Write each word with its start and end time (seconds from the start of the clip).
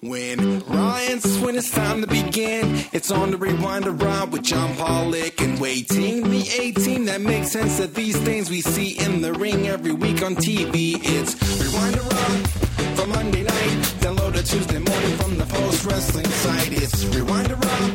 When 0.00 0.60
Ryan's 0.60 1.38
when 1.38 1.56
it's 1.56 1.70
time 1.70 2.02
to 2.02 2.06
begin, 2.06 2.84
it's 2.92 3.10
on 3.10 3.30
the 3.30 3.38
Rewind 3.38 3.86
a 3.86 3.90
Raw 3.90 4.26
with 4.26 4.42
John 4.42 4.76
Pollock 4.76 5.40
and 5.40 5.58
waiting 5.58 6.28
the 6.30 6.46
18 6.60 7.06
that 7.06 7.22
makes 7.22 7.52
sense 7.52 7.80
of 7.80 7.94
these 7.94 8.16
things 8.18 8.50
we 8.50 8.60
see 8.60 8.98
in 8.98 9.22
the 9.22 9.32
ring 9.32 9.66
every 9.68 9.92
week 9.92 10.22
on 10.22 10.36
TV. 10.36 10.98
It's 11.00 11.34
Rewind 11.58 11.96
a 11.96 12.02
Raw 12.02 12.96
for 12.96 13.06
Monday 13.06 13.44
night, 13.44 13.78
download 14.00 14.34
it 14.36 14.44
Tuesday 14.44 14.78
morning 14.78 15.16
from 15.16 15.38
the 15.38 15.46
post 15.46 15.86
wrestling 15.86 16.26
site. 16.26 16.72
It's 16.72 17.04
Rewind 17.06 17.50
a 17.50 17.56
Raw 17.56 17.88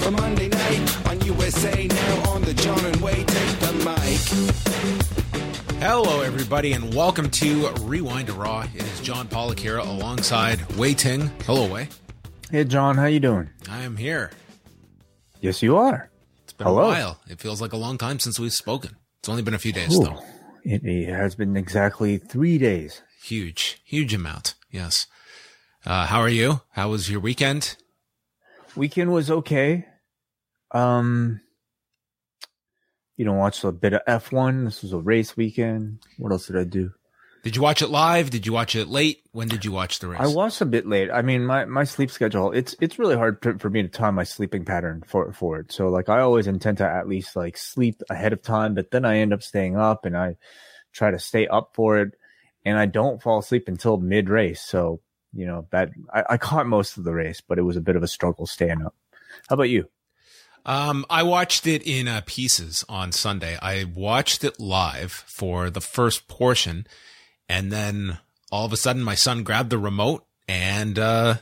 for 0.00 0.10
Monday 0.10 0.48
night 0.48 1.08
on 1.08 1.20
USA 1.22 1.86
now 1.86 2.30
on 2.32 2.42
the 2.42 2.54
John 2.54 2.84
and 2.84 2.96
Wade 2.96 3.26
take 3.26 3.58
the 3.60 3.72
mic. 3.84 5.05
Hello, 5.88 6.20
everybody, 6.22 6.72
and 6.72 6.92
welcome 6.92 7.30
to 7.30 7.68
Rewind 7.82 8.26
to 8.26 8.32
Raw. 8.32 8.66
It 8.74 8.82
is 8.82 9.00
John 9.02 9.28
Pollock 9.28 9.60
here 9.60 9.78
alongside 9.78 10.60
Wai 10.76 10.94
Ting. 10.94 11.30
Hello, 11.44 11.72
Wei. 11.72 11.88
Hey 12.50 12.64
John, 12.64 12.96
how 12.96 13.04
you 13.04 13.20
doing? 13.20 13.50
I 13.70 13.82
am 13.82 13.96
here. 13.96 14.32
Yes, 15.40 15.62
you 15.62 15.76
are. 15.76 16.10
It's 16.42 16.52
been 16.54 16.66
Hello. 16.66 16.82
a 16.82 16.86
while. 16.86 17.20
It 17.28 17.38
feels 17.38 17.60
like 17.62 17.72
a 17.72 17.76
long 17.76 17.98
time 17.98 18.18
since 18.18 18.40
we've 18.40 18.52
spoken. 18.52 18.96
It's 19.20 19.28
only 19.28 19.42
been 19.42 19.54
a 19.54 19.60
few 19.60 19.72
days, 19.72 19.96
Ooh, 19.96 20.02
though. 20.06 20.22
it, 20.64 20.84
it 20.84 21.08
has 21.08 21.36
been 21.36 21.56
exactly 21.56 22.18
three 22.18 22.58
days. 22.58 23.02
Huge, 23.22 23.80
huge 23.84 24.12
amount. 24.12 24.56
Yes. 24.72 25.06
Uh, 25.86 26.06
how 26.06 26.18
are 26.18 26.28
you? 26.28 26.62
How 26.72 26.90
was 26.90 27.08
your 27.08 27.20
weekend? 27.20 27.76
Weekend 28.74 29.12
was 29.12 29.30
okay. 29.30 29.86
Um, 30.72 31.42
you 33.16 33.24
know, 33.24 33.32
watched 33.32 33.64
a 33.64 33.72
bit 33.72 33.94
of 33.94 34.02
F1. 34.06 34.64
This 34.64 34.82
was 34.82 34.92
a 34.92 34.98
race 34.98 35.36
weekend. 35.36 36.00
What 36.18 36.32
else 36.32 36.46
did 36.46 36.56
I 36.56 36.64
do? 36.64 36.92
Did 37.42 37.54
you 37.54 37.62
watch 37.62 37.80
it 37.80 37.90
live? 37.90 38.30
Did 38.30 38.44
you 38.44 38.52
watch 38.52 38.74
it 38.74 38.88
late? 38.88 39.22
When 39.30 39.46
did 39.46 39.64
you 39.64 39.70
watch 39.70 40.00
the 40.00 40.08
race? 40.08 40.20
I 40.20 40.26
watched 40.26 40.60
a 40.60 40.66
bit 40.66 40.84
late. 40.84 41.10
I 41.12 41.22
mean, 41.22 41.46
my, 41.46 41.64
my 41.64 41.84
sleep 41.84 42.10
schedule, 42.10 42.50
it's, 42.50 42.74
it's 42.80 42.98
really 42.98 43.14
hard 43.14 43.40
to, 43.42 43.56
for 43.58 43.70
me 43.70 43.82
to 43.82 43.88
time 43.88 44.16
my 44.16 44.24
sleeping 44.24 44.64
pattern 44.64 45.04
for, 45.06 45.32
for 45.32 45.60
it. 45.60 45.70
So 45.70 45.88
like 45.88 46.08
I 46.08 46.20
always 46.20 46.48
intend 46.48 46.78
to 46.78 46.84
at 46.84 47.06
least 47.06 47.36
like 47.36 47.56
sleep 47.56 48.02
ahead 48.10 48.32
of 48.32 48.42
time, 48.42 48.74
but 48.74 48.90
then 48.90 49.04
I 49.04 49.18
end 49.18 49.32
up 49.32 49.44
staying 49.44 49.76
up 49.76 50.04
and 50.04 50.16
I 50.16 50.38
try 50.92 51.12
to 51.12 51.20
stay 51.20 51.46
up 51.46 51.70
for 51.74 51.98
it 51.98 52.14
and 52.64 52.76
I 52.76 52.86
don't 52.86 53.22
fall 53.22 53.38
asleep 53.38 53.68
until 53.68 53.98
mid 53.98 54.28
race. 54.28 54.60
So, 54.60 55.00
you 55.32 55.46
know, 55.46 55.68
that 55.70 55.90
I, 56.12 56.24
I 56.30 56.36
caught 56.38 56.66
most 56.66 56.98
of 56.98 57.04
the 57.04 57.12
race, 57.12 57.40
but 57.46 57.58
it 57.58 57.62
was 57.62 57.76
a 57.76 57.80
bit 57.80 57.94
of 57.94 58.02
a 58.02 58.08
struggle 58.08 58.46
staying 58.46 58.84
up. 58.84 58.96
How 59.48 59.54
about 59.54 59.70
you? 59.70 59.88
Um, 60.66 61.06
I 61.08 61.22
watched 61.22 61.66
it 61.66 61.82
in 61.84 62.08
uh, 62.08 62.22
pieces 62.26 62.84
on 62.88 63.12
Sunday. 63.12 63.56
I 63.62 63.84
watched 63.84 64.42
it 64.42 64.58
live 64.58 65.12
for 65.12 65.70
the 65.70 65.80
first 65.80 66.26
portion, 66.26 66.88
and 67.48 67.70
then 67.70 68.18
all 68.50 68.66
of 68.66 68.72
a 68.72 68.76
sudden, 68.76 69.04
my 69.04 69.14
son 69.14 69.44
grabbed 69.44 69.70
the 69.70 69.78
remote, 69.78 70.26
and 70.48 70.98
uh, 70.98 71.36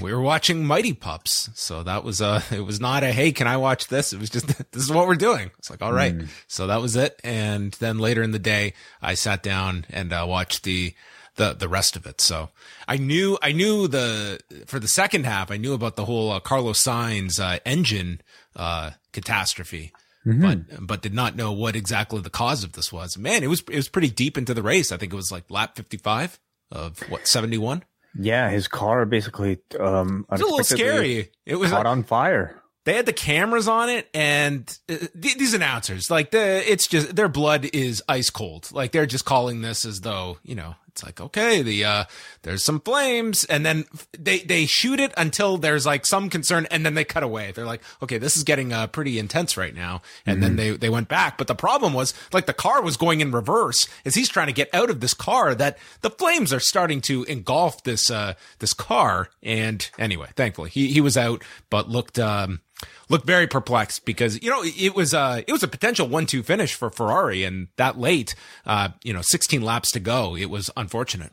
we 0.00 0.12
were 0.12 0.20
watching 0.20 0.64
Mighty 0.64 0.92
Pups. 0.92 1.50
So 1.54 1.82
that 1.82 2.04
was 2.04 2.22
uh 2.22 2.40
it 2.52 2.64
was 2.64 2.80
not 2.80 3.02
a 3.02 3.12
hey, 3.12 3.32
can 3.32 3.46
I 3.46 3.56
watch 3.56 3.88
this? 3.88 4.12
It 4.12 4.20
was 4.20 4.30
just 4.30 4.46
this 4.72 4.82
is 4.82 4.92
what 4.92 5.06
we're 5.06 5.16
doing. 5.16 5.50
It's 5.58 5.70
like 5.70 5.82
all 5.82 5.92
right. 5.92 6.14
So 6.46 6.68
that 6.68 6.80
was 6.80 6.96
it. 6.96 7.20
And 7.24 7.72
then 7.74 7.98
later 7.98 8.22
in 8.22 8.30
the 8.30 8.38
day, 8.38 8.74
I 9.02 9.14
sat 9.14 9.42
down 9.42 9.86
and 9.90 10.12
uh, 10.12 10.24
watched 10.28 10.62
the 10.64 10.94
the 11.36 11.54
the 11.54 11.68
rest 11.68 11.96
of 11.96 12.06
it. 12.06 12.20
So 12.20 12.48
I 12.88 12.96
knew 12.96 13.38
I 13.42 13.52
knew 13.52 13.88
the 13.88 14.40
for 14.66 14.78
the 14.78 14.88
second 14.88 15.24
half 15.26 15.50
I 15.50 15.56
knew 15.56 15.72
about 15.74 15.96
the 15.96 16.04
whole 16.04 16.30
uh, 16.32 16.40
Carlos 16.40 16.82
Sainz 16.82 17.38
uh, 17.40 17.58
engine 17.64 18.20
uh, 18.54 18.92
catastrophe, 19.12 19.92
but 20.24 20.58
but 20.86 21.02
did 21.02 21.14
not 21.14 21.36
know 21.36 21.52
what 21.52 21.76
exactly 21.76 22.20
the 22.20 22.30
cause 22.30 22.64
of 22.64 22.72
this 22.72 22.92
was. 22.92 23.16
Man, 23.18 23.42
it 23.42 23.48
was 23.48 23.60
it 23.70 23.76
was 23.76 23.88
pretty 23.88 24.10
deep 24.10 24.36
into 24.38 24.54
the 24.54 24.62
race. 24.62 24.92
I 24.92 24.96
think 24.96 25.12
it 25.12 25.16
was 25.16 25.30
like 25.32 25.50
lap 25.50 25.76
fifty 25.76 25.96
five 25.96 26.38
of 26.70 26.98
what 27.10 27.26
seventy 27.28 27.58
one. 27.58 27.84
Yeah, 28.18 28.48
his 28.50 28.66
car 28.66 29.04
basically 29.04 29.58
um 29.78 30.24
It 30.30 30.32
was 30.32 30.40
a 30.40 30.44
little 30.44 30.64
scary. 30.64 31.30
It 31.44 31.56
was 31.56 31.70
caught 31.70 31.86
on 31.86 32.02
fire. 32.02 32.62
they 32.84 32.94
had 32.94 33.04
the 33.04 33.12
cameras 33.12 33.68
on 33.68 33.88
it 33.90 34.08
and 34.14 34.62
uh, 34.88 34.96
th- 35.20 35.36
these 35.36 35.52
announcers 35.54 36.10
like 36.10 36.30
the 36.30 36.72
it's 36.72 36.86
just 36.88 37.14
their 37.14 37.28
blood 37.28 37.66
is 37.74 38.02
ice 38.08 38.30
cold 38.30 38.70
like 38.72 38.92
they're 38.92 39.06
just 39.06 39.24
calling 39.24 39.60
this 39.60 39.84
as 39.84 40.00
though 40.00 40.38
you 40.44 40.54
know 40.54 40.74
it's 40.96 41.04
like 41.04 41.20
okay 41.20 41.60
the 41.60 41.84
uh 41.84 42.04
there's 42.42 42.64
some 42.64 42.80
flames 42.80 43.44
and 43.44 43.66
then 43.66 43.84
they 44.18 44.38
they 44.38 44.64
shoot 44.64 44.98
it 44.98 45.12
until 45.18 45.58
there's 45.58 45.84
like 45.84 46.06
some 46.06 46.30
concern 46.30 46.66
and 46.70 46.86
then 46.86 46.94
they 46.94 47.04
cut 47.04 47.22
away. 47.22 47.52
They're 47.52 47.66
like 47.66 47.82
okay 48.02 48.16
this 48.16 48.34
is 48.34 48.44
getting 48.44 48.72
uh 48.72 48.86
pretty 48.86 49.18
intense 49.18 49.58
right 49.58 49.74
now. 49.74 50.00
And 50.24 50.42
then 50.42 50.56
they 50.56 50.70
they 50.70 50.88
went 50.88 51.08
back. 51.08 51.36
But 51.36 51.48
the 51.48 51.54
problem 51.54 51.92
was 51.92 52.14
like 52.32 52.46
the 52.46 52.54
car 52.54 52.80
was 52.80 52.96
going 52.96 53.20
in 53.20 53.30
reverse 53.30 53.86
as 54.06 54.14
he's 54.14 54.30
trying 54.30 54.46
to 54.46 54.54
get 54.54 54.70
out 54.72 54.88
of 54.88 55.00
this 55.00 55.12
car 55.12 55.54
that 55.54 55.76
the 56.00 56.10
flames 56.10 56.50
are 56.50 56.60
starting 56.60 57.02
to 57.02 57.24
engulf 57.24 57.84
this 57.84 58.10
uh 58.10 58.32
this 58.60 58.72
car. 58.72 59.28
And 59.42 59.88
anyway 59.98 60.30
thankfully 60.34 60.70
he 60.70 60.88
he 60.92 61.02
was 61.02 61.18
out 61.18 61.44
but 61.68 61.90
looked 61.90 62.18
um 62.18 62.60
looked 63.08 63.26
very 63.26 63.46
perplexed 63.46 64.04
because 64.04 64.42
you 64.42 64.50
know 64.50 64.62
it 64.64 64.94
was 64.94 65.14
a 65.14 65.44
it 65.46 65.52
was 65.52 65.62
a 65.62 65.68
potential 65.68 66.06
one 66.08 66.26
two 66.26 66.42
finish 66.42 66.74
for 66.74 66.90
Ferrari 66.90 67.44
and 67.44 67.68
that 67.76 67.98
late 67.98 68.34
uh 68.66 68.90
you 69.02 69.12
know 69.12 69.22
16 69.22 69.62
laps 69.62 69.90
to 69.92 70.00
go 70.00 70.36
it 70.36 70.46
was 70.50 70.70
unfortunate. 70.76 71.32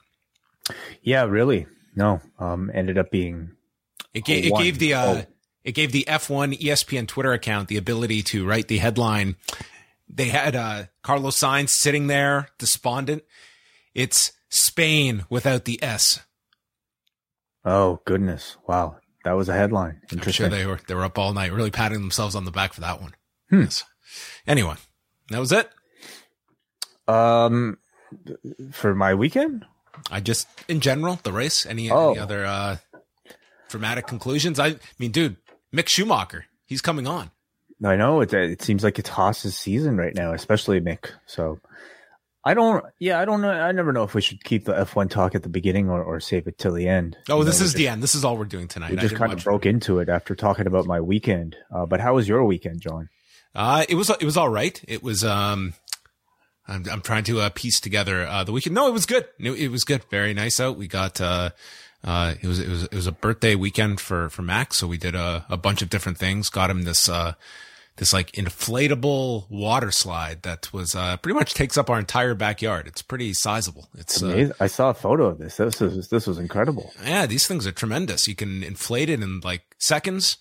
Yeah, 1.02 1.24
really. 1.24 1.68
No, 1.96 2.22
um, 2.40 2.72
ended 2.74 2.98
up 2.98 3.12
being 3.12 3.52
it 4.14 4.24
gave 4.26 4.46
it 4.46 4.56
gave 4.58 4.80
the 4.80 4.94
uh 4.94 5.16
Oh. 5.18 5.26
it 5.64 5.74
gave 5.74 5.92
the 5.92 6.06
F1 6.08 6.60
ESPN 6.60 7.08
Twitter 7.08 7.34
account 7.34 7.68
the 7.68 7.78
ability 7.78 8.24
to 8.24 8.46
write 8.48 8.68
the 8.68 8.78
headline. 8.78 9.36
They 10.08 10.30
had 10.30 10.56
uh 10.56 10.84
Carlos 11.02 11.38
Sainz 11.38 11.70
sitting 11.70 12.08
there 12.08 12.48
despondent. 12.58 13.24
It's 13.94 14.32
Spain 14.50 15.26
without 15.30 15.66
the 15.66 15.82
S. 15.84 16.22
Oh 17.66 18.02
goodness, 18.06 18.58
wow, 18.68 18.98
that 19.24 19.34
was 19.34 19.50
a 19.50 19.54
headline. 19.54 20.02
I'm 20.12 20.20
sure 20.32 20.50
they 20.50 20.66
were 20.66 20.80
they 20.88 20.96
were 20.96 21.04
up 21.06 21.18
all 21.18 21.34
night 21.34 21.52
really 21.54 21.72
patting 21.72 22.00
themselves 22.02 22.36
on 22.36 22.46
the 22.46 22.52
back 22.52 22.74
for 22.74 22.82
that 22.82 23.02
one 23.02 23.14
Hmm. 23.50 23.62
yes 23.62 23.84
anyway 24.48 24.76
that 25.30 25.40
was 25.40 25.52
it 25.52 25.70
Um, 27.08 27.78
for 28.72 28.94
my 28.96 29.14
weekend, 29.14 29.66
I 30.12 30.20
just 30.20 30.48
in 30.68 30.80
general 30.80 31.20
the 31.24 31.32
race. 31.34 31.66
Any, 31.66 31.90
Oh. 31.92 32.12
any 32.12 32.20
other 32.20 32.46
uh 32.46 32.78
dramatic 33.70 34.08
conclusions? 34.08 34.60
I 34.60 34.76
mean, 35.00 35.12
dude, 35.12 35.38
Mick 35.74 35.90
Schumacher, 35.90 36.46
he's 36.66 36.82
coming 36.82 37.08
on. 37.08 37.32
I 37.84 37.96
know 37.98 38.22
it. 38.22 38.34
It 38.34 38.62
seems 38.62 38.84
like 38.84 39.00
it's 39.00 39.10
Haas's 39.10 39.58
season 39.58 39.98
right 39.98 40.16
now, 40.16 40.32
especially 40.34 40.80
Mick. 40.80 41.12
So 41.26 41.60
I 42.46 42.54
don't. 42.54 42.84
Yeah, 43.00 43.20
I 43.20 43.26
don't 43.26 43.42
know. 43.42 43.50
I 43.52 43.72
never 43.72 43.94
know 43.94 44.04
if 44.04 44.14
we 44.14 44.22
should 44.22 44.44
keep 44.44 44.66
the 44.66 44.78
F 44.78 44.96
one 44.96 45.08
talk 45.08 45.34
at 45.34 45.44
the 45.44 45.50
beginning 45.50 45.90
or, 45.90 46.04
or 46.04 46.20
save 46.20 46.46
it 46.48 46.58
till 46.58 46.74
the 46.74 46.88
end. 46.90 47.18
Oh, 47.30 47.40
You 47.40 47.44
this 47.46 47.60
know, 47.60 47.66
is 47.66 47.74
the 47.74 47.84
just- 47.84 47.92
end. 47.92 48.04
This 48.04 48.16
is 48.16 48.26
all 48.26 48.36
we're 48.38 48.46
doing 48.46 48.68
tonight. 48.68 48.92
We 48.92 48.98
I 48.98 49.02
just 49.02 49.16
kind 49.16 49.32
of 49.32 49.44
broke 49.44 49.66
into 49.66 50.00
it 50.00 50.10
after 50.10 50.36
talking 50.36 50.68
about 50.68 50.86
my 50.86 51.00
weekend. 51.00 51.56
Uh, 51.74 51.86
but 51.86 52.02
how 52.02 52.16
was 52.16 52.28
your 52.28 52.44
weekend, 52.44 52.82
John? 52.82 53.10
Uh, 53.56 53.86
it 53.88 53.96
was 53.96 54.10
it 54.10 54.24
was 54.24 54.36
all 54.36 54.50
right. 54.50 54.82
It 54.88 55.02
was 55.04 55.24
um, 55.24 55.74
I'm, 56.68 56.86
I'm 56.92 57.02
trying 57.02 57.24
to 57.26 57.40
uh, 57.40 57.50
piece 57.54 57.80
together 57.80 58.26
uh, 58.26 58.44
the 58.44 58.52
weekend. 58.52 58.76
No, 58.76 58.88
it 58.88 58.94
was 58.94 59.06
good. 59.06 59.26
It, 59.40 59.52
it, 59.52 59.68
was 59.70 59.84
good. 59.84 60.04
Very 60.10 60.34
nice 60.34 60.60
out. 60.60 60.78
We 60.78 60.88
got 60.88 61.22
uh, 61.22 61.52
uh, 62.04 62.34
it 62.42 62.48
was 62.48 62.60
it 62.60 62.68
was 62.68 62.84
it 62.84 62.94
was 62.94 63.08
a 63.08 63.12
birthday 63.12 63.56
weekend 63.56 64.02
for 64.02 64.30
for 64.30 64.42
Max, 64.42 64.78
so 64.78 64.88
we 64.88 64.98
did 64.98 65.16
a, 65.16 65.46
a 65.50 65.56
bunch 65.58 65.82
of 65.82 65.90
different 65.90 66.18
things. 66.18 66.50
Got 66.50 66.70
him 66.70 66.84
this 66.84 67.08
uh, 67.08 67.34
this 67.98 68.14
like 68.14 68.32
inflatable 68.32 69.50
water 69.50 69.92
slide 69.92 70.42
that 70.44 70.72
was 70.74 70.96
uh, 70.96 71.18
pretty 71.18 71.38
much 71.38 71.54
takes 71.54 71.78
up 71.78 71.90
our 71.90 72.00
entire 72.00 72.34
backyard. 72.34 72.88
It's 72.88 73.02
pretty 73.02 73.34
sizable. 73.34 73.90
It's 73.96 74.22
uh, 74.22 74.52
I 74.60 74.68
saw 74.68 74.90
a 74.90 74.94
photo 74.94 75.26
of 75.28 75.38
this. 75.38 75.58
This 75.58 75.80
was 75.80 76.10
this 76.10 76.28
was 76.28 76.40
incredible. 76.40 76.92
Yeah, 77.04 77.26
these 77.26 77.48
things 77.48 77.68
are 77.68 77.72
tremendous. 77.72 78.28
You 78.28 78.36
can 78.36 78.64
inflate 78.64 79.10
it 79.10 79.22
in 79.22 79.42
like 79.42 79.76
seconds, 79.80 80.38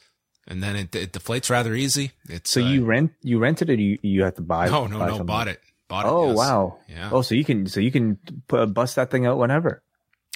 and 0.47 0.63
then 0.63 0.77
it, 0.77 0.95
it 0.95 1.13
deflates 1.13 1.51
rather 1.51 1.75
easy. 1.75 2.13
It's 2.29 2.51
so 2.51 2.61
you 2.61 2.85
uh, 2.85 2.87
rent 2.87 3.13
you 3.23 3.39
rented 3.39 3.71
it. 3.71 3.79
you 3.79 3.99
you 4.03 4.25
have 4.25 4.37
to 4.37 4.43
buy. 4.43 4.69
No, 4.69 4.87
no, 4.87 5.05
no. 5.07 5.25
Bought 5.25 5.49
it. 5.49 5.61
Bought 5.89 6.07
it. 6.07 6.09
Oh 6.09 6.29
yes. 6.29 6.37
wow. 6.37 6.79
Yeah. 6.89 7.11
Oh, 7.13 7.23
so 7.23 7.35
you 7.35 7.45
can 7.45 7.67
so 7.67 7.81
you 7.81 7.93
can 7.93 8.19
bust 8.49 8.97
that 8.97 9.11
thing 9.11 9.27
out 9.27 9.39
whenever. 9.39 9.83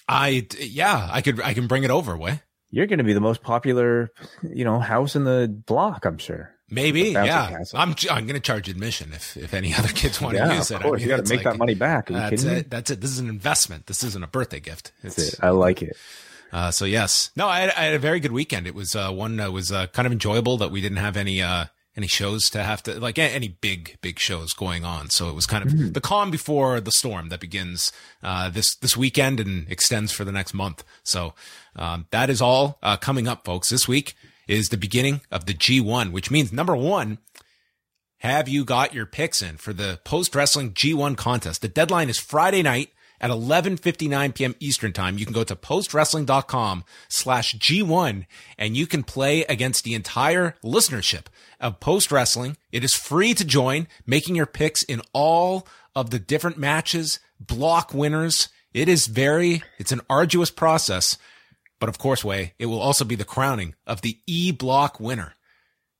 I 0.08 0.46
yeah, 0.60 1.08
I 1.10 1.22
could 1.22 1.40
I 1.40 1.54
can 1.54 1.66
bring 1.66 1.84
it 1.84 1.90
over. 1.90 2.16
Wai 2.16 2.42
you're 2.70 2.86
going 2.86 2.98
to 2.98 3.04
be 3.04 3.12
the 3.12 3.20
most 3.20 3.42
popular, 3.42 4.12
you 4.42 4.64
know, 4.64 4.78
house 4.78 5.16
in 5.16 5.24
the 5.24 5.48
block. 5.66 6.04
I'm 6.04 6.18
sure. 6.18 6.54
Maybe, 6.68 7.10
yeah. 7.10 7.62
I'm 7.74 7.94
I'm 8.10 8.26
going 8.26 8.34
to 8.34 8.40
charge 8.40 8.68
admission 8.68 9.12
if 9.12 9.36
if 9.36 9.54
any 9.54 9.72
other 9.78 9.88
kids 9.88 10.20
want 10.20 10.36
yeah, 10.36 10.48
to 10.48 10.54
use 10.56 10.70
it. 10.70 10.76
Of 10.76 10.82
course, 10.82 11.00
I 11.00 11.04
mean, 11.04 11.08
you 11.08 11.16
got 11.16 11.24
to 11.24 11.34
make 11.34 11.44
like, 11.44 11.52
that 11.52 11.58
money 11.58 11.74
back. 11.74 12.08
that's 12.08 12.42
it. 12.42 12.70
That's 12.70 12.90
it. 12.90 13.00
This 13.00 13.10
is 13.10 13.20
an 13.20 13.28
investment. 13.28 13.86
This 13.86 14.02
isn't 14.02 14.22
a 14.22 14.26
birthday 14.26 14.60
gift. 14.60 14.90
It's, 15.02 15.34
it. 15.34 15.40
I 15.42 15.50
like 15.50 15.82
it. 15.82 15.96
Uh, 16.52 16.70
so 16.70 16.84
yes, 16.84 17.30
no, 17.36 17.48
I, 17.48 17.64
I, 17.64 17.84
had 17.84 17.94
a 17.94 17.98
very 17.98 18.20
good 18.20 18.32
weekend. 18.32 18.66
It 18.66 18.74
was 18.74 18.96
uh, 18.96 19.10
one 19.10 19.36
that 19.36 19.52
was 19.52 19.70
uh, 19.70 19.88
kind 19.88 20.06
of 20.06 20.12
enjoyable 20.12 20.56
that 20.58 20.70
we 20.70 20.80
didn't 20.80 20.98
have 20.98 21.16
any 21.16 21.42
uh, 21.42 21.66
any 21.96 22.06
shows 22.06 22.50
to 22.50 22.62
have 22.62 22.82
to 22.84 22.98
like 23.00 23.18
any 23.18 23.48
big 23.48 23.98
big 24.00 24.18
shows 24.18 24.52
going 24.52 24.84
on. 24.84 25.10
So 25.10 25.28
it 25.28 25.34
was 25.34 25.46
kind 25.46 25.64
of 25.64 25.72
mm. 25.72 25.94
the 25.94 26.00
calm 26.00 26.30
before 26.30 26.80
the 26.80 26.92
storm 26.92 27.30
that 27.30 27.40
begins 27.40 27.92
uh, 28.22 28.48
this 28.50 28.74
this 28.76 28.96
weekend 28.96 29.40
and 29.40 29.68
extends 29.70 30.12
for 30.12 30.24
the 30.24 30.32
next 30.32 30.52
month. 30.52 30.84
So 31.02 31.34
um, 31.74 32.06
that 32.10 32.28
is 32.28 32.42
all 32.42 32.78
uh, 32.82 32.96
coming 32.96 33.26
up, 33.26 33.44
folks. 33.44 33.70
This 33.70 33.88
week 33.88 34.14
is 34.46 34.68
the 34.68 34.76
beginning 34.76 35.20
of 35.30 35.46
the 35.46 35.54
G1, 35.54 36.12
which 36.12 36.30
means 36.30 36.52
number 36.52 36.76
one. 36.76 37.18
Have 38.20 38.48
you 38.48 38.64
got 38.64 38.94
your 38.94 39.06
picks 39.06 39.42
in 39.42 39.56
for 39.58 39.72
the 39.72 40.00
post 40.04 40.34
wrestling 40.34 40.72
G1 40.72 41.16
contest? 41.16 41.60
The 41.60 41.68
deadline 41.68 42.08
is 42.08 42.18
Friday 42.18 42.62
night 42.62 42.90
at 43.20 43.30
11:59 43.30 44.34
p.m. 44.34 44.54
Eastern 44.60 44.92
time. 44.92 45.18
You 45.18 45.24
can 45.24 45.34
go 45.34 45.44
to 45.44 45.56
postwrestling.com 45.56 46.84
slash 47.08 47.54
G1 47.56 48.26
and 48.58 48.76
you 48.76 48.86
can 48.86 49.02
play 49.02 49.44
against 49.44 49.84
the 49.84 49.94
entire 49.94 50.54
listenership 50.64 51.26
of 51.60 51.80
Post 51.80 52.10
Wrestling. 52.10 52.56
It 52.72 52.84
is 52.84 52.94
free 52.94 53.34
to 53.34 53.44
join, 53.44 53.86
making 54.06 54.34
your 54.34 54.46
picks 54.46 54.82
in 54.82 55.02
all 55.12 55.66
of 55.94 56.10
the 56.10 56.18
different 56.18 56.58
matches, 56.58 57.18
block 57.40 57.94
winners. 57.94 58.48
It 58.72 58.88
is 58.88 59.06
very, 59.06 59.62
it's 59.78 59.92
an 59.92 60.02
arduous 60.10 60.50
process. 60.50 61.16
But 61.78 61.88
of 61.88 61.98
course, 61.98 62.24
Wai, 62.24 62.54
it 62.58 62.66
will 62.66 62.80
also 62.80 63.04
be 63.04 63.16
the 63.16 63.24
crowning 63.24 63.74
of 63.86 64.00
the 64.00 64.18
E 64.26 64.52
block 64.52 64.98
winner. 64.98 65.34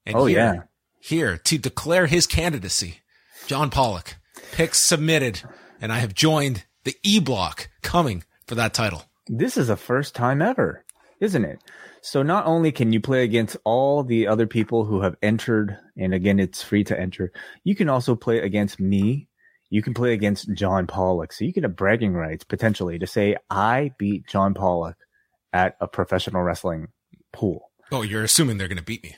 And 0.05 0.17
oh, 0.17 0.27
here, 0.27 0.39
yeah. 0.39 0.63
Here 1.01 1.37
to 1.37 1.59
declare 1.59 2.07
his 2.07 2.27
candidacy, 2.27 3.01
John 3.47 3.71
Pollock, 3.71 4.17
picks 4.53 4.89
submitted, 4.89 5.43
and 5.81 5.93
I 5.93 5.99
have 5.99 6.15
joined 6.15 6.65
the 6.85 6.97
E 7.03 7.21
block 7.21 7.69
coming 7.83 8.25
for 8.47 8.55
that 8.55 8.75
title. 8.75 9.05
This 9.29 9.57
is 9.57 9.69
a 9.69 9.77
first 9.77 10.15
time 10.15 10.41
ever, 10.41 10.85
isn't 11.21 11.45
it? 11.45 11.61
So 12.01 12.23
not 12.23 12.47
only 12.47 12.71
can 12.71 12.93
you 12.93 13.01
play 13.01 13.25
against 13.25 13.57
all 13.65 14.05
the 14.05 14.29
other 14.29 14.47
people 14.47 14.85
who 14.85 15.03
have 15.03 15.17
entered, 15.23 15.77
and 15.97 16.15
again, 16.15 16.39
it's 16.39 16.63
free 16.63 16.85
to 16.85 16.99
enter, 16.99 17.33
you 17.65 17.75
can 17.75 17.89
also 17.89 18.15
play 18.15 18.39
against 18.39 18.79
me. 18.79 19.29
You 19.69 19.83
can 19.83 19.95
play 19.95 20.13
against 20.13 20.53
John 20.55 20.87
Pollock. 20.87 21.33
So 21.33 21.45
you 21.45 21.53
can 21.53 21.65
have 21.65 21.75
bragging 21.75 22.15
rights 22.15 22.45
potentially 22.45 23.01
to 23.01 23.07
say, 23.09 23.37
I 23.51 23.91
beat 23.99 24.29
John 24.29 24.55
Pollock 24.55 24.97
at 25.57 25.77
a 25.81 25.89
professional 25.89 26.43
wrestling 26.43 26.89
pool. 27.33 27.71
Oh, 27.91 28.03
you're 28.03 28.25
assuming 28.25 28.59
they're 28.59 28.69
going 28.69 28.77
to 28.77 28.85
beat 28.85 29.03
me. 29.03 29.17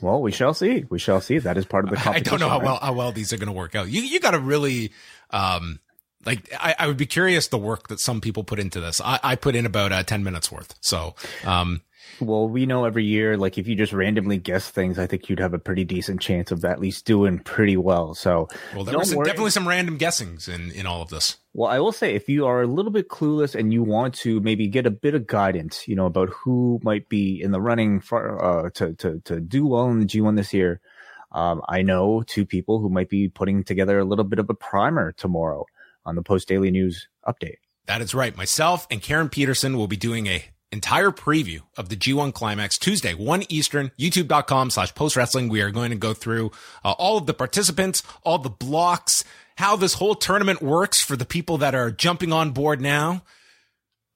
Well, 0.00 0.22
we 0.22 0.30
shall 0.30 0.54
see. 0.54 0.84
We 0.88 0.98
shall 0.98 1.20
see. 1.20 1.38
That 1.38 1.56
is 1.56 1.66
part 1.66 1.84
of 1.84 1.90
the 1.90 1.96
competition. 1.96 2.34
I 2.34 2.38
don't 2.38 2.40
know 2.40 2.48
how 2.48 2.58
right? 2.58 2.64
well 2.64 2.78
how 2.80 2.92
well 2.92 3.12
these 3.12 3.32
are 3.32 3.36
going 3.36 3.48
to 3.48 3.52
work 3.52 3.74
out. 3.74 3.88
You 3.88 4.02
you 4.02 4.20
got 4.20 4.30
to 4.30 4.38
really 4.38 4.92
um, 5.30 5.80
like 6.24 6.52
I, 6.58 6.74
I, 6.78 6.86
would 6.86 6.96
be 6.96 7.06
curious 7.06 7.48
the 7.48 7.58
work 7.58 7.88
that 7.88 8.00
some 8.00 8.20
people 8.20 8.44
put 8.44 8.58
into 8.58 8.80
this. 8.80 9.00
I, 9.00 9.18
I 9.22 9.36
put 9.36 9.54
in 9.54 9.66
about 9.66 9.92
uh, 9.92 10.02
10 10.02 10.22
minutes 10.22 10.50
worth. 10.50 10.74
So, 10.80 11.14
um, 11.44 11.82
well, 12.20 12.48
we 12.48 12.66
know 12.66 12.84
every 12.84 13.04
year, 13.04 13.36
like 13.36 13.58
if 13.58 13.66
you 13.66 13.74
just 13.74 13.92
randomly 13.92 14.38
guess 14.38 14.70
things, 14.70 14.98
I 14.98 15.06
think 15.06 15.28
you'd 15.28 15.40
have 15.40 15.54
a 15.54 15.58
pretty 15.58 15.84
decent 15.84 16.20
chance 16.20 16.50
of 16.50 16.64
at 16.64 16.80
least 16.80 17.04
doing 17.04 17.38
pretty 17.38 17.76
well. 17.76 18.14
So, 18.14 18.48
well, 18.74 18.84
there 18.84 18.98
was 18.98 19.10
definitely 19.10 19.50
some 19.50 19.66
random 19.66 19.96
guessings 19.96 20.48
in, 20.48 20.70
in 20.72 20.86
all 20.86 21.02
of 21.02 21.08
this. 21.08 21.38
Well, 21.54 21.70
I 21.70 21.78
will 21.80 21.92
say 21.92 22.14
if 22.14 22.28
you 22.28 22.46
are 22.46 22.62
a 22.62 22.66
little 22.66 22.92
bit 22.92 23.08
clueless 23.08 23.54
and 23.54 23.72
you 23.72 23.82
want 23.82 24.14
to 24.16 24.40
maybe 24.40 24.68
get 24.68 24.86
a 24.86 24.90
bit 24.90 25.14
of 25.14 25.26
guidance, 25.26 25.86
you 25.88 25.96
know, 25.96 26.06
about 26.06 26.30
who 26.30 26.80
might 26.82 27.08
be 27.08 27.40
in 27.42 27.50
the 27.50 27.60
running 27.60 28.00
for, 28.00 28.42
uh, 28.44 28.70
to, 28.70 28.94
to, 28.94 29.20
to 29.24 29.40
do 29.40 29.66
well 29.66 29.88
in 29.90 30.00
the 30.00 30.06
G1 30.06 30.36
this 30.36 30.52
year. 30.52 30.80
Um, 31.32 31.62
I 31.68 31.82
know 31.82 32.22
two 32.22 32.44
people 32.44 32.78
who 32.80 32.90
might 32.90 33.08
be 33.08 33.28
putting 33.28 33.64
together 33.64 33.98
a 33.98 34.04
little 34.04 34.24
bit 34.24 34.38
of 34.38 34.50
a 34.50 34.54
primer 34.54 35.12
tomorrow 35.12 35.66
on 36.04 36.14
the 36.14 36.22
Post 36.22 36.48
Daily 36.48 36.70
News 36.70 37.08
update. 37.26 37.56
That 37.86 38.00
is 38.00 38.14
right. 38.14 38.36
Myself 38.36 38.86
and 38.90 39.02
Karen 39.02 39.28
Peterson 39.28 39.76
will 39.76 39.88
be 39.88 39.96
doing 39.96 40.26
a 40.26 40.44
entire 40.70 41.10
preview 41.10 41.60
of 41.76 41.88
the 41.88 41.96
G1 41.96 42.32
Climax 42.32 42.78
Tuesday, 42.78 43.14
1 43.14 43.44
Eastern, 43.48 43.90
youtube.com 43.98 44.70
slash 44.70 44.94
post 44.94 45.16
wrestling. 45.16 45.48
We 45.48 45.60
are 45.60 45.70
going 45.70 45.90
to 45.90 45.96
go 45.96 46.14
through 46.14 46.50
uh, 46.84 46.92
all 46.92 47.18
of 47.18 47.26
the 47.26 47.34
participants, 47.34 48.02
all 48.24 48.38
the 48.38 48.48
blocks, 48.48 49.22
how 49.56 49.76
this 49.76 49.94
whole 49.94 50.14
tournament 50.14 50.62
works 50.62 51.02
for 51.02 51.16
the 51.16 51.26
people 51.26 51.58
that 51.58 51.74
are 51.74 51.90
jumping 51.90 52.32
on 52.32 52.52
board 52.52 52.80
now. 52.80 53.22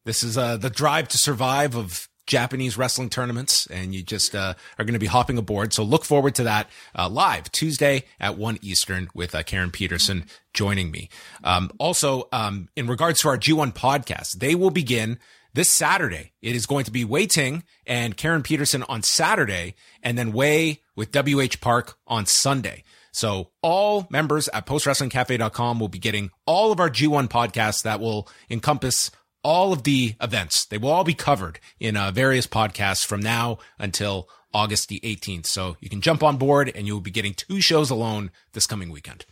This 0.06 0.22
is 0.22 0.38
uh, 0.38 0.56
the 0.56 0.70
drive 0.70 1.08
to 1.08 1.18
survive 1.18 1.76
of 1.76 2.08
Japanese 2.26 2.76
wrestling 2.76 3.10
tournaments, 3.10 3.66
and 3.66 3.94
you 3.94 4.02
just 4.02 4.34
uh, 4.34 4.54
are 4.78 4.84
going 4.84 4.94
to 4.94 5.00
be 5.00 5.06
hopping 5.06 5.38
aboard. 5.38 5.72
So 5.72 5.82
look 5.82 6.04
forward 6.04 6.34
to 6.36 6.44
that 6.44 6.68
uh, 6.96 7.08
live 7.08 7.50
Tuesday 7.52 8.04
at 8.20 8.36
1 8.36 8.58
Eastern 8.62 9.08
with 9.14 9.34
uh, 9.34 9.42
Karen 9.42 9.70
Peterson 9.70 10.26
joining 10.52 10.90
me. 10.90 11.08
Um, 11.44 11.70
also, 11.78 12.28
um, 12.32 12.68
in 12.76 12.86
regards 12.86 13.20
to 13.20 13.28
our 13.28 13.38
G1 13.38 13.74
podcast, 13.74 14.34
they 14.38 14.54
will 14.54 14.70
begin 14.70 15.18
this 15.54 15.70
Saturday. 15.70 16.32
It 16.42 16.54
is 16.54 16.66
going 16.66 16.84
to 16.84 16.90
be 16.90 17.04
Wai 17.04 17.24
Ting 17.24 17.64
and 17.86 18.16
Karen 18.16 18.42
Peterson 18.42 18.82
on 18.88 19.02
Saturday, 19.02 19.74
and 20.02 20.18
then 20.18 20.32
Wai 20.32 20.78
with 20.94 21.12
WH 21.12 21.60
Park 21.60 21.96
on 22.06 22.26
Sunday. 22.26 22.84
So 23.12 23.48
all 23.62 24.06
members 24.10 24.48
at 24.48 24.66
postwrestlingcafe.com 24.66 25.80
will 25.80 25.88
be 25.88 25.98
getting 25.98 26.30
all 26.44 26.72
of 26.72 26.80
our 26.80 26.90
G1 26.90 27.28
podcasts 27.28 27.84
that 27.84 27.98
will 27.98 28.28
encompass 28.50 29.10
all 29.46 29.72
of 29.72 29.84
the 29.84 30.16
events. 30.20 30.64
They 30.64 30.76
will 30.76 30.90
all 30.90 31.04
be 31.04 31.14
covered 31.14 31.60
in 31.78 31.96
uh, 31.96 32.10
various 32.10 32.48
podcasts 32.48 33.06
from 33.06 33.20
now 33.20 33.58
until 33.78 34.28
August 34.52 34.88
the 34.88 34.98
18th. 35.04 35.46
So 35.46 35.76
you 35.78 35.88
can 35.88 36.00
jump 36.00 36.24
on 36.24 36.36
board 36.36 36.72
and 36.74 36.84
you 36.84 36.94
will 36.94 37.00
be 37.00 37.12
getting 37.12 37.32
two 37.32 37.60
shows 37.60 37.88
alone 37.88 38.32
this 38.54 38.66
coming 38.66 38.90
weekend. 38.90 39.24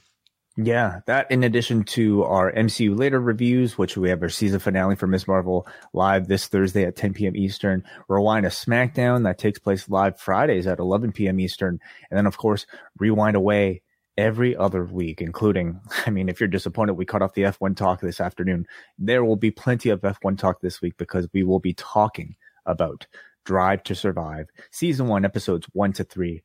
Yeah, 0.57 1.01
that 1.07 1.33
in 1.33 1.43
addition 1.43 1.83
to 1.83 2.23
our 2.23 2.53
MCU 2.53 2.97
later 2.97 3.19
reviews, 3.19 3.77
which 3.77 3.97
we 3.97 4.09
have 4.11 4.23
our 4.23 4.29
season 4.29 4.61
finale 4.61 4.95
for 4.95 5.09
Ms. 5.09 5.27
Marvel 5.27 5.67
live 5.93 6.29
this 6.29 6.47
Thursday 6.47 6.85
at 6.85 6.95
10 6.95 7.15
p.m. 7.15 7.35
Eastern, 7.35 7.83
Rewind 8.07 8.47
a 8.47 8.51
SmackDown 8.51 9.25
that 9.25 9.37
takes 9.37 9.59
place 9.59 9.89
live 9.89 10.21
Fridays 10.21 10.69
at 10.69 10.79
11 10.79 11.11
p.m. 11.11 11.41
Eastern, 11.41 11.81
and 12.09 12.17
then 12.17 12.27
of 12.27 12.37
course 12.37 12.67
Rewind 13.01 13.35
Away 13.35 13.83
every 14.17 14.57
other 14.57 14.85
week, 14.85 15.21
including, 15.21 15.81
I 16.07 16.11
mean, 16.11 16.29
if 16.29 16.41
you're 16.41 16.49
disappointed, 16.49 16.95
we 16.95 17.05
cut 17.05 17.23
off 17.23 17.35
the 17.35 17.43
F1 17.43 17.77
talk 17.77 18.01
this 18.01 18.21
afternoon. 18.21 18.67
There 18.99 19.25
will 19.25 19.37
be 19.37 19.51
plenty 19.51 19.91
of 19.91 20.01
F1 20.01 20.39
talk 20.39 20.61
this 20.61 20.81
week 20.81 20.97
because 20.97 21.29
we 21.33 21.43
will 21.43 21.61
be 21.61 21.75
talking 21.75 22.37
about 22.67 23.07
Drive 23.45 23.83
to 23.85 23.95
Survive, 23.95 24.49
season 24.71 25.07
one, 25.07 25.25
episodes 25.25 25.67
one 25.73 25.93
to 25.95 26.05
three, 26.05 26.43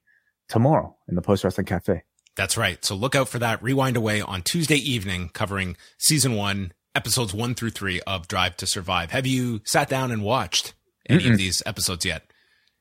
tomorrow 0.49 0.97
in 1.07 1.15
the 1.15 1.21
Post 1.21 1.43
Wrestling 1.43 1.65
Cafe. 1.65 2.03
That's 2.35 2.57
right. 2.57 2.83
So 2.83 2.95
look 2.95 3.15
out 3.15 3.29
for 3.29 3.39
that 3.39 3.61
rewind 3.63 3.97
away 3.97 4.21
on 4.21 4.41
Tuesday 4.41 4.77
evening, 4.77 5.29
covering 5.29 5.77
season 5.97 6.35
one, 6.35 6.73
episodes 6.95 7.33
one 7.33 7.55
through 7.55 7.71
three 7.71 8.01
of 8.01 8.27
Drive 8.27 8.57
to 8.57 8.67
Survive. 8.67 9.11
Have 9.11 9.27
you 9.27 9.61
sat 9.63 9.89
down 9.89 10.11
and 10.11 10.23
watched 10.23 10.73
any 11.07 11.23
Mm-mm. 11.23 11.31
of 11.31 11.38
these 11.38 11.63
episodes 11.65 12.05
yet? 12.05 12.23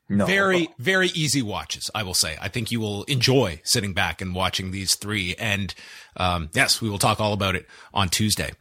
No. 0.09 0.25
Very, 0.25 0.69
very 0.79 1.09
easy 1.09 1.43
watches, 1.43 1.91
I 1.93 2.01
will 2.01 2.15
say. 2.15 2.35
I 2.41 2.49
think 2.49 2.71
you 2.71 2.79
will 2.79 3.03
enjoy 3.03 3.61
sitting 3.63 3.93
back 3.93 4.21
and 4.21 4.33
watching 4.33 4.71
these 4.71 4.95
three. 4.95 5.35
And 5.37 5.73
um, 6.17 6.49
yes, 6.53 6.81
we 6.81 6.89
will 6.89 6.97
talk 6.97 7.19
all 7.19 7.31
about 7.31 7.55
it 7.55 7.67
on 7.93 8.09
Tuesday. 8.09 8.51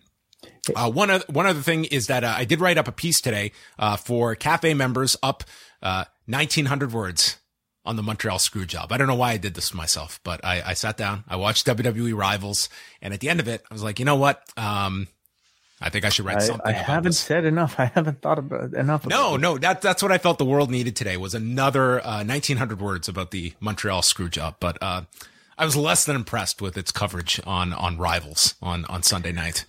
Uh, 0.77 0.91
one 0.91 1.09
other, 1.09 1.25
one 1.31 1.47
other 1.47 1.61
thing 1.63 1.87
is 1.87 2.07
that 2.09 2.23
uh, 2.23 2.35
I 2.37 2.45
did 2.45 2.61
write 2.61 2.77
up 2.77 2.87
a 2.87 2.93
piece 2.93 3.23
today 3.23 3.53
uh, 3.79 3.97
for 3.97 4.35
cafe 4.35 4.75
members 4.75 5.17
up 5.23 5.43
1900 5.81 6.87
uh, 6.93 6.97
words 6.97 7.39
on 7.85 7.97
the 7.97 8.03
Montreal 8.03 8.39
screw 8.39 8.67
job. 8.67 8.93
I 8.93 8.99
don't 8.99 9.07
know 9.07 9.15
why 9.15 9.33
I 9.33 9.37
did 9.39 9.55
this 9.55 9.73
myself, 9.73 10.21
but 10.23 10.45
I, 10.45 10.63
I, 10.63 10.75
sat 10.75 10.99
down, 10.99 11.25
I 11.27 11.37
watched 11.37 11.67
WWE 11.67 12.15
Rivals, 12.15 12.69
and 13.01 13.15
at 13.15 13.21
the 13.21 13.31
end 13.31 13.41
of 13.41 13.49
it, 13.49 13.65
I 13.71 13.75
was 13.75 13.83
like, 13.83 13.99
you 13.99 14.05
know 14.05 14.17
what? 14.17 14.43
Um, 14.59 15.09
I 15.81 15.91
think 15.91 16.05
I 16.05 16.09
should 16.09 16.25
write 16.25 16.43
something. 16.43 16.67
I, 16.67 16.71
I 16.71 16.73
haven't 16.73 17.11
this. 17.11 17.21
said 17.21 17.45
enough. 17.45 17.79
I 17.79 17.87
haven't 17.87 18.21
thought 18.21 18.39
about 18.39 18.75
enough. 18.75 19.07
no, 19.07 19.37
no, 19.37 19.59
that, 19.59 19.81
that's 19.81 20.03
what 20.03 20.11
I 20.11 20.19
felt 20.19 20.39
the 20.39 20.45
world 20.45 20.71
needed 20.71 20.97
today 20.97 21.17
was 21.17 21.35
another 21.35 22.05
uh, 22.05 22.25
1900 22.25 22.81
words 22.81 23.09
about 23.09 23.31
the 23.31 23.55
Montreal 23.61 24.03
screw 24.03 24.29
job. 24.29 24.57
But 24.59 24.79
uh, 24.83 25.03
I 25.57 25.65
was 25.65 25.77
less 25.77 26.05
than 26.05 26.17
impressed 26.17 26.61
with 26.61 26.77
its 26.77 26.93
coverage 26.93 27.41
on 27.47 27.73
on 27.73 27.99
Rivals 27.99 28.55
on 28.61 28.85
on 28.87 29.03
Sunday 29.03 29.33
night. 29.33 29.65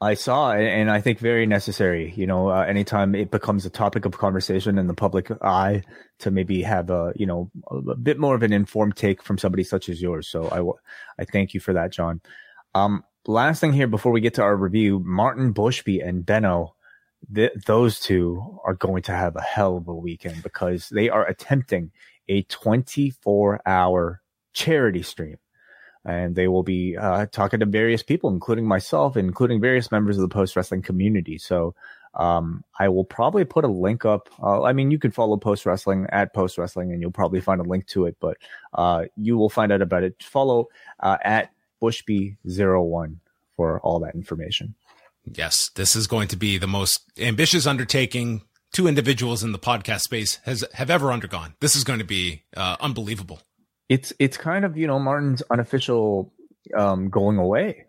I 0.00 0.14
saw, 0.14 0.52
and 0.52 0.90
I 0.90 1.00
think 1.00 1.18
very 1.18 1.46
necessary. 1.46 2.12
You 2.14 2.26
know, 2.26 2.50
uh, 2.50 2.62
anytime 2.62 3.14
it 3.14 3.30
becomes 3.30 3.64
a 3.64 3.70
topic 3.70 4.04
of 4.04 4.18
conversation 4.18 4.76
in 4.76 4.86
the 4.86 4.94
public 4.94 5.30
eye, 5.42 5.82
to 6.18 6.30
maybe 6.30 6.62
have 6.62 6.90
a 6.90 7.12
you 7.16 7.26
know 7.26 7.50
a 7.70 7.94
bit 7.94 8.18
more 8.18 8.34
of 8.34 8.42
an 8.42 8.52
informed 8.52 8.96
take 8.96 9.22
from 9.22 9.38
somebody 9.38 9.64
such 9.64 9.88
as 9.88 10.02
yours. 10.02 10.28
So 10.28 10.48
I, 10.48 11.22
I 11.22 11.24
thank 11.24 11.54
you 11.54 11.60
for 11.60 11.72
that, 11.72 11.92
John. 11.92 12.20
Um, 12.74 13.04
last 13.26 13.60
thing 13.60 13.72
here 13.72 13.86
before 13.86 14.12
we 14.12 14.20
get 14.20 14.34
to 14.34 14.42
our 14.42 14.56
review, 14.56 15.00
Martin 15.04 15.54
Bushby 15.54 16.06
and 16.06 16.24
Benno, 16.24 16.74
th- 17.34 17.52
those 17.66 18.00
two 18.00 18.60
are 18.64 18.74
going 18.74 19.02
to 19.04 19.12
have 19.12 19.36
a 19.36 19.42
hell 19.42 19.76
of 19.76 19.88
a 19.88 19.94
weekend 19.94 20.42
because 20.42 20.88
they 20.88 21.08
are 21.08 21.26
attempting 21.26 21.90
a 22.28 22.42
24 22.42 23.60
hour 23.66 24.22
charity 24.52 25.02
stream 25.02 25.36
and 26.04 26.36
they 26.36 26.48
will 26.48 26.62
be 26.62 26.96
uh, 26.96 27.26
talking 27.32 27.60
to 27.60 27.66
various 27.66 28.02
people, 28.02 28.30
including 28.30 28.66
myself, 28.66 29.16
including 29.16 29.60
various 29.60 29.90
members 29.90 30.16
of 30.16 30.22
the 30.22 30.28
post 30.28 30.54
wrestling 30.54 30.82
community. 30.82 31.38
So 31.38 31.74
um, 32.14 32.62
I 32.78 32.88
will 32.88 33.04
probably 33.04 33.44
put 33.44 33.64
a 33.64 33.68
link 33.68 34.04
up. 34.04 34.28
Uh, 34.42 34.62
I 34.62 34.72
mean, 34.72 34.90
you 34.90 34.98
can 34.98 35.10
follow 35.10 35.36
post 35.36 35.64
wrestling 35.66 36.06
at 36.10 36.34
post 36.34 36.58
wrestling, 36.58 36.92
and 36.92 37.00
you'll 37.00 37.10
probably 37.10 37.40
find 37.40 37.60
a 37.60 37.64
link 37.64 37.86
to 37.88 38.04
it. 38.04 38.16
But 38.20 38.36
uh, 38.74 39.04
you 39.16 39.36
will 39.36 39.48
find 39.48 39.72
out 39.72 39.82
about 39.82 40.04
it. 40.04 40.22
Follow 40.22 40.68
uh, 41.00 41.16
at 41.24 41.50
Bushby01 41.84 43.16
for 43.56 43.80
all 43.80 44.00
that 44.00 44.14
information. 44.14 44.74
Yes, 45.24 45.70
this 45.74 45.96
is 45.96 46.06
going 46.06 46.28
to 46.28 46.36
be 46.36 46.58
the 46.58 46.66
most 46.66 47.02
ambitious 47.18 47.66
undertaking 47.66 48.42
two 48.72 48.86
individuals 48.86 49.42
in 49.42 49.52
the 49.52 49.58
podcast 49.58 50.00
space 50.00 50.40
has 50.44 50.64
have 50.74 50.90
ever 50.90 51.12
undergone. 51.12 51.54
This 51.60 51.76
is 51.76 51.84
going 51.84 52.00
to 52.00 52.04
be 52.04 52.42
uh, 52.56 52.76
unbelievable 52.80 53.40
it's 53.88 54.12
it's 54.18 54.36
kind 54.36 54.64
of 54.64 54.76
you 54.76 54.86
know 54.86 54.98
Martin's 54.98 55.42
unofficial 55.50 56.32
um, 56.76 57.10
going 57.10 57.38
away. 57.38 57.86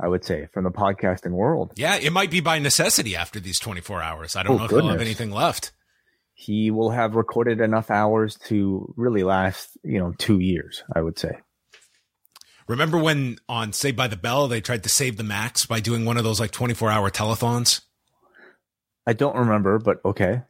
I 0.00 0.08
would 0.08 0.24
say 0.24 0.48
from 0.52 0.64
the 0.64 0.70
podcasting 0.70 1.30
world. 1.30 1.72
Yeah, 1.76 1.96
it 1.96 2.12
might 2.12 2.30
be 2.30 2.40
by 2.40 2.58
necessity 2.58 3.14
after 3.14 3.38
these 3.38 3.60
24 3.60 4.02
hours. 4.02 4.34
I 4.34 4.42
don't 4.42 4.54
oh, 4.54 4.58
know 4.58 4.64
if 4.64 4.70
goodness. 4.70 4.84
he'll 4.84 4.92
have 4.92 5.00
anything 5.00 5.30
left. 5.30 5.70
He 6.34 6.72
will 6.72 6.90
have 6.90 7.14
recorded 7.14 7.60
enough 7.60 7.92
hours 7.92 8.36
to 8.46 8.92
really 8.96 9.22
last, 9.22 9.78
you 9.84 10.00
know, 10.00 10.12
two 10.18 10.40
years. 10.40 10.82
I 10.92 11.00
would 11.00 11.16
say. 11.16 11.38
Remember 12.66 12.98
when 12.98 13.38
on 13.48 13.72
Saved 13.72 13.96
by 13.96 14.08
the 14.08 14.16
Bell 14.16 14.48
they 14.48 14.60
tried 14.60 14.82
to 14.84 14.88
save 14.88 15.16
the 15.16 15.22
max 15.22 15.66
by 15.66 15.80
doing 15.80 16.04
one 16.04 16.16
of 16.16 16.24
those 16.24 16.40
like 16.40 16.50
24 16.50 16.90
hour 16.90 17.10
telethons? 17.10 17.82
I 19.06 19.12
don't 19.12 19.36
remember, 19.36 19.78
but 19.78 20.00
okay. 20.04 20.42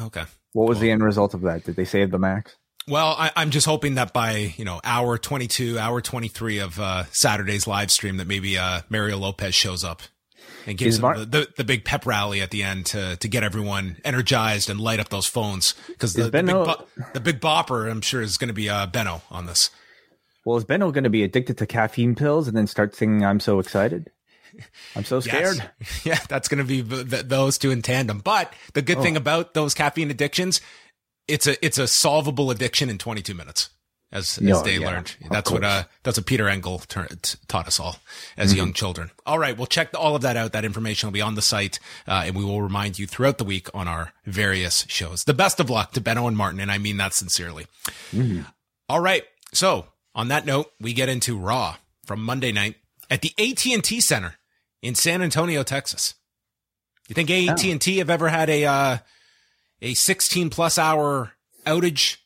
Okay. 0.00 0.24
What 0.52 0.68
was 0.68 0.76
well, 0.76 0.82
the 0.82 0.90
end 0.90 1.02
result 1.02 1.34
of 1.34 1.42
that? 1.42 1.64
Did 1.64 1.76
they 1.76 1.84
save 1.84 2.10
the 2.10 2.18
max? 2.18 2.56
Well, 2.88 3.14
I, 3.16 3.30
am 3.36 3.50
just 3.50 3.66
hoping 3.66 3.94
that 3.94 4.12
by 4.12 4.54
you 4.56 4.64
know 4.64 4.80
hour 4.82 5.16
22, 5.18 5.78
hour 5.78 6.00
23 6.00 6.58
of 6.58 6.80
uh, 6.80 7.04
Saturday's 7.12 7.66
live 7.66 7.90
stream, 7.90 8.16
that 8.16 8.26
maybe 8.26 8.58
uh, 8.58 8.80
Mario 8.90 9.18
Lopez 9.18 9.54
shows 9.54 9.84
up 9.84 10.02
and 10.66 10.76
gives 10.76 11.00
Mar- 11.00 11.18
the, 11.18 11.24
the, 11.24 11.48
the, 11.58 11.64
big 11.64 11.84
pep 11.84 12.06
rally 12.06 12.40
at 12.40 12.50
the 12.50 12.64
end 12.64 12.86
to 12.86 13.16
to 13.16 13.28
get 13.28 13.44
everyone 13.44 13.98
energized 14.04 14.68
and 14.68 14.80
light 14.80 14.98
up 14.98 15.10
those 15.10 15.26
phones 15.26 15.74
because 15.88 16.14
the, 16.14 16.24
the, 16.24 16.30
big 16.30 16.46
bo- 16.46 16.86
the 17.14 17.20
big 17.20 17.40
bopper, 17.40 17.88
I'm 17.88 18.00
sure, 18.00 18.20
is 18.20 18.36
going 18.36 18.48
to 18.48 18.54
be 18.54 18.68
uh, 18.68 18.86
Benno 18.86 19.22
on 19.30 19.46
this. 19.46 19.70
Well, 20.44 20.56
is 20.56 20.64
Benno 20.64 20.90
going 20.90 21.04
to 21.04 21.10
be 21.10 21.22
addicted 21.22 21.58
to 21.58 21.66
caffeine 21.66 22.14
pills 22.14 22.48
and 22.48 22.56
then 22.56 22.66
start 22.66 22.94
singing 22.94 23.24
"I'm 23.24 23.40
so 23.40 23.58
excited"? 23.58 24.10
I'm 24.96 25.04
so 25.04 25.20
scared. 25.20 25.56
Yes. 25.56 26.02
Yeah, 26.04 26.18
that's 26.28 26.48
going 26.48 26.58
to 26.58 26.64
be 26.64 26.82
th- 26.82 27.26
those 27.26 27.58
two 27.58 27.70
in 27.70 27.82
tandem. 27.82 28.18
But 28.18 28.52
the 28.74 28.82
good 28.82 28.98
oh. 28.98 29.02
thing 29.02 29.16
about 29.16 29.54
those 29.54 29.74
caffeine 29.74 30.10
addictions 30.10 30.60
it's 31.28 31.46
a 31.46 31.64
it's 31.64 31.78
a 31.78 31.86
solvable 31.86 32.50
addiction 32.50 32.90
in 32.90 32.98
22 32.98 33.34
minutes 33.34 33.70
as, 34.10 34.38
as 34.38 34.62
they 34.62 34.76
yeah, 34.76 34.86
learned. 34.86 35.16
That's 35.30 35.50
what 35.50 35.64
uh 35.64 35.84
that's 36.02 36.18
what 36.18 36.26
Peter 36.26 36.48
Engel 36.48 36.78
taught 36.78 37.66
us 37.66 37.80
all 37.80 37.96
as 38.36 38.50
mm-hmm. 38.50 38.58
young 38.58 38.72
children. 38.72 39.10
All 39.24 39.38
right, 39.38 39.56
we'll 39.56 39.66
check 39.66 39.90
all 39.96 40.14
of 40.14 40.22
that 40.22 40.36
out. 40.36 40.52
That 40.52 40.64
information 40.64 41.06
will 41.06 41.12
be 41.12 41.22
on 41.22 41.34
the 41.34 41.42
site, 41.42 41.78
uh, 42.06 42.24
and 42.26 42.36
we 42.36 42.44
will 42.44 42.60
remind 42.60 42.98
you 42.98 43.06
throughout 43.06 43.38
the 43.38 43.44
week 43.44 43.68
on 43.72 43.88
our 43.88 44.12
various 44.26 44.84
shows. 44.88 45.24
The 45.24 45.34
best 45.34 45.60
of 45.60 45.70
luck 45.70 45.92
to 45.92 46.00
Benno 46.00 46.26
and 46.26 46.36
Martin, 46.36 46.60
and 46.60 46.70
I 46.70 46.78
mean 46.78 46.98
that 46.98 47.14
sincerely. 47.14 47.66
Mm-hmm. 48.12 48.42
All 48.88 49.00
right, 49.00 49.24
so 49.54 49.86
on 50.14 50.28
that 50.28 50.46
note, 50.46 50.72
we 50.80 50.92
get 50.92 51.08
into 51.08 51.38
Raw 51.38 51.76
from 52.06 52.22
Monday 52.22 52.52
night 52.52 52.76
at 53.10 53.22
the 53.22 53.32
AT 53.38 53.64
and 53.66 53.84
T 53.84 54.00
Center 54.00 54.36
in 54.82 54.94
San 54.94 55.22
Antonio, 55.22 55.62
Texas. 55.62 56.14
You 57.08 57.14
think 57.14 57.30
AT 57.30 57.64
and 57.64 57.80
T 57.80 57.98
have 57.98 58.10
ever 58.10 58.28
had 58.28 58.48
a 58.48 58.64
uh, 58.64 58.98
a 59.80 59.94
16 59.94 60.50
plus 60.50 60.78
hour 60.78 61.32
outage 61.66 62.16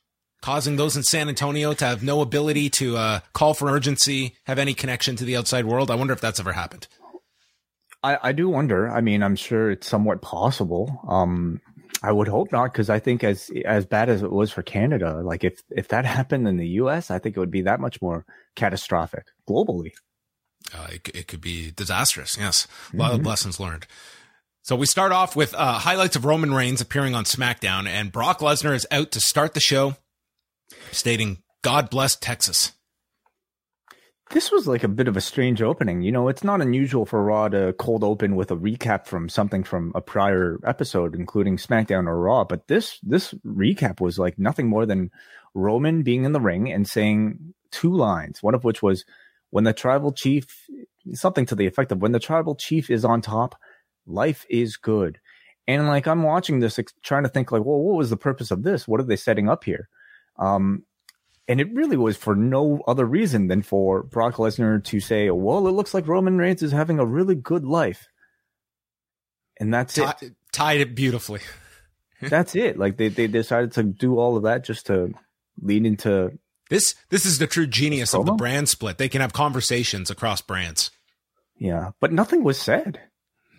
causing 0.42 0.76
those 0.76 0.96
in 0.96 1.02
San 1.02 1.28
Antonio 1.28 1.72
to 1.74 1.84
have 1.84 2.02
no 2.02 2.20
ability 2.20 2.70
to 2.70 2.96
uh, 2.96 3.20
call 3.32 3.54
for 3.54 3.68
urgency, 3.68 4.36
have 4.44 4.58
any 4.58 4.74
connection 4.74 5.16
to 5.16 5.24
the 5.24 5.36
outside 5.36 5.64
world. 5.64 5.90
I 5.90 5.96
wonder 5.96 6.12
if 6.12 6.20
that's 6.20 6.38
ever 6.38 6.52
happened. 6.52 6.86
I, 8.02 8.18
I 8.22 8.32
do 8.32 8.48
wonder. 8.48 8.88
I 8.88 9.00
mean, 9.00 9.22
I'm 9.22 9.34
sure 9.34 9.70
it's 9.70 9.88
somewhat 9.88 10.22
possible. 10.22 11.00
Um, 11.08 11.60
I 12.06 12.12
would 12.12 12.28
hope 12.28 12.52
not, 12.52 12.72
because 12.72 12.88
I 12.88 13.00
think 13.00 13.24
as 13.24 13.50
as 13.64 13.84
bad 13.84 14.08
as 14.08 14.22
it 14.22 14.30
was 14.30 14.52
for 14.52 14.62
Canada, 14.62 15.20
like 15.24 15.42
if 15.42 15.60
if 15.70 15.88
that 15.88 16.04
happened 16.18 16.46
in 16.46 16.56
the 16.56 16.68
U.S., 16.80 17.10
I 17.10 17.18
think 17.18 17.36
it 17.36 17.40
would 17.40 17.50
be 17.50 17.62
that 17.62 17.80
much 17.80 18.00
more 18.00 18.24
catastrophic 18.54 19.26
globally. 19.48 19.92
Uh, 20.72 20.86
it, 20.92 21.10
it 21.14 21.26
could 21.26 21.40
be 21.40 21.72
disastrous. 21.72 22.36
Yes, 22.38 22.68
a 22.92 22.96
lot 22.96 23.10
mm-hmm. 23.10 23.20
of 23.20 23.26
lessons 23.26 23.58
learned. 23.58 23.86
So 24.62 24.76
we 24.76 24.86
start 24.86 25.12
off 25.12 25.34
with 25.34 25.54
uh, 25.54 25.74
highlights 25.74 26.16
of 26.16 26.24
Roman 26.24 26.54
Reigns 26.54 26.80
appearing 26.80 27.14
on 27.14 27.24
SmackDown, 27.24 27.88
and 27.88 28.12
Brock 28.12 28.38
Lesnar 28.38 28.74
is 28.74 28.86
out 28.90 29.12
to 29.12 29.20
start 29.20 29.54
the 29.54 29.60
show, 29.60 29.96
stating, 30.90 31.42
God 31.62 31.90
bless 31.90 32.16
Texas. 32.16 32.72
This 34.30 34.50
was 34.50 34.66
like 34.66 34.82
a 34.82 34.88
bit 34.88 35.06
of 35.06 35.16
a 35.16 35.20
strange 35.20 35.62
opening. 35.62 36.02
You 36.02 36.10
know, 36.10 36.28
it's 36.28 36.42
not 36.42 36.60
unusual 36.60 37.06
for 37.06 37.22
Raw 37.22 37.48
to 37.48 37.74
cold 37.78 38.02
open 38.02 38.34
with 38.34 38.50
a 38.50 38.56
recap 38.56 39.06
from 39.06 39.28
something 39.28 39.62
from 39.62 39.92
a 39.94 40.00
prior 40.00 40.58
episode, 40.64 41.14
including 41.14 41.58
SmackDown 41.58 42.08
or 42.08 42.18
Raw. 42.20 42.44
But 42.44 42.66
this 42.66 42.98
this 43.02 43.34
recap 43.46 44.00
was 44.00 44.18
like 44.18 44.38
nothing 44.38 44.68
more 44.68 44.84
than 44.84 45.10
Roman 45.54 46.02
being 46.02 46.24
in 46.24 46.32
the 46.32 46.40
ring 46.40 46.72
and 46.72 46.88
saying 46.88 47.54
two 47.70 47.94
lines, 47.94 48.42
one 48.42 48.54
of 48.54 48.64
which 48.64 48.82
was 48.82 49.04
when 49.50 49.64
the 49.64 49.72
tribal 49.72 50.12
chief 50.12 50.66
something 51.12 51.46
to 51.46 51.54
the 51.54 51.66
effect 51.66 51.92
of 51.92 52.02
when 52.02 52.12
the 52.12 52.18
tribal 52.18 52.56
chief 52.56 52.90
is 52.90 53.04
on 53.04 53.20
top, 53.20 53.54
life 54.06 54.44
is 54.50 54.76
good. 54.76 55.20
And 55.68 55.86
like 55.86 56.06
I'm 56.06 56.22
watching 56.22 56.60
this, 56.60 56.78
trying 57.02 57.24
to 57.24 57.28
think 57.28 57.52
like, 57.52 57.64
well, 57.64 57.78
what 57.78 57.96
was 57.96 58.10
the 58.10 58.16
purpose 58.16 58.50
of 58.50 58.62
this? 58.62 58.86
What 58.86 59.00
are 59.00 59.04
they 59.04 59.16
setting 59.16 59.48
up 59.48 59.64
here? 59.64 59.88
Um, 60.38 60.84
and 61.48 61.60
it 61.60 61.72
really 61.72 61.96
was 61.96 62.16
for 62.16 62.34
no 62.34 62.82
other 62.86 63.04
reason 63.04 63.46
than 63.46 63.62
for 63.62 64.02
Brock 64.02 64.34
Lesnar 64.34 64.82
to 64.84 65.00
say, 65.00 65.30
well, 65.30 65.66
it 65.68 65.72
looks 65.72 65.94
like 65.94 66.08
Roman 66.08 66.38
Reigns 66.38 66.62
is 66.62 66.72
having 66.72 66.98
a 66.98 67.06
really 67.06 67.36
good 67.36 67.64
life. 67.64 68.08
And 69.58 69.72
that's 69.72 69.94
T- 69.94 70.02
it. 70.02 70.34
Tied 70.52 70.80
it 70.80 70.94
beautifully. 70.94 71.40
that's 72.20 72.54
it. 72.54 72.78
Like 72.78 72.96
they, 72.96 73.08
they 73.08 73.26
decided 73.26 73.72
to 73.72 73.84
do 73.84 74.18
all 74.18 74.36
of 74.36 74.42
that 74.42 74.64
just 74.64 74.86
to 74.86 75.14
lead 75.60 75.86
into 75.86 76.38
this. 76.68 76.94
This 77.10 77.24
is 77.24 77.38
the 77.38 77.46
true 77.46 77.66
genius 77.66 78.12
of 78.12 78.26
the 78.26 78.32
brand 78.32 78.68
split. 78.68 78.98
They 78.98 79.08
can 79.08 79.20
have 79.20 79.32
conversations 79.32 80.10
across 80.10 80.40
brands. 80.40 80.90
Yeah, 81.58 81.92
but 82.00 82.12
nothing 82.12 82.42
was 82.42 82.60
said. 82.60 83.00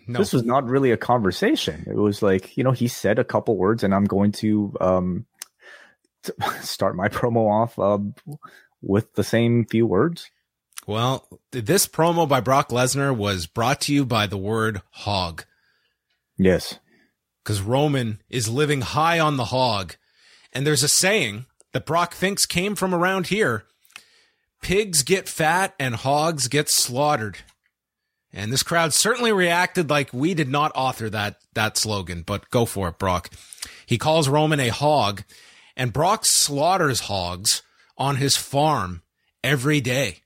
No. 0.06 0.18
This 0.18 0.32
was 0.32 0.44
not 0.44 0.66
really 0.66 0.90
a 0.90 0.96
conversation. 0.96 1.84
It 1.86 1.96
was 1.96 2.22
like, 2.22 2.56
you 2.56 2.64
know, 2.64 2.72
he 2.72 2.88
said 2.88 3.18
a 3.18 3.24
couple 3.24 3.56
words 3.56 3.82
and 3.82 3.94
I'm 3.94 4.04
going 4.04 4.32
to 4.32 4.74
um 4.80 5.26
start 6.60 6.96
my 6.96 7.08
promo 7.08 7.50
off 7.50 7.78
uh, 7.78 7.98
with 8.82 9.14
the 9.14 9.24
same 9.24 9.64
few 9.64 9.86
words. 9.86 10.30
Well, 10.86 11.28
this 11.50 11.86
promo 11.86 12.28
by 12.28 12.40
Brock 12.40 12.70
Lesnar 12.70 13.14
was 13.14 13.46
brought 13.46 13.82
to 13.82 13.94
you 13.94 14.06
by 14.06 14.26
the 14.26 14.38
word 14.38 14.80
hog. 14.90 15.44
Yes. 16.38 16.78
Because 17.42 17.60
Roman 17.60 18.22
is 18.30 18.48
living 18.48 18.80
high 18.80 19.18
on 19.18 19.36
the 19.36 19.46
hog. 19.46 19.96
And 20.52 20.66
there's 20.66 20.82
a 20.82 20.88
saying 20.88 21.46
that 21.72 21.84
Brock 21.84 22.14
thinks 22.14 22.46
came 22.46 22.74
from 22.74 22.94
around 22.94 23.26
here 23.26 23.64
pigs 24.62 25.02
get 25.02 25.28
fat 25.28 25.74
and 25.78 25.94
hogs 25.94 26.48
get 26.48 26.68
slaughtered. 26.68 27.38
And 28.32 28.52
this 28.52 28.62
crowd 28.62 28.92
certainly 28.92 29.32
reacted 29.32 29.88
like 29.88 30.12
we 30.12 30.34
did 30.34 30.48
not 30.48 30.72
author 30.74 31.08
that, 31.10 31.36
that 31.54 31.76
slogan, 31.76 32.22
but 32.22 32.50
go 32.50 32.64
for 32.64 32.88
it, 32.88 32.98
Brock. 32.98 33.30
He 33.86 33.98
calls 33.98 34.28
Roman 34.28 34.60
a 34.60 34.68
hog, 34.68 35.24
and 35.78 35.92
Brock 35.92 36.26
slaughters 36.26 37.00
hogs 37.00 37.62
on 37.96 38.16
his 38.16 38.36
farm 38.36 39.02
every 39.42 39.80
day. 39.80 40.18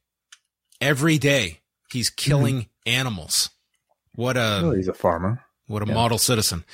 Every 0.80 1.18
day, 1.18 1.60
he's 1.92 2.10
killing 2.10 2.62
mm-hmm. 2.62 2.90
animals. 2.90 3.50
What 4.16 4.36
a 4.36 4.60
well, 4.62 4.72
he's 4.72 4.88
a 4.88 4.94
farmer. 4.94 5.44
What 5.68 5.82
a 5.82 5.86
yeah. 5.86 5.94
model 5.94 6.18
citizen. 6.18 6.64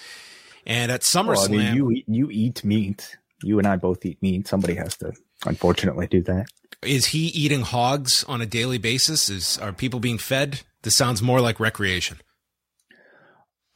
And 0.66 0.90
at 0.90 1.02
SummerSlam, 1.02 1.26
well, 1.26 1.44
I 1.44 1.48
mean, 1.48 1.74
you 1.74 1.90
eat, 1.90 2.04
you 2.08 2.30
eat 2.30 2.64
meat. 2.64 3.16
You 3.42 3.58
and 3.58 3.66
I 3.66 3.76
both 3.76 4.04
eat 4.06 4.20
meat. 4.22 4.48
Somebody 4.48 4.74
has 4.76 4.96
to, 4.98 5.12
unfortunately, 5.44 6.06
do 6.06 6.22
that. 6.22 6.46
Is 6.82 7.06
he 7.06 7.26
eating 7.26 7.62
hogs 7.62 8.24
on 8.24 8.40
a 8.40 8.46
daily 8.46 8.78
basis? 8.78 9.28
Is 9.28 9.58
are 9.58 9.72
people 9.72 10.00
being 10.00 10.18
fed 10.18 10.62
this 10.82 10.96
sounds 10.96 11.20
more 11.20 11.40
like 11.40 11.60
recreation. 11.60 12.18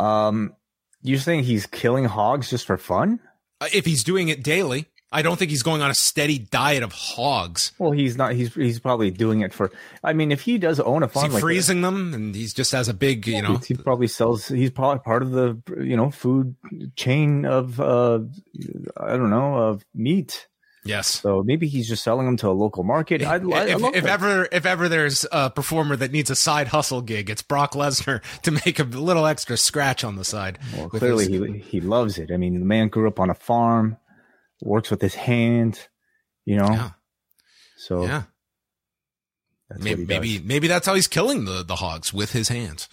Um, 0.00 0.54
you're 1.02 1.18
saying 1.18 1.44
he's 1.44 1.66
killing 1.66 2.04
hogs 2.04 2.50
just 2.50 2.66
for 2.66 2.78
fun? 2.78 3.20
Uh, 3.60 3.68
if 3.72 3.84
he's 3.84 4.02
doing 4.02 4.28
it 4.28 4.42
daily, 4.42 4.86
I 5.12 5.22
don't 5.22 5.38
think 5.38 5.50
he's 5.50 5.62
going 5.62 5.82
on 5.82 5.90
a 5.90 5.94
steady 5.94 6.38
diet 6.38 6.82
of 6.82 6.92
hogs. 6.92 7.72
Well, 7.78 7.90
he's 7.92 8.16
not. 8.16 8.32
He's 8.32 8.54
he's 8.54 8.80
probably 8.80 9.10
doing 9.10 9.40
it 9.42 9.52
for. 9.52 9.70
I 10.02 10.12
mean, 10.14 10.32
if 10.32 10.40
he 10.40 10.58
does 10.58 10.80
own 10.80 11.02
a 11.02 11.08
farm, 11.08 11.26
he's 11.26 11.34
like 11.34 11.40
freezing 11.42 11.82
them, 11.82 12.14
and 12.14 12.34
he's 12.34 12.54
just 12.54 12.72
has 12.72 12.88
a 12.88 12.94
big, 12.94 13.26
you 13.26 13.42
know. 13.42 13.58
he 13.58 13.74
probably 13.74 14.08
sells. 14.08 14.48
He's 14.48 14.70
probably 14.70 15.00
part 15.00 15.22
of 15.22 15.30
the 15.32 15.60
you 15.78 15.96
know 15.96 16.10
food 16.10 16.56
chain 16.96 17.44
of 17.44 17.78
uh 17.80 18.20
I 18.96 19.16
don't 19.16 19.30
know 19.30 19.54
of 19.56 19.84
meat. 19.94 20.48
Yes. 20.84 21.20
So 21.20 21.44
maybe 21.44 21.68
he's 21.68 21.88
just 21.88 22.02
selling 22.02 22.26
them 22.26 22.36
to 22.38 22.48
a 22.48 22.50
local 22.50 22.82
market. 22.82 23.22
I, 23.22 23.36
I, 23.36 23.66
if, 23.68 23.80
if 23.94 24.04
ever 24.04 24.48
if 24.50 24.66
ever 24.66 24.88
there's 24.88 25.24
a 25.30 25.48
performer 25.48 25.94
that 25.94 26.10
needs 26.10 26.28
a 26.28 26.34
side 26.34 26.68
hustle 26.68 27.02
gig, 27.02 27.30
it's 27.30 27.42
Brock 27.42 27.74
Lesnar 27.74 28.20
to 28.42 28.50
make 28.50 28.80
a 28.80 28.82
little 28.84 29.26
extra 29.26 29.56
scratch 29.56 30.02
on 30.02 30.16
the 30.16 30.24
side. 30.24 30.58
Well, 30.76 30.88
clearly 30.88 31.30
his- 31.30 31.54
he 31.54 31.58
he 31.60 31.80
loves 31.80 32.18
it. 32.18 32.30
I 32.32 32.36
mean, 32.36 32.58
the 32.58 32.66
man 32.66 32.88
grew 32.88 33.06
up 33.06 33.20
on 33.20 33.30
a 33.30 33.34
farm, 33.34 33.96
works 34.62 34.90
with 34.90 35.00
his 35.00 35.14
hands. 35.14 35.88
You 36.44 36.56
know, 36.56 36.70
yeah, 36.70 36.90
so 37.76 38.04
yeah. 38.04 38.22
Maybe 39.78 40.04
maybe 40.04 40.38
maybe 40.40 40.68
that's 40.68 40.86
how 40.86 40.94
he's 40.94 41.06
killing 41.08 41.44
the 41.44 41.62
the 41.62 41.76
hogs 41.76 42.12
with 42.12 42.32
his 42.32 42.48
hands. 42.48 42.88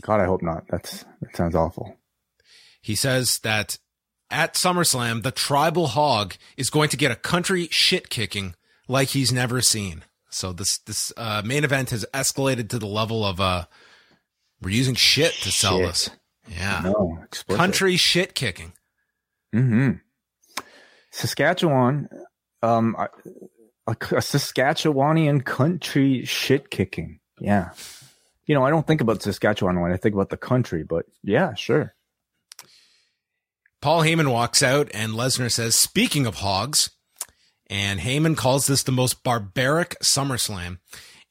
God, 0.00 0.20
I 0.20 0.24
hope 0.26 0.42
not. 0.42 0.64
That's 0.68 1.04
that 1.20 1.36
sounds 1.36 1.54
awful. 1.54 1.96
He 2.80 2.94
says 2.94 3.38
that 3.40 3.78
at 4.30 4.54
SummerSlam, 4.54 5.22
the 5.22 5.30
tribal 5.30 5.88
hog 5.88 6.34
is 6.56 6.70
going 6.70 6.88
to 6.88 6.96
get 6.96 7.10
a 7.12 7.16
country 7.16 7.68
shit 7.70 8.08
kicking 8.08 8.54
like 8.88 9.08
he's 9.08 9.32
never 9.32 9.60
seen. 9.60 10.04
So 10.30 10.52
this 10.52 10.78
this 10.78 11.12
uh, 11.16 11.42
main 11.44 11.64
event 11.64 11.90
has 11.90 12.06
escalated 12.14 12.70
to 12.70 12.78
the 12.78 12.86
level 12.86 13.24
of 13.24 13.40
uh, 13.40 13.66
we're 14.62 14.70
using 14.70 14.94
shit 14.94 15.32
to 15.42 15.52
sell 15.52 15.78
Shit. 15.78 15.86
this. 15.86 16.10
Yeah, 16.48 16.80
No, 16.84 17.18
country 17.48 17.96
shit 17.96 18.34
kicking. 18.34 18.72
hmm 19.52 19.92
Saskatchewan, 21.12 22.08
um, 22.62 22.96
a, 22.98 23.08
a, 23.86 23.94
Saskatchewanian 23.94 25.44
country 25.44 26.24
shit 26.24 26.70
kicking. 26.70 27.20
Yeah. 27.38 27.70
You 28.46 28.54
know, 28.54 28.64
I 28.64 28.70
don't 28.70 28.86
think 28.86 29.00
about 29.00 29.22
Saskatchewan 29.22 29.80
when 29.80 29.92
I 29.92 29.96
think 29.96 30.14
about 30.14 30.30
the 30.30 30.36
country, 30.36 30.82
but 30.82 31.06
yeah, 31.22 31.54
sure. 31.54 31.94
Paul 33.80 34.02
Heyman 34.02 34.30
walks 34.32 34.62
out 34.62 34.88
and 34.94 35.12
Lesnar 35.12 35.50
says, 35.50 35.74
speaking 35.74 36.26
of 36.26 36.36
hogs, 36.36 36.90
and 37.68 38.00
Heyman 38.00 38.36
calls 38.36 38.66
this 38.66 38.82
the 38.82 38.92
most 38.92 39.22
barbaric 39.22 39.96
SummerSlam. 40.00 40.78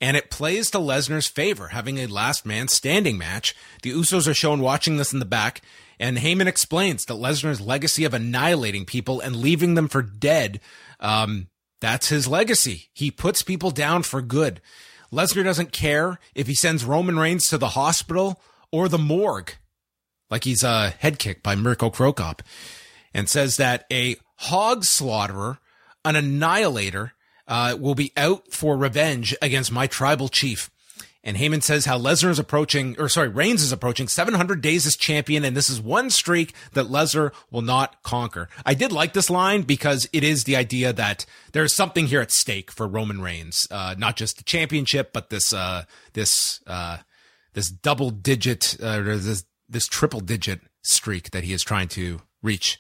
And 0.02 0.18
it 0.18 0.32
plays 0.32 0.72
to 0.72 0.80
Lesnar's 0.80 1.28
favor, 1.28 1.68
having 1.68 2.00
a 2.00 2.08
last 2.08 2.46
man 2.46 2.68
standing 2.68 3.20
match. 3.20 3.56
The 3.84 3.92
Usos 3.92 4.28
are 4.28 4.34
shown 4.34 4.60
watching 4.60 4.98
this 4.98 5.14
in 5.14 5.20
the 5.20 5.26
back, 5.26 5.62
and 6.02 6.18
Heyman 6.18 6.48
explains 6.48 7.06
that 7.06 7.14
Lesnar's 7.14 7.62
legacy 7.62 8.04
of 8.04 8.14
annihilating 8.14 8.86
people 8.86 9.22
and 9.22 9.38
leaving 9.38 9.76
them 9.76 9.88
for 9.88 10.02
dead, 10.02 10.60
um, 11.00 11.48
that's 11.80 12.10
his 12.10 12.28
legacy. 12.28 12.90
He 12.94 13.10
puts 13.10 13.42
people 13.44 13.72
down 13.72 14.04
for 14.04 14.22
good. 14.22 14.60
Lesnar 15.14 15.44
doesn't 15.44 15.72
care 15.72 16.20
if 16.36 16.48
he 16.48 16.56
sends 16.56 16.84
Roman 16.84 17.18
Reigns 17.18 17.48
to 17.48 17.58
the 17.58 17.70
hospital 17.70 18.42
or 18.72 18.90
the 18.90 18.98
morgue 18.98 19.54
like 20.32 20.46
he's 20.46 20.64
a 20.64 20.90
head 20.90 21.20
kick 21.20 21.44
by 21.44 21.56
Mirko 21.56 21.92
Cro 21.92 22.14
Cop, 22.14 22.42
and 23.14 23.30
says 23.30 23.58
that 23.58 23.86
a 23.92 24.16
hog 24.38 24.86
slaughterer, 24.86 25.60
an 26.06 26.16
annihilator, 26.16 27.12
uh, 27.48 27.76
will 27.78 27.96
be 27.96 28.14
out 28.16 28.52
for 28.52 28.78
revenge 28.78 29.36
against 29.42 29.72
my 29.72 29.86
tribal 29.86 30.30
chief. 30.30 30.72
And 31.24 31.38
Heyman 31.38 31.62
says 31.62 31.86
how 31.86 32.00
Lesnar 32.00 32.32
is 32.32 32.40
approaching, 32.40 32.96
or 32.98 33.08
sorry, 33.08 33.28
Reigns 33.28 33.62
is 33.62 33.72
approaching 33.72 34.08
700 34.08 34.60
days 34.60 34.88
as 34.88 34.96
champion, 34.96 35.46
and 35.46 35.56
this 35.56 35.70
is 35.70 35.80
one 35.80 36.10
streak 36.10 36.54
that 36.74 36.88
Lesnar 36.88 37.32
will 37.52 37.62
not 37.62 38.02
conquer. 38.02 38.50
I 38.66 38.74
did 38.74 38.92
like 38.92 39.14
this 39.14 39.30
line 39.30 39.62
because 39.62 40.10
it 40.14 40.24
is 40.24 40.46
the 40.46 40.56
idea 40.56 40.92
that 40.94 41.28
there's 41.52 41.76
something 41.76 42.08
here 42.08 42.22
at 42.22 42.32
stake 42.32 42.72
for 42.72 42.88
Roman 42.88 43.22
Reigns, 43.22 43.68
uh, 43.70 43.94
not 44.00 44.18
just 44.18 44.38
the 44.38 44.44
championship, 44.44 45.14
but 45.14 45.30
this, 45.30 45.54
uh, 45.54 45.84
this, 46.14 46.60
uh, 46.66 46.98
this 47.54 47.70
double 47.70 48.10
digit, 48.10 48.78
uh, 48.82 49.04
or 49.06 49.18
this, 49.18 49.46
this 49.70 49.86
triple 49.86 50.22
digit 50.22 50.62
streak 50.82 51.30
that 51.32 51.44
he 51.44 51.54
is 51.54 51.64
trying 51.64 51.88
to 51.90 52.22
reach. 52.42 52.80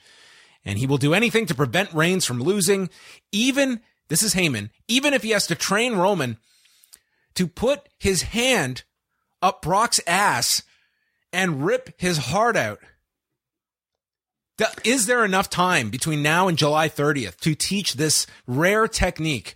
And 0.65 0.79
he 0.79 0.88
will 0.88 0.98
do 0.98 1.13
anything 1.13 1.45
to 1.45 1.55
prevent 1.55 1.93
Reigns 1.93 2.25
from 2.25 2.41
losing, 2.41 2.89
even, 3.32 3.82
this 4.08 4.23
is 4.23 4.34
Heyman, 4.34 4.71
even 4.88 5.13
if 5.13 5.21
he 5.21 5.30
has 5.30 5.45
to 5.47 5.56
train 5.56 5.95
Roman 5.95 6.38
to 7.36 7.48
put 7.48 7.88
his 8.00 8.24
hand 8.24 8.84
up 9.41 9.62
Brock's 9.62 10.00
ass 10.08 10.63
and 11.34 11.65
rip 11.65 11.94
his 12.00 12.17
heart 12.17 12.56
out. 12.56 12.80
Is 14.84 15.08
there 15.08 15.26
enough 15.26 15.50
time 15.50 15.89
between 15.89 16.22
now 16.22 16.48
and 16.48 16.58
July 16.58 16.88
30th 16.88 17.38
to 17.38 17.56
teach 17.56 17.94
this 17.94 18.28
rare 18.46 18.88
technique 18.88 19.56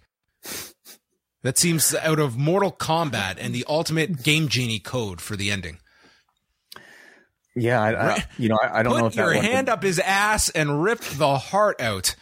that 1.43 1.59
seems 1.59 1.93
out 1.93 2.17
of 2.17 2.37
Mortal 2.37 2.71
Kombat 2.71 3.35
and 3.39 3.53
the 3.53 3.65
ultimate 3.69 4.23
Game 4.23 4.47
Genie 4.47 4.79
code 4.79 5.21
for 5.21 5.35
the 5.35 5.51
ending? 5.51 5.77
Yeah, 7.55 7.81
I, 7.81 8.13
I, 8.15 8.25
you 8.39 8.49
know, 8.49 8.57
I, 8.61 8.79
I 8.79 8.83
don't 8.83 8.93
Put 8.93 8.99
know 8.99 9.05
if 9.07 9.15
your 9.15 9.33
hand 9.33 9.67
could- 9.67 9.73
up 9.73 9.83
his 9.83 9.99
ass 9.99 10.49
and 10.49 10.81
rip 10.81 10.99
the 11.01 11.37
heart 11.37 11.79
out. 11.79 12.15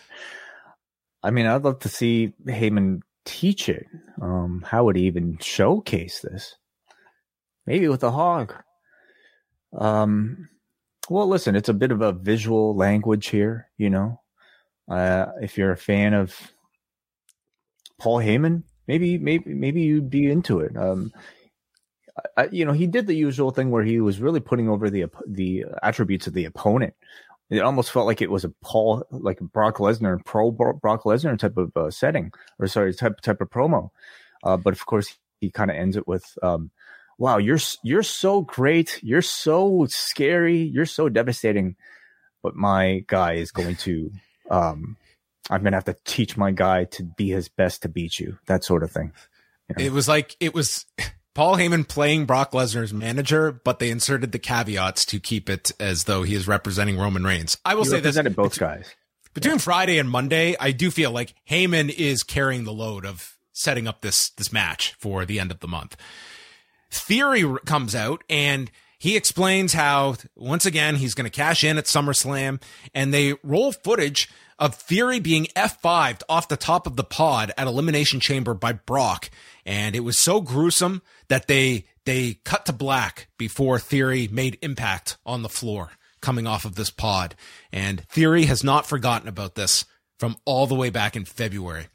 I 1.24 1.32
mean, 1.32 1.46
I'd 1.46 1.64
love 1.64 1.80
to 1.80 1.90
see 1.90 2.34
Heyman 2.46 3.00
teach 3.26 3.70
it. 3.70 3.86
Um, 4.22 4.64
how 4.68 4.86
would 4.86 4.96
he 4.96 5.04
even 5.04 5.38
showcase 5.40 6.20
this? 6.22 6.56
Maybe 7.66 7.88
with 7.88 8.04
a 8.04 8.12
hog. 8.12 8.54
Um, 9.78 10.50
well, 11.10 11.28
listen, 11.28 11.56
it's 11.56 11.70
a 11.70 11.74
bit 11.74 11.92
of 11.92 12.02
a 12.02 12.12
visual 12.12 12.76
language 12.76 13.28
here, 13.28 13.70
you 13.78 13.90
know. 13.90 14.22
Uh, 14.90 15.28
if 15.42 15.58
you're 15.58 15.72
a 15.72 15.78
fan 15.78 16.14
of 16.14 16.36
Paul 18.00 18.20
Heyman, 18.20 18.64
maybe, 18.88 19.18
maybe, 19.18 19.54
maybe 19.54 19.82
you'd 19.82 20.10
be 20.10 20.30
into 20.30 20.60
it. 20.60 20.76
Um, 20.78 21.12
I, 22.38 22.48
you 22.52 22.66
know, 22.66 22.74
he 22.74 22.88
did 22.88 23.08
the 23.08 23.16
usual 23.16 23.52
thing 23.52 23.72
where 23.72 23.84
he 23.84 24.00
was 24.00 24.20
really 24.20 24.40
putting 24.40 24.70
over 24.70 24.90
the 24.90 25.06
the 25.28 25.66
attributes 25.82 26.28
of 26.28 26.34
the 26.34 26.46
opponent. 26.46 26.94
It 27.54 27.62
almost 27.62 27.92
felt 27.92 28.08
like 28.08 28.22
it 28.22 28.32
was 28.32 28.44
a 28.44 28.50
Paul, 28.64 29.06
like 29.12 29.40
Brock 29.40 29.78
Lesnar, 29.78 30.24
pro 30.26 30.50
Brock 30.50 31.04
Lesnar 31.04 31.38
type 31.38 31.56
of 31.58 31.76
uh, 31.78 31.92
setting, 31.92 32.32
or 32.58 32.68
sorry, 32.68 32.94
type 32.94 33.22
type 33.22 33.42
of 33.42 33.50
promo. 33.50 33.92
Uh, 34.44 34.58
but 34.58 34.74
of 34.74 34.84
course, 34.88 35.16
he 35.40 35.52
kind 35.52 35.70
of 35.70 35.78
ends 35.78 35.96
it 35.96 36.08
with, 36.08 36.38
um, 36.42 36.72
"Wow, 37.20 37.38
you're 37.38 37.60
you're 37.84 38.02
so 38.02 38.42
great, 38.42 39.00
you're 39.04 39.22
so 39.22 39.86
scary, 39.88 40.64
you're 40.64 40.88
so 40.88 41.10
devastating, 41.10 41.76
but 42.42 42.56
my 42.56 43.04
guy 43.08 43.34
is 43.34 43.52
going 43.52 43.76
to, 43.78 44.12
um, 44.50 44.98
I'm 45.50 45.64
gonna 45.64 45.78
have 45.78 45.86
to 45.86 45.96
teach 46.06 46.36
my 46.36 46.52
guy 46.52 46.86
to 46.86 47.04
be 47.04 47.30
his 47.30 47.50
best 47.50 47.84
to 47.84 47.90
beat 47.90 48.20
you, 48.20 48.40
that 48.48 48.64
sort 48.64 48.82
of 48.82 48.92
thing." 48.92 49.12
It 49.78 49.92
was 49.92 50.08
like 50.08 50.36
it 50.40 50.54
was 50.56 50.86
Paul 51.34 51.58
Heyman 51.58 51.88
playing 51.88 52.26
Brock 52.26 52.52
Lesnar's 52.52 52.94
manager, 52.94 53.52
but 53.52 53.80
they 53.80 53.90
inserted 53.90 54.32
the 54.32 54.40
caveats 54.40 55.04
to 55.06 55.20
keep 55.20 55.50
it 55.50 55.72
as 55.80 56.04
though 56.04 56.24
he 56.24 56.36
is 56.36 56.48
representing 56.48 56.98
Roman 56.98 57.24
Reigns. 57.24 57.58
I 57.66 57.74
will 57.76 57.84
He 57.86 57.90
say 57.90 58.00
this 58.00 58.18
both 58.36 58.60
guys. 58.60 58.94
between 59.34 59.58
Friday 59.58 59.98
and 59.98 60.10
Monday, 60.10 60.56
I 60.60 60.72
do 60.72 60.92
feel 60.92 61.12
like 61.12 61.34
Heyman 61.50 61.90
is 61.90 62.22
carrying 62.24 62.66
the 62.66 62.74
load 62.74 63.06
of 63.06 63.36
setting 63.52 63.88
up 63.88 64.02
this 64.02 64.30
this 64.32 64.52
match 64.54 64.94
for 65.00 65.26
the 65.26 65.40
end 65.40 65.52
of 65.52 65.60
the 65.60 65.68
month. 65.68 65.96
Theory 66.92 67.44
comes 67.66 67.96
out 67.96 68.24
and 68.30 68.70
he 69.00 69.18
explains 69.18 69.74
how 69.74 70.16
once 70.36 70.66
again 70.66 70.96
he's 70.96 71.14
going 71.16 71.26
to 71.30 71.36
cash 71.36 71.64
in 71.64 71.78
at 71.78 71.86
SummerSlam 71.86 72.62
and 72.94 73.14
they 73.14 73.34
roll 73.44 73.72
footage 73.72 74.30
of 74.64 74.76
Theory 74.76 75.20
being 75.20 75.48
F5'd 75.58 76.24
off 76.30 76.48
the 76.48 76.56
top 76.56 76.88
of 76.88 76.96
the 76.96 77.04
pod 77.04 77.52
at 77.58 77.68
Elimination 77.68 78.22
Chamber 78.22 78.54
by 78.54 78.72
Brock 78.72 79.30
and 79.66 79.94
it 79.94 80.06
was 80.06 80.18
so 80.18 80.40
gruesome 80.40 81.02
that 81.28 81.48
they 81.48 81.84
they 82.06 82.36
cut 82.46 82.66
to 82.68 82.74
black 82.74 83.28
before 83.38 83.78
Theory 83.78 84.30
made 84.32 84.58
impact 84.62 85.18
on 85.26 85.42
the 85.42 85.50
floor 85.50 85.92
coming 86.22 86.48
off 86.48 86.64
of 86.64 86.76
this 86.76 86.90
pod. 86.90 87.36
And 87.74 88.08
Theory 88.08 88.46
has 88.46 88.64
not 88.64 88.88
forgotten 88.88 89.28
about 89.28 89.56
this 89.56 89.84
from 90.18 90.38
all 90.46 90.66
the 90.66 90.76
way 90.76 90.90
back 90.90 91.18
in 91.18 91.26
February. 91.26 91.88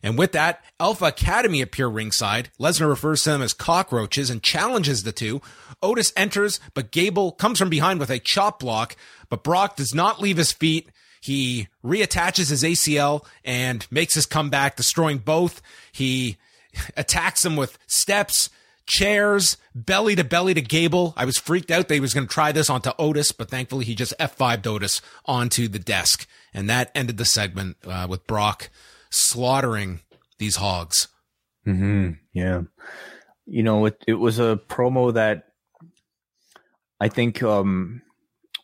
And 0.00 0.16
with 0.16 0.30
that, 0.32 0.64
Alpha 0.78 1.06
Academy 1.06 1.60
appear 1.60 1.88
ringside. 1.88 2.50
Lesnar 2.60 2.88
refers 2.88 3.24
to 3.24 3.30
them 3.30 3.42
as 3.42 3.52
cockroaches 3.52 4.30
and 4.30 4.42
challenges 4.42 5.02
the 5.02 5.10
two. 5.10 5.42
Otis 5.82 6.12
enters, 6.16 6.60
but 6.74 6.92
Gable 6.92 7.32
comes 7.32 7.58
from 7.58 7.68
behind 7.68 7.98
with 7.98 8.10
a 8.10 8.20
chop 8.20 8.60
block, 8.60 8.94
but 9.28 9.42
Brock 9.42 9.74
does 9.74 9.92
not 9.92 10.20
leave 10.20 10.36
his 10.36 10.52
feet. 10.52 10.90
He 11.26 11.66
reattaches 11.84 12.50
his 12.50 12.62
ACL 12.62 13.26
and 13.44 13.84
makes 13.90 14.14
his 14.14 14.26
comeback, 14.26 14.76
destroying 14.76 15.18
both. 15.18 15.60
He 15.90 16.36
attacks 16.96 17.44
him 17.44 17.56
with 17.56 17.76
steps, 17.88 18.48
chairs, 18.86 19.56
belly 19.74 20.14
to 20.14 20.22
belly 20.22 20.54
to 20.54 20.60
Gable. 20.60 21.14
I 21.16 21.24
was 21.24 21.36
freaked 21.36 21.72
out 21.72 21.88
that 21.88 21.94
he 21.94 21.98
was 21.98 22.14
going 22.14 22.28
to 22.28 22.32
try 22.32 22.52
this 22.52 22.70
onto 22.70 22.92
Otis, 22.96 23.32
but 23.32 23.50
thankfully 23.50 23.84
he 23.84 23.96
just 23.96 24.14
F5'd 24.20 24.68
Otis 24.68 25.02
onto 25.24 25.66
the 25.66 25.80
desk. 25.80 26.28
And 26.54 26.70
that 26.70 26.92
ended 26.94 27.16
the 27.16 27.24
segment 27.24 27.76
uh, 27.84 28.06
with 28.08 28.24
Brock 28.28 28.70
slaughtering 29.10 30.02
these 30.38 30.54
hogs. 30.54 31.08
hmm 31.64 32.10
Yeah. 32.34 32.62
You 33.46 33.64
know, 33.64 33.86
it, 33.86 34.00
it 34.06 34.14
was 34.14 34.38
a 34.38 34.60
promo 34.68 35.12
that 35.14 35.48
I 37.00 37.08
think 37.08 37.42
um, 37.42 38.02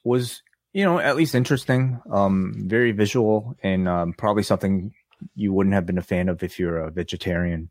was 0.05 0.43
you 0.73 0.85
know, 0.85 0.99
at 0.99 1.17
least 1.17 1.35
interesting, 1.35 2.01
um, 2.11 2.55
very 2.67 2.93
visual, 2.93 3.55
and 3.63 3.89
um, 3.89 4.13
probably 4.15 4.43
something 4.43 4.93
you 5.35 5.53
wouldn't 5.53 5.75
have 5.75 5.87
been 5.87 5.99
a 5.99 6.03
fan 6.03 6.29
of 6.29 6.43
if 6.43 6.59
you're 6.59 6.79
a 6.79 6.91
vegetarian. 6.91 7.71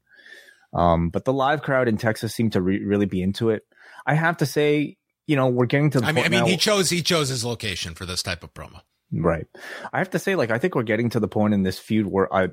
Um, 0.73 1.09
but 1.09 1.25
the 1.25 1.33
live 1.33 1.61
crowd 1.61 1.87
in 1.87 1.97
Texas 1.97 2.33
seemed 2.33 2.53
to 2.53 2.61
re- 2.61 2.83
really 2.83 3.05
be 3.05 3.21
into 3.21 3.49
it. 3.49 3.63
I 4.05 4.13
have 4.13 4.37
to 4.37 4.45
say, 4.45 4.97
you 5.27 5.35
know, 5.35 5.47
we're 5.47 5.65
getting 5.65 5.89
to 5.91 5.99
the 5.99 6.05
I 6.05 6.11
mean, 6.11 6.25
I 6.25 6.29
mean, 6.29 6.41
now- 6.41 6.45
he 6.45 6.57
chose 6.57 6.89
he 6.89 7.01
chose 7.01 7.29
his 7.29 7.43
location 7.43 7.95
for 7.95 8.05
this 8.05 8.23
type 8.23 8.43
of 8.43 8.53
promo. 8.53 8.81
Right. 9.11 9.47
I 9.91 9.97
have 9.97 10.11
to 10.11 10.19
say, 10.19 10.35
like, 10.35 10.51
I 10.51 10.57
think 10.57 10.75
we're 10.75 10.83
getting 10.83 11.09
to 11.09 11.19
the 11.19 11.27
point 11.27 11.53
in 11.53 11.63
this 11.63 11.77
feud 11.77 12.07
where 12.07 12.33
I, 12.33 12.49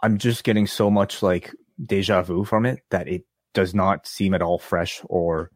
I'm 0.00 0.16
just 0.16 0.42
getting 0.42 0.66
so 0.66 0.90
much 0.90 1.22
like 1.22 1.52
deja 1.84 2.22
vu 2.22 2.44
from 2.44 2.64
it 2.64 2.80
that 2.90 3.06
it 3.06 3.24
does 3.52 3.74
not 3.74 4.06
seem 4.06 4.32
at 4.32 4.40
all 4.40 4.58
fresh 4.58 5.02
or 5.04 5.50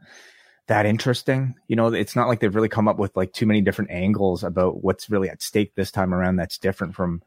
that 0.68 0.86
interesting. 0.86 1.56
You 1.66 1.76
know, 1.76 1.92
it's 1.92 2.16
not 2.16 2.28
like 2.28 2.40
they've 2.40 2.54
really 2.54 2.68
come 2.68 2.88
up 2.88 2.98
with 2.98 3.16
like 3.16 3.32
too 3.32 3.46
many 3.46 3.60
different 3.60 3.90
angles 3.90 4.44
about 4.44 4.82
what's 4.82 5.10
really 5.10 5.28
at 5.28 5.42
stake 5.42 5.74
this 5.74 5.90
time 5.90 6.14
around. 6.14 6.36
That's 6.36 6.58
different 6.58 6.94
from 6.94 7.22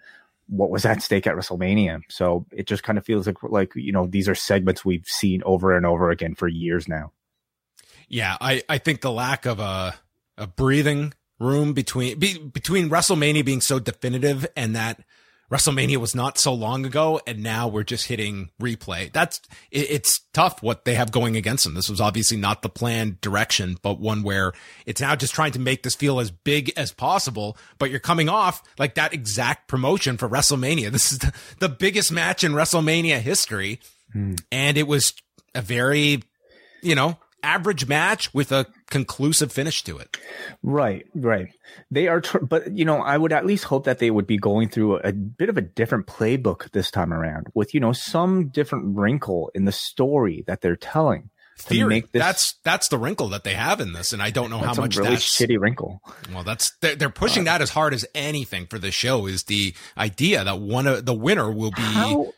what 0.48 0.70
was 0.70 0.86
at 0.86 1.02
stake 1.02 1.28
at 1.28 1.36
WrestleMania. 1.36 2.02
So 2.10 2.46
it 2.52 2.68
just 2.68 2.84
kind 2.84 2.98
of 2.98 3.06
feels 3.06 3.28
like, 3.28 3.42
like, 3.44 3.74
you 3.76 3.92
know, 3.92 4.08
these 4.08 4.28
are 4.28 4.36
segments 4.36 4.84
we've 4.84 5.06
seen 5.06 5.44
over 5.44 5.76
and 5.76 5.86
over 5.86 6.10
again 6.10 6.36
for 6.36 6.48
years 6.48 6.88
now. 6.88 7.12
Yeah, 8.08 8.36
I, 8.42 8.64
I 8.68 8.78
think 8.78 9.02
the 9.02 9.12
lack 9.12 9.46
of 9.46 9.60
a 9.60 9.96
a 10.38 10.48
breathing 10.48 11.14
room 11.40 11.74
between 11.74 12.20
be, 12.20 12.38
between 12.38 12.90
WrestleMania 12.90 13.46
being 13.46 13.62
so 13.62 13.80
definitive 13.80 14.46
and 14.56 14.76
that 14.76 15.00
WrestleMania 15.52 15.98
was 15.98 16.16
not 16.16 16.38
so 16.38 16.54
long 16.54 16.86
ago, 16.86 17.20
and 17.28 17.44
now 17.44 17.68
we're 17.68 17.84
just 17.84 18.08
hitting 18.08 18.52
replay. 18.62 19.12
That's 19.12 19.42
it, 19.70 19.88
it's 19.90 20.22
tough 20.34 20.64
what 20.64 20.86
they 20.86 20.96
have 20.96 21.12
going 21.12 21.36
against 21.36 21.66
them. 21.66 21.74
This 21.74 21.90
was 21.90 22.00
obviously 22.00 22.38
not 22.38 22.62
the 22.62 22.70
planned 22.70 23.20
direction, 23.20 23.78
but 23.82 24.00
one 24.00 24.24
where 24.24 24.54
it's 24.86 25.02
now 25.02 25.16
just 25.16 25.34
trying 25.34 25.52
to 25.52 25.60
make 25.60 25.84
this 25.84 25.94
feel 25.94 26.22
as 26.22 26.32
big 26.32 26.72
as 26.78 26.94
possible. 26.94 27.58
But 27.80 27.92
you're 27.92 28.00
coming 28.00 28.30
off 28.30 28.64
like 28.80 28.96
that 28.96 29.14
exact 29.14 29.68
promotion 29.68 30.16
for 30.16 30.30
WrestleMania. 30.30 30.90
This 30.90 31.12
is 31.12 31.20
the, 31.20 31.34
the 31.60 31.70
biggest 31.70 32.14
match 32.14 32.46
in 32.46 32.54
WrestleMania 32.54 33.20
history, 33.20 33.82
hmm. 34.14 34.36
and 34.54 34.78
it 34.78 34.88
was 34.88 35.14
a 35.54 35.62
very, 35.62 36.24
you 36.82 36.96
know, 36.96 37.18
average 37.44 37.88
match 37.88 38.34
with 38.34 38.54
a 38.54 38.68
conclusive 38.92 39.52
finish 39.52 39.84
to 39.86 39.98
it. 39.98 40.18
Right, 40.62 41.08
right. 41.16 41.50
They 41.90 42.08
are, 42.08 42.22
tr- 42.22 42.38
but 42.40 42.72
you 42.78 42.86
know, 42.86 43.00
I 43.02 43.18
would 43.18 43.34
at 43.34 43.46
least 43.48 43.64
hope 43.64 43.86
that 43.86 43.98
they 43.98 44.12
would 44.12 44.28
be 44.28 44.38
going 44.38 44.70
through 44.70 44.98
a, 44.98 45.12
bit 45.12 45.50
of 45.50 45.58
a 45.58 45.62
different 45.62 46.06
playbook 46.06 46.70
this 46.72 46.92
time 46.92 47.12
around, 47.12 47.48
with 47.56 47.74
you 47.74 47.80
know 47.80 47.94
some 47.94 48.50
different 48.50 48.96
wrinkle 48.96 49.50
in 49.56 49.66
the 49.66 49.72
story 49.72 50.44
that 50.46 50.62
they're 50.62 50.76
telling. 50.76 51.30
to 51.58 51.64
Theory. 51.64 51.90
make 51.90 52.12
this- 52.12 52.22
that's 52.22 52.54
that's 52.64 52.88
the 52.90 52.98
wrinkle 52.98 53.30
that 53.30 53.44
they 53.44 53.54
have 53.54 53.80
in 53.82 53.94
this, 53.94 54.14
and 54.14 54.22
I 54.22 54.30
don't 54.32 54.50
know 54.50 54.58
how 54.60 54.68
That's 54.68 54.78
a 54.78 54.82
much 54.82 54.98
really 54.98 55.10
that's 55.12 55.38
shitty 55.38 55.60
wrinkle. 55.60 56.02
well. 56.34 56.44
That's 56.44 56.72
they're, 56.82 56.96
they're 56.96 57.10
pushing 57.10 57.48
uh, 57.48 57.52
that 57.52 57.62
as 57.62 57.70
hard 57.72 57.94
as 57.94 58.06
anything 58.16 58.68
for 58.68 58.80
the 58.80 58.92
show. 58.92 59.26
Is 59.28 59.44
the 59.44 59.74
idea 59.98 60.44
that 60.44 60.60
one 60.60 60.88
of 60.88 61.06
the 61.06 61.14
winner 61.14 61.52
will 61.52 61.72
be 61.72 61.82
How 61.84 62.34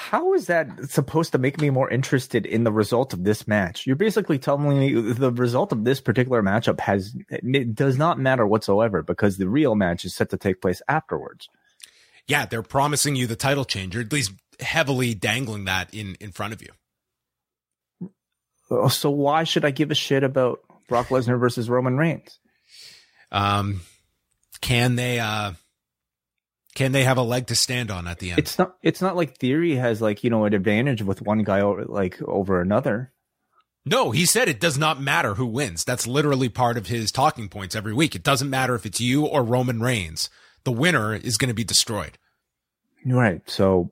how 0.00 0.32
is 0.32 0.46
that 0.46 0.88
supposed 0.88 1.32
to 1.32 1.38
make 1.38 1.60
me 1.60 1.68
more 1.68 1.90
interested 1.90 2.46
in 2.46 2.64
the 2.64 2.72
result 2.72 3.12
of 3.12 3.22
this 3.22 3.46
match? 3.46 3.86
You're 3.86 3.96
basically 3.96 4.38
telling 4.38 4.78
me 4.78 4.94
the 5.12 5.30
result 5.30 5.72
of 5.72 5.84
this 5.84 6.00
particular 6.00 6.42
matchup 6.42 6.80
has 6.80 7.14
it 7.28 7.74
does 7.74 7.98
not 7.98 8.18
matter 8.18 8.46
whatsoever 8.46 9.02
because 9.02 9.36
the 9.36 9.46
real 9.46 9.74
match 9.74 10.06
is 10.06 10.14
set 10.14 10.30
to 10.30 10.38
take 10.38 10.62
place 10.62 10.80
afterwards. 10.88 11.50
yeah. 12.26 12.46
They're 12.46 12.62
promising 12.62 13.14
you 13.14 13.26
the 13.26 13.36
title 13.36 13.66
change, 13.66 13.94
or 13.94 14.00
at 14.00 14.10
least 14.10 14.32
heavily 14.58 15.12
dangling 15.14 15.66
that 15.66 15.92
in 15.92 16.16
in 16.18 16.32
front 16.32 16.54
of 16.54 16.62
you. 16.62 16.70
Uh, 18.70 18.88
So 18.88 19.10
why 19.10 19.44
should 19.44 19.66
I 19.66 19.70
give 19.70 19.90
a 19.90 19.94
shit 19.94 20.24
about 20.24 20.60
Brock 20.88 21.08
Lesnar 21.08 21.38
versus 21.38 21.68
Roman 21.68 21.98
Reigns? 21.98 22.38
Um, 23.30 23.82
can 24.62 24.96
they 24.96 25.20
uh 25.20 25.52
can 26.74 26.92
they 26.92 27.04
have 27.04 27.18
a 27.18 27.22
leg 27.22 27.46
to 27.48 27.54
stand 27.54 27.90
on 27.90 28.06
at 28.06 28.18
the 28.18 28.30
end? 28.30 28.38
It's 28.38 28.58
not. 28.58 28.76
It's 28.82 29.02
not 29.02 29.16
like 29.16 29.38
Theory 29.38 29.76
has 29.76 30.00
like 30.00 30.22
you 30.24 30.30
know 30.30 30.44
an 30.44 30.54
advantage 30.54 31.02
with 31.02 31.22
one 31.22 31.42
guy 31.42 31.60
over 31.60 31.84
like 31.84 32.20
over 32.22 32.60
another. 32.60 33.12
No, 33.84 34.10
he 34.10 34.26
said 34.26 34.48
it 34.48 34.60
does 34.60 34.76
not 34.76 35.00
matter 35.00 35.34
who 35.34 35.46
wins. 35.46 35.84
That's 35.84 36.06
literally 36.06 36.48
part 36.48 36.76
of 36.76 36.88
his 36.88 37.10
talking 37.10 37.48
points 37.48 37.74
every 37.74 37.94
week. 37.94 38.14
It 38.14 38.22
doesn't 38.22 38.50
matter 38.50 38.74
if 38.74 38.84
it's 38.84 39.00
you 39.00 39.24
or 39.24 39.42
Roman 39.42 39.80
Reigns. 39.80 40.28
The 40.64 40.72
winner 40.72 41.14
is 41.14 41.38
going 41.38 41.48
to 41.48 41.54
be 41.54 41.64
destroyed. 41.64 42.18
Right. 43.06 43.40
So, 43.48 43.90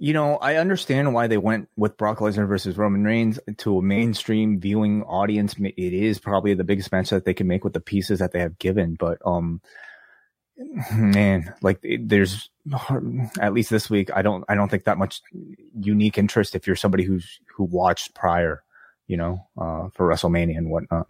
you 0.00 0.12
know, 0.12 0.36
I 0.38 0.56
understand 0.56 1.14
why 1.14 1.28
they 1.28 1.38
went 1.38 1.68
with 1.76 1.96
Brock 1.96 2.18
Lesnar 2.18 2.48
versus 2.48 2.76
Roman 2.76 3.04
Reigns 3.04 3.38
to 3.58 3.78
a 3.78 3.82
mainstream 3.82 4.58
viewing 4.58 5.04
audience. 5.04 5.54
It 5.58 5.92
is 5.92 6.18
probably 6.18 6.54
the 6.54 6.64
biggest 6.64 6.90
match 6.90 7.10
that 7.10 7.24
they 7.24 7.34
can 7.34 7.46
make 7.46 7.62
with 7.62 7.74
the 7.74 7.80
pieces 7.80 8.18
that 8.18 8.32
they 8.32 8.40
have 8.40 8.58
given. 8.58 8.96
But, 8.98 9.18
um, 9.24 9.60
man, 10.92 11.54
like 11.62 11.84
there's 12.00 12.50
at 13.40 13.52
least 13.52 13.70
this 13.70 13.90
week, 13.90 14.10
I 14.14 14.22
don't, 14.22 14.44
I 14.48 14.54
don't 14.54 14.68
think 14.68 14.84
that 14.84 14.98
much 14.98 15.20
unique 15.78 16.18
interest 16.18 16.54
if 16.54 16.66
you're 16.66 16.76
somebody 16.76 17.04
who's 17.04 17.40
who 17.56 17.64
watched 17.64 18.14
prior, 18.14 18.62
you 19.06 19.16
know, 19.16 19.46
uh, 19.58 19.88
for 19.94 20.08
WrestleMania 20.08 20.56
and 20.56 20.70
whatnot. 20.70 21.08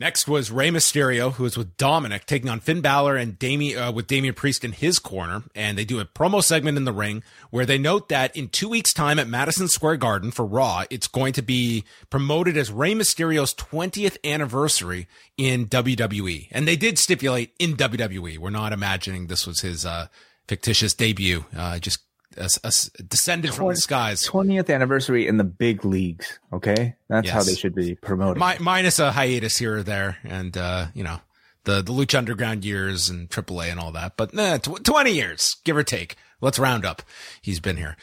Next 0.00 0.28
was 0.28 0.52
Rey 0.52 0.70
Mysterio, 0.70 1.32
who 1.32 1.42
was 1.42 1.58
with 1.58 1.76
Dominic, 1.76 2.24
taking 2.24 2.48
on 2.48 2.60
Finn 2.60 2.80
Balor 2.80 3.16
and 3.16 3.36
Damian, 3.36 3.78
uh, 3.80 3.90
with 3.90 4.06
Damian 4.06 4.32
Priest 4.34 4.64
in 4.64 4.70
his 4.70 5.00
corner. 5.00 5.42
And 5.56 5.76
they 5.76 5.84
do 5.84 5.98
a 5.98 6.04
promo 6.04 6.40
segment 6.40 6.76
in 6.76 6.84
the 6.84 6.92
ring 6.92 7.24
where 7.50 7.66
they 7.66 7.78
note 7.78 8.08
that 8.08 8.36
in 8.36 8.48
two 8.48 8.68
weeks' 8.68 8.92
time 8.92 9.18
at 9.18 9.26
Madison 9.26 9.66
Square 9.66 9.96
Garden 9.96 10.30
for 10.30 10.46
Raw, 10.46 10.84
it's 10.88 11.08
going 11.08 11.32
to 11.32 11.42
be 11.42 11.82
promoted 12.10 12.56
as 12.56 12.70
Rey 12.70 12.94
Mysterio's 12.94 13.54
20th 13.54 14.18
anniversary 14.22 15.08
in 15.36 15.66
WWE. 15.66 16.46
And 16.52 16.68
they 16.68 16.76
did 16.76 16.96
stipulate 16.96 17.54
in 17.58 17.76
WWE. 17.76 18.38
We're 18.38 18.50
not 18.50 18.72
imagining 18.72 19.26
this 19.26 19.48
was 19.48 19.62
his 19.62 19.84
uh, 19.84 20.06
fictitious 20.46 20.94
debut, 20.94 21.44
uh, 21.56 21.80
just 21.80 21.98
a, 22.36 22.48
a- 22.64 23.02
descended 23.02 23.54
from 23.54 23.68
the 23.68 23.76
skies. 23.76 24.26
20th 24.28 24.72
anniversary 24.72 25.26
in 25.26 25.36
the 25.36 25.44
big 25.44 25.84
leagues. 25.84 26.38
Okay. 26.52 26.94
That's 27.08 27.28
how 27.30 27.42
they 27.42 27.54
should 27.54 27.74
be 27.74 27.94
promoted. 27.94 28.40
Mi- 28.42 28.58
minus 28.60 28.98
a 28.98 29.12
hiatus 29.12 29.56
here 29.56 29.78
or 29.78 29.82
there, 29.82 30.18
and 30.24 30.56
uh, 30.56 30.86
you 30.94 31.04
know 31.04 31.20
the 31.64 31.82
the 31.82 31.92
Lucha 31.92 32.18
Underground 32.18 32.64
years 32.64 33.08
and 33.08 33.28
AAA 33.30 33.70
and 33.70 33.80
all 33.80 33.92
that. 33.92 34.16
But 34.16 34.34
nah, 34.34 34.58
tw- 34.58 34.84
twenty 34.84 35.12
years, 35.12 35.56
give 35.64 35.76
or 35.76 35.82
take. 35.82 36.16
Let's 36.40 36.58
round 36.58 36.84
up. 36.84 37.02
He's 37.42 37.60
been 37.60 37.76
here, 37.76 37.96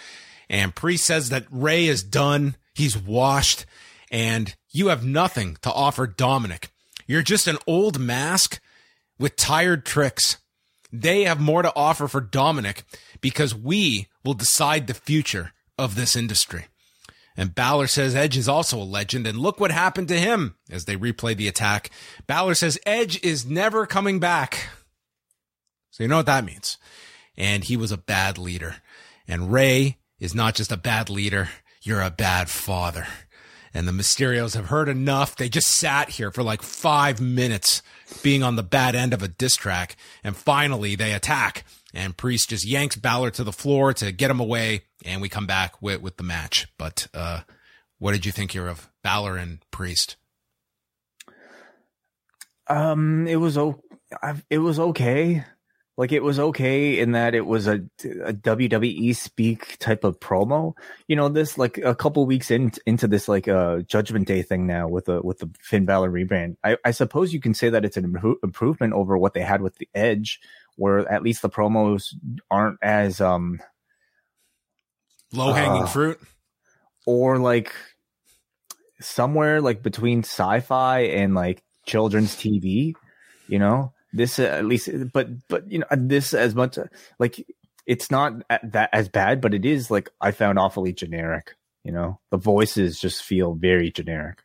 and 0.50 0.74
Priest 0.76 1.06
says 1.06 1.30
that 1.30 1.46
Rey 1.50 1.86
is 1.86 2.04
done. 2.04 2.56
He's 2.74 2.98
washed, 2.98 3.66
and 4.12 4.56
you 4.72 4.88
have 4.88 5.06
nothing 5.06 5.58
to 5.62 5.72
offer 5.72 6.06
Dominic. 6.08 6.70
You're 7.08 7.22
just 7.22 7.48
an 7.48 7.58
old 7.68 8.00
mask 8.00 8.60
with 9.20 9.36
tired 9.36 9.86
tricks. 9.86 10.38
They 11.02 11.24
have 11.24 11.40
more 11.40 11.62
to 11.62 11.76
offer 11.76 12.08
for 12.08 12.22
Dominic 12.22 12.84
because 13.22 13.56
we 13.56 14.08
will 14.24 14.34
decide 14.34 14.88
the 14.88 14.94
future 14.94 15.54
of 15.78 15.96
this 15.96 16.16
industry. 16.16 16.66
And 17.38 17.54
Balor 17.54 17.88
says 17.88 18.16
Edge 18.16 18.38
is 18.38 18.48
also 18.48 18.78
a 18.78 18.84
legend, 18.84 19.28
and 19.28 19.38
look 19.38 19.60
what 19.60 19.72
happened 19.72 20.08
to 20.08 20.20
him 20.20 20.56
as 20.72 20.86
they 20.86 20.96
replay 20.96 21.36
the 21.36 21.50
attack. 21.50 21.90
Balor 22.28 22.56
says 22.56 22.80
Edge 22.86 23.22
is 23.24 23.46
never 23.46 23.86
coming 23.86 24.20
back. 24.20 24.70
So 25.92 26.04
you 26.04 26.08
know 26.08 26.18
what 26.18 26.26
that 26.28 26.46
means. 26.46 26.78
And 27.38 27.66
he 27.66 27.76
was 27.76 27.92
a 27.92 27.98
bad 27.98 28.38
leader. 28.38 28.78
And 29.28 29.52
Rey 29.52 29.98
is 30.20 30.34
not 30.34 30.56
just 30.56 30.72
a 30.72 30.78
bad 30.78 31.10
leader, 31.10 31.50
you're 31.82 32.02
a 32.02 32.10
bad 32.10 32.50
father. 32.50 33.06
And 33.74 33.88
the 33.88 33.92
Mysterios 33.92 34.56
have 34.56 34.68
heard 34.68 34.88
enough. 34.88 35.36
They 35.36 35.50
just 35.50 35.68
sat 35.68 36.12
here 36.12 36.32
for 36.32 36.44
like 36.44 36.62
five 36.62 37.20
minutes 37.20 37.82
being 38.24 38.44
on 38.44 38.56
the 38.56 38.64
bad 38.64 38.96
end 38.96 39.14
of 39.14 39.24
a 39.24 39.28
diss 39.28 39.56
track. 39.56 39.96
And 40.24 40.36
finally 40.36 40.96
they 40.96 41.14
attack. 41.14 41.64
And 41.94 42.16
Priest 42.18 42.50
just 42.50 42.66
yanks 42.66 42.96
Balor 42.96 43.32
to 43.32 43.44
the 43.44 43.54
floor 43.54 43.94
to 43.94 44.12
get 44.12 44.30
him 44.32 44.40
away. 44.40 44.82
And 45.06 45.22
we 45.22 45.30
come 45.30 45.48
back 45.48 45.82
with, 45.82 46.02
with 46.02 46.18
the 46.18 46.24
match. 46.24 46.68
But, 46.78 47.08
uh, 47.14 47.42
what 48.00 48.12
did 48.12 48.26
you 48.26 48.32
think 48.32 48.52
here 48.52 48.68
of 48.68 48.90
Balor 49.04 49.38
and 49.38 49.60
Priest? 49.72 50.18
Um, 52.68 53.28
it 53.28 53.38
was 53.38 53.58
o- 53.58 53.82
I- 54.22 54.42
it 54.50 54.58
was 54.60 54.80
okay. 54.80 55.44
Like 55.98 56.12
it 56.12 56.24
was 56.24 56.40
okay 56.40 57.00
in 57.00 57.14
that 57.14 57.34
it 57.36 57.46
was 57.46 57.68
a, 57.68 57.76
a 58.04 58.34
WWE 58.34 59.16
speak 59.16 59.78
type 59.80 60.04
of 60.04 60.20
promo. 60.20 60.74
You 61.08 61.16
know, 61.16 61.30
this 61.30 61.58
like 61.58 61.78
a 61.78 61.96
couple 61.96 62.26
weeks 62.26 62.52
in, 62.52 62.74
into 62.86 63.08
this 63.08 63.30
like 63.30 63.48
uh 63.48 63.80
Judgment 63.80 64.28
Day 64.28 64.42
thing 64.42 64.68
now 64.68 64.90
with 64.90 65.06
the 65.06 65.22
with 65.22 65.40
the 65.40 65.50
Finn 65.62 65.86
Balor 65.86 66.12
rebrand. 66.12 66.58
I, 66.66 66.76
I 66.84 66.92
suppose 66.92 67.34
you 67.34 67.40
can 67.40 67.54
say 67.54 67.70
that 67.70 67.86
it's 67.86 67.96
an 67.96 68.12
impro- 68.12 68.36
improvement 68.44 68.92
over 68.94 69.18
what 69.18 69.34
they 69.34 69.42
had 69.42 69.62
with 69.62 69.76
the 69.78 69.88
Edge, 69.96 70.42
where 70.76 71.10
at 71.10 71.24
least 71.24 71.42
the 71.42 71.50
promos 71.50 72.14
aren't 72.52 72.78
as 72.82 73.22
um 73.22 73.62
Low 75.32 75.54
hanging 75.54 75.84
Uh, 75.84 75.88
fruit? 75.88 76.20
or 77.06 77.38
like 77.40 77.74
somewhere 79.00 79.62
like 79.62 79.82
between 79.84 80.20
sci-fi 80.20 81.00
and 81.02 81.36
like 81.36 81.64
children's 81.86 82.36
TV, 82.36 82.94
you 83.48 83.60
know. 83.60 83.94
This 84.16 84.40
uh, 84.40 84.44
at 84.44 84.66
least, 84.66 84.90
but 85.12 85.28
but 85.50 85.70
you 85.70 85.80
know 85.80 85.86
this 85.92 86.34
as 86.34 86.56
much 86.56 86.80
like 87.20 87.46
it's 87.86 88.10
not 88.10 88.44
that 88.64 88.90
as 88.94 89.10
bad, 89.10 89.42
but 89.42 89.54
it 89.54 89.66
is 89.66 89.92
like 89.92 90.10
I 90.22 90.32
found 90.32 90.58
awfully 90.58 90.94
generic. 90.94 91.56
You 91.84 91.92
know, 91.92 92.20
the 92.32 92.38
voices 92.38 93.00
just 93.00 93.24
feel 93.24 93.54
very 93.54 93.92
generic. 93.92 94.45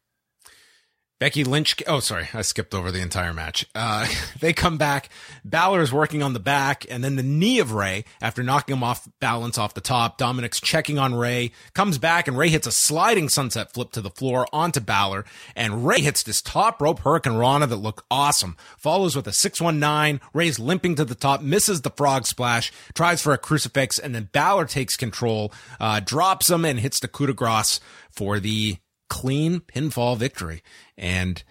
Becky 1.20 1.44
Lynch. 1.44 1.76
Oh, 1.86 2.00
sorry. 2.00 2.30
I 2.32 2.40
skipped 2.40 2.74
over 2.74 2.90
the 2.90 3.02
entire 3.02 3.34
match. 3.34 3.66
Uh, 3.74 4.08
they 4.40 4.54
come 4.54 4.78
back. 4.78 5.10
Balor 5.44 5.82
is 5.82 5.92
working 5.92 6.22
on 6.22 6.32
the 6.32 6.40
back 6.40 6.86
and 6.88 7.04
then 7.04 7.16
the 7.16 7.22
knee 7.22 7.58
of 7.58 7.72
Rey 7.72 8.06
after 8.22 8.42
knocking 8.42 8.74
him 8.74 8.82
off 8.82 9.06
balance 9.20 9.58
off 9.58 9.74
the 9.74 9.82
top. 9.82 10.16
Dominic's 10.16 10.62
checking 10.62 10.98
on 10.98 11.14
Rey, 11.14 11.52
comes 11.74 11.98
back 11.98 12.26
and 12.26 12.38
Rey 12.38 12.48
hits 12.48 12.66
a 12.66 12.72
sliding 12.72 13.28
sunset 13.28 13.70
flip 13.70 13.92
to 13.92 14.00
the 14.00 14.08
floor 14.08 14.46
onto 14.50 14.80
Balor 14.80 15.26
and 15.54 15.86
Rey 15.86 16.00
hits 16.00 16.22
this 16.22 16.40
top 16.40 16.80
rope 16.80 17.00
hurricanrana 17.00 17.68
that 17.68 17.76
looked 17.76 18.06
awesome. 18.10 18.56
Follows 18.78 19.14
with 19.14 19.26
a 19.26 19.32
619. 19.32 20.22
Rey's 20.32 20.58
limping 20.58 20.94
to 20.94 21.04
the 21.04 21.14
top, 21.14 21.42
misses 21.42 21.82
the 21.82 21.90
frog 21.90 22.26
splash, 22.26 22.72
tries 22.94 23.20
for 23.20 23.34
a 23.34 23.38
crucifix 23.38 23.98
and 23.98 24.14
then 24.14 24.30
Balor 24.32 24.64
takes 24.64 24.96
control, 24.96 25.52
uh, 25.78 26.00
drops 26.00 26.48
him 26.48 26.64
and 26.64 26.80
hits 26.80 26.98
the 26.98 27.08
coup 27.08 27.26
de 27.26 27.34
grace 27.34 27.78
for 28.10 28.40
the 28.40 28.78
clean 29.10 29.60
pinfall 29.60 30.16
victory. 30.16 30.62
And 31.00 31.42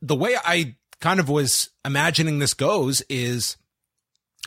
the 0.00 0.14
way 0.14 0.36
I 0.44 0.76
kind 1.00 1.18
of 1.18 1.28
was 1.28 1.70
imagining 1.84 2.38
this 2.38 2.54
goes 2.54 3.02
is 3.08 3.56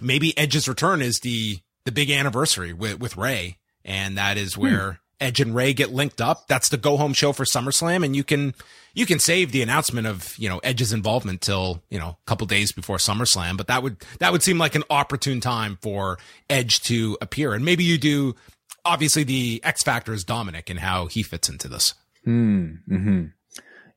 maybe 0.02 0.38
Edge's 0.38 0.70
return 0.70 1.02
is 1.02 1.20
the 1.20 1.60
the 1.84 1.92
big 1.92 2.10
anniversary 2.10 2.72
with 2.72 3.00
with 3.00 3.18
Rey, 3.18 3.58
and 3.84 4.18
that 4.18 4.38
is 4.38 4.58
where. 4.58 4.92
Hmm. 4.92 4.98
Edge 5.20 5.40
and 5.40 5.56
Rey 5.56 5.74
get 5.74 5.92
linked 5.92 6.22
up. 6.22 6.48
That's 6.48 6.70
the 6.70 6.78
go 6.78 6.96
home 6.96 7.14
show 7.14 7.34
for 7.34 7.44
SummerSlam, 7.44 8.06
and 8.06 8.16
you 8.16 8.24
can 8.24 8.54
you 8.94 9.08
can 9.08 9.18
save 9.18 9.52
the 9.52 9.64
announcement 9.64 10.06
of 10.06 10.38
you 10.38 10.48
know 10.48 10.60
Edge's 10.60 10.94
involvement 10.94 11.42
till 11.42 11.82
you 11.90 11.98
know 11.98 12.10
a 12.10 12.18
couple 12.28 12.46
days 12.46 12.72
before 12.72 12.98
SummerSlam. 12.98 13.58
But 13.58 13.66
that 13.66 13.82
would 13.82 13.98
that 14.20 14.32
would 14.32 14.44
seem 14.44 14.60
like 14.60 14.76
an 14.76 14.84
opportune 14.92 15.42
time 15.42 15.80
for 15.82 16.20
Edge 16.52 16.82
to 16.82 17.18
appear, 17.20 17.56
and 17.56 17.66
maybe 17.66 17.84
you 17.84 17.98
do. 17.98 18.36
Obviously, 18.86 19.24
the 19.24 19.60
X 19.64 19.82
factor 19.82 20.14
is 20.14 20.24
Dominic 20.24 20.70
and 20.70 20.80
how 20.80 21.08
he 21.08 21.24
fits 21.24 21.50
into 21.50 21.68
this. 21.68 21.96
Hmm. 22.24 22.76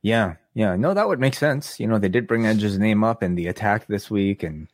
Yeah. 0.01 0.35
Yeah. 0.53 0.75
No, 0.75 0.93
that 0.93 1.07
would 1.07 1.19
make 1.19 1.35
sense. 1.35 1.79
You 1.79 1.87
know, 1.87 1.99
they 1.99 2.09
did 2.09 2.27
bring 2.27 2.45
Edge's 2.45 2.77
name 2.77 3.03
up 3.03 3.23
in 3.23 3.35
the 3.35 3.47
attack 3.47 3.87
this 3.87 4.09
week, 4.09 4.43
and 4.43 4.67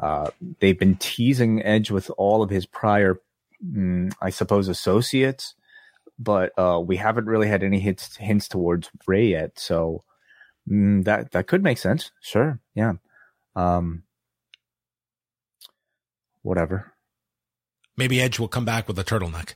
uh, 0.00 0.30
they've 0.60 0.78
been 0.78 0.96
teasing 0.96 1.62
Edge 1.62 1.90
with 1.90 2.10
all 2.16 2.42
of 2.42 2.50
his 2.50 2.66
prior, 2.66 3.20
mm, 3.64 4.12
I 4.20 4.30
suppose, 4.30 4.68
associates, 4.68 5.54
but 6.18 6.52
uh, 6.58 6.80
we 6.84 6.96
haven't 6.96 7.26
really 7.26 7.48
had 7.48 7.62
any 7.62 7.80
hints 7.80 8.16
hints 8.16 8.48
towards 8.48 8.90
Rey 9.06 9.26
yet. 9.28 9.58
So 9.58 10.04
mm, 10.68 11.04
that 11.04 11.32
that 11.32 11.46
could 11.46 11.62
make 11.62 11.78
sense. 11.78 12.10
Sure. 12.20 12.60
Yeah. 12.74 12.94
Um. 13.56 14.02
Whatever. 16.42 16.92
Maybe 17.96 18.20
Edge 18.20 18.38
will 18.38 18.48
come 18.48 18.64
back 18.64 18.86
with 18.86 18.98
a 18.98 19.04
turtleneck. 19.04 19.54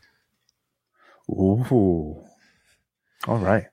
Ooh. 1.31 2.23
All 3.27 3.39
right. 3.39 3.67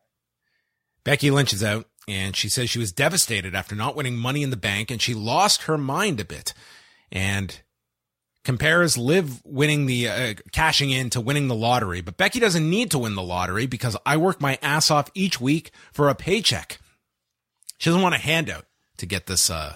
Becky 1.06 1.32
Lynch 1.32 1.54
is 1.54 1.64
out 1.64 1.88
and 2.08 2.36
she 2.36 2.50
says 2.50 2.70
she 2.70 2.80
was 2.80 2.92
devastated 2.92 3.56
after 3.56 3.76
not 3.76 3.96
winning 3.96 4.18
money 4.18 4.44
in 4.44 4.50
the 4.50 4.58
bank 4.58 4.92
and 4.92 5.02
she 5.02 5.14
lost 5.14 5.64
her 5.64 5.78
mind 5.78 6.20
a 6.20 6.26
bit 6.26 6.54
and 7.12 7.62
compares 8.44 8.98
Liv 8.98 9.42
winning 9.46 9.86
the 9.86 10.10
uh, 10.10 10.34
cashing 10.52 10.92
in 10.92 11.10
to 11.12 11.22
winning 11.22 11.48
the 11.48 11.56
lottery. 11.56 12.02
But 12.02 12.18
Becky 12.18 12.40
doesn't 12.40 12.70
need 12.70 12.92
to 12.92 13.00
win 13.00 13.16
the 13.16 13.24
lottery 13.24 13.66
because 13.66 13.96
I 14.06 14.18
work 14.18 14.42
my 14.42 14.60
ass 14.62 14.92
off 14.92 15.10
each 15.14 15.40
week 15.40 15.72
for 15.94 16.10
a 16.10 16.16
paycheck. 16.16 16.80
She 17.78 17.90
doesn't 17.90 18.04
want 18.04 18.16
a 18.16 18.20
handout 18.20 18.66
to 18.98 19.06
get 19.06 19.28
this, 19.28 19.50
uh, 19.50 19.76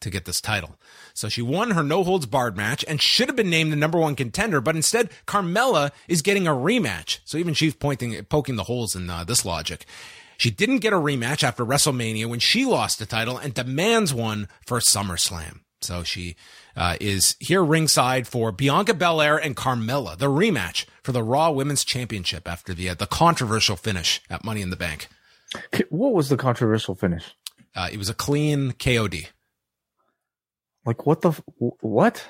to 0.00 0.10
get 0.10 0.24
this 0.24 0.40
title. 0.40 0.78
So 1.14 1.28
she 1.28 1.40
won 1.42 1.70
her 1.70 1.82
no 1.82 2.04
holds 2.04 2.26
barred 2.26 2.56
match 2.56 2.84
and 2.86 3.00
should 3.00 3.28
have 3.28 3.36
been 3.36 3.50
named 3.50 3.72
the 3.72 3.76
number 3.76 3.98
one 3.98 4.16
contender, 4.16 4.60
but 4.60 4.76
instead 4.76 5.10
Carmella 5.26 5.92
is 6.08 6.22
getting 6.22 6.46
a 6.46 6.52
rematch. 6.52 7.20
So 7.24 7.38
even 7.38 7.54
she's 7.54 7.74
pointing, 7.74 8.22
poking 8.24 8.56
the 8.56 8.64
holes 8.64 8.94
in 8.94 9.08
uh, 9.08 9.24
this 9.24 9.44
logic. 9.44 9.86
She 10.36 10.50
didn't 10.50 10.78
get 10.78 10.92
a 10.92 10.96
rematch 10.96 11.42
after 11.42 11.64
WrestleMania 11.64 12.26
when 12.26 12.40
she 12.40 12.64
lost 12.64 12.98
the 12.98 13.06
title 13.06 13.38
and 13.38 13.54
demands 13.54 14.12
one 14.12 14.48
for 14.66 14.78
SummerSlam. 14.78 15.60
So 15.80 16.02
she 16.02 16.36
uh, 16.76 16.96
is 17.00 17.36
here 17.40 17.62
ringside 17.62 18.26
for 18.26 18.50
Bianca 18.50 18.94
Belair 18.94 19.36
and 19.36 19.54
Carmella, 19.54 20.16
the 20.16 20.30
rematch 20.30 20.86
for 21.02 21.12
the 21.12 21.22
Raw 21.22 21.50
Women's 21.50 21.84
Championship 21.84 22.48
after 22.48 22.72
the 22.74 22.88
uh, 22.90 22.94
the 22.94 23.06
controversial 23.06 23.76
finish 23.76 24.20
at 24.30 24.44
Money 24.44 24.62
in 24.62 24.70
the 24.70 24.76
Bank. 24.76 25.08
What 25.90 26.14
was 26.14 26.30
the 26.30 26.36
controversial 26.36 26.94
finish? 26.94 27.24
Uh, 27.76 27.88
it 27.92 27.98
was 27.98 28.08
a 28.08 28.14
clean 28.14 28.72
KOD. 28.72 29.28
Like 30.84 31.06
what 31.06 31.20
the 31.20 31.32
what? 31.80 32.26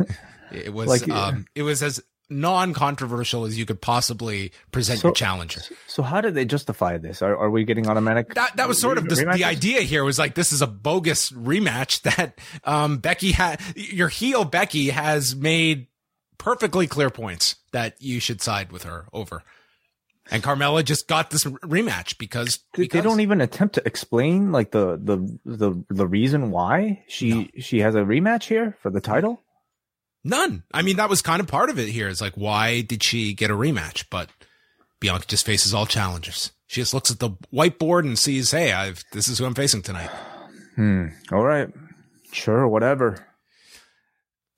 it 0.52 0.72
was 0.72 0.88
like, 0.88 1.08
um, 1.08 1.46
it 1.54 1.62
was 1.62 1.82
as 1.82 2.02
non-controversial 2.30 3.44
as 3.44 3.58
you 3.58 3.64
could 3.64 3.80
possibly 3.80 4.52
present 4.70 5.00
so, 5.00 5.08
your 5.08 5.14
challenger. 5.14 5.62
So 5.86 6.02
how 6.02 6.20
did 6.20 6.34
they 6.34 6.44
justify 6.44 6.98
this? 6.98 7.22
Are, 7.22 7.36
are 7.36 7.50
we 7.50 7.64
getting 7.64 7.88
automatic? 7.88 8.34
That 8.34 8.56
that 8.56 8.68
was 8.68 8.80
sort 8.80 8.98
of 8.98 9.08
the, 9.08 9.14
the 9.34 9.44
idea 9.44 9.80
here 9.80 10.04
was 10.04 10.18
like 10.18 10.34
this 10.34 10.52
is 10.52 10.62
a 10.62 10.66
bogus 10.66 11.30
rematch 11.30 12.02
that 12.16 12.38
um, 12.64 12.98
Becky 12.98 13.32
had. 13.32 13.60
Your 13.74 14.08
heel 14.08 14.44
Becky 14.44 14.90
has 14.90 15.34
made 15.34 15.86
perfectly 16.36 16.86
clear 16.86 17.10
points 17.10 17.56
that 17.72 18.00
you 18.00 18.20
should 18.20 18.40
side 18.40 18.72
with 18.72 18.84
her 18.84 19.06
over. 19.12 19.42
And 20.30 20.42
Carmella 20.42 20.84
just 20.84 21.08
got 21.08 21.30
this 21.30 21.44
rematch 21.44 22.18
because, 22.18 22.58
because, 22.74 22.92
they 22.92 23.00
don't 23.00 23.20
even 23.20 23.40
attempt 23.40 23.76
to 23.76 23.82
explain 23.86 24.52
like 24.52 24.72
the 24.72 24.98
the 25.02 25.38
the 25.46 25.84
the 25.88 26.06
reason 26.06 26.50
why 26.50 27.02
she 27.08 27.30
no. 27.30 27.46
she 27.58 27.80
has 27.80 27.94
a 27.94 28.00
rematch 28.00 28.44
here 28.44 28.76
for 28.82 28.90
the 28.90 29.00
title. 29.00 29.42
None. 30.24 30.64
I 30.72 30.82
mean, 30.82 30.96
that 30.96 31.08
was 31.08 31.22
kind 31.22 31.40
of 31.40 31.46
part 31.46 31.70
of 31.70 31.78
it 31.78 31.88
here. 31.88 32.08
It's 32.08 32.20
like, 32.20 32.34
why 32.34 32.80
did 32.82 33.02
she 33.02 33.34
get 33.34 33.50
a 33.50 33.54
rematch? 33.54 34.04
But 34.10 34.28
Bianca 35.00 35.26
just 35.26 35.46
faces 35.46 35.72
all 35.72 35.86
challengers. 35.86 36.52
She 36.66 36.80
just 36.80 36.92
looks 36.92 37.10
at 37.10 37.18
the 37.18 37.30
whiteboard 37.52 38.00
and 38.00 38.18
sees, 38.18 38.50
hey, 38.50 38.72
I've 38.72 39.04
this 39.12 39.28
is 39.28 39.38
who 39.38 39.46
I'm 39.46 39.54
facing 39.54 39.82
tonight. 39.82 40.10
Hmm. 40.74 41.06
All 41.32 41.44
right. 41.44 41.68
Sure. 42.32 42.68
Whatever. 42.68 43.24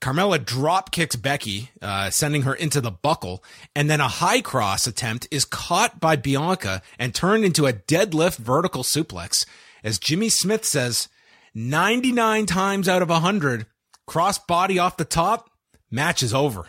Carmella 0.01 0.43
drop 0.43 0.93
kicks 0.93 1.15
Becky, 1.15 1.71
uh, 1.83 2.09
sending 2.09 2.43
her 2.43 2.55
into 2.55 2.81
the 2.81 2.91
buckle, 2.91 3.45
and 3.77 3.91
then 3.91 4.01
a 4.01 4.09
high 4.09 4.41
cross 4.41 4.87
attempt 4.87 5.29
is 5.31 5.45
caught 5.45 6.01
by 6.01 6.17
Bianca 6.17 6.81
and 6.99 7.15
turned 7.15 7.45
into 7.45 7.67
a 7.67 7.75
deadlift 7.75 8.39
vertical 8.39 8.83
suplex. 8.83 9.45
As 9.85 9.99
Jimmy 9.99 10.31
Smith 10.31 10.65
says, 10.65 11.09
99 11.55 12.47
times 12.47 12.89
out 12.89 13.03
of 13.03 13.11
100, 13.11 13.67
cross 14.07 14.39
body 14.39 14.79
off 14.79 14.97
the 14.97 15.05
top, 15.05 15.50
match 15.91 16.23
is 16.23 16.33
over. 16.35 16.67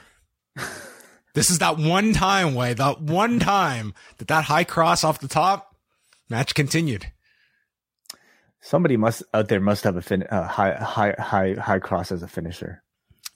this 1.33 1.49
is 1.49 1.59
that 1.59 1.77
one 1.77 2.13
time 2.13 2.53
Wai, 2.53 2.73
that 2.73 3.01
one 3.01 3.39
time 3.39 3.93
that 4.17 4.27
that 4.27 4.45
high 4.45 4.63
cross 4.63 5.03
off 5.03 5.19
the 5.19 5.27
top, 5.27 5.75
match 6.29 6.55
continued. 6.55 7.11
Somebody 8.61 8.97
must 8.97 9.23
out 9.33 9.47
there 9.47 9.59
must 9.59 9.83
have 9.83 9.95
a 9.95 10.01
fin- 10.01 10.27
uh, 10.29 10.47
high 10.47 10.75
high 10.75 11.15
high 11.17 11.53
high 11.53 11.79
cross 11.79 12.11
as 12.11 12.21
a 12.21 12.27
finisher. 12.27 12.83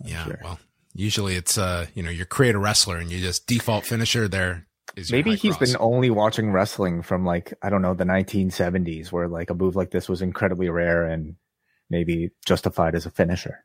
I'm 0.03 0.09
yeah, 0.09 0.23
sure. 0.25 0.39
well, 0.43 0.59
usually 0.93 1.35
it's 1.35 1.57
uh, 1.57 1.87
you 1.95 2.03
know, 2.03 2.11
you 2.11 2.25
create 2.25 2.55
a 2.55 2.59
wrestler 2.59 2.97
and 2.97 3.11
you 3.11 3.19
just 3.19 3.47
default 3.47 3.85
finisher 3.85 4.27
there. 4.27 4.67
Maybe 5.11 5.35
he's 5.35 5.57
cross. 5.57 5.71
been 5.71 5.81
only 5.81 6.09
watching 6.09 6.51
wrestling 6.51 7.01
from 7.01 7.25
like 7.25 7.53
I 7.61 7.69
don't 7.69 7.81
know 7.81 7.95
the 7.95 8.05
1970s, 8.05 9.11
where 9.11 9.27
like 9.27 9.49
a 9.49 9.55
move 9.55 9.75
like 9.75 9.89
this 9.89 10.07
was 10.07 10.21
incredibly 10.21 10.69
rare 10.69 11.05
and 11.05 11.35
maybe 11.89 12.31
justified 12.45 12.95
as 12.95 13.05
a 13.05 13.11
finisher. 13.11 13.63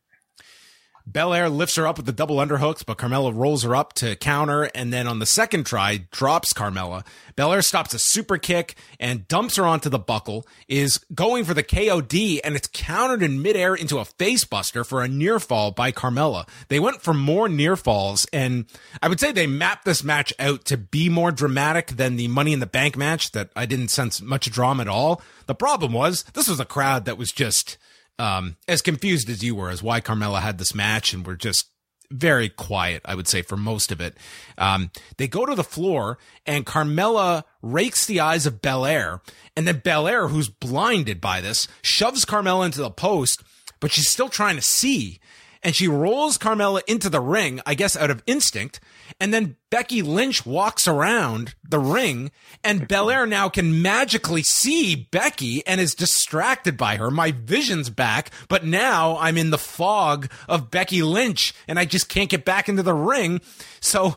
Belair 1.07 1.49
lifts 1.49 1.77
her 1.77 1.87
up 1.87 1.97
with 1.97 2.07
the 2.07 2.13
double 2.13 2.37
underhooks, 2.37 2.85
but 2.85 2.99
Carmella 2.99 3.35
rolls 3.35 3.63
her 3.63 3.75
up 3.75 3.93
to 3.95 4.17
counter, 4.17 4.65
and 4.75 4.93
then 4.93 5.07
on 5.07 5.19
the 5.19 5.27
second 5.27 5.65
try, 5.65 6.07
drops 6.11 6.53
Carmella. 6.53 7.05
Belair 7.37 7.63
stops 7.63 7.95
a 7.95 7.99
super 7.99 8.39
kick 8.39 8.77
and 8.99 9.27
dumps 9.27 9.57
her 9.57 9.65
onto 9.65 9.89
the 9.89 9.99
buckle, 9.99 10.47
is 10.69 10.99
going 11.15 11.45
for 11.45 11.55
the 11.55 11.63
KOD, 11.63 12.41
and 12.45 12.55
it's 12.55 12.69
countered 12.73 13.23
in 13.23 13.43
midair 13.43 13.75
into 13.75 13.99
a 13.99 14.05
facebuster 14.05 14.87
for 14.87 15.03
a 15.03 15.09
near 15.09 15.41
fall 15.41 15.71
by 15.71 15.93
Carmella. 15.93 16.49
They 16.69 16.81
went 16.81 17.03
for 17.03 17.15
more 17.15 17.49
near 17.49 17.77
falls, 17.77 18.27
and 18.33 18.67
I 19.03 19.09
would 19.09 19.21
say 19.21 19.33
they 19.33 19.47
mapped 19.47 19.85
this 19.85 20.05
match 20.05 20.33
out 20.39 20.65
to 20.67 20.77
be 20.77 21.09
more 21.09 21.33
dramatic 21.33 21.89
than 21.89 22.17
the 22.17 22.29
Money 22.29 22.53
in 22.53 22.61
the 22.61 22.67
Bank 22.67 22.97
match 22.97 23.33
that 23.33 23.51
I 23.57 23.67
didn't 23.67 23.89
sense 23.89 24.21
much 24.21 24.51
drama 24.51 24.83
at 24.83 24.89
all. 24.89 25.23
The 25.47 25.55
problem 25.55 25.93
was, 25.93 26.23
this 26.35 26.49
was 26.49 26.61
a 26.61 26.65
crowd 26.65 27.05
that 27.07 27.19
was 27.19 27.33
just 27.33 27.77
um, 28.21 28.57
as 28.69 28.83
confused 28.83 29.31
as 29.31 29.43
you 29.43 29.55
were 29.55 29.71
as 29.71 29.83
why 29.83 30.01
Carmella 30.01 30.43
had 30.43 30.59
this 30.59 30.75
match 30.75 31.15
and 31.15 31.27
were 31.27 31.37
just 31.37 31.69
very 32.11 32.51
quiet, 32.51 33.01
I 33.05 33.15
would 33.15 33.27
say, 33.27 33.41
for 33.41 33.57
most 33.57 33.91
of 33.91 34.01
it. 34.01 34.17
Um, 34.59 34.91
they 35.17 35.27
go 35.27 35.47
to 35.47 35.55
the 35.55 35.65
floor 35.65 36.19
and 36.45 36.67
Carmella 36.67 37.45
rakes 37.63 38.05
the 38.05 38.21
eyes 38.21 38.45
of 38.45 38.61
Belair. 38.61 39.23
And 39.57 39.67
then 39.67 39.81
Belair, 39.83 40.29
who's 40.29 40.49
blinded 40.49 41.21
by 41.21 41.41
this, 41.41 41.67
shoves 41.83 42.27
Carmella 42.27 42.67
into 42.67 42.83
the 42.83 42.91
post, 42.91 43.43
but 43.81 43.91
she's 43.91 44.11
still 44.11 44.29
trying 44.29 44.57
to 44.57 44.63
see 44.63 45.19
and 45.63 45.77
she 45.77 45.89
rolls 45.89 46.39
Carmella 46.39 46.81
into 46.87 47.11
the 47.11 47.21
ring, 47.21 47.61
I 47.67 47.75
guess 47.75 47.97
out 47.97 48.11
of 48.11 48.23
instinct. 48.27 48.81
And 49.21 49.35
then 49.35 49.57
Becky 49.71 50.01
Lynch 50.03 50.47
walks 50.47 50.89
around 50.89 51.55
the 51.69 51.79
ring 51.79 52.31
and 52.65 52.89
Belair 52.89 53.27
now 53.27 53.49
can 53.49 53.83
magically 53.83 54.43
see 54.43 55.09
Becky 55.11 55.67
and 55.67 55.81
is 55.81 55.95
distracted 55.95 56.77
by 56.77 56.97
her. 56.97 57.11
My 57.11 57.33
vision's 57.33 57.91
back, 57.91 58.31
but 58.49 58.65
now 58.65 59.19
I'm 59.19 59.37
in 59.37 59.51
the 59.51 59.59
fog 59.59 60.31
of 60.49 60.71
Becky 60.71 61.03
Lynch 61.03 61.53
and 61.69 61.79
I 61.79 61.85
just 61.85 62.09
can't 62.09 62.31
get 62.31 62.45
back 62.45 62.69
into 62.69 62.83
the 62.83 62.95
ring. 62.95 63.41
So 63.81 64.17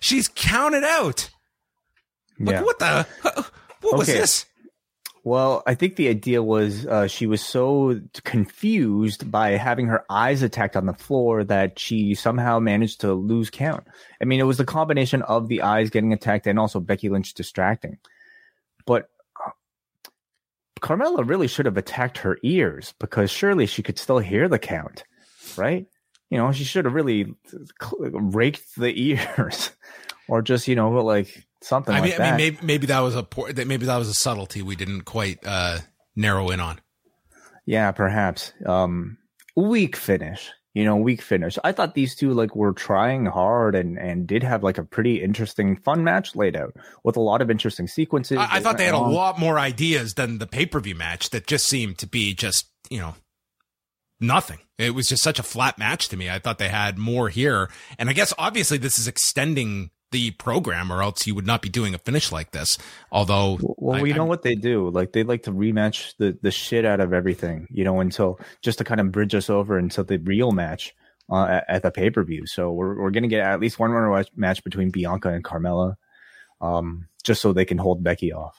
she's 0.00 0.28
counted 0.28 0.84
out. 0.84 1.30
Like, 2.40 2.54
yeah. 2.54 2.62
what 2.62 2.78
the, 2.78 3.06
what 3.82 3.98
was 3.98 4.08
okay. 4.08 4.18
this? 4.18 4.46
Well, 5.26 5.62
I 5.66 5.74
think 5.74 5.96
the 5.96 6.08
idea 6.08 6.42
was 6.42 6.84
uh, 6.84 7.06
she 7.06 7.26
was 7.26 7.42
so 7.42 7.98
confused 8.24 9.30
by 9.30 9.52
having 9.52 9.86
her 9.86 10.04
eyes 10.10 10.42
attacked 10.42 10.76
on 10.76 10.84
the 10.84 10.92
floor 10.92 11.42
that 11.44 11.78
she 11.78 12.14
somehow 12.14 12.58
managed 12.58 13.00
to 13.00 13.14
lose 13.14 13.48
count. 13.48 13.86
I 14.20 14.26
mean, 14.26 14.38
it 14.38 14.44
was 14.44 14.58
the 14.58 14.66
combination 14.66 15.22
of 15.22 15.48
the 15.48 15.62
eyes 15.62 15.88
getting 15.88 16.12
attacked 16.12 16.46
and 16.46 16.58
also 16.58 16.78
Becky 16.78 17.08
Lynch 17.08 17.32
distracting. 17.32 17.96
But 18.84 19.08
uh, 19.46 19.52
Carmella 20.82 21.26
really 21.26 21.48
should 21.48 21.64
have 21.64 21.78
attacked 21.78 22.18
her 22.18 22.38
ears 22.42 22.92
because 23.00 23.30
surely 23.30 23.64
she 23.64 23.82
could 23.82 23.98
still 23.98 24.18
hear 24.18 24.46
the 24.46 24.58
count, 24.58 25.04
right? 25.56 25.86
You 26.28 26.36
know, 26.36 26.52
she 26.52 26.64
should 26.64 26.84
have 26.84 26.92
really 26.92 27.34
raked 28.12 28.76
the 28.76 28.92
ears 28.94 29.70
or 30.28 30.42
just, 30.42 30.68
you 30.68 30.76
know, 30.76 30.90
like 30.90 31.46
something 31.64 31.94
I 31.94 32.00
like 32.00 32.10
mean, 32.10 32.18
that. 32.18 32.34
I 32.34 32.36
mean, 32.36 32.36
maybe, 32.36 32.58
maybe 32.62 32.86
that 32.88 33.00
was 33.00 33.16
a 33.16 33.22
poor, 33.22 33.52
maybe 33.52 33.86
that 33.86 33.96
was 33.96 34.08
a 34.08 34.14
subtlety 34.14 34.62
we 34.62 34.76
didn't 34.76 35.02
quite 35.02 35.38
uh, 35.44 35.78
narrow 36.14 36.50
in 36.50 36.60
on. 36.60 36.80
Yeah, 37.66 37.92
perhaps. 37.92 38.52
Um, 38.66 39.18
weak 39.56 39.96
finish. 39.96 40.50
You 40.74 40.84
know, 40.84 40.96
weak 40.96 41.22
finish. 41.22 41.56
I 41.62 41.70
thought 41.70 41.94
these 41.94 42.16
two 42.16 42.32
like 42.32 42.56
were 42.56 42.72
trying 42.72 43.26
hard 43.26 43.76
and 43.76 43.96
and 43.96 44.26
did 44.26 44.42
have 44.42 44.64
like 44.64 44.76
a 44.76 44.82
pretty 44.82 45.22
interesting, 45.22 45.76
fun 45.76 46.02
match 46.02 46.34
laid 46.34 46.56
out 46.56 46.74
with 47.04 47.16
a 47.16 47.20
lot 47.20 47.40
of 47.40 47.48
interesting 47.48 47.86
sequences. 47.86 48.38
I, 48.38 48.56
I 48.56 48.60
thought 48.60 48.76
they 48.76 48.86
had 48.86 48.94
a 48.94 48.98
lot 48.98 49.38
more 49.38 49.56
ideas 49.56 50.14
than 50.14 50.38
the 50.38 50.48
pay 50.48 50.66
per 50.66 50.80
view 50.80 50.96
match 50.96 51.30
that 51.30 51.46
just 51.46 51.68
seemed 51.68 51.98
to 51.98 52.08
be 52.08 52.34
just 52.34 52.66
you 52.90 52.98
know 52.98 53.14
nothing. 54.18 54.58
It 54.76 54.96
was 54.96 55.08
just 55.08 55.22
such 55.22 55.38
a 55.38 55.44
flat 55.44 55.78
match 55.78 56.08
to 56.08 56.16
me. 56.16 56.28
I 56.28 56.40
thought 56.40 56.58
they 56.58 56.68
had 56.68 56.98
more 56.98 57.28
here, 57.28 57.70
and 57.96 58.10
I 58.10 58.12
guess 58.12 58.34
obviously 58.36 58.78
this 58.78 58.98
is 58.98 59.06
extending 59.06 59.90
the 60.14 60.30
program, 60.30 60.90
or 60.92 61.02
else 61.02 61.26
you 61.26 61.34
would 61.34 61.46
not 61.46 61.60
be 61.60 61.68
doing 61.68 61.92
a 61.94 61.98
finish 61.98 62.30
like 62.32 62.52
this. 62.52 62.78
Although, 63.12 63.58
Well, 63.60 63.98
I- 63.98 64.02
we 64.02 64.12
know 64.12 64.24
what 64.24 64.42
they 64.42 64.54
do. 64.54 64.88
Like 64.88 65.12
they 65.12 65.24
like 65.24 65.42
to 65.42 65.50
rematch 65.52 66.14
the 66.18 66.38
the 66.40 66.50
shit 66.50 66.84
out 66.84 67.00
of 67.00 67.12
everything, 67.12 67.66
you 67.70 67.82
know, 67.84 68.00
until 68.00 68.38
just 68.62 68.78
to 68.78 68.84
kind 68.84 69.00
of 69.00 69.10
bridge 69.12 69.34
us 69.34 69.50
over 69.50 69.76
until 69.76 70.04
the 70.04 70.18
real 70.18 70.52
match 70.52 70.94
uh, 71.30 71.44
at, 71.46 71.64
at 71.68 71.82
the 71.82 71.90
pay 71.90 72.10
per 72.10 72.22
view. 72.22 72.46
So 72.46 72.72
we're 72.72 73.00
we're 73.02 73.10
gonna 73.10 73.28
get 73.28 73.40
at 73.46 73.58
least 73.60 73.78
one 73.78 73.90
more 73.90 74.08
match- 74.16 74.30
match 74.36 74.62
between 74.64 74.90
Bianca 74.90 75.30
and 75.30 75.42
Carmella, 75.44 75.96
um, 76.60 77.08
just 77.24 77.42
so 77.42 77.52
they 77.52 77.64
can 77.64 77.78
hold 77.78 78.02
Becky 78.04 78.32
off. 78.32 78.58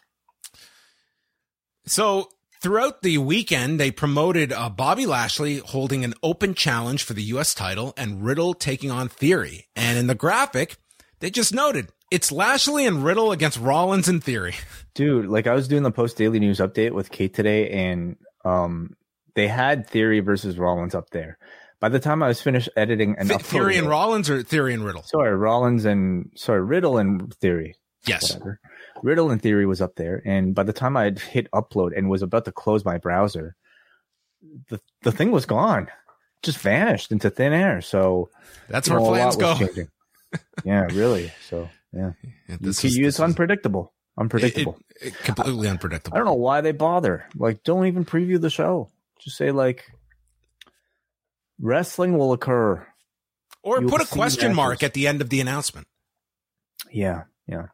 So 1.86 2.30
throughout 2.62 3.02
the 3.04 3.18
weekend, 3.20 3.80
they 3.80 3.91
promoted 3.91 4.52
uh, 4.52 4.70
Bobby 4.70 5.06
Lashley 5.06 5.58
holding 5.60 6.04
an 6.04 6.13
open 6.24 6.54
challenge 6.56 7.04
for 7.04 7.13
the 7.13 7.22
U.S. 7.24 7.54
title 7.54 7.94
and 7.96 8.24
Riddle 8.26 8.54
taking 8.56 8.89
on 8.91 9.08
Theory. 9.08 9.68
And 9.76 9.98
in 9.98 10.08
the 10.08 10.15
graphic, 10.15 10.78
they 11.19 11.30
just 11.30 11.54
noted 11.54 11.88
it's 12.12 12.32
Lashley 12.32 12.86
and 12.86 13.04
Riddle 13.04 13.32
against 13.32 13.60
Rollins 13.60 14.08
and 14.08 14.23
Theory. 14.23 14.56
Dude, 14.93 15.28
like 15.28 15.47
I 15.47 15.54
was 15.54 15.67
doing 15.67 15.84
the 15.84 15.91
post 15.91 16.17
daily 16.17 16.39
news 16.39 16.60
update 16.60 16.91
with 16.91 17.12
Kate 17.12 17.34
today, 17.34 17.69
and 17.69 18.15
um, 18.43 18.95
they 19.34 19.47
had 19.47 19.88
Theory 19.88 20.19
versus 20.21 20.58
Rollins 20.58 20.95
up 20.95 21.10
there. 21.10 21.38
By 21.82 21.89
the 21.89 21.99
time 21.99 22.23
I 22.23 22.30
was 22.30 22.41
finished 22.41 22.69
editing 22.78 23.15
and 23.17 23.28
Th- 23.30 23.41
Theory 23.41 23.62
uploading 23.63 23.80
and 23.80 23.89
Rollins 23.89 24.30
or 24.30 24.43
Theory 24.43 24.73
and 24.73 24.86
Riddle? 24.86 25.04
sorry, 25.04 25.36
Rollins 25.36 25.86
and 25.86 26.32
sorry, 26.36 26.62
Riddle 26.62 26.97
and 26.97 27.34
Theory. 27.36 27.75
Yes. 28.08 28.34
whatever. 28.34 28.60
Riddle 29.04 29.32
in 29.32 29.39
theory 29.39 29.65
was 29.65 29.82
up 29.82 29.95
there, 29.95 30.21
and 30.25 30.56
by 30.56 30.63
the 30.63 30.73
time 30.73 30.95
I 30.95 31.04
had 31.06 31.19
hit 31.19 31.49
upload 31.51 31.91
and 31.97 32.10
was 32.10 32.21
about 32.21 32.45
to 32.45 32.51
close 32.51 32.86
my 32.86 32.97
browser, 32.97 33.56
the 34.69 34.80
the 35.01 35.12
thing 35.12 35.32
was 35.32 35.45
gone, 35.45 35.88
just 36.43 36.60
vanished 36.60 37.12
into 37.12 37.30
thin 37.30 37.51
air. 37.51 37.82
So 37.82 38.30
That's 38.69 38.88
you 38.88 38.93
where 38.93 39.01
know, 39.01 39.08
a 39.08 39.12
plans 39.12 39.36
go. 39.36 39.58
Yeah, 40.63 40.88
really. 40.93 41.32
So 41.50 41.69
yeah, 41.93 42.12
Yeah, 42.24 42.30
you 42.50 42.58
this 42.60 42.84
is- 42.84 42.95
this 42.95 43.15
is- 43.15 43.19
unpredictable, 43.19 43.93
it- 44.17 44.21
unpredictable. 44.21 44.78
it- 45.02 45.08
it- 45.08 45.17
completely 45.24 45.67
unpredictable. 45.67 46.15
I 46.15 46.19
don't 46.19 46.26
know 46.28 46.34
why 46.36 46.62
they 46.62 46.71
bother. 46.71 47.26
Like, 47.36 47.63
don't 47.63 47.86
even 47.88 48.06
preview 48.06 48.39
the 48.39 48.50
show. 48.50 48.89
Just 49.19 49.38
say 49.38 49.52
like, 49.52 49.84
wrestling 51.60 52.17
will 52.17 52.34
occur. 52.34 52.86
Or 53.63 53.80
You'll 53.82 53.89
put 53.89 54.02
a 54.02 54.06
question 54.06 54.54
mark 54.54 54.84
at 54.84 54.93
the 54.93 55.08
end 55.08 55.21
of 55.21 55.30
the 55.30 55.41
announcement. 55.41 55.88
Yeah, 56.91 57.24
yeah. 57.48 57.67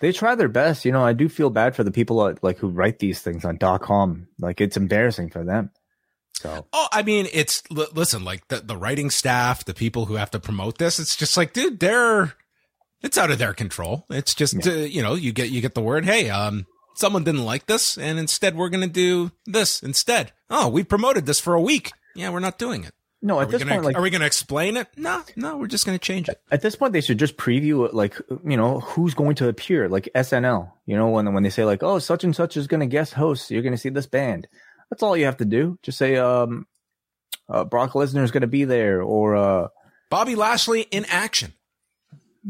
They 0.00 0.12
try 0.12 0.34
their 0.34 0.48
best. 0.48 0.84
You 0.84 0.92
know, 0.92 1.02
I 1.02 1.14
do 1.14 1.28
feel 1.30 1.48
bad 1.48 1.74
for 1.74 1.82
the 1.84 1.90
people 1.90 2.36
like 2.42 2.58
who 2.58 2.68
write 2.68 2.98
these 2.98 3.20
things 3.22 3.44
on 3.46 3.56
.com. 3.78 4.28
Like 4.38 4.60
it's 4.60 4.76
embarrassing 4.76 5.30
for 5.30 5.42
them. 5.44 5.70
So 6.44 6.66
Oh, 6.74 6.88
I 6.92 7.02
mean, 7.02 7.26
it's 7.32 7.62
li- 7.70 7.86
listen, 7.94 8.22
like 8.22 8.46
the 8.48 8.56
the 8.56 8.76
writing 8.76 9.08
staff, 9.08 9.64
the 9.64 9.72
people 9.72 10.04
who 10.04 10.16
have 10.16 10.30
to 10.32 10.38
promote 10.38 10.76
this. 10.76 11.00
It's 11.00 11.16
just 11.16 11.38
like, 11.38 11.54
dude, 11.54 11.80
they're 11.80 12.34
it's 13.02 13.16
out 13.16 13.30
of 13.30 13.38
their 13.38 13.54
control. 13.54 14.04
It's 14.10 14.34
just 14.34 14.66
uh, 14.66 14.70
you 14.70 15.02
know, 15.02 15.14
you 15.14 15.32
get 15.32 15.48
you 15.48 15.62
get 15.62 15.74
the 15.74 15.80
word, 15.80 16.04
hey, 16.04 16.28
um, 16.28 16.66
someone 16.96 17.24
didn't 17.24 17.46
like 17.46 17.64
this, 17.66 17.96
and 17.96 18.18
instead 18.18 18.56
we're 18.56 18.68
gonna 18.68 18.86
do 18.86 19.32
this 19.46 19.82
instead. 19.82 20.32
Oh, 20.50 20.68
we 20.68 20.84
promoted 20.84 21.24
this 21.24 21.40
for 21.40 21.54
a 21.54 21.60
week. 21.62 21.92
Yeah, 22.14 22.28
we're 22.28 22.40
not 22.40 22.58
doing 22.58 22.84
it. 22.84 22.92
no, 23.22 23.40
at 23.40 23.48
this 23.48 23.62
gonna, 23.62 23.72
point, 23.76 23.84
like 23.86 23.96
are 23.96 24.02
we 24.02 24.10
gonna 24.10 24.26
explain 24.26 24.76
it? 24.76 24.86
No, 24.98 25.22
no, 25.36 25.56
we're 25.56 25.66
just 25.66 25.86
gonna 25.86 25.98
change 25.98 26.28
it. 26.28 26.38
at 26.50 26.60
this 26.60 26.76
point, 26.76 26.92
they 26.92 27.00
should 27.00 27.18
just 27.18 27.38
preview 27.38 27.86
it. 27.86 27.94
Like 27.94 28.20
you 28.46 28.58
know, 28.58 28.80
who's 28.80 29.14
going 29.14 29.36
to 29.36 29.48
appear? 29.48 29.88
Like 29.88 30.10
SNL. 30.14 30.72
You 30.84 30.98
know, 30.98 31.08
when 31.08 31.32
when 31.32 31.42
they 31.42 31.48
say 31.50 31.64
like, 31.64 31.82
oh, 31.82 31.98
such 31.98 32.22
and 32.22 32.36
such 32.36 32.58
is 32.58 32.66
going 32.66 32.80
to 32.80 32.86
guest 32.86 33.14
host. 33.14 33.50
You're 33.50 33.62
going 33.62 33.72
to 33.72 33.78
see 33.78 33.88
this 33.88 34.06
band. 34.06 34.46
That's 34.90 35.02
all 35.02 35.16
you 35.16 35.24
have 35.26 35.38
to 35.38 35.44
do. 35.44 35.78
Just 35.82 35.98
say, 35.98 36.16
um, 36.16 36.66
uh, 37.48 37.64
Brock 37.64 37.92
Lesnar 37.92 38.22
is 38.22 38.30
going 38.30 38.42
to 38.42 38.46
be 38.46 38.64
there, 38.64 39.02
or 39.02 39.36
uh, 39.36 39.68
Bobby 40.10 40.34
Lashley 40.34 40.82
in 40.82 41.04
action. 41.06 41.52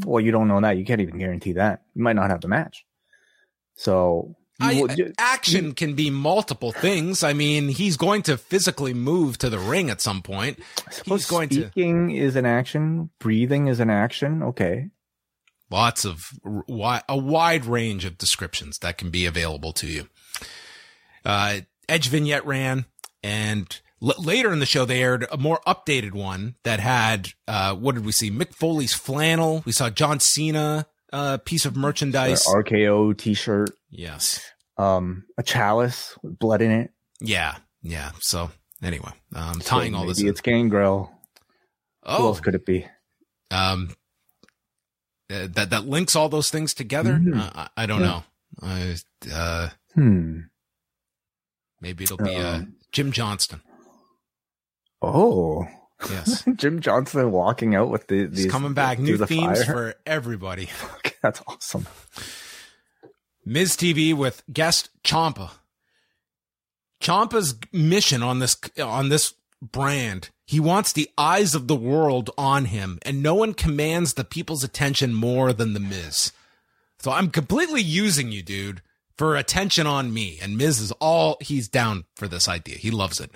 well, 0.05 0.21
you 0.21 0.31
don't 0.31 0.47
know 0.47 0.61
that. 0.61 0.77
You 0.77 0.85
can't 0.85 1.01
even 1.01 1.17
guarantee 1.17 1.53
that. 1.53 1.83
You 1.95 2.03
might 2.03 2.15
not 2.15 2.29
have 2.29 2.41
the 2.41 2.47
match. 2.47 2.85
So 3.75 4.35
I, 4.59 4.81
will- 4.81 5.11
action 5.17 5.73
can 5.73 5.95
be 5.95 6.09
multiple 6.09 6.71
things. 6.71 7.23
I 7.23 7.33
mean, 7.33 7.67
he's 7.69 7.97
going 7.97 8.21
to 8.23 8.37
physically 8.37 8.93
move 8.93 9.37
to 9.39 9.49
the 9.49 9.59
ring 9.59 9.89
at 9.89 9.99
some 10.01 10.21
point. 10.21 10.59
He's 11.05 11.25
going 11.25 11.49
to 11.49 11.63
speaking 11.69 12.11
is 12.11 12.35
an 12.35 12.45
action. 12.45 13.09
Breathing 13.19 13.67
is 13.67 13.79
an 13.79 13.89
action. 13.89 14.43
Okay. 14.43 14.91
lots 15.69 16.05
of 16.05 16.29
a 17.09 17.17
wide 17.17 17.65
range 17.65 18.05
of 18.05 18.17
descriptions 18.17 18.79
that 18.79 18.97
can 18.97 19.09
be 19.09 19.25
available 19.25 19.73
to 19.73 19.87
you. 19.87 20.07
Uh, 21.25 21.61
Edge 21.89 22.09
vignette 22.09 22.45
ran, 22.45 22.85
and 23.23 23.79
l- 24.01 24.13
later 24.17 24.51
in 24.53 24.59
the 24.59 24.65
show 24.65 24.85
they 24.85 25.01
aired 25.03 25.25
a 25.31 25.37
more 25.37 25.59
updated 25.67 26.13
one 26.13 26.55
that 26.63 26.79
had 26.79 27.29
uh, 27.47 27.75
what 27.75 27.95
did 27.95 28.05
we 28.05 28.11
see? 28.11 28.31
Mick 28.31 28.53
Foley's 28.55 28.93
flannel. 28.93 29.61
We 29.65 29.71
saw 29.71 29.89
John 29.89 30.19
Cena 30.19 30.85
uh, 31.13 31.37
piece 31.37 31.65
of 31.65 31.75
merchandise. 31.75 32.43
RKO 32.45 33.17
T-shirt. 33.17 33.71
yes, 33.89 34.41
Um, 34.77 35.25
a 35.37 35.43
chalice 35.43 36.15
with 36.21 36.37
blood 36.39 36.61
in 36.61 36.71
it. 36.71 36.91
yeah, 37.21 37.55
yeah. 37.81 38.11
So 38.19 38.51
anyway, 38.83 39.11
um, 39.33 39.59
tying 39.59 39.93
So 39.93 39.99
all 39.99 40.05
this. 40.07 40.19
In. 40.21 40.27
It's 40.27 40.41
Gangrel. 40.41 41.11
Who 42.03 42.11
Oh, 42.11 42.25
else 42.27 42.39
could 42.41 42.55
it 42.55 42.65
be? 42.65 42.85
um, 43.51 43.89
uh, 45.31 45.47
that 45.53 45.69
that 45.71 45.85
links 45.87 46.15
all 46.15 46.29
those 46.29 46.49
things 46.51 46.73
together. 46.73 47.13
Mhm. 47.13 47.35
Uh, 47.39 47.51
I, 47.77 47.83
I 47.83 47.85
don't 47.87 48.01
Yeah. 48.01 48.05
know. 48.07 48.23
I, 48.61 48.95
uh, 49.33 49.69
Hmm. 49.95 50.39
Maybe 51.85 52.03
it'll 52.05 52.17
be 52.17 52.35
uh, 52.35 52.55
Um, 52.55 52.75
Jim 52.91 53.11
Johnston. 53.11 53.61
Oh, 55.03 55.67
Yes, 56.09 56.43
Jim 56.55 56.79
Johnston 56.81 57.31
walking 57.31 57.75
out 57.75 57.89
with 57.89 58.07
the 58.07 58.25
these 58.25 58.45
he's 58.45 58.51
coming 58.51 58.73
back. 58.73 58.97
New 58.97 59.17
the 59.17 59.27
themes 59.27 59.63
fire. 59.63 59.73
for 59.73 59.95
everybody. 60.07 60.69
That's 61.21 61.41
awesome. 61.47 61.85
Miz 63.45 63.77
TV 63.77 64.15
with 64.15 64.41
guest 64.51 64.89
Ciampa. 65.03 65.51
Ciampa's 67.01 67.55
mission 67.71 68.23
on 68.23 68.39
this 68.39 68.57
on 68.81 69.09
this 69.09 69.35
brand, 69.61 70.31
he 70.45 70.59
wants 70.59 70.91
the 70.91 71.09
eyes 71.19 71.53
of 71.53 71.67
the 71.67 71.75
world 71.75 72.31
on 72.35 72.65
him, 72.65 72.97
and 73.03 73.21
no 73.21 73.35
one 73.35 73.53
commands 73.53 74.15
the 74.15 74.23
people's 74.25 74.63
attention 74.63 75.13
more 75.13 75.53
than 75.53 75.73
the 75.73 75.79
Miz. 75.79 76.31
So 76.97 77.11
I'm 77.11 77.29
completely 77.29 77.81
using 77.81 78.31
you, 78.31 78.41
dude, 78.41 78.81
for 79.17 79.35
attention 79.35 79.87
on 79.87 80.13
me. 80.13 80.39
And 80.41 80.57
Miz 80.57 80.79
is 80.79 80.91
all 80.93 81.37
he's 81.41 81.67
down 81.67 82.05
for 82.15 82.27
this 82.27 82.47
idea. 82.47 82.75
He 82.75 82.91
loves 82.91 83.19
it. 83.19 83.31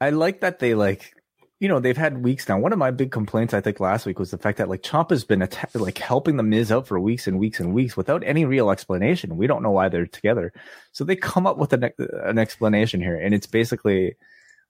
I 0.00 0.10
like 0.10 0.40
that 0.40 0.58
they 0.58 0.74
like, 0.74 1.12
you 1.60 1.68
know, 1.68 1.80
they've 1.80 1.96
had 1.96 2.22
weeks 2.22 2.48
now. 2.48 2.58
One 2.58 2.72
of 2.72 2.78
my 2.78 2.90
big 2.90 3.10
complaints, 3.10 3.54
I 3.54 3.60
think, 3.60 3.80
last 3.80 4.04
week 4.04 4.18
was 4.18 4.30
the 4.30 4.38
fact 4.38 4.58
that 4.58 4.68
like 4.68 4.82
Ciampa's 4.82 5.24
been 5.24 5.40
atta- 5.42 5.78
like 5.78 5.98
helping 5.98 6.36
the 6.36 6.42
Miz 6.42 6.70
out 6.72 6.86
for 6.86 6.98
weeks 7.00 7.26
and 7.26 7.38
weeks 7.38 7.60
and 7.60 7.72
weeks 7.72 7.96
without 7.96 8.22
any 8.24 8.44
real 8.44 8.70
explanation. 8.70 9.36
We 9.36 9.46
don't 9.46 9.62
know 9.62 9.70
why 9.70 9.88
they're 9.88 10.06
together. 10.06 10.52
So 10.92 11.04
they 11.04 11.16
come 11.16 11.46
up 11.46 11.56
with 11.56 11.72
an, 11.72 11.90
an 11.98 12.38
explanation 12.38 13.00
here, 13.00 13.16
and 13.16 13.32
it's 13.32 13.46
basically, 13.46 14.16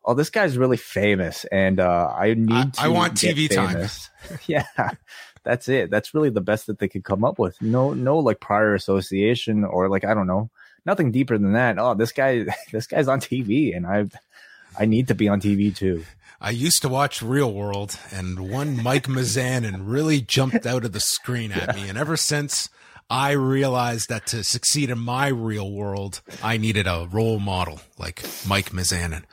oh, 0.05 0.15
this 0.15 0.31
guy's 0.31 0.57
really 0.59 0.77
famous, 0.77 1.45
and 1.47 1.81
uh, 1.81 2.13
I 2.17 2.35
need 2.35 2.53
I- 2.53 2.65
to. 2.65 2.81
I 2.83 2.89
want 2.89 3.15
TV 3.15 3.53
time. 3.53 3.89
yeah, 4.47 4.67
that's 5.45 5.69
it. 5.69 5.91
That's 5.91 6.15
really 6.15 6.31
the 6.31 6.41
best 6.41 6.67
that 6.67 6.79
they 6.79 6.89
could 6.89 7.05
come 7.05 7.25
up 7.25 7.39
with. 7.39 7.61
No, 7.63 7.95
no, 7.95 8.19
like 8.19 8.41
prior 8.41 8.75
association 8.75 9.65
or 9.65 9.89
like 9.89 10.05
I 10.05 10.15
don't 10.15 10.27
know, 10.27 10.51
nothing 10.85 11.13
deeper 11.13 11.39
than 11.39 11.53
that. 11.53 11.79
Oh, 11.79 11.95
this 11.95 12.13
guy, 12.13 12.47
this 12.73 12.87
guy's 12.87 13.09
on 13.09 13.21
TV, 13.21 13.77
and 13.77 13.87
I, 13.87 14.07
I 14.79 14.87
need 14.87 15.09
to 15.09 15.15
be 15.15 15.29
on 15.29 15.41
TV 15.41 15.75
too. 15.75 16.05
I 16.41 16.51
used 16.51 16.83
to 16.83 16.89
watch 16.89 17.23
Real 17.23 17.53
World, 17.53 17.99
and 18.13 18.51
one 18.51 18.83
Mike 18.83 19.07
Mizanin 19.07 19.83
really 19.85 20.21
jumped 20.21 20.67
out 20.67 20.85
of 20.85 20.93
the 20.93 21.01
screen 21.01 21.53
at 21.53 21.75
me. 21.75 21.89
And 21.89 21.97
ever 21.97 22.17
since, 22.17 22.69
I 23.09 23.33
realized 23.33 24.09
that 24.09 24.27
to 24.29 24.45
succeed 24.45 24.91
in 24.91 24.99
my 24.99 25.29
real 25.29 25.71
world, 25.71 26.21
I 26.43 26.57
needed 26.57 26.87
a 26.87 27.09
role 27.11 27.39
model 27.39 27.81
like 27.99 28.25
Mike 28.47 28.71
Mizanin. 28.71 29.25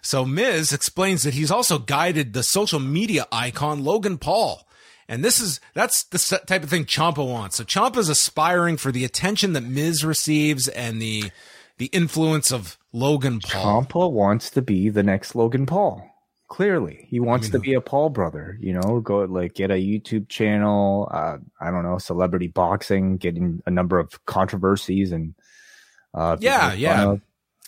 So 0.00 0.24
Miz 0.24 0.72
explains 0.72 1.22
that 1.24 1.34
he's 1.34 1.50
also 1.50 1.78
guided 1.78 2.32
the 2.32 2.42
social 2.42 2.80
media 2.80 3.26
icon 3.30 3.84
Logan 3.84 4.18
Paul. 4.18 4.66
And 5.08 5.24
this 5.24 5.40
is, 5.40 5.60
that's 5.74 6.04
the 6.04 6.40
type 6.46 6.62
of 6.62 6.70
thing 6.70 6.84
Ciampa 6.84 7.26
wants. 7.26 7.56
So 7.56 7.64
Ciampa's 7.64 8.08
aspiring 8.08 8.76
for 8.76 8.92
the 8.92 9.04
attention 9.04 9.54
that 9.54 9.62
Miz 9.62 10.04
receives 10.04 10.68
and 10.68 11.00
the, 11.00 11.30
the 11.78 11.86
influence 11.86 12.52
of 12.52 12.76
Logan 12.92 13.40
Paul. 13.40 13.84
Ciampa 13.84 14.12
wants 14.12 14.50
to 14.50 14.62
be 14.62 14.90
the 14.90 15.02
next 15.02 15.34
Logan 15.34 15.64
Paul. 15.64 16.04
Clearly, 16.48 17.06
he 17.08 17.20
wants 17.20 17.46
I 17.46 17.48
mean, 17.48 17.52
to 17.52 17.58
be 17.58 17.74
a 17.74 17.80
Paul 17.82 18.08
brother. 18.08 18.56
You 18.58 18.72
know, 18.72 19.00
go 19.00 19.18
like 19.24 19.52
get 19.52 19.70
a 19.70 19.74
YouTube 19.74 20.30
channel. 20.30 21.06
Uh, 21.12 21.36
I 21.60 21.70
don't 21.70 21.82
know, 21.82 21.98
celebrity 21.98 22.46
boxing, 22.46 23.18
getting 23.18 23.62
a 23.66 23.70
number 23.70 23.98
of 23.98 24.24
controversies 24.24 25.12
and. 25.12 25.34
Uh, 26.14 26.38
yeah, 26.40 26.72
yeah. 26.72 27.16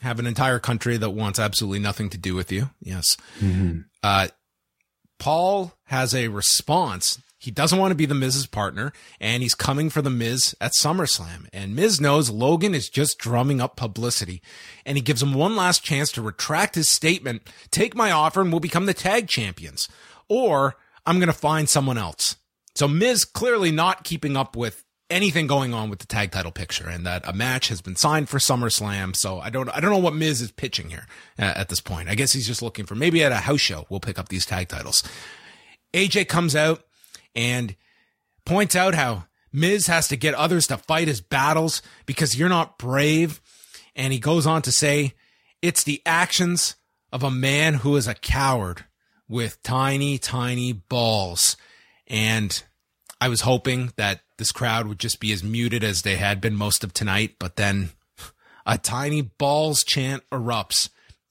Have 0.00 0.18
an 0.18 0.26
entire 0.26 0.58
country 0.58 0.96
that 0.96 1.10
wants 1.10 1.38
absolutely 1.38 1.80
nothing 1.80 2.08
to 2.08 2.16
do 2.16 2.34
with 2.34 2.50
you. 2.50 2.70
Yes. 2.80 3.18
Mm-hmm. 3.38 3.80
Uh, 4.02 4.28
Paul 5.18 5.74
has 5.84 6.14
a 6.14 6.28
response 6.28 7.20
he 7.40 7.50
doesn't 7.50 7.78
want 7.78 7.90
to 7.90 7.96
be 7.96 8.04
the 8.04 8.14
Miz's 8.14 8.46
partner, 8.46 8.92
and 9.18 9.42
he's 9.42 9.54
coming 9.54 9.88
for 9.88 10.02
the 10.02 10.10
Miz 10.10 10.54
at 10.60 10.72
SummerSlam. 10.78 11.48
And 11.54 11.74
Miz 11.74 11.98
knows 11.98 12.28
Logan 12.28 12.74
is 12.74 12.90
just 12.90 13.18
drumming 13.18 13.62
up 13.62 13.76
publicity, 13.76 14.42
and 14.84 14.98
he 14.98 15.02
gives 15.02 15.22
him 15.22 15.32
one 15.32 15.56
last 15.56 15.82
chance 15.82 16.12
to 16.12 16.22
retract 16.22 16.74
his 16.74 16.86
statement, 16.86 17.48
take 17.70 17.94
my 17.96 18.10
offer 18.10 18.42
and 18.42 18.52
we'll 18.52 18.60
become 18.60 18.84
the 18.84 18.92
tag 18.92 19.26
champions. 19.26 19.88
Or 20.28 20.76
I'm 21.06 21.16
going 21.16 21.28
to 21.28 21.32
find 21.32 21.66
someone 21.66 21.96
else. 21.96 22.36
So 22.74 22.86
Miz 22.86 23.24
clearly 23.24 23.72
not 23.72 24.04
keeping 24.04 24.36
up 24.36 24.54
with 24.54 24.84
anything 25.08 25.46
going 25.46 25.72
on 25.72 25.88
with 25.88 26.00
the 26.00 26.06
tag 26.06 26.32
title 26.32 26.52
picture 26.52 26.88
and 26.88 27.06
that 27.06 27.26
a 27.26 27.32
match 27.32 27.68
has 27.68 27.80
been 27.80 27.96
signed 27.96 28.28
for 28.28 28.36
SummerSlam. 28.36 29.16
So 29.16 29.40
I 29.40 29.48
don't, 29.48 29.70
I 29.70 29.80
don't 29.80 29.90
know 29.90 29.98
what 29.98 30.14
Miz 30.14 30.42
is 30.42 30.52
pitching 30.52 30.90
here 30.90 31.06
uh, 31.38 31.54
at 31.56 31.70
this 31.70 31.80
point. 31.80 32.10
I 32.10 32.14
guess 32.14 32.32
he's 32.32 32.46
just 32.46 32.60
looking 32.60 32.84
for 32.84 32.94
maybe 32.94 33.24
at 33.24 33.32
a 33.32 33.36
house 33.36 33.60
show. 33.60 33.86
We'll 33.88 33.98
pick 33.98 34.18
up 34.18 34.28
these 34.28 34.44
tag 34.44 34.68
titles. 34.68 35.02
AJ 35.94 36.28
comes 36.28 36.54
out 36.54 36.84
and 37.34 37.76
points 38.44 38.74
out 38.74 38.94
how 38.94 39.24
Miz 39.52 39.86
has 39.86 40.08
to 40.08 40.16
get 40.16 40.34
others 40.34 40.66
to 40.68 40.76
fight 40.76 41.08
his 41.08 41.20
battles 41.20 41.82
because 42.06 42.38
you're 42.38 42.48
not 42.48 42.78
brave. 42.78 43.40
And 43.96 44.12
he 44.12 44.18
goes 44.18 44.46
on 44.46 44.62
to 44.62 44.72
say, 44.72 45.14
it's 45.62 45.84
the 45.84 46.02
actions 46.06 46.76
of 47.12 47.22
a 47.22 47.30
man 47.30 47.74
who 47.74 47.96
is 47.96 48.06
a 48.06 48.14
coward 48.14 48.84
with 49.28 49.62
tiny, 49.62 50.18
tiny 50.18 50.72
balls. 50.72 51.56
And 52.06 52.62
I 53.20 53.28
was 53.28 53.42
hoping 53.42 53.92
that 53.96 54.20
this 54.38 54.52
crowd 54.52 54.86
would 54.86 54.98
just 54.98 55.20
be 55.20 55.32
as 55.32 55.44
muted 55.44 55.84
as 55.84 56.02
they 56.02 56.16
had 56.16 56.40
been 56.40 56.54
most 56.54 56.82
of 56.82 56.94
tonight, 56.94 57.36
but 57.38 57.56
then 57.56 57.90
a 58.64 58.78
tiny 58.78 59.22
balls 59.22 59.82
chant 59.84 60.22
erupts 60.30 60.88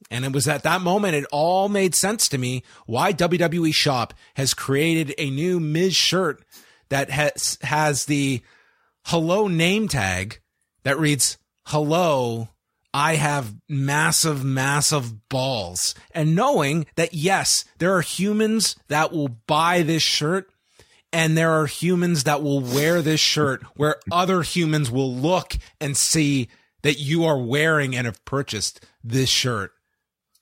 and 0.10 0.26
it 0.26 0.34
was 0.34 0.48
at 0.48 0.64
that 0.64 0.82
moment 0.82 1.16
it 1.16 1.26
all 1.32 1.70
made 1.70 1.96
sense 1.96 2.28
to 2.30 2.38
me 2.38 2.64
why 2.86 3.14
WWE 3.14 3.74
Shop 3.74 4.14
has 4.36 4.54
created 4.54 5.14
a 5.18 5.30
new 5.30 5.60
Miz 5.60 5.96
shirt 5.96 6.44
that 6.90 7.10
has 7.10 7.58
has 7.62 8.06
the 8.06 8.42
hello 9.06 9.48
name 9.48 9.88
tag 9.88 10.40
that 10.84 11.00
reads 11.00 11.38
hello 11.68 12.50
I 12.92 13.16
have 13.16 13.56
massive 13.68 14.44
massive 14.44 15.30
balls. 15.30 15.94
And 16.12 16.36
knowing 16.36 16.88
that 16.96 17.14
yes 17.14 17.66
there 17.78 17.96
are 17.96 18.02
humans 18.02 18.76
that 18.88 19.12
will 19.12 19.28
buy 19.28 19.84
this 19.84 20.04
shirt 20.04 20.50
and 21.12 21.38
there 21.38 21.52
are 21.52 21.66
humans 21.66 22.24
that 22.24 22.44
will 22.44 22.62
wear 22.62 23.02
this 23.02 23.20
shirt 23.20 23.64
where 23.76 23.96
other 24.12 24.42
humans 24.42 24.92
will 24.92 25.14
look 25.14 25.56
and 25.80 25.96
see 25.98 26.50
that 26.82 27.00
you 27.00 27.26
are 27.26 27.38
wearing 27.38 27.96
and 27.96 28.06
have 28.06 28.24
purchased 28.26 28.86
this 29.04 29.30
shirt 29.30 29.72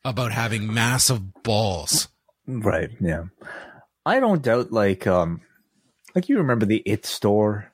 about 0.04 0.32
having 0.32 0.74
massive 0.74 1.43
balls. 1.43 2.08
Right. 2.45 2.91
Yeah. 3.00 3.26
I 4.06 4.20
don't 4.20 4.41
doubt 4.41 4.72
like 4.72 5.06
um 5.06 5.41
like 6.16 6.30
you 6.30 6.38
remember 6.38 6.66
the 6.66 6.82
It 6.86 7.06
store, 7.06 7.72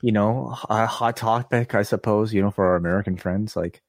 you 0.00 0.12
know, 0.12 0.56
a 0.68 0.86
hot 0.86 1.16
topic, 1.16 1.74
I 1.74 1.82
suppose, 1.82 2.32
you 2.32 2.42
know, 2.42 2.50
for 2.50 2.66
our 2.66 2.76
American 2.76 3.16
friends. 3.16 3.54
Like 3.54 3.82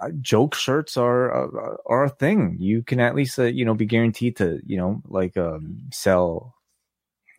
uh, 0.00 0.10
joke 0.20 0.54
shirts 0.54 0.96
are 0.96 1.32
uh, 1.32 1.76
are 1.86 2.04
a 2.04 2.10
thing. 2.10 2.56
You 2.58 2.82
can 2.82 3.00
at 3.00 3.14
least 3.14 3.38
uh, 3.38 3.44
you 3.44 3.64
know 3.64 3.74
be 3.74 3.86
guaranteed 3.86 4.36
to 4.36 4.60
you 4.66 4.76
know 4.76 5.02
like 5.06 5.36
um, 5.36 5.82
sell 5.92 6.54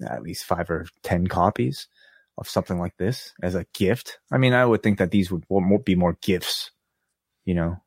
at 0.07 0.23
least 0.23 0.45
five 0.45 0.69
or 0.69 0.87
ten 1.03 1.27
copies 1.27 1.87
of 2.37 2.49
something 2.49 2.79
like 2.79 2.95
this 2.97 3.33
as 3.41 3.55
a 3.55 3.65
gift. 3.73 4.19
I 4.31 4.37
mean, 4.37 4.53
I 4.53 4.65
would 4.65 4.83
think 4.83 4.97
that 4.99 5.11
these 5.11 5.31
would 5.31 5.45
be 5.85 5.95
more 5.95 6.17
gifts, 6.21 6.71
you 7.45 7.53
know, 7.53 7.81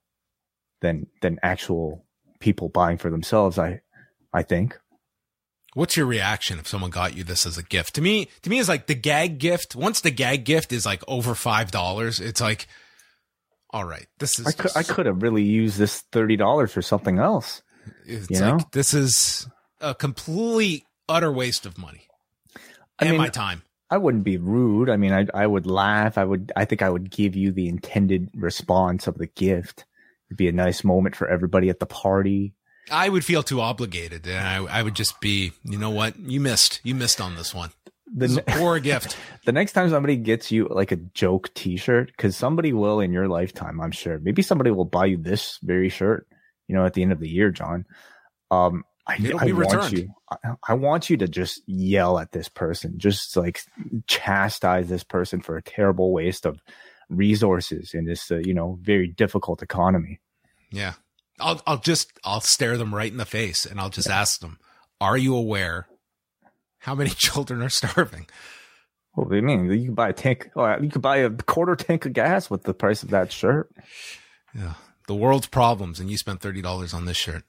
than 0.80 1.06
than 1.20 1.38
actual 1.42 2.04
people 2.40 2.68
buying 2.68 2.98
for 2.98 3.10
themselves. 3.10 3.58
I 3.58 3.80
I 4.32 4.42
think. 4.42 4.78
What's 5.74 5.96
your 5.96 6.06
reaction 6.06 6.58
if 6.58 6.66
someone 6.66 6.90
got 6.90 7.16
you 7.16 7.24
this 7.24 7.46
as 7.46 7.58
a 7.58 7.62
gift? 7.62 7.94
To 7.94 8.00
me, 8.00 8.28
to 8.42 8.50
me, 8.50 8.58
it's 8.58 8.68
like 8.68 8.86
the 8.86 8.94
gag 8.94 9.38
gift. 9.38 9.76
Once 9.76 10.00
the 10.00 10.10
gag 10.10 10.44
gift 10.44 10.72
is 10.72 10.86
like 10.86 11.02
over 11.06 11.34
five 11.34 11.70
dollars, 11.70 12.20
it's 12.20 12.40
like, 12.40 12.66
all 13.70 13.84
right, 13.84 14.06
this 14.18 14.38
is. 14.38 14.46
I 14.46 14.52
could, 14.52 14.70
I 14.76 14.82
could 14.82 15.06
have 15.06 15.22
really 15.22 15.44
used 15.44 15.78
this 15.78 16.00
thirty 16.10 16.36
dollars 16.36 16.72
for 16.72 16.82
something 16.82 17.18
else. 17.18 17.62
It's 18.06 18.30
you 18.30 18.40
like 18.40 18.54
know? 18.54 18.64
this 18.72 18.94
is 18.94 19.46
a 19.80 19.94
complete 19.94 20.84
utter 21.08 21.30
waste 21.30 21.64
of 21.64 21.78
money 21.78 22.08
I 22.98 23.04
and 23.04 23.10
mean, 23.12 23.18
my 23.18 23.28
time. 23.28 23.62
I 23.90 23.96
wouldn't 23.98 24.24
be 24.24 24.36
rude. 24.36 24.90
I 24.90 24.96
mean, 24.96 25.12
I 25.12 25.26
I 25.32 25.46
would 25.46 25.66
laugh. 25.66 26.18
I 26.18 26.24
would. 26.24 26.50
I 26.56 26.64
think 26.64 26.82
I 26.82 26.90
would 26.90 27.10
give 27.10 27.36
you 27.36 27.52
the 27.52 27.68
intended 27.68 28.30
response 28.34 29.06
of 29.06 29.18
the 29.18 29.26
gift. 29.28 29.84
It'd 30.28 30.36
be 30.36 30.48
a 30.48 30.52
nice 30.52 30.84
moment 30.84 31.16
for 31.16 31.28
everybody 31.28 31.68
at 31.70 31.80
the 31.80 31.86
party. 31.86 32.54
I 32.90 33.08
would 33.08 33.24
feel 33.24 33.42
too 33.42 33.60
obligated, 33.60 34.26
and 34.26 34.46
I, 34.46 34.78
I 34.78 34.82
would 34.82 34.94
just 34.94 35.20
be, 35.20 35.52
you 35.62 35.78
know 35.78 35.90
what, 35.90 36.18
you 36.18 36.40
missed, 36.40 36.80
you 36.84 36.94
missed 36.94 37.20
on 37.20 37.36
this 37.36 37.54
one. 37.54 37.70
The 38.14 38.28
this 38.28 38.40
poor 38.46 38.78
gift. 38.80 39.16
The 39.44 39.52
next 39.52 39.72
time 39.72 39.90
somebody 39.90 40.16
gets 40.16 40.50
you 40.50 40.68
like 40.70 40.92
a 40.92 40.96
joke 40.96 41.52
T-shirt, 41.54 42.08
because 42.08 42.36
somebody 42.36 42.72
will 42.72 43.00
in 43.00 43.12
your 43.12 43.28
lifetime, 43.28 43.80
I'm 43.80 43.90
sure. 43.90 44.18
Maybe 44.18 44.42
somebody 44.42 44.70
will 44.70 44.86
buy 44.86 45.06
you 45.06 45.18
this 45.18 45.58
very 45.62 45.88
shirt. 45.88 46.26
You 46.66 46.76
know, 46.76 46.84
at 46.84 46.94
the 46.94 47.02
end 47.02 47.12
of 47.12 47.20
the 47.20 47.28
year, 47.28 47.50
John. 47.50 47.86
Um, 48.50 48.84
I, 49.06 49.32
I 49.38 49.52
want 49.52 49.92
you. 49.92 50.10
I, 50.30 50.36
I, 50.68 50.74
want 50.74 51.08
you 51.08 51.16
to 51.16 51.28
just 51.28 51.62
yell 51.66 52.18
at 52.18 52.32
this 52.32 52.50
person, 52.50 52.98
just 52.98 53.36
like 53.38 53.60
chastise 54.06 54.88
this 54.88 55.02
person 55.02 55.40
for 55.40 55.56
a 55.56 55.62
terrible 55.62 56.12
waste 56.12 56.44
of 56.44 56.60
resources 57.08 57.92
in 57.94 58.04
this, 58.04 58.30
uh, 58.30 58.38
you 58.38 58.54
know, 58.54 58.78
very 58.82 59.08
difficult 59.08 59.62
economy. 59.62 60.20
Yeah. 60.70 60.94
I'll, 61.40 61.62
I'll 61.66 61.78
just, 61.78 62.12
I'll 62.24 62.40
stare 62.40 62.76
them 62.76 62.94
right 62.94 63.10
in 63.10 63.18
the 63.18 63.24
face 63.24 63.64
and 63.64 63.80
I'll 63.80 63.90
just 63.90 64.10
ask 64.10 64.40
them, 64.40 64.58
are 65.00 65.16
you 65.16 65.34
aware 65.34 65.86
how 66.80 66.94
many 66.94 67.10
children 67.16 67.62
are 67.62 67.68
starving? 67.68 68.26
What 69.14 69.30
do 69.30 69.36
you 69.36 69.42
mean? 69.42 69.70
You 69.70 69.86
can 69.86 69.94
buy 69.94 70.10
a 70.10 70.12
tank, 70.12 70.50
oh, 70.54 70.76
you 70.80 70.90
could 70.90 71.02
buy 71.02 71.18
a 71.18 71.30
quarter 71.30 71.74
tank 71.74 72.06
of 72.06 72.12
gas 72.12 72.50
with 72.50 72.64
the 72.64 72.74
price 72.74 73.02
of 73.02 73.10
that 73.10 73.32
shirt. 73.32 73.70
Yeah. 74.54 74.74
The 75.08 75.14
world's 75.14 75.46
problems, 75.46 76.00
and 76.00 76.10
you 76.10 76.18
spent 76.18 76.40
$30 76.40 76.92
on 76.92 77.06
this 77.06 77.16
shirt. 77.16 77.42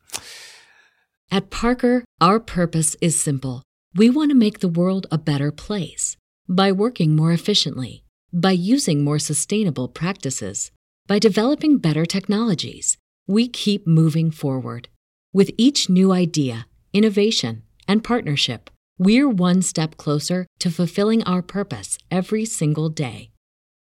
At 1.30 1.50
Parker, 1.50 2.06
our 2.22 2.40
purpose 2.40 2.96
is 3.02 3.20
simple. 3.20 3.64
We 3.94 4.10
want 4.10 4.32
to 4.32 4.36
make 4.36 4.60
the 4.60 4.70
world 4.70 5.08
a 5.12 5.18
better 5.18 5.52
place 5.52 6.16
by 6.48 6.72
working 6.72 7.16
more 7.16 7.32
efficiently 7.32 8.04
by 8.34 8.52
using 8.52 9.04
more 9.04 9.20
sustainable 9.20 9.88
practices, 9.88 10.72
by 11.08 11.20
developing 11.20 11.78
better 11.78 12.06
technologies, 12.06 12.98
we 13.28 13.48
keep 13.48 13.88
moving 13.88 14.32
forward. 14.32 14.90
With 15.34 15.52
each 15.58 15.90
new 15.90 16.12
idea, 16.12 16.68
innovation, 16.94 17.64
and 17.88 18.04
partnership, 18.04 18.70
we're 18.98 19.30
one 19.30 19.62
step 19.62 19.96
closer 19.98 20.48
to 20.60 20.70
fulfilling 20.70 21.24
our 21.24 21.42
purpose 21.42 21.98
every 22.12 22.44
single 22.46 22.90
day. 22.90 23.32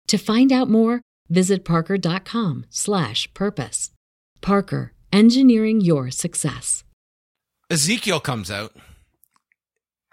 To 0.07 0.17
find 0.17 0.51
out 0.51 0.69
more, 0.69 1.01
visit 1.29 1.63
parker.com/purpose. 1.65 3.91
Parker, 4.41 4.93
engineering 5.13 5.81
your 5.81 6.09
success. 6.11 6.83
Ezekiel 7.69 8.19
comes 8.19 8.51
out. 8.51 8.75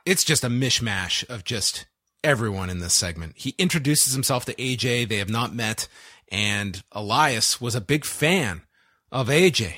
It's 0.04 0.24
just 0.24 0.44
a 0.44 0.48
mishmash 0.48 1.28
of 1.28 1.44
just 1.44 1.86
everyone 2.28 2.68
in 2.68 2.80
this 2.80 2.92
segment. 2.92 3.32
He 3.36 3.54
introduces 3.56 4.12
himself 4.12 4.44
to 4.44 4.54
AJ. 4.56 5.08
They 5.08 5.16
have 5.16 5.30
not 5.30 5.54
met. 5.54 5.88
And 6.30 6.82
Elias 6.92 7.58
was 7.58 7.74
a 7.74 7.80
big 7.80 8.04
fan 8.04 8.62
of 9.10 9.28
AJ. 9.28 9.76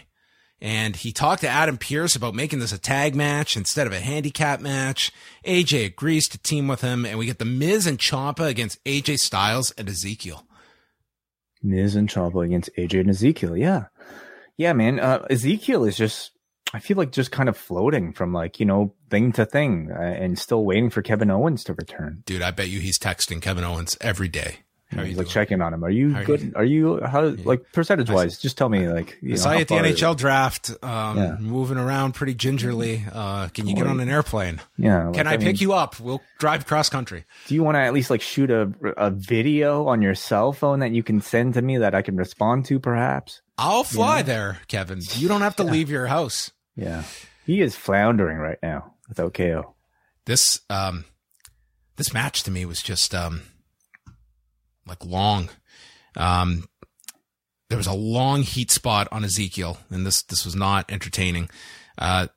And 0.61 0.97
he 0.97 1.13
talked 1.13 1.43
to 1.43 1.49
Adam 1.49 1.79
Pearce 1.79 2.17
about 2.17 2.35
making 2.35 2.59
this 2.59 2.73
a 2.73 2.79
tag 2.79 3.15
match 3.15 3.57
instead 3.57 3.87
of 3.87 3.93
a 3.93 4.01
handicap 4.01 4.61
match. 4.61 5.13
AJ 5.47 5.87
agrees 5.87 6.29
to 6.29 6.39
team 6.39 6.67
with 6.67 6.81
him, 6.81 7.07
and 7.07 7.19
we 7.19 7.27
get 7.27 7.39
the 7.39 7.45
Miz 7.45 7.87
and 7.87 7.99
Ciampa 7.99 8.47
against 8.47 8.83
AJ 8.85 9.19
Styles 9.19 9.71
and 9.79 9.89
Ezekiel. 9.89 10.45
Miz 11.63 11.95
and 11.95 12.11
Ciampa 12.11 12.45
against 12.45 12.69
AJ 12.77 13.01
and 13.01 13.11
Ezekiel, 13.11 13.57
yeah. 13.57 13.87
Yeah, 14.59 14.75
man. 14.75 14.99
Uh, 14.99 15.25
Ezekiel 15.31 15.85
is 15.85 15.97
just 15.97 16.33
I 16.73 16.79
feel 16.79 16.97
like 16.97 17.12
just 17.12 17.33
kind 17.33 17.49
of 17.49 17.57
floating 17.57 18.12
from 18.12 18.33
like, 18.33 18.61
you 18.61 18.66
know, 18.66 18.95
thing 19.09 19.33
to 19.33 19.45
thing 19.45 19.91
uh, 19.91 20.01
and 20.01 20.39
still 20.39 20.64
waiting 20.64 20.91
for 20.91 21.03
Kevin 21.03 21.31
Owens 21.31 21.64
to 21.64 21.75
return. 21.75 22.23
Dude, 22.27 22.43
I 22.43 22.51
bet 22.51 22.68
you 22.68 22.81
he's 22.81 22.99
texting 22.99 23.43
Kevin 23.43 23.64
Owens 23.64 23.97
every 24.01 24.29
day. 24.29 24.59
How 24.93 25.03
you 25.03 25.11
like 25.11 25.27
doing? 25.27 25.29
checking 25.29 25.61
on 25.61 25.73
him? 25.73 25.85
Are 25.85 25.91
you 25.91 26.12
How 26.12 26.25
good? 26.25 26.53
Are 26.57 26.64
you, 26.64 26.95
are 26.95 27.01
you 27.01 27.07
how 27.07 27.23
like 27.45 27.73
percentage 27.73 28.11
wise? 28.11 28.39
Just 28.39 28.59
tell 28.59 28.68
me 28.68 28.89
like. 28.89 29.18
You 29.21 29.31
know, 29.31 29.37
saw 29.37 29.53
you 29.53 29.61
at 29.61 29.68
the 29.68 29.77
NHL 29.77 30.16
draft, 30.16 30.71
um, 30.83 31.16
yeah. 31.16 31.37
moving 31.39 31.79
around 31.79 32.14
pretty 32.14 32.35
gingerly. 32.35 33.05
Uh, 33.12 33.49
can 33.49 33.68
you 33.68 33.77
get 33.77 33.87
on 33.87 34.01
an 34.01 34.09
airplane? 34.09 34.61
Yeah. 34.77 35.07
Like, 35.07 35.14
can 35.14 35.27
I, 35.29 35.35
I 35.35 35.37
mean, 35.37 35.47
pick 35.47 35.61
you 35.61 35.75
up? 35.75 36.01
We'll 36.01 36.21
drive 36.41 36.66
cross 36.66 36.89
country. 36.89 37.25
Do 37.47 37.55
you 37.55 37.62
want 37.62 37.77
to 37.77 37.81
at 37.81 37.93
least 37.93 38.11
like 38.11 38.21
shoot 38.21 38.51
a 38.51 38.73
a 38.97 39.11
video 39.11 39.87
on 39.87 40.03
your 40.03 40.16
cell 40.16 40.53
phone 40.53 40.81
that 40.81 40.91
you 40.91 41.05
can 41.05 41.21
send 41.21 41.55
to 41.55 41.62
me 41.62 41.79
that 41.79 41.95
I 41.95 42.03
can 42.03 42.16
respond 42.16 42.64
to, 42.66 42.81
perhaps? 42.81 43.43
I'll 43.59 43.85
fly 43.85 44.18
you 44.18 44.23
know? 44.25 44.27
there, 44.27 44.59
Kevin. 44.66 45.03
You 45.14 45.29
don't 45.29 45.43
have 45.43 45.55
to 45.57 45.64
yeah. 45.64 45.71
leave 45.71 45.91
your 45.91 46.09
house. 46.09 46.51
Yeah, 46.81 47.05
he 47.45 47.61
is 47.61 47.76
floundering 47.76 48.39
right 48.39 48.59
now 48.62 48.95
without 49.07 49.35
KO. 49.35 49.74
This 50.24 50.61
um, 50.70 51.05
this 51.97 52.14
match 52.14 52.43
to 52.45 52.51
me 52.51 52.64
was 52.64 52.83
just 52.83 53.14
um 53.14 53.43
like 54.87 55.05
long. 55.05 55.51
Um, 56.16 56.64
there 57.68 57.76
was 57.76 57.87
a 57.87 57.93
long 57.93 58.43
heat 58.43 58.70
spot 58.70 59.09
on 59.12 59.24
Ezekiel, 59.24 59.76
and 59.91 60.07
this 60.07 60.22
this 60.22 60.47
was 60.47 60.57
not 60.57 60.91
entertaining. 60.91 61.51
Uh, 61.99 62.28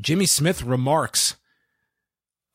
Jimmy 0.00 0.26
Smith 0.26 0.64
remarks, 0.64 1.36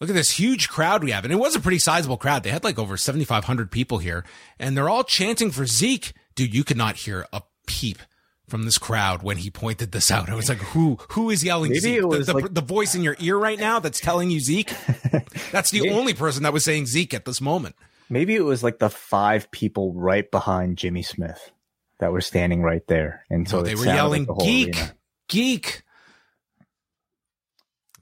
"Look 0.01 0.09
at 0.09 0.17
this 0.17 0.37
huge 0.37 0.67
crowd 0.67 1.01
we 1.01 1.11
have, 1.11 1.23
and 1.23 1.31
it 1.31 1.37
was 1.37 1.55
a 1.55 1.61
pretty 1.61 1.79
sizable 1.79 2.17
crowd. 2.17 2.43
They 2.43 2.49
had 2.49 2.65
like 2.65 2.77
over 2.77 2.97
seventy 2.97 3.23
five 3.23 3.45
hundred 3.45 3.71
people 3.71 3.99
here, 3.99 4.25
and 4.59 4.75
they're 4.75 4.89
all 4.89 5.05
chanting 5.05 5.51
for 5.51 5.65
Zeke. 5.65 6.11
Dude, 6.35 6.53
you 6.53 6.65
could 6.65 6.77
not 6.77 6.97
hear 6.97 7.25
a 7.31 7.41
peep." 7.67 7.99
From 8.47 8.63
this 8.63 8.77
crowd 8.77 9.23
when 9.23 9.37
he 9.37 9.51
pointed 9.51 9.91
this 9.91 10.09
out, 10.09 10.29
I 10.29 10.35
was 10.35 10.47
like, 10.47 10.59
"Who? 10.59 10.97
Who 11.09 11.29
is 11.29 11.43
yelling 11.43 11.71
Maybe 11.71 11.79
Zeke? 11.81 12.01
The, 12.01 12.19
the, 12.19 12.33
like- 12.33 12.53
the, 12.53 12.61
voice 12.61 12.95
in 12.95 13.03
your 13.03 13.17
ear 13.19 13.37
right 13.37 13.59
now 13.59 13.79
that's 13.79 13.99
telling 13.99 14.29
you 14.29 14.39
Zeke. 14.39 14.71
That's 15.51 15.69
the 15.71 15.89
only 15.91 16.13
person 16.13 16.43
that 16.43 16.53
was 16.53 16.63
saying 16.63 16.85
Zeke 16.85 17.13
at 17.13 17.25
this 17.25 17.41
moment. 17.41 17.75
Maybe 18.09 18.35
it 18.35 18.45
was 18.45 18.63
like 18.63 18.79
the 18.79 18.89
five 18.89 19.51
people 19.51 19.93
right 19.93 20.29
behind 20.31 20.77
Jimmy 20.77 21.01
Smith 21.01 21.51
that 21.99 22.13
were 22.13 22.21
standing 22.21 22.61
right 22.61 22.85
there, 22.87 23.25
and 23.29 23.49
so 23.49 23.57
no, 23.57 23.63
they 23.63 23.75
were 23.75 23.85
yelling 23.85 24.25
like 24.25 24.37
the 24.37 24.45
"geek, 24.45 24.75
arena. 24.75 24.95
geek." 25.27 25.83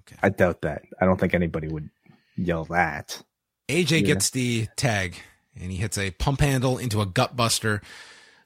Okay. 0.07 0.19
I 0.21 0.29
doubt 0.29 0.61
that. 0.61 0.83
I 1.01 1.05
don't 1.05 1.19
think 1.19 1.33
anybody 1.33 1.67
would 1.67 1.89
yell 2.37 2.65
that. 2.65 3.23
AJ 3.67 3.91
yeah. 3.91 3.99
gets 4.01 4.29
the 4.29 4.67
tag, 4.75 5.15
and 5.59 5.71
he 5.71 5.77
hits 5.77 5.97
a 5.97 6.11
pump 6.11 6.41
handle 6.41 6.77
into 6.77 7.01
a 7.01 7.05
gut 7.05 7.35
buster. 7.35 7.81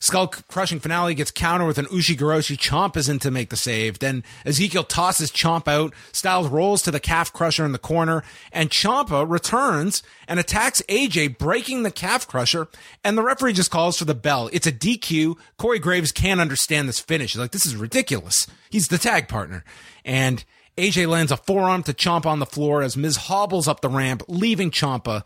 Skull 0.02 0.28
crushing 0.28 0.80
finale 0.80 1.14
gets 1.14 1.30
counter 1.30 1.66
with 1.66 1.78
an 1.78 1.86
Ushigoroshi. 1.88 2.58
Chomp 2.58 2.95
is 2.95 3.10
in 3.10 3.20
to 3.20 3.32
make 3.32 3.50
the 3.50 3.58
save. 3.58 4.00
Then 4.00 4.24
Ezekiel 4.45 4.86
tosses 4.86 5.30
Chomp 5.30 5.68
out. 5.68 5.93
Styles 6.14 6.47
rolls 6.47 6.82
to 6.84 6.91
the 6.91 7.02
calf 7.02 7.34
crusher 7.34 7.66
in 7.66 7.74
the 7.74 7.78
corner 7.78 8.24
and 8.54 8.70
Ciampa 8.70 9.30
returns 9.30 10.02
and 10.26 10.39
attacks 10.39 10.82
AJ, 10.88 11.38
breaking 11.38 11.84
the 11.84 11.91
calf 11.91 12.26
crusher. 12.26 12.70
And 13.04 13.18
the 13.18 13.24
referee 13.24 13.54
just 13.54 13.72
calls 13.72 13.97
for 13.97 14.06
the 14.06 14.16
bell. 14.16 14.50
It's 14.54 14.68
a 14.68 14.72
DQ. 14.72 15.38
Corey 15.58 15.80
Graves 15.80 16.14
can't 16.14 16.39
understand 16.39 16.88
this 16.88 17.02
finish. 17.02 17.34
He's 17.34 17.39
like, 17.39 17.52
this 17.52 17.66
is 17.66 17.76
ridiculous. 17.76 18.47
He's 18.70 18.88
the 18.88 18.97
tag 18.97 19.28
partner. 19.28 19.66
And 20.06 20.45
AJ 20.78 21.10
lands 21.10 21.34
a 21.34 21.38
forearm 21.38 21.84
to 21.84 21.93
Ciampa 21.93 22.28
on 22.28 22.39
the 22.39 22.45
floor 22.45 22.82
as 22.82 22.95
Miz 22.95 23.18
hobbles 23.18 23.68
up 23.68 23.82
the 23.82 23.89
ramp, 23.89 24.24
leaving 24.30 24.72
Ciampa 24.72 25.24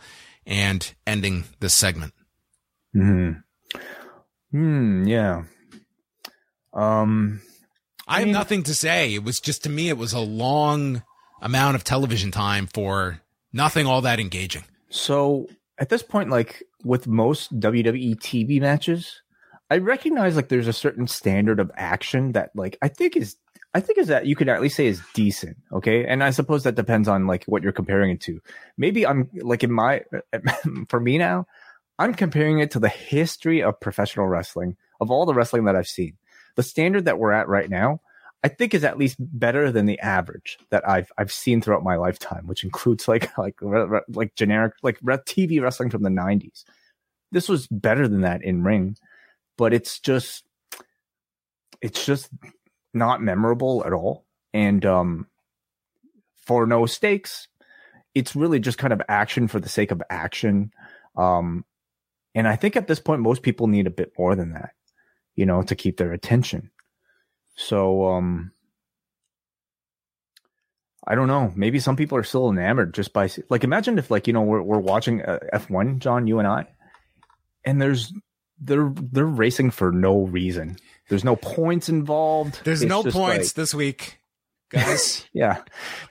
and 0.48 0.94
ending 1.06 1.44
this 1.60 1.76
segment. 1.76 2.14
Hmm. 2.92 3.34
Hmm. 4.54 5.06
Yeah. 5.08 5.46
Um. 6.74 7.42
I, 8.08 8.18
I 8.18 8.20
have 8.20 8.30
nothing 8.30 8.64
to 8.64 8.76
say. 8.76 9.16
It 9.16 9.24
was 9.24 9.40
just 9.40 9.64
to 9.64 9.70
me, 9.70 9.90
it 9.90 9.98
was 9.98 10.14
a 10.14 10.20
long 10.20 11.04
amount 11.42 11.76
of 11.76 11.84
television 11.84 12.32
time 12.32 12.68
for 12.68 13.22
nothing 13.52 13.88
all 13.88 14.02
that 14.02 14.20
engaging. 14.20 14.64
So 14.90 15.48
at 15.80 15.90
this 15.90 16.04
point, 16.04 16.30
like 16.30 16.64
with 16.84 17.08
most 17.08 17.60
WWE 17.60 18.16
TV 18.18 18.62
matches, 18.62 19.22
I 19.72 19.78
recognize 19.80 20.36
like 20.36 20.50
there's 20.50 20.68
a 20.68 20.74
certain 20.74 21.08
standard 21.08 21.60
of 21.60 21.72
action 21.76 22.34
that 22.34 22.52
like 22.54 22.78
I 22.82 22.90
think 22.90 23.16
is 23.18 23.38
I 23.74 23.80
think 23.80 23.98
is 23.98 24.08
that 24.08 24.28
you 24.28 24.36
could 24.36 24.50
at 24.50 24.62
least 24.62 24.76
say 24.76 24.86
is 24.86 25.02
decent. 25.16 25.58
Okay. 25.72 26.06
And 26.06 26.24
I 26.24 26.30
suppose 26.30 26.64
that 26.64 26.76
depends 26.76 27.08
on 27.08 27.26
like 27.26 27.46
what 27.46 27.64
you're 27.64 27.72
comparing 27.72 28.12
it 28.12 28.22
to. 28.22 28.40
Maybe 28.78 29.08
I'm 29.08 29.30
like 29.34 29.64
in 29.64 29.72
my, 29.72 30.04
for 30.90 31.00
me 31.00 31.18
now, 31.18 31.48
I'm 32.00 32.14
comparing 32.14 32.60
it 32.60 32.72
to 32.72 32.80
the 32.80 32.90
history 32.90 33.62
of 33.62 33.80
professional 33.80 34.28
wrestling, 34.28 34.78
of 35.00 35.12
all 35.12 35.26
the 35.26 35.34
wrestling 35.34 35.66
that 35.66 35.76
I've 35.76 35.88
seen. 35.88 36.18
The 36.56 36.64
standard 36.64 37.06
that 37.06 37.20
we're 37.20 37.32
at 37.32 37.48
right 37.48 37.70
now, 37.70 38.02
I 38.44 38.48
think 38.48 38.74
is 38.74 38.84
at 38.84 38.98
least 38.98 39.18
better 39.20 39.72
than 39.72 39.86
the 39.86 40.00
average 40.00 40.58
that 40.70 40.88
I've 40.88 41.12
I've 41.18 41.32
seen 41.32 41.62
throughout 41.62 41.84
my 41.84 41.96
lifetime, 41.96 42.48
which 42.48 42.64
includes 42.64 43.08
like 43.08 43.36
like 43.38 43.56
like 44.10 44.36
generic 44.36 44.74
like 44.84 45.00
TV 45.02 45.62
wrestling 45.62 45.90
from 45.90 46.04
the 46.04 46.10
90s. 46.10 46.64
This 47.32 47.50
was 47.50 47.68
better 47.68 48.08
than 48.08 48.22
that 48.22 48.44
in 48.44 48.64
ring, 48.64 48.98
but 49.58 49.74
it's 49.74 50.00
just 50.00 50.44
it's 51.82 52.06
just 52.06 52.30
not 52.94 53.22
memorable 53.22 53.84
at 53.86 53.94
all 53.94 54.26
and 54.54 54.86
um 54.86 55.28
for 56.38 56.66
no 56.68 56.86
stakes 56.86 57.48
it's 58.14 58.36
really 58.36 58.60
just 58.60 58.78
kind 58.78 58.94
of 58.94 59.02
action 59.10 59.48
for 59.48 59.60
the 59.60 59.70
sake 59.70 59.90
of 59.92 60.02
action 60.10 60.72
um 61.18 61.66
and 62.36 62.48
I 62.48 62.56
think 62.56 62.76
at 62.76 62.88
this 62.88 63.00
point, 63.00 63.22
most 63.22 63.44
people 63.44 63.68
need 63.68 63.88
a 63.88 63.92
bit 63.92 64.14
more 64.18 64.36
than 64.36 64.54
that, 64.54 64.72
you 65.36 65.46
know, 65.46 65.62
to 65.64 65.76
keep 65.76 65.98
their 65.98 66.14
attention. 66.14 66.72
So, 67.56 68.08
um, 68.08 68.52
I 71.06 71.16
don't 71.16 71.28
know. 71.28 71.52
Maybe 71.56 71.80
some 71.80 71.96
people 71.96 72.18
are 72.18 72.24
still 72.24 72.50
enamored 72.50 72.94
just 72.94 73.14
by 73.14 73.30
like 73.50 73.64
imagine 73.64 74.00
if 74.00 74.10
like 74.10 74.26
you 74.26 74.34
know 74.34 74.42
we're 74.42 74.62
we're 74.62 74.80
watching 74.80 75.22
uh, 75.22 75.40
F 75.52 75.70
one, 75.70 76.00
John, 76.00 76.28
you 76.28 76.40
and 76.40 76.48
I, 76.48 76.68
and 77.66 77.82
there's 77.82 78.14
they're 78.60 78.92
they're 78.96 79.26
racing 79.26 79.72
for 79.72 79.92
no 79.92 80.24
reason. 80.24 80.78
There's 81.10 81.26
no 81.26 81.36
points 81.36 81.90
involved. 81.90 82.62
There's 82.64 82.82
it's 82.82 82.90
no 82.90 83.04
points 83.04 83.50
like, 83.50 83.54
this 83.54 83.74
week, 83.74 84.20
guys. 84.70 85.26
yeah, 85.34 85.62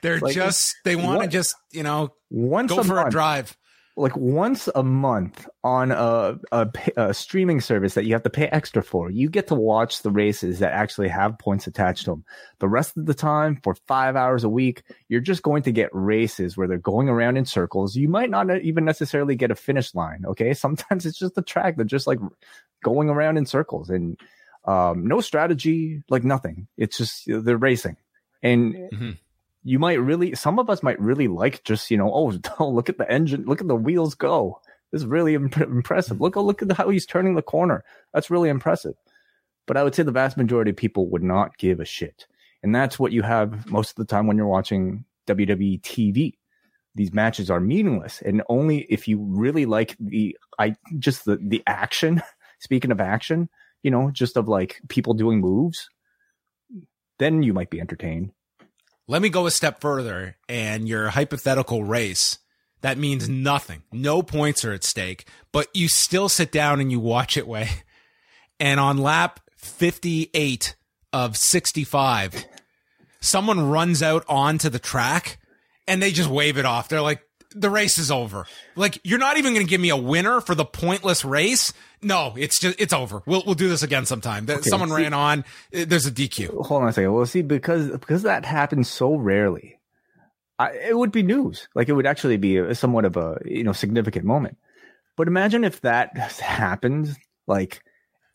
they're 0.03 0.19
like, 0.19 0.35
just 0.35 0.75
they 0.85 0.95
want 0.95 1.23
to 1.23 1.27
just 1.27 1.55
you 1.71 1.81
know 1.81 2.13
once 2.29 2.71
go 2.71 2.83
for 2.83 2.95
month, 2.95 3.07
a 3.07 3.11
drive 3.11 3.57
like 3.95 4.15
once 4.17 4.67
a 4.73 4.83
month 4.83 5.47
on 5.63 5.91
a, 5.91 6.39
a, 6.51 6.67
a, 6.97 7.13
streaming 7.13 7.61
service 7.61 7.93
that 7.93 8.05
you 8.05 8.13
have 8.13 8.23
to 8.23 8.29
pay 8.29 8.47
extra 8.47 8.81
for. 8.81 9.11
You 9.11 9.29
get 9.29 9.47
to 9.47 9.55
watch 9.55 10.01
the 10.01 10.09
races 10.09 10.59
that 10.59 10.73
actually 10.73 11.09
have 11.09 11.37
points 11.37 11.67
attached 11.67 12.05
to 12.05 12.11
them. 12.11 12.25
The 12.59 12.67
rest 12.67 12.97
of 12.97 13.05
the 13.05 13.13
time, 13.13 13.59
for 13.63 13.75
five 13.87 14.15
hours 14.15 14.43
a 14.43 14.49
week, 14.49 14.81
you're 15.09 15.21
just 15.21 15.43
going 15.43 15.63
to 15.63 15.71
get 15.71 15.89
races 15.93 16.57
where 16.57 16.67
they're 16.67 16.77
going 16.79 17.07
around 17.07 17.37
in 17.37 17.45
circles. 17.45 17.95
You 17.95 18.09
might 18.09 18.31
not 18.31 18.49
even 18.61 18.83
necessarily 18.83 19.35
get 19.35 19.51
a 19.51 19.55
finish 19.55 19.93
line. 19.93 20.23
Okay. 20.25 20.53
Sometimes 20.63 21.05
it's 21.05 21.19
just 21.19 21.35
the 21.35 21.43
track. 21.43 21.75
They're 21.75 21.85
just 21.85 22.07
like 22.07 22.19
going 22.83 23.09
around 23.09 23.37
in 23.37 23.45
circles 23.45 23.91
and 23.91 24.19
um, 24.65 25.07
no 25.07 25.21
strategy, 25.21 26.01
like 26.09 26.23
nothing. 26.23 26.67
It's 26.77 26.97
just 26.97 27.25
they're 27.27 27.57
racing. 27.57 27.97
And 28.41 28.73
mm-hmm 28.73 29.11
you 29.63 29.79
might 29.79 29.99
really 29.99 30.35
some 30.35 30.59
of 30.59 30.69
us 30.69 30.83
might 30.83 30.99
really 30.99 31.27
like 31.27 31.63
just 31.63 31.89
you 31.89 31.97
know 31.97 32.11
oh, 32.13 32.33
oh 32.59 32.69
look 32.69 32.89
at 32.89 32.97
the 32.97 33.09
engine 33.09 33.45
look 33.45 33.61
at 33.61 33.67
the 33.67 33.75
wheels 33.75 34.15
go. 34.15 34.59
This 34.91 35.01
is 35.01 35.07
really 35.07 35.33
imp- 35.33 35.57
impressive. 35.57 36.21
Look 36.21 36.37
oh 36.37 36.43
look 36.43 36.61
at 36.61 36.71
how 36.73 36.89
he's 36.89 37.05
turning 37.05 37.35
the 37.35 37.41
corner. 37.41 37.83
That's 38.13 38.29
really 38.29 38.49
impressive. 38.49 38.95
But 39.65 39.77
i 39.77 39.83
would 39.83 39.95
say 39.95 40.03
the 40.03 40.11
vast 40.11 40.37
majority 40.37 40.71
of 40.71 40.77
people 40.77 41.09
would 41.09 41.23
not 41.23 41.57
give 41.57 41.79
a 41.79 41.85
shit. 41.85 42.27
And 42.61 42.73
that's 42.73 42.97
what 42.97 43.11
you 43.11 43.21
have 43.23 43.69
most 43.69 43.91
of 43.91 43.95
the 43.95 44.05
time 44.05 44.27
when 44.27 44.37
you're 44.37 44.47
watching 44.47 45.05
wwe 45.27 45.81
tv 45.81 46.33
these 46.95 47.13
matches 47.13 47.49
are 47.49 47.59
meaningless. 47.59 48.21
And 48.21 48.43
only 48.49 48.81
if 48.89 49.07
you 49.07 49.19
really 49.19 49.65
like 49.65 49.95
the 49.99 50.37
i 50.59 50.75
just 50.99 51.25
the 51.25 51.37
the 51.37 51.63
action 51.65 52.21
speaking 52.59 52.91
of 52.91 53.01
action 53.01 53.49
you 53.81 53.91
know 53.91 54.11
just 54.11 54.37
of 54.37 54.47
like 54.47 54.79
people 54.89 55.13
doing 55.13 55.39
moves 55.39 55.89
then 57.19 57.43
you 57.43 57.53
might 57.53 57.69
be 57.69 57.79
entertained 57.79 58.31
let 59.07 59.21
me 59.21 59.29
go 59.29 59.45
a 59.45 59.51
step 59.51 59.81
further 59.81 60.37
and 60.47 60.87
your 60.87 61.09
hypothetical 61.09 61.83
race. 61.83 62.39
That 62.81 62.97
means 62.97 63.29
nothing. 63.29 63.83
No 63.91 64.21
points 64.21 64.65
are 64.65 64.73
at 64.73 64.83
stake, 64.83 65.25
but 65.51 65.67
you 65.73 65.87
still 65.87 66.29
sit 66.29 66.51
down 66.51 66.79
and 66.79 66.91
you 66.91 66.99
watch 66.99 67.37
it 67.37 67.47
way. 67.47 67.69
And 68.59 68.79
on 68.79 68.99
lap 68.99 69.41
58 69.57 70.75
of 71.11 71.35
65, 71.35 72.45
someone 73.19 73.69
runs 73.69 74.01
out 74.01 74.23
onto 74.29 74.69
the 74.69 74.79
track 74.79 75.39
and 75.87 76.01
they 76.01 76.11
just 76.11 76.29
wave 76.29 76.57
it 76.57 76.63
off. 76.63 76.87
They're 76.87 77.01
like, 77.01 77.23
the 77.55 77.69
race 77.69 77.97
is 77.97 78.11
over. 78.11 78.45
Like 78.75 78.99
you're 79.03 79.19
not 79.19 79.37
even 79.37 79.53
going 79.53 79.65
to 79.65 79.69
give 79.69 79.81
me 79.81 79.89
a 79.89 79.97
winner 79.97 80.41
for 80.41 80.55
the 80.55 80.65
pointless 80.65 81.23
race. 81.23 81.73
No, 82.01 82.33
it's 82.37 82.59
just 82.59 82.79
it's 82.79 82.93
over. 82.93 83.23
We'll 83.25 83.43
we'll 83.45 83.55
do 83.55 83.69
this 83.69 83.83
again 83.83 84.05
sometime. 84.05 84.45
Okay, 84.49 84.61
Someone 84.61 84.89
see, 84.89 84.95
ran 84.95 85.13
on. 85.13 85.45
Eh, 85.71 85.85
there's 85.85 86.05
a 86.05 86.11
DQ. 86.11 86.65
Hold 86.65 86.83
on 86.83 86.89
a 86.89 86.93
second. 86.93 87.13
Well, 87.13 87.25
see, 87.25 87.41
because 87.41 87.89
because 87.89 88.23
that 88.23 88.45
happens 88.45 88.89
so 88.89 89.15
rarely, 89.15 89.79
I, 90.59 90.71
it 90.71 90.97
would 90.97 91.11
be 91.11 91.23
news. 91.23 91.67
Like 91.75 91.89
it 91.89 91.93
would 91.93 92.05
actually 92.05 92.37
be 92.37 92.57
a, 92.57 92.75
somewhat 92.75 93.05
of 93.05 93.17
a 93.17 93.39
you 93.45 93.63
know 93.63 93.73
significant 93.73 94.25
moment. 94.25 94.57
But 95.15 95.27
imagine 95.27 95.63
if 95.63 95.81
that 95.81 96.17
happened 96.17 97.15
like 97.47 97.81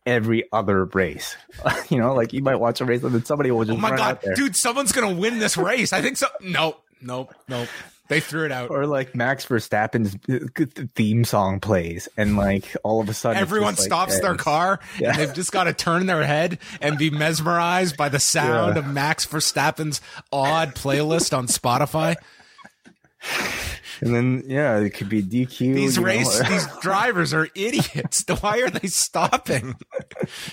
every 0.06 0.44
other 0.52 0.84
race. 0.86 1.36
you 1.88 1.98
know, 1.98 2.14
like 2.14 2.32
you 2.32 2.42
might 2.42 2.56
watch 2.56 2.80
a 2.80 2.84
race 2.84 3.02
and 3.02 3.14
then 3.14 3.24
somebody 3.24 3.50
will 3.50 3.64
just 3.64 3.78
Oh 3.78 3.80
my 3.80 3.96
god, 3.96 4.20
dude! 4.34 4.56
Someone's 4.56 4.92
gonna 4.92 5.14
win 5.14 5.38
this 5.38 5.56
race. 5.56 5.92
I 5.92 6.00
think 6.00 6.16
so. 6.16 6.28
Nope, 6.40 6.82
nope, 7.00 7.34
nope. 7.48 7.68
They 8.08 8.20
threw 8.20 8.46
it 8.46 8.52
out. 8.52 8.70
Or 8.70 8.86
like 8.86 9.14
Max 9.14 9.44
Verstappen's 9.44 10.16
uh, 10.30 10.64
theme 10.94 11.24
song 11.24 11.60
plays, 11.60 12.08
and 12.16 12.36
like 12.36 12.74
all 12.82 13.00
of 13.00 13.08
a 13.08 13.14
sudden, 13.14 13.40
Everyone 13.40 13.74
like, 13.74 13.78
stops 13.84 14.18
their 14.20 14.34
car 14.34 14.80
Yeah. 14.98 15.10
and 15.10 15.18
they've 15.18 15.34
just 15.34 15.52
got 15.52 15.64
to 15.64 15.74
turn 15.74 16.06
their 16.06 16.24
head 16.24 16.58
and 16.80 16.96
be 16.96 17.10
mesmerized 17.10 17.96
by 17.98 18.08
the 18.08 18.18
sound 18.18 18.76
Yeah. 18.76 18.80
of 18.80 18.86
Max 18.88 19.26
Verstappen's 19.26 20.00
odd 20.32 20.74
playlist 20.74 21.36
on 21.36 21.46
Spotify. 21.48 22.16
And 24.00 24.14
then 24.14 24.42
yeah, 24.46 24.78
it 24.78 24.90
could 24.90 25.08
be 25.08 25.22
DQ. 25.22 25.74
These 25.74 25.98
race, 25.98 26.48
these 26.48 26.66
drivers 26.80 27.34
are 27.34 27.48
idiots. 27.54 28.24
Why 28.40 28.60
are 28.62 28.70
they 28.70 28.86
stopping? 28.88 29.74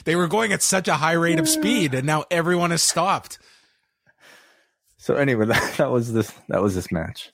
They 0.04 0.16
were 0.16 0.28
going 0.28 0.52
at 0.52 0.64
such 0.64 0.88
a 0.88 0.96
high 0.96 1.14
rate 1.14 1.40
of 1.40 1.48
speed, 1.48 1.94
and 1.94 2.06
now 2.08 2.26
everyone 2.32 2.72
has 2.72 2.82
stopped. 2.82 3.38
So 4.98 5.16
anyway, 5.16 5.46
that, 5.50 5.76
that 5.78 5.92
was 5.92 6.12
this 6.12 6.34
that 6.50 6.62
was 6.62 6.74
this 6.74 6.92
match. 6.92 7.32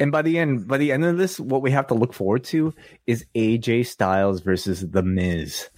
And 0.00 0.10
by 0.12 0.22
the 0.22 0.38
end, 0.38 0.66
by 0.68 0.78
the 0.78 0.92
end 0.92 1.04
of 1.04 1.16
this, 1.18 1.38
what 1.40 1.62
we 1.62 1.70
have 1.70 1.86
to 1.88 1.94
look 1.94 2.12
forward 2.12 2.44
to 2.44 2.74
is 3.06 3.24
AJ 3.34 3.86
Styles 3.86 4.40
versus 4.40 4.88
The 4.90 5.02
Miz, 5.02 5.68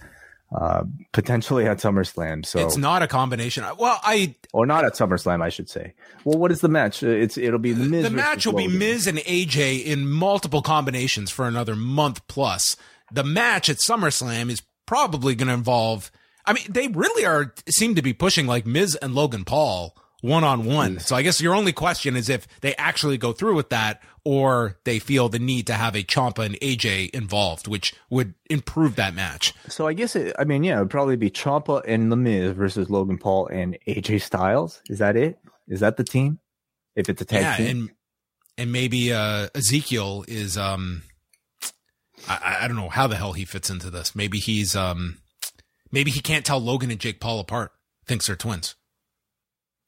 uh, 0.55 0.83
potentially 1.11 1.65
at 1.67 1.77
SummerSlam. 1.77 2.45
So, 2.45 2.59
It's 2.59 2.77
not 2.77 3.01
a 3.03 3.07
combination. 3.07 3.63
Well, 3.77 3.99
I 4.03 4.35
or 4.53 4.65
not 4.65 4.85
at 4.85 4.93
SummerSlam, 4.93 5.41
I 5.43 5.49
should 5.49 5.69
say. 5.69 5.93
Well, 6.25 6.39
what 6.39 6.51
is 6.51 6.61
the 6.61 6.69
match? 6.69 7.03
It's 7.03 7.37
it'll 7.37 7.59
be 7.59 7.73
The 7.73 7.85
Miz. 7.85 8.03
the 8.03 8.09
match 8.09 8.45
will 8.45 8.53
be 8.53 8.63
Logan. 8.63 8.79
Miz 8.79 9.07
and 9.07 9.17
AJ 9.19 9.83
in 9.85 10.09
multiple 10.09 10.61
combinations 10.61 11.29
for 11.31 11.47
another 11.47 11.75
month 11.75 12.27
plus. 12.27 12.77
The 13.11 13.23
match 13.23 13.69
at 13.69 13.77
SummerSlam 13.77 14.49
is 14.49 14.61
probably 14.85 15.35
going 15.35 15.47
to 15.47 15.53
involve. 15.53 16.11
I 16.45 16.53
mean, 16.53 16.65
they 16.69 16.87
really 16.87 17.25
are 17.25 17.53
seem 17.67 17.93
to 17.95 18.01
be 18.01 18.13
pushing 18.13 18.47
like 18.47 18.65
Miz 18.65 18.95
and 18.95 19.13
Logan 19.13 19.45
Paul 19.45 19.95
one 20.21 20.43
on 20.43 20.65
one. 20.65 20.99
So 20.99 21.15
I 21.15 21.21
guess 21.21 21.41
your 21.41 21.55
only 21.55 21.71
question 21.71 22.15
is 22.15 22.29
if 22.29 22.47
they 22.61 22.75
actually 22.75 23.17
go 23.17 23.31
through 23.31 23.55
with 23.55 23.69
that, 23.69 24.01
or 24.25 24.77
they 24.83 24.99
feel 24.99 25.29
the 25.29 25.39
need 25.39 25.67
to 25.67 25.73
have 25.73 25.95
a 25.95 26.03
Ciampa 26.03 26.45
and 26.45 26.55
AJ 26.59 27.11
involved, 27.11 27.67
which 27.67 27.93
would 28.09 28.33
improve 28.49 28.95
that 28.97 29.13
match. 29.13 29.53
So 29.69 29.87
I 29.87 29.93
guess 29.93 30.15
it. 30.15 30.35
I 30.37 30.43
mean, 30.43 30.63
yeah, 30.63 30.77
it'd 30.77 30.89
probably 30.89 31.15
be 31.15 31.31
Ciampa 31.31 31.81
and 31.87 32.11
The 32.11 32.15
Miz 32.15 32.51
versus 32.55 32.89
Logan 32.89 33.17
Paul 33.17 33.47
and 33.47 33.77
AJ 33.87 34.21
Styles. 34.21 34.81
Is 34.89 34.99
that 34.99 35.15
it? 35.15 35.39
Is 35.67 35.79
that 35.79 35.97
the 35.97 36.03
team? 36.03 36.39
If 36.95 37.07
it's 37.09 37.21
a 37.21 37.25
tag 37.25 37.41
yeah, 37.41 37.55
team, 37.55 37.67
and 37.67 37.89
and 38.57 38.71
maybe 38.71 39.13
uh, 39.13 39.47
Ezekiel 39.55 40.25
is 40.27 40.57
um, 40.57 41.03
I, 42.27 42.59
I 42.61 42.67
don't 42.67 42.77
know 42.77 42.89
how 42.89 43.07
the 43.07 43.15
hell 43.15 43.33
he 43.33 43.45
fits 43.45 43.69
into 43.69 43.89
this. 43.89 44.15
Maybe 44.15 44.39
he's 44.39 44.75
um, 44.75 45.19
maybe 45.91 46.11
he 46.11 46.19
can't 46.19 46.45
tell 46.45 46.59
Logan 46.59 46.91
and 46.91 46.99
Jake 46.99 47.19
Paul 47.19 47.39
apart. 47.39 47.71
Thinks 48.05 48.27
they're 48.27 48.35
twins. 48.35 48.75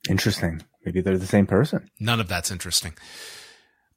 Interesting. 0.09 0.61
Maybe 0.85 1.01
they're 1.01 1.17
the 1.17 1.25
same 1.25 1.47
person. 1.47 1.89
None 1.99 2.19
of 2.19 2.27
that's 2.27 2.51
interesting. 2.51 2.93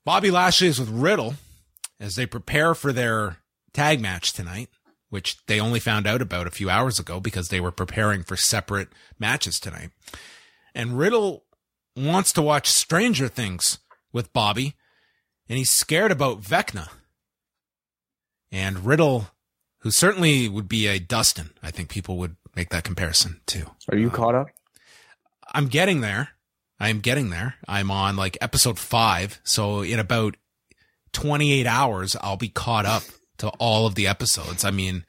Bobby 0.05 0.31
Lashley 0.31 0.69
is 0.69 0.79
with 0.79 0.91
Riddle 0.91 1.35
as 1.99 2.15
they 2.15 2.27
prepare 2.27 2.75
for 2.75 2.93
their 2.93 3.39
tag 3.73 4.01
match 4.01 4.33
tonight, 4.33 4.69
which 5.09 5.39
they 5.47 5.61
only 5.61 5.81
found 5.81 6.07
out 6.07 6.21
about 6.21 6.47
a 6.47 6.51
few 6.53 6.69
hours 6.69 6.99
ago 6.99 7.21
because 7.21 7.49
they 7.49 7.61
were 7.61 7.71
preparing 7.71 8.23
for 8.23 8.37
separate 8.37 8.89
matches 9.19 9.59
tonight. 9.59 9.91
And 10.75 10.99
Riddle 10.99 11.45
wants 11.97 12.33
to 12.33 12.43
watch 12.43 12.69
Stranger 12.69 13.29
Things 13.29 13.79
with 14.13 14.33
Bobby, 14.33 14.75
and 15.49 15.57
he's 15.57 15.71
scared 15.71 16.13
about 16.13 16.43
Vecna. 16.43 16.89
And 18.51 18.85
Riddle, 18.85 19.29
who 19.79 19.91
certainly 19.91 20.49
would 20.49 20.69
be 20.69 20.87
a 20.87 20.99
Dustin, 20.99 21.51
I 21.63 21.71
think 21.71 21.89
people 21.89 22.17
would 22.19 22.37
make 22.55 22.71
that 22.71 22.85
comparison 22.85 23.41
too. 23.47 23.67
Are 23.91 23.97
you 23.97 24.09
uh, 24.09 24.15
caught 24.15 24.35
up? 24.35 24.49
I'm 25.55 25.69
getting 25.69 26.01
there. 26.01 26.31
I 26.81 26.89
am 26.89 27.01
getting 27.01 27.31
there. 27.31 27.55
I'm 27.69 27.91
on 27.91 28.17
like 28.17 28.37
episode 28.41 28.79
five. 28.79 29.41
So 29.45 29.83
in 29.83 29.99
about 30.01 30.37
28 31.13 31.67
hours, 31.67 32.17
I'll 32.21 32.37
be 32.37 32.49
caught 32.49 32.85
up 32.85 33.05
to 33.39 33.49
all 33.61 33.87
of 33.87 33.95
the 33.95 34.07
episodes. 34.09 34.65
I 34.65 34.73
mean, 34.73 35.05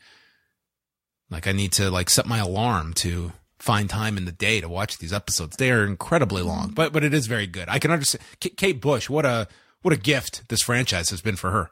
like 1.30 1.48
I 1.48 1.52
need 1.52 1.72
to 1.74 1.90
like 1.90 2.10
set 2.10 2.28
my 2.28 2.38
alarm 2.38 2.94
to 2.96 3.34
find 3.58 3.90
time 3.90 4.16
in 4.18 4.26
the 4.26 4.32
day 4.32 4.62
to 4.62 4.70
watch 4.70 5.00
these 5.00 5.12
episodes. 5.12 5.58
They 5.58 5.72
are 5.72 5.84
incredibly 5.84 6.44
long, 6.44 6.70
but, 6.70 6.94
but 6.94 7.04
it 7.04 7.14
is 7.14 7.26
very 7.26 7.48
good. 7.48 7.68
I 7.68 7.80
can 7.80 7.90
understand 7.90 8.24
Kate 8.40 8.80
Bush. 8.80 9.10
What 9.10 9.26
a, 9.26 9.48
what 9.82 9.94
a 9.94 9.98
gift 9.98 10.48
this 10.50 10.62
franchise 10.62 11.10
has 11.10 11.22
been 11.22 11.36
for 11.36 11.50
her. 11.50 11.72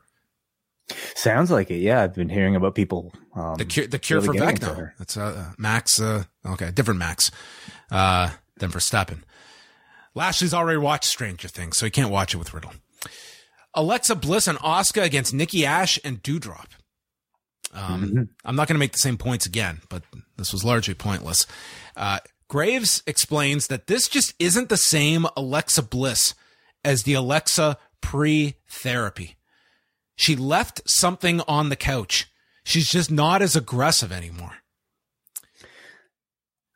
Sounds 1.16 1.50
like 1.52 1.70
it. 1.72 1.78
Yeah, 1.78 2.02
I've 2.02 2.16
been 2.16 2.30
hearing 2.30 2.56
about 2.56 2.76
people. 2.76 3.14
Um, 3.36 3.56
The 3.56 3.66
cure, 3.66 3.88
the 3.88 4.00
cure 4.00 4.20
really 4.20 4.40
for 4.40 4.46
Vecna. 4.46 4.92
That's 4.98 5.16
uh, 5.16 5.52
Max. 5.58 6.02
Uh, 6.02 6.24
okay, 6.46 6.72
different 6.72 7.00
Max 7.00 7.32
uh, 7.90 8.32
than 8.58 8.72
Verstappen. 8.72 9.24
Lashley's 10.16 10.54
already 10.54 10.78
watched 10.78 11.06
Stranger 11.06 11.48
Things, 11.48 11.78
so 11.78 11.86
he 11.86 11.92
can't 11.92 12.12
watch 12.12 12.34
it 12.34 12.38
with 12.38 12.54
Riddle. 12.54 12.74
Alexa 13.74 14.16
Bliss 14.16 14.48
and 14.48 14.60
Asuka 14.60 15.04
against 15.04 15.34
Nikki 15.34 15.66
Ash 15.66 16.00
and 16.04 16.22
Doudrop. 16.22 16.68
Um, 17.72 18.04
Mhm. 18.04 18.30
I'm 18.46 18.56
not 18.56 18.68
going 18.68 18.76
to 18.76 18.80
make 18.80 18.92
the 18.92 19.00
same 19.00 19.18
points 19.18 19.48
again, 19.48 19.82
but 19.90 20.04
this 20.38 20.54
was 20.54 20.64
largely 20.64 20.94
pointless. 20.94 21.48
Uh, 21.96 22.20
Graves 22.48 23.02
explains 23.08 23.66
that 23.68 23.88
this 23.88 24.08
just 24.08 24.36
isn't 24.38 24.70
the 24.70 24.78
same 24.78 25.26
Alexa 25.36 25.82
Bliss 25.82 26.36
as 26.84 27.02
the 27.04 27.16
Alexa 27.16 27.78
pre 28.02 28.56
therapy. 28.70 29.38
She 30.16 30.36
left 30.36 30.82
something 30.86 31.42
on 31.48 31.70
the 31.70 31.76
couch. 31.76 32.28
She's 32.64 32.88
just 32.92 33.10
not 33.10 33.42
as 33.42 33.56
aggressive 33.56 34.12
anymore. 34.12 34.58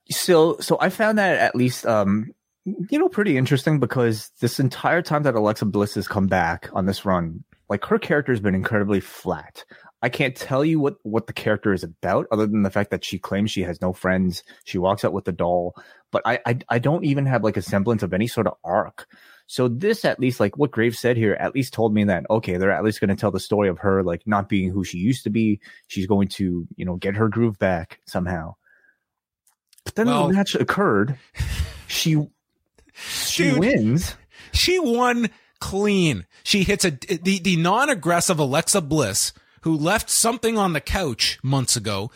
So, 0.10 0.58
so 0.60 0.78
I 0.80 0.90
found 0.90 1.18
that 1.18 1.38
at 1.38 1.56
least, 1.56 1.86
um, 1.86 2.32
you 2.66 3.00
know, 3.00 3.10
pretty 3.10 3.38
interesting 3.38 3.80
because 3.80 4.32
this 4.40 4.60
entire 4.60 5.02
time 5.02 5.24
that 5.24 5.36
Alexa 5.36 5.66
Bliss 5.66 5.96
has 5.96 6.08
come 6.08 6.28
back 6.28 6.70
on 6.74 6.86
this 6.86 7.06
run, 7.06 7.44
like 7.70 7.86
her 7.86 8.00
character 8.00 8.32
has 8.32 8.40
been 8.40 8.56
incredibly 8.56 9.00
flat. 9.00 9.64
I 10.02 10.10
can't 10.10 10.36
tell 10.36 10.64
you 10.64 10.80
what 10.80 10.98
what 11.04 11.28
the 11.28 11.34
character 11.34 11.74
is 11.74 11.84
about, 11.84 12.28
other 12.32 12.46
than 12.46 12.62
the 12.62 12.70
fact 12.70 12.92
that 12.92 13.04
she 13.04 13.18
claims 13.18 13.50
she 13.50 13.64
has 13.64 13.82
no 13.82 13.94
friends. 13.94 14.44
She 14.64 14.78
walks 14.78 15.04
out 15.04 15.14
with 15.14 15.26
the 15.26 15.32
doll, 15.32 15.74
but 16.12 16.22
I 16.24 16.40
I, 16.46 16.60
I 16.70 16.80
don't 16.80 17.04
even 17.04 17.26
have 17.26 17.44
like 17.44 17.58
a 17.58 17.64
semblance 17.64 18.04
of 18.04 18.14
any 18.14 18.28
sort 18.28 18.48
of 18.48 18.54
arc. 18.64 19.08
So 19.48 19.70
this, 19.70 20.04
at 20.06 20.20
least, 20.20 20.40
like 20.40 20.58
what 20.58 20.72
Graves 20.72 21.00
said 21.00 21.16
here, 21.18 21.34
at 21.40 21.56
least 21.56 21.74
told 21.74 21.94
me 21.94 22.04
that 22.04 22.26
okay, 22.30 22.58
they're 22.58 22.72
at 22.72 22.84
least 22.84 23.00
going 23.00 23.10
to 23.10 23.16
tell 23.16 23.32
the 23.32 23.40
story 23.40 23.70
of 23.70 23.80
her 23.80 24.04
like 24.04 24.22
not 24.28 24.50
being 24.50 24.70
who 24.70 24.84
she 24.84 24.98
used 25.00 25.24
to 25.24 25.30
be. 25.30 25.60
She's 25.88 26.06
going 26.06 26.28
to 26.30 26.68
you 26.76 26.86
know 26.86 26.98
get 26.98 27.16
her 27.16 27.28
groove 27.28 27.58
back 27.58 28.00
somehow. 28.06 28.56
Then 29.98 30.08
Well- 30.08 30.28
the 30.30 30.34
match 30.36 30.56
occurred. 30.56 31.18
She 31.88 32.16
she 32.94 33.44
Dude. 33.44 33.60
wins. 33.60 34.16
She 34.54 34.80
won 34.80 35.30
clean. 35.60 36.26
She 36.44 36.64
hits 36.64 36.86
a 36.86 36.92
the 36.92 37.40
the 37.40 37.58
non-aggressive 37.58 38.40
Alexa 38.40 38.82
Bliss 38.82 39.34
who 39.62 39.76
left 39.76 40.10
something 40.10 40.58
on 40.58 40.74
the 40.74 40.80
couch 40.82 41.40
months 41.44 41.76
ago. 41.76 42.12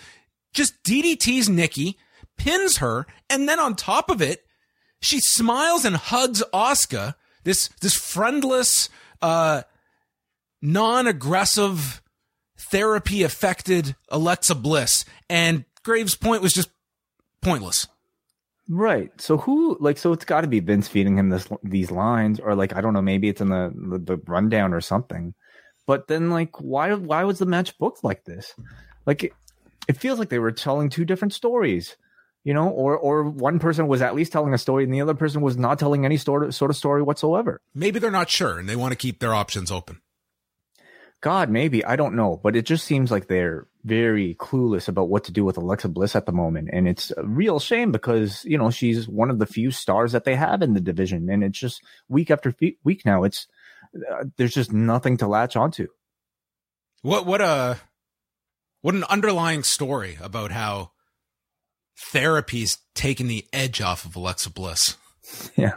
Just 0.53 0.81
DDTs 0.83 1.49
Nikki, 1.49 1.97
pins 2.37 2.77
her, 2.77 3.07
and 3.29 3.49
then 3.49 3.59
on 3.59 3.75
top 3.75 4.09
of 4.09 4.21
it, 4.21 4.45
she 5.01 5.19
smiles 5.19 5.83
and 5.85 5.95
hugs 5.95 6.43
Asuka. 6.53 7.15
This 7.43 7.69
this 7.81 7.95
friendless, 7.95 8.89
uh, 9.21 9.63
non-aggressive, 10.61 12.01
therapy 12.57 13.23
affected 13.23 13.95
Alexa 14.09 14.55
Bliss. 14.55 15.05
And 15.29 15.65
Graves' 15.83 16.15
point 16.15 16.41
was 16.41 16.53
just 16.53 16.69
pointless. 17.41 17.87
Right. 18.69 19.11
So 19.19 19.37
who 19.37 19.77
like 19.79 19.97
so 19.97 20.13
it's 20.13 20.25
got 20.25 20.41
to 20.41 20.47
be 20.47 20.59
Vince 20.59 20.87
feeding 20.87 21.17
him 21.17 21.29
this 21.29 21.47
these 21.63 21.91
lines 21.91 22.39
or 22.39 22.55
like 22.55 22.75
I 22.75 22.81
don't 22.81 22.93
know 22.93 23.01
maybe 23.01 23.27
it's 23.27 23.41
in 23.41 23.49
the, 23.49 23.73
the 23.75 23.99
the 23.99 24.17
rundown 24.27 24.73
or 24.73 24.81
something. 24.81 25.33
But 25.85 26.07
then 26.07 26.29
like 26.29 26.61
why 26.61 26.93
why 26.93 27.23
was 27.25 27.39
the 27.39 27.45
match 27.45 27.77
booked 27.77 28.03
like 28.03 28.23
this? 28.23 28.53
Like 29.05 29.25
it, 29.25 29.33
it 29.89 29.97
feels 29.97 30.19
like 30.19 30.29
they 30.29 30.39
were 30.39 30.51
telling 30.51 30.89
two 30.89 31.05
different 31.05 31.33
stories. 31.33 31.97
You 32.43 32.55
know, 32.55 32.69
or 32.69 32.97
or 32.97 33.29
one 33.29 33.59
person 33.59 33.87
was 33.87 34.01
at 34.01 34.15
least 34.15 34.31
telling 34.31 34.53
a 34.53 34.57
story 34.57 34.83
and 34.83 34.93
the 34.93 35.01
other 35.01 35.13
person 35.13 35.41
was 35.41 35.57
not 35.57 35.77
telling 35.77 36.05
any 36.05 36.17
sort 36.17 36.43
of, 36.43 36.55
sort 36.55 36.71
of 36.71 36.77
story 36.77 37.03
whatsoever. 37.03 37.61
Maybe 37.75 37.99
they're 37.99 38.09
not 38.09 38.29
sure 38.29 38.57
and 38.57 38.67
they 38.67 38.75
want 38.75 38.93
to 38.93 38.97
keep 38.97 39.19
their 39.19 39.33
options 39.35 39.69
open. 39.71 40.01
God, 41.21 41.49
maybe 41.51 41.85
I 41.85 41.95
don't 41.95 42.15
know, 42.15 42.39
but 42.41 42.55
it 42.55 42.65
just 42.65 42.83
seems 42.85 43.11
like 43.11 43.27
they're 43.27 43.67
very 43.83 44.35
clueless 44.35 44.87
about 44.87 45.09
what 45.09 45.23
to 45.25 45.31
do 45.31 45.45
with 45.45 45.55
Alexa 45.57 45.89
Bliss 45.89 46.15
at 46.15 46.25
the 46.25 46.31
moment, 46.31 46.69
and 46.73 46.87
it's 46.87 47.11
a 47.15 47.23
real 47.23 47.59
shame 47.59 47.91
because 47.91 48.43
you 48.45 48.57
know 48.57 48.71
she's 48.71 49.07
one 49.07 49.29
of 49.29 49.37
the 49.37 49.45
few 49.45 49.69
stars 49.71 50.13
that 50.13 50.23
they 50.23 50.35
have 50.35 50.61
in 50.63 50.73
the 50.73 50.79
division, 50.81 51.29
and 51.29 51.43
it's 51.43 51.59
just 51.59 51.81
week 52.09 52.31
after 52.31 52.55
week 52.83 53.05
now. 53.05 53.23
It's 53.23 53.47
uh, 54.11 54.23
there's 54.37 54.53
just 54.53 54.73
nothing 54.73 55.17
to 55.17 55.27
latch 55.27 55.55
onto. 55.55 55.87
What 57.03 57.25
what 57.27 57.41
a 57.41 57.77
what 58.81 58.95
an 58.95 59.03
underlying 59.03 59.61
story 59.61 60.17
about 60.21 60.51
how 60.51 60.91
therapy's 62.11 62.79
taken 62.95 63.27
the 63.27 63.45
edge 63.53 63.79
off 63.79 64.05
of 64.05 64.15
Alexa 64.15 64.49
Bliss. 64.49 64.97
Yeah, 65.55 65.73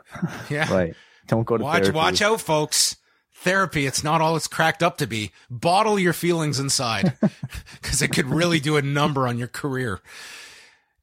Yeah. 0.50 0.72
right. 0.72 0.94
Don't 1.28 1.44
go 1.44 1.56
to 1.58 1.62
watch 1.62 1.82
therapy. 1.82 1.96
watch 1.96 2.22
out, 2.22 2.40
folks. 2.40 2.96
Therapy, 3.44 3.84
it's 3.86 4.02
not 4.02 4.22
all 4.22 4.36
it's 4.36 4.48
cracked 4.48 4.82
up 4.82 4.96
to 4.98 5.06
be. 5.06 5.30
Bottle 5.50 5.98
your 5.98 6.14
feelings 6.14 6.58
inside 6.58 7.12
because 7.82 8.00
it 8.00 8.08
could 8.08 8.24
really 8.24 8.58
do 8.58 8.78
a 8.78 8.82
number 8.82 9.28
on 9.28 9.36
your 9.36 9.48
career. 9.48 10.00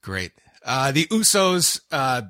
Great. 0.01 0.31
Uh, 0.65 0.91
the 0.91 1.05
Usos, 1.05 1.81
uh, 1.91 2.23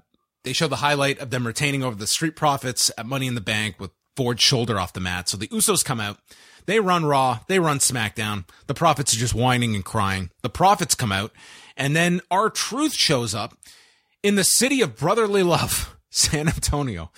they 0.44 0.52
show 0.52 0.68
the 0.68 0.76
highlight 0.76 1.20
of 1.20 1.30
them 1.30 1.48
retaining 1.48 1.82
over 1.82 1.96
the 1.96 2.08
Street 2.08 2.36
Profits 2.36 2.92
at 2.98 3.06
Money 3.06 3.26
in 3.26 3.36
the 3.36 3.42
Bank 3.42 3.80
with 3.80 3.92
Ford's 4.18 4.44
shoulder 4.44 4.78
off 4.78 4.92
the 4.92 5.00
mat. 5.00 5.30
So 5.30 5.38
the 5.38 5.48
Usos 5.48 5.84
come 5.84 6.02
out. 6.02 6.18
They 6.66 6.82
run 6.82 7.06
Raw. 7.06 7.40
They 7.48 7.60
run 7.60 7.80
SmackDown. 7.80 8.44
The 8.68 8.74
Profits 8.74 9.16
are 9.16 9.20
just 9.20 9.34
whining 9.34 9.76
and 9.76 9.86
crying. 9.86 10.30
The 10.42 10.50
Profits 10.50 10.94
come 10.94 11.14
out. 11.14 11.32
And 11.78 11.96
then 11.96 12.20
R-Truth 12.30 12.96
shows 12.96 13.34
up 13.34 13.58
in 14.22 14.36
the 14.36 14.44
city 14.44 14.82
of 14.82 14.98
brotherly 14.98 15.42
love, 15.42 15.96
San 16.10 16.50
Antonio 16.50 17.12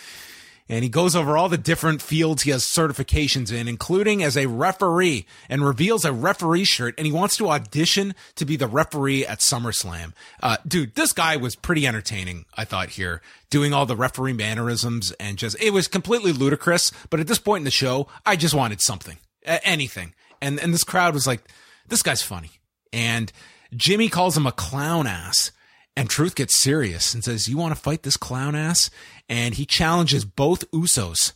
and 0.70 0.84
he 0.84 0.90
goes 0.90 1.16
over 1.16 1.38
all 1.38 1.50
the 1.50 1.58
different 1.58 2.02
fields 2.02 2.44
he 2.44 2.52
has 2.52 2.64
certifications 2.64 3.52
in, 3.52 3.68
including 3.68 4.24
as 4.24 4.38
a 4.38 4.48
referee, 4.48 5.26
and 5.50 5.66
reveals 5.66 6.06
a 6.06 6.14
referee 6.14 6.64
shirt, 6.66 6.96
and 6.98 7.06
he 7.06 7.12
wants 7.14 7.38
to 7.38 7.50
audition 7.50 8.16
to 8.36 8.46
be 8.46 8.56
the 8.56 8.68
referee 8.68 9.26
at 9.26 9.40
SummerSlam. 9.40 10.14
Uh, 10.42 10.58
dude, 10.68 10.96
this 10.96 11.14
guy 11.14 11.36
was 11.38 11.56
pretty 11.56 11.86
entertaining, 11.86 12.46
I 12.56 12.66
thought, 12.66 12.90
here, 12.90 13.22
doing 13.50 13.74
all 13.74 13.86
the 13.86 13.96
referee 13.96 14.34
mannerisms, 14.34 15.12
and 15.14 15.38
just, 15.38 15.62
it 15.62 15.72
was 15.72 15.88
completely 15.88 16.32
ludicrous, 16.32 16.92
but 17.10 17.20
at 17.20 17.28
this 17.28 17.40
point 17.40 17.62
in 17.62 17.66
the 17.66 17.72
show, 17.72 18.08
I 18.26 18.36
just 18.36 18.56
wanted 18.56 18.82
something, 18.82 19.18
anything. 19.46 20.14
And, 20.42 20.60
and 20.60 20.74
this 20.74 20.84
crowd 20.84 21.14
was 21.14 21.28
like, 21.28 21.42
this 21.88 22.04
guy's 22.04 22.22
funny. 22.22 22.52
And 22.92 23.32
Jimmy 23.76 24.10
calls 24.10 24.38
him 24.38 24.46
a 24.46 24.52
clown 24.52 25.08
ass. 25.08 25.52
And 25.96 26.10
Truth 26.10 26.36
gets 26.36 26.56
serious 26.56 27.14
and 27.14 27.24
says, 27.24 27.48
You 27.48 27.58
want 27.58 27.76
to 27.76 27.80
fight 27.80 28.02
this 28.02 28.18
clown 28.18 28.56
ass? 28.56 28.90
And 29.30 29.56
he 29.56 29.66
challenges 29.66 30.26
both 30.26 30.70
Usos 30.72 31.34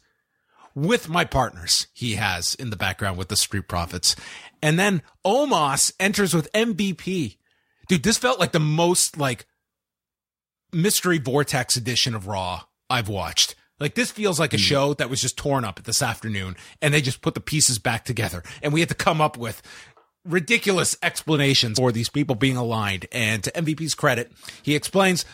with 0.75 1.09
my 1.09 1.25
partners 1.25 1.87
he 1.93 2.13
has 2.15 2.53
in 2.55 2.69
the 2.69 2.75
background 2.75 3.17
with 3.17 3.29
the 3.29 3.35
Street 3.35 3.67
Profits. 3.67 4.15
And 4.61 4.77
then 4.77 5.01
Omos 5.25 5.91
enters 5.99 6.33
with 6.33 6.51
MVP. 6.53 7.37
Dude, 7.87 8.03
this 8.03 8.17
felt 8.17 8.39
like 8.39 8.51
the 8.51 8.59
most 8.59 9.17
like 9.17 9.47
mystery 10.71 11.17
vortex 11.17 11.75
edition 11.77 12.13
of 12.13 12.27
Raw 12.27 12.63
I've 12.89 13.09
watched. 13.09 13.55
Like 13.79 13.95
this 13.95 14.11
feels 14.11 14.39
like 14.39 14.53
a 14.53 14.57
hmm. 14.57 14.61
show 14.61 14.93
that 14.95 15.09
was 15.09 15.21
just 15.21 15.37
torn 15.37 15.65
up 15.65 15.83
this 15.83 16.01
afternoon 16.01 16.55
and 16.81 16.93
they 16.93 17.01
just 17.01 17.21
put 17.21 17.33
the 17.33 17.39
pieces 17.39 17.79
back 17.79 18.05
together 18.05 18.43
and 18.61 18.73
we 18.73 18.79
had 18.79 18.89
to 18.89 18.95
come 18.95 19.21
up 19.21 19.37
with 19.37 19.61
ridiculous 20.25 20.95
explanations 21.01 21.79
for 21.79 21.91
these 21.91 22.09
people 22.09 22.35
being 22.35 22.57
aligned. 22.57 23.07
And 23.11 23.43
to 23.43 23.51
MVP's 23.51 23.95
credit, 23.95 24.31
he 24.61 24.75
explains, 24.75 25.25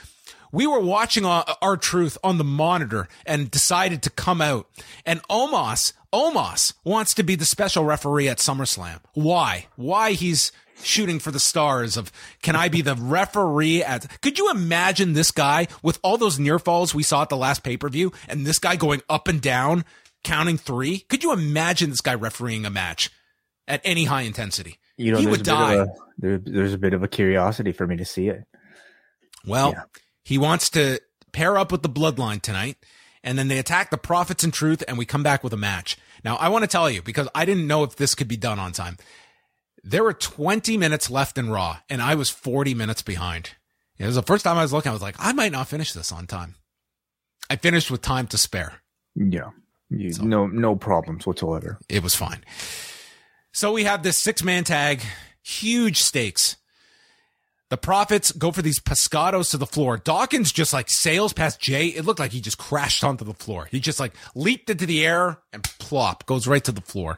we 0.54 0.68
were 0.68 0.80
watching 0.80 1.26
R-Truth 1.26 2.18
on 2.24 2.38
the 2.38 2.44
monitor 2.46 3.10
and 3.26 3.52
decided 3.52 4.04
to 4.04 4.10
come 4.10 4.40
out. 4.40 4.70
And 5.06 5.22
Omos, 5.24 5.92
Omos 6.14 6.74
wants 6.86 7.16
to 7.16 7.24
be 7.24 7.36
the 7.36 7.44
special 7.44 7.84
referee 7.84 8.30
at 8.30 8.38
SummerSlam. 8.38 9.02
Why? 9.14 9.68
Why 9.76 10.12
he's 10.12 10.54
shooting 10.82 11.20
for 11.20 11.32
the 11.32 11.40
stars 11.40 11.98
of 11.98 12.12
can 12.42 12.56
I 12.56 12.70
be 12.70 12.82
the 12.82 12.96
referee 12.96 13.84
at 13.84 14.22
could 14.22 14.38
you 14.38 14.52
imagine 14.52 15.14
this 15.14 15.32
guy 15.32 15.68
with 15.82 15.98
all 16.04 16.18
those 16.18 16.40
near 16.40 16.60
falls 16.60 16.94
we 16.94 17.04
saw 17.04 17.22
at 17.22 17.30
the 17.30 17.38
last 17.38 17.64
pay-per-view 17.64 18.12
and 18.28 18.46
this 18.46 18.60
guy 18.60 18.76
going 18.76 19.02
up 19.08 19.28
and 19.28 19.42
down 19.42 19.86
counting 20.24 20.58
three? 20.58 21.00
Could 21.00 21.24
you 21.24 21.34
imagine 21.34 21.90
this 21.90 22.02
guy 22.02 22.16
refereeing 22.16 22.66
a 22.66 22.70
match 22.70 23.10
at 23.68 23.82
any 23.84 24.06
high 24.06 24.22
intensity? 24.22 24.78
You 24.98 25.14
know, 25.14 25.20
he 25.20 25.28
would 25.28 25.44
die. 25.44 25.76
A, 25.76 25.88
there, 26.18 26.38
there's 26.38 26.74
a 26.74 26.78
bit 26.78 26.94
of 26.94 27.02
a 27.02 27.08
curiosity 27.08 27.72
for 27.72 27.88
me 27.88 27.98
to 27.98 28.06
see 28.06 28.28
it. 28.28 28.44
Well, 29.46 29.72
yeah. 29.72 29.84
He 30.24 30.38
wants 30.38 30.70
to 30.72 31.00
pair 31.32 31.58
up 31.58 31.72
with 31.72 31.82
the 31.82 31.90
bloodline 31.90 32.42
tonight, 32.42 32.78
and 33.24 33.38
then 33.38 33.48
they 33.48 33.60
attack 33.60 33.90
the 33.90 33.98
Profits 33.98 34.44
and 34.44 34.54
Truth, 34.54 34.84
and 34.88 34.98
we 34.98 35.06
come 35.06 35.24
back 35.24 35.44
with 35.44 35.54
a 35.54 35.58
match. 35.58 35.98
Now, 36.24 36.36
I 36.38 36.50
want 36.50 36.64
to 36.64 36.68
tell 36.68 36.90
you 36.90 37.02
because 37.02 37.28
I 37.36 37.46
didn't 37.46 37.68
know 37.68 37.84
if 37.84 37.96
this 37.96 38.16
could 38.16 38.28
be 38.28 38.38
done 38.38 38.60
on 38.60 38.72
time. 38.72 38.98
There 39.84 40.04
were 40.04 40.14
20 40.14 40.78
minutes 40.78 41.10
left 41.10 41.38
in 41.38 41.50
Raw, 41.50 41.80
and 41.90 42.02
I 42.02 42.16
was 42.16 42.30
40 42.30 42.74
minutes 42.74 43.02
behind. 43.02 43.52
It 43.98 44.06
was 44.06 44.16
the 44.16 44.24
first 44.24 44.46
time 44.46 44.58
I 44.58 44.62
was 44.62 44.74
looking. 44.74 44.90
I 44.90 44.94
was 44.94 45.02
like, 45.02 45.16
I 45.20 45.34
might 45.34 45.52
not 45.52 45.68
finish 45.68 45.92
this 45.92 46.12
on 46.12 46.26
time. 46.26 46.56
I 47.50 47.58
finished 47.58 47.92
with 47.92 48.02
time 48.02 48.28
to 48.28 48.38
spare. 48.38 48.82
Yeah, 49.16 49.50
you, 49.90 50.14
so, 50.14 50.24
no, 50.24 50.48
no 50.48 50.76
problems 50.76 51.28
whatsoever. 51.28 51.78
It 51.90 52.02
was 52.02 52.16
fine. 52.16 52.44
So 53.52 53.74
we 53.74 53.84
have 53.84 54.02
this 54.02 54.18
six 54.18 54.44
man 54.44 54.64
tag, 54.64 55.02
huge 55.44 56.02
stakes. 56.02 56.58
The 57.74 57.78
Profits 57.78 58.32
go 58.32 58.52
for 58.52 58.62
these 58.62 58.80
pescados 58.80 59.50
to 59.50 59.58
the 59.58 59.66
floor. 59.66 59.98
Dawkins 59.98 60.52
just 60.52 60.74
like 60.74 60.92
sails 60.92 61.34
past 61.34 61.60
Jay. 61.60 61.88
It 61.88 62.06
looked 62.06 62.20
like 62.20 62.32
he 62.32 62.40
just 62.40 62.60
crashed 62.60 63.04
onto 63.04 63.26
the 63.26 63.34
floor. 63.34 63.68
He 63.72 63.80
just 63.80 64.00
like 64.00 64.14
leaped 64.36 64.70
into 64.70 64.86
the 64.86 65.04
air 65.04 65.40
and 65.52 65.64
plop 65.64 66.28
goes 66.28 66.46
right 66.46 66.64
to 66.66 66.72
the 66.72 66.82
floor. 66.82 67.18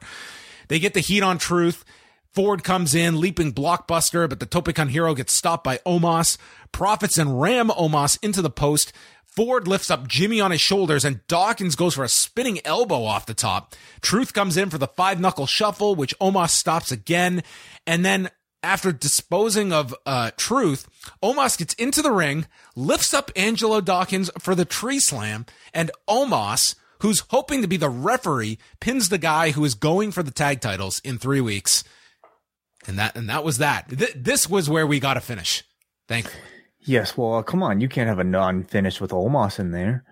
They 0.70 0.80
get 0.80 0.94
the 0.94 1.02
heat 1.02 1.24
on 1.24 1.40
truth. 1.40 1.84
Ford 2.32 2.64
comes 2.64 2.96
in, 2.96 3.20
leaping 3.20 3.52
blockbuster, 3.52 4.30
but 4.30 4.40
the 4.40 4.46
Tope 4.46 4.74
Con 4.74 4.88
Hilo 4.88 5.14
gets 5.14 5.34
stopped 5.34 5.66
by 5.66 5.80
Omos. 5.80 6.38
Profits 6.72 7.18
and 7.18 7.42
ram 7.42 7.68
Omos 7.68 8.18
into 8.24 8.42
the 8.42 8.50
post. 8.50 8.94
Ford 9.26 9.68
lifts 9.68 9.92
up 9.92 10.08
Jimmy 10.08 10.40
on 10.40 10.52
his 10.52 10.62
shoulders 10.62 11.04
and 11.04 11.28
Dawkins 11.28 11.76
goes 11.76 11.96
for 11.96 12.06
a 12.06 12.08
spinning 12.08 12.62
elbow 12.64 13.04
off 13.04 13.26
the 13.26 13.34
top. 13.34 13.76
Truth 14.00 14.32
comes 14.32 14.56
in 14.56 14.70
for 14.70 14.78
the 14.78 14.88
five 14.88 15.20
knuckle 15.20 15.48
shuffle, 15.48 15.96
which 15.96 16.18
Omos 16.20 16.52
stops 16.52 16.94
again. 16.94 17.44
And 17.86 18.06
then 18.06 18.30
after 18.66 18.92
disposing 18.92 19.72
of 19.72 19.96
uh, 20.06 20.32
Truth, 20.36 20.88
Omos 21.24 21.58
gets 21.58 21.74
into 21.76 22.02
the 22.02 22.12
ring, 22.12 22.48
lifts 22.76 23.14
up 23.14 23.32
Angelo 23.36 23.80
Dawkins 23.80 24.30
for 24.40 24.56
the 24.56 24.66
tree 24.66 25.00
slam, 25.00 25.46
and 25.74 25.92
Omos, 26.10 26.76
who's 27.00 27.24
hoping 27.30 27.62
to 27.62 27.68
be 27.68 27.78
the 27.78 27.90
referee, 27.90 28.58
pins 28.80 29.10
the 29.10 29.18
guy 29.18 29.52
who 29.52 29.64
is 29.64 29.76
going 29.76 30.12
for 30.12 30.24
the 30.24 30.32
tag 30.32 30.62
titles 30.62 31.00
in 31.00 31.18
three 31.18 31.42
weeks. 31.42 31.84
And 32.88 33.00
that 33.00 33.16
and 33.16 33.30
that 33.30 33.44
was 33.44 33.60
that. 33.60 33.90
Th- 33.90 34.14
this 34.16 34.50
was 34.50 34.70
where 34.70 34.86
we 34.86 35.00
got 35.00 35.16
to 35.16 35.22
finish. 35.22 35.64
Thankfully. 36.08 36.44
Yes, 36.82 37.18
well, 37.18 37.36
uh, 37.36 37.44
come 37.44 37.64
on, 37.64 37.82
you 37.82 37.90
can't 37.90 38.10
have 38.10 38.20
a 38.20 38.24
non-finish 38.24 39.02
with 39.02 39.10
Omos 39.12 39.60
in 39.60 39.72
there. 39.72 40.04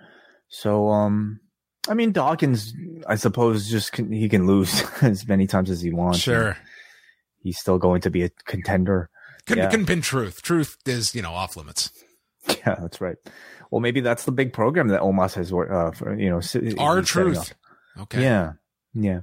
So, 0.49 0.89
um, 0.89 1.39
I 1.87 1.93
mean, 1.93 2.11
Dawkins, 2.11 2.73
I 3.07 3.15
suppose, 3.15 3.69
just 3.69 3.91
can, 3.91 4.11
he 4.11 4.27
can 4.27 4.47
lose 4.47 4.83
as 5.01 5.27
many 5.27 5.45
times 5.45 5.69
as 5.69 5.81
he 5.81 5.91
wants. 5.91 6.19
Sure, 6.19 6.57
he's 7.43 7.59
still 7.59 7.77
going 7.77 8.01
to 8.01 8.09
be 8.09 8.23
a 8.23 8.29
contender. 8.45 9.09
Couldn't, 9.45 9.65
yeah. 9.65 9.69
couldn't 9.69 9.85
pin 9.85 10.01
truth. 10.01 10.41
Truth 10.41 10.77
is, 10.85 11.13
you 11.13 11.21
know, 11.21 11.33
off 11.33 11.55
limits. 11.55 11.91
Yeah, 12.65 12.75
that's 12.75 12.99
right. 12.99 13.15
Well, 13.71 13.79
maybe 13.79 14.01
that's 14.01 14.25
the 14.25 14.31
big 14.33 14.51
program 14.51 14.89
that 14.89 14.99
Omos 14.99 15.33
has, 15.35 15.53
uh, 15.53 15.91
for, 15.91 16.13
you 16.13 16.29
know, 16.29 16.41
R-Truth. 16.77 17.53
Okay. 17.97 18.21
Yeah, 18.21 18.53
yeah, 18.93 19.21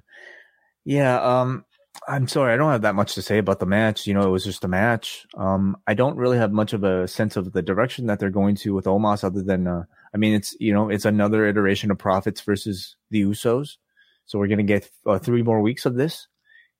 yeah. 0.87 1.21
Um, 1.21 1.67
I'm 2.09 2.29
sorry, 2.29 2.55
I 2.55 2.57
don't 2.57 2.73
have 2.73 2.83
that 2.83 2.95
much 2.95 3.15
to 3.15 3.23
say 3.23 3.39
about 3.39 3.61
the 3.61 3.67
match. 3.67 4.07
You 4.07 4.15
know, 4.15 4.23
it 4.23 4.31
was 4.31 4.45
just 4.45 4.65
a 4.65 4.69
match. 4.69 5.27
Um, 5.37 5.77
I 5.87 5.95
don't 5.95 6.17
really 6.17 6.39
have 6.39 6.51
much 6.51 6.73
of 6.73 6.83
a 6.83 7.07
sense 7.09 7.37
of 7.37 7.53
the 7.53 7.63
direction 7.63 8.07
that 8.07 8.19
they're 8.19 8.31
going 8.31 8.57
to 8.57 8.75
with 8.75 8.87
Omos, 8.87 9.23
other 9.23 9.43
than, 9.43 9.67
uh, 9.67 9.85
I 10.15 10.17
mean, 10.17 10.35
it's 10.35 10.57
you 10.59 10.73
know, 10.73 10.89
it's 10.89 11.05
another 11.05 11.47
iteration 11.47 11.91
of 11.91 11.99
Profits 11.99 12.41
versus 12.41 12.97
the 13.11 13.23
Usos. 13.23 13.77
So 14.25 14.39
we're 14.39 14.49
gonna 14.49 14.63
get 14.63 14.89
uh, 15.07 15.19
three 15.19 15.43
more 15.43 15.61
weeks 15.61 15.85
of 15.85 15.95
this 15.95 16.27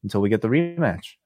until 0.03 0.23
we 0.23 0.31
get 0.31 0.41
the 0.41 0.49
rematch. 0.49 1.17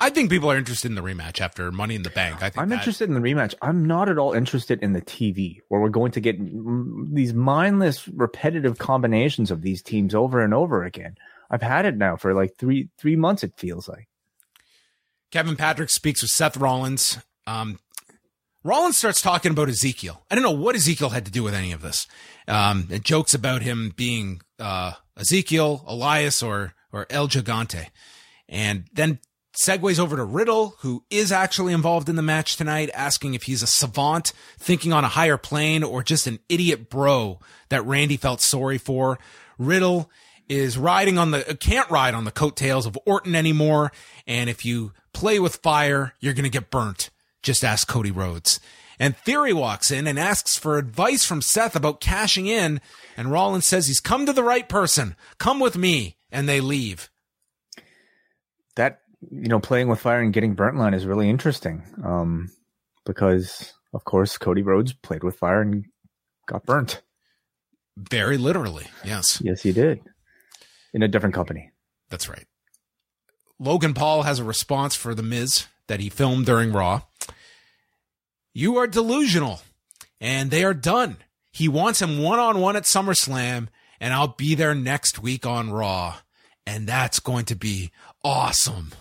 I 0.00 0.10
think 0.10 0.30
people 0.30 0.50
are 0.50 0.56
interested 0.56 0.90
in 0.90 0.94
the 0.94 1.02
rematch 1.02 1.40
after 1.40 1.72
Money 1.72 1.96
in 1.96 2.02
the 2.02 2.10
Bank. 2.10 2.36
I 2.36 2.50
think 2.50 2.58
I'm 2.58 2.68
that... 2.68 2.76
interested 2.76 3.08
in 3.08 3.14
the 3.14 3.20
rematch. 3.20 3.54
I'm 3.60 3.84
not 3.84 4.08
at 4.08 4.18
all 4.18 4.32
interested 4.32 4.80
in 4.80 4.92
the 4.92 5.02
TV 5.02 5.58
where 5.68 5.80
we're 5.80 5.88
going 5.88 6.12
to 6.12 6.20
get 6.20 6.38
these 7.12 7.34
mindless, 7.34 8.06
repetitive 8.06 8.78
combinations 8.78 9.50
of 9.50 9.62
these 9.62 9.82
teams 9.82 10.14
over 10.14 10.40
and 10.40 10.54
over 10.54 10.84
again. 10.84 11.16
I've 11.50 11.62
had 11.62 11.84
it 11.84 11.96
now 11.96 12.16
for 12.16 12.32
like 12.32 12.56
three 12.56 12.90
three 12.98 13.16
months. 13.16 13.42
It 13.42 13.54
feels 13.56 13.88
like. 13.88 14.08
Kevin 15.30 15.56
Patrick 15.56 15.90
speaks 15.90 16.22
with 16.22 16.30
Seth 16.30 16.56
Rollins. 16.56 17.18
Um, 17.46 17.78
Rollins 18.62 18.96
starts 18.96 19.20
talking 19.20 19.52
about 19.52 19.68
Ezekiel. 19.68 20.24
I 20.30 20.34
don't 20.34 20.44
know 20.44 20.50
what 20.50 20.76
Ezekiel 20.76 21.10
had 21.10 21.24
to 21.26 21.30
do 21.30 21.42
with 21.42 21.54
any 21.54 21.72
of 21.72 21.82
this. 21.82 22.06
Um, 22.46 22.88
it 22.90 23.02
jokes 23.02 23.34
about 23.34 23.62
him 23.62 23.92
being 23.96 24.42
uh, 24.58 24.92
Ezekiel, 25.16 25.84
Elias, 25.86 26.42
or 26.42 26.74
or 26.92 27.06
El 27.10 27.28
Gigante, 27.28 27.88
and 28.48 28.84
then 28.92 29.18
segues 29.58 29.98
over 29.98 30.16
to 30.16 30.24
Riddle, 30.24 30.76
who 30.80 31.02
is 31.10 31.32
actually 31.32 31.72
involved 31.72 32.08
in 32.08 32.16
the 32.16 32.22
match 32.22 32.56
tonight, 32.56 32.90
asking 32.94 33.34
if 33.34 33.44
he's 33.44 33.62
a 33.62 33.66
savant 33.66 34.32
thinking 34.58 34.92
on 34.92 35.04
a 35.04 35.08
higher 35.08 35.36
plane 35.36 35.82
or 35.82 36.02
just 36.02 36.26
an 36.26 36.38
idiot 36.48 36.88
bro 36.88 37.40
that 37.68 37.84
Randy 37.84 38.16
felt 38.16 38.40
sorry 38.40 38.78
for. 38.78 39.18
Riddle 39.58 40.10
is 40.48 40.78
riding 40.78 41.18
on 41.18 41.32
the 41.32 41.56
can't 41.60 41.90
ride 41.90 42.14
on 42.14 42.24
the 42.24 42.30
coattails 42.30 42.86
of 42.86 42.98
Orton 43.04 43.34
anymore. 43.34 43.92
And 44.26 44.48
if 44.48 44.64
you 44.64 44.92
play 45.12 45.40
with 45.40 45.56
fire, 45.56 46.14
you're 46.20 46.34
going 46.34 46.44
to 46.44 46.50
get 46.50 46.70
burnt. 46.70 47.10
Just 47.42 47.64
ask 47.64 47.86
Cody 47.86 48.10
Rhodes. 48.10 48.60
And 49.00 49.16
Theory 49.16 49.52
walks 49.52 49.90
in 49.90 50.06
and 50.06 50.18
asks 50.18 50.56
for 50.56 50.78
advice 50.78 51.24
from 51.24 51.42
Seth 51.42 51.76
about 51.76 52.00
cashing 52.00 52.46
in. 52.46 52.80
And 53.16 53.30
Rollins 53.30 53.66
says 53.66 53.86
he's 53.86 54.00
come 54.00 54.26
to 54.26 54.32
the 54.32 54.42
right 54.42 54.68
person. 54.68 55.16
Come 55.38 55.60
with 55.60 55.76
me. 55.76 56.16
And 56.30 56.48
they 56.48 56.60
leave. 56.60 57.10
That, 58.76 59.00
you 59.20 59.48
know, 59.48 59.60
playing 59.60 59.88
with 59.88 60.00
fire 60.00 60.20
and 60.20 60.32
getting 60.32 60.54
burnt 60.54 60.76
line 60.76 60.94
is 60.94 61.06
really 61.06 61.28
interesting. 61.28 61.82
Um, 62.04 62.50
because 63.04 63.72
of 63.94 64.04
course, 64.04 64.38
Cody 64.38 64.62
Rhodes 64.62 64.92
played 64.92 65.24
with 65.24 65.36
fire 65.36 65.60
and 65.60 65.84
got 66.46 66.64
burnt. 66.66 67.02
Very 67.96 68.36
literally. 68.38 68.86
Yes. 69.04 69.40
Yes, 69.42 69.62
he 69.62 69.72
did. 69.72 70.00
in 70.92 71.02
a 71.02 71.08
different 71.08 71.34
company. 71.34 71.70
That's 72.10 72.28
right. 72.28 72.46
Logan 73.58 73.94
Paul 73.94 74.22
has 74.22 74.38
a 74.38 74.44
response 74.44 74.94
for 74.94 75.14
The 75.14 75.22
Miz 75.22 75.66
that 75.88 76.00
he 76.00 76.08
filmed 76.08 76.46
during 76.46 76.72
Raw. 76.72 77.02
You 78.54 78.76
are 78.78 78.86
delusional, 78.86 79.60
and 80.20 80.50
they 80.50 80.64
are 80.64 80.74
done. 80.74 81.18
He 81.50 81.68
wants 81.68 82.00
him 82.00 82.22
one 82.22 82.38
on 82.38 82.60
one 82.60 82.76
at 82.76 82.84
SummerSlam, 82.84 83.68
and 84.00 84.14
I'll 84.14 84.28
be 84.28 84.54
there 84.54 84.74
next 84.74 85.18
week 85.18 85.44
on 85.44 85.70
Raw, 85.70 86.16
and 86.66 86.86
that's 86.86 87.20
going 87.20 87.46
to 87.46 87.56
be 87.56 87.90
awesome. 88.22 88.92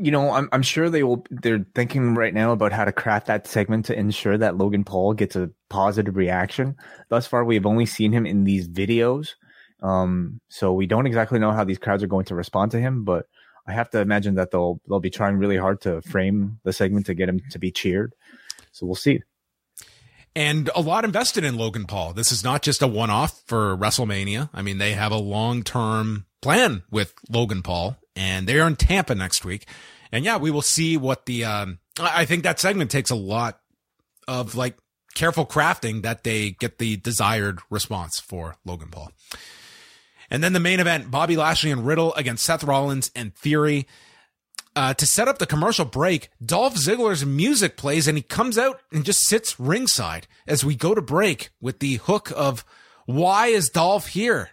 You 0.00 0.10
know, 0.10 0.30
I'm 0.30 0.48
I'm 0.52 0.62
sure 0.62 0.88
they 0.88 1.02
will. 1.02 1.24
They're 1.30 1.66
thinking 1.74 2.14
right 2.14 2.32
now 2.32 2.52
about 2.52 2.72
how 2.72 2.84
to 2.84 2.92
craft 2.92 3.26
that 3.26 3.46
segment 3.46 3.86
to 3.86 3.98
ensure 3.98 4.38
that 4.38 4.56
Logan 4.56 4.84
Paul 4.84 5.14
gets 5.14 5.34
a 5.34 5.50
positive 5.68 6.16
reaction. 6.16 6.76
Thus 7.08 7.26
far, 7.26 7.44
we 7.44 7.56
have 7.56 7.66
only 7.66 7.86
seen 7.86 8.12
him 8.12 8.24
in 8.24 8.44
these 8.44 8.68
videos, 8.68 9.34
um, 9.82 10.40
so 10.48 10.72
we 10.72 10.86
don't 10.86 11.06
exactly 11.06 11.38
know 11.38 11.52
how 11.52 11.64
these 11.64 11.78
crowds 11.78 12.02
are 12.02 12.08
going 12.08 12.26
to 12.26 12.34
respond 12.34 12.70
to 12.72 12.80
him. 12.80 13.04
But 13.04 13.26
I 13.66 13.72
have 13.72 13.90
to 13.90 14.00
imagine 14.00 14.36
that 14.36 14.50
they'll 14.50 14.80
they'll 14.88 15.00
be 15.00 15.10
trying 15.10 15.36
really 15.36 15.56
hard 15.56 15.80
to 15.82 16.00
frame 16.02 16.60
the 16.64 16.72
segment 16.72 17.06
to 17.06 17.14
get 17.14 17.28
him 17.28 17.40
to 17.50 17.58
be 17.58 17.70
cheered. 17.70 18.14
So 18.72 18.86
we'll 18.86 18.94
see. 18.94 19.22
And 20.34 20.70
a 20.76 20.80
lot 20.80 21.04
invested 21.04 21.42
in 21.42 21.56
Logan 21.56 21.86
Paul. 21.86 22.12
This 22.12 22.30
is 22.30 22.44
not 22.44 22.62
just 22.62 22.80
a 22.80 22.86
one 22.86 23.10
off 23.10 23.42
for 23.46 23.76
WrestleMania. 23.76 24.50
I 24.54 24.62
mean, 24.62 24.78
they 24.78 24.92
have 24.92 25.10
a 25.10 25.18
long 25.18 25.64
term 25.64 26.26
plan 26.40 26.84
with 26.90 27.12
Logan 27.28 27.62
Paul, 27.62 27.96
and 28.18 28.46
they 28.46 28.58
are 28.58 28.66
in 28.66 28.76
Tampa 28.76 29.14
next 29.14 29.44
week. 29.44 29.66
And 30.10 30.24
yeah, 30.24 30.36
we 30.36 30.50
will 30.50 30.62
see 30.62 30.96
what 30.96 31.24
the. 31.26 31.44
Um, 31.44 31.78
I 32.00 32.24
think 32.24 32.42
that 32.42 32.60
segment 32.60 32.90
takes 32.90 33.10
a 33.10 33.16
lot 33.16 33.60
of 34.26 34.54
like 34.54 34.76
careful 35.14 35.46
crafting 35.46 36.02
that 36.02 36.24
they 36.24 36.50
get 36.50 36.78
the 36.78 36.96
desired 36.96 37.60
response 37.70 38.20
for 38.20 38.56
Logan 38.64 38.88
Paul. 38.90 39.12
And 40.30 40.44
then 40.44 40.52
the 40.52 40.60
main 40.60 40.80
event 40.80 41.10
Bobby 41.10 41.36
Lashley 41.36 41.70
and 41.70 41.86
Riddle 41.86 42.12
against 42.14 42.44
Seth 42.44 42.64
Rollins 42.64 43.10
and 43.14 43.34
Theory. 43.34 43.86
Uh, 44.76 44.94
to 44.94 45.06
set 45.06 45.26
up 45.26 45.38
the 45.38 45.46
commercial 45.46 45.84
break, 45.84 46.30
Dolph 46.44 46.76
Ziggler's 46.76 47.26
music 47.26 47.76
plays 47.76 48.06
and 48.06 48.16
he 48.16 48.22
comes 48.22 48.56
out 48.56 48.80
and 48.92 49.04
just 49.04 49.24
sits 49.24 49.58
ringside 49.58 50.28
as 50.46 50.64
we 50.64 50.76
go 50.76 50.94
to 50.94 51.02
break 51.02 51.50
with 51.60 51.80
the 51.80 51.96
hook 51.96 52.30
of, 52.36 52.64
Why 53.06 53.48
is 53.48 53.70
Dolph 53.70 54.08
here? 54.08 54.50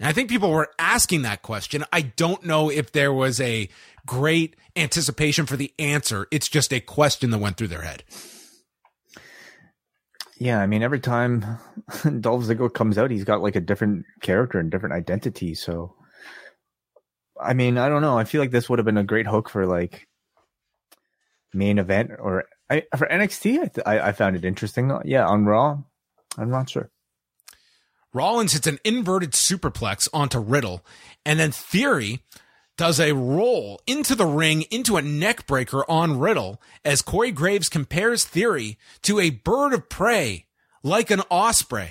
And 0.00 0.08
I 0.08 0.12
think 0.12 0.30
people 0.30 0.50
were 0.50 0.70
asking 0.78 1.22
that 1.22 1.42
question. 1.42 1.84
I 1.92 2.00
don't 2.00 2.44
know 2.44 2.70
if 2.70 2.90
there 2.92 3.12
was 3.12 3.38
a 3.38 3.68
great 4.06 4.56
anticipation 4.74 5.44
for 5.44 5.58
the 5.58 5.74
answer. 5.78 6.26
It's 6.30 6.48
just 6.48 6.72
a 6.72 6.80
question 6.80 7.30
that 7.30 7.38
went 7.38 7.58
through 7.58 7.68
their 7.68 7.82
head. 7.82 8.02
Yeah, 10.38 10.58
I 10.58 10.66
mean, 10.66 10.82
every 10.82 11.00
time 11.00 11.40
Dolph 12.20 12.44
Ziggler 12.44 12.72
comes 12.72 12.96
out, 12.96 13.10
he's 13.10 13.24
got 13.24 13.42
like 13.42 13.56
a 13.56 13.60
different 13.60 14.06
character 14.22 14.58
and 14.58 14.70
different 14.70 14.94
identity. 14.94 15.54
So, 15.54 15.94
I 17.38 17.52
mean, 17.52 17.76
I 17.76 17.90
don't 17.90 18.00
know. 18.00 18.16
I 18.16 18.24
feel 18.24 18.40
like 18.40 18.52
this 18.52 18.70
would 18.70 18.78
have 18.78 18.86
been 18.86 18.96
a 18.96 19.04
great 19.04 19.26
hook 19.26 19.50
for 19.50 19.66
like 19.66 20.08
main 21.52 21.78
event 21.78 22.12
or 22.18 22.44
I, 22.70 22.84
for 22.96 23.06
NXT. 23.06 23.52
I, 23.58 23.66
th- 23.66 23.86
I, 23.86 24.00
I 24.08 24.12
found 24.12 24.34
it 24.34 24.46
interesting. 24.46 24.90
Yeah, 25.04 25.26
on 25.26 25.44
Raw, 25.44 25.82
I'm 26.38 26.50
not 26.50 26.70
sure. 26.70 26.90
Rollins 28.12 28.52
hits 28.52 28.66
an 28.66 28.78
inverted 28.84 29.32
superplex 29.32 30.08
onto 30.12 30.38
Riddle, 30.38 30.84
and 31.24 31.38
then 31.38 31.52
Theory 31.52 32.22
does 32.76 32.98
a 32.98 33.12
roll 33.12 33.80
into 33.86 34.14
the 34.14 34.26
ring 34.26 34.62
into 34.70 34.96
a 34.96 35.02
neck 35.02 35.46
breaker 35.46 35.84
on 35.88 36.18
Riddle 36.18 36.60
as 36.84 37.02
Corey 37.02 37.30
Graves 37.30 37.68
compares 37.68 38.24
Theory 38.24 38.78
to 39.02 39.20
a 39.20 39.30
bird 39.30 39.74
of 39.74 39.88
prey 39.88 40.46
like 40.82 41.10
an 41.10 41.20
osprey. 41.30 41.90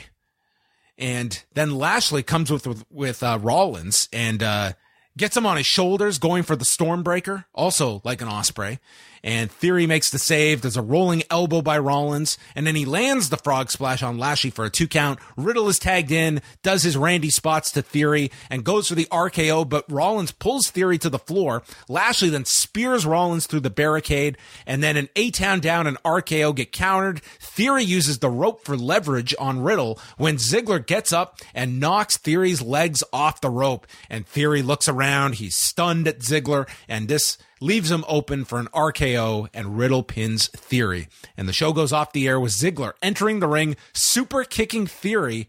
And 0.98 1.42
then 1.54 1.76
Lashley 1.76 2.24
comes 2.24 2.52
with 2.52 2.66
with, 2.68 2.86
with 2.90 3.24
uh, 3.24 3.38
Rollins 3.40 4.10
and 4.12 4.42
uh, 4.42 4.74
gets 5.16 5.38
him 5.38 5.46
on 5.46 5.58
his 5.58 5.68
shoulders, 5.68 6.18
going 6.18 6.44
for 6.44 6.56
the 6.56 6.66
Stormbreaker, 6.66 7.46
also 7.54 8.02
like 8.04 8.22
an 8.22 8.28
osprey. 8.28 8.80
And 9.24 9.52
Theory 9.52 9.86
makes 9.88 10.10
the 10.10 10.20
save. 10.20 10.62
There's 10.62 10.78
a 10.78 10.82
rolling 10.82 11.24
elbow 11.30 11.62
by 11.62 11.78
Rollins, 11.78 12.38
and 12.56 12.66
then 12.66 12.76
he 12.76 12.86
lands 12.86 13.30
the 13.30 13.38
frog 13.38 13.72
splash 13.72 14.02
on 14.02 14.18
Lashley 14.18 14.50
for 14.50 14.66
a 14.66 14.70
two 14.70 14.88
count. 14.88 15.20
Riddle 15.36 15.68
is 15.70 15.80
tagged 15.80 16.12
in, 16.12 16.42
does 16.64 16.84
his 16.84 16.98
Randy 16.98 17.30
spots 17.30 17.72
to 17.72 17.82
Theory, 17.82 18.32
and 18.50 18.64
goes 18.64 18.88
for 18.88 18.96
the 18.96 19.08
RKO, 19.12 19.68
but 19.68 19.90
Rollins 19.92 20.32
pulls 20.32 20.70
Theory 20.70 20.98
to 21.00 21.10
the 21.10 21.20
floor. 21.20 21.64
Lashley 21.88 22.30
then 22.30 22.46
spears 22.46 23.06
Rollins 23.06 23.46
through 23.46 23.62
the 23.62 23.70
barricade, 23.70 24.38
and 24.66 24.82
then 24.82 24.98
an 24.98 25.10
A 25.16 25.32
town 25.32 25.60
down 25.60 25.88
and 25.88 26.02
RKO 26.04 26.56
get 26.56 26.72
countered. 26.72 27.22
Theory 27.40 27.84
uses 27.84 28.20
the 28.20 28.30
rope 28.30 28.64
for 28.64 28.78
leverage 28.78 29.36
on 29.40 29.62
Riddle 29.62 30.00
when 30.18 30.38
Ziggler 30.38 30.86
gets 30.86 31.12
up 31.12 31.40
and 31.54 31.80
knocks 31.80 32.18
Theory's 32.18 32.62
legs 32.62 33.04
off 33.12 33.42
the 33.42 33.50
rope, 33.50 33.88
and 34.10 34.26
Theory 34.26 34.62
looks 34.62 34.88
around. 34.88 35.36
He's 35.36 35.56
stunned 35.56 36.08
at 36.08 36.20
Ziggler, 36.20 36.68
and 36.88 37.08
this 37.08 37.38
leaves 37.60 37.92
him 37.92 38.06
open 38.08 38.46
for 38.46 38.60
an 38.60 38.68
RKO 38.68 39.48
and 39.54 39.78
Riddle 39.78 40.04
pins 40.04 40.48
Theory. 40.50 41.08
And 41.38 41.48
the 41.48 41.54
show 41.54 41.74
goes 41.74 41.94
off 41.94 42.14
the 42.14 42.28
air 42.28 42.40
with 42.40 42.54
Ziggler 42.54 42.94
entering 43.02 43.40
the 43.40 43.48
ring, 43.48 43.76
super 43.94 44.44
kicking 44.44 44.88
Theory, 44.88 45.48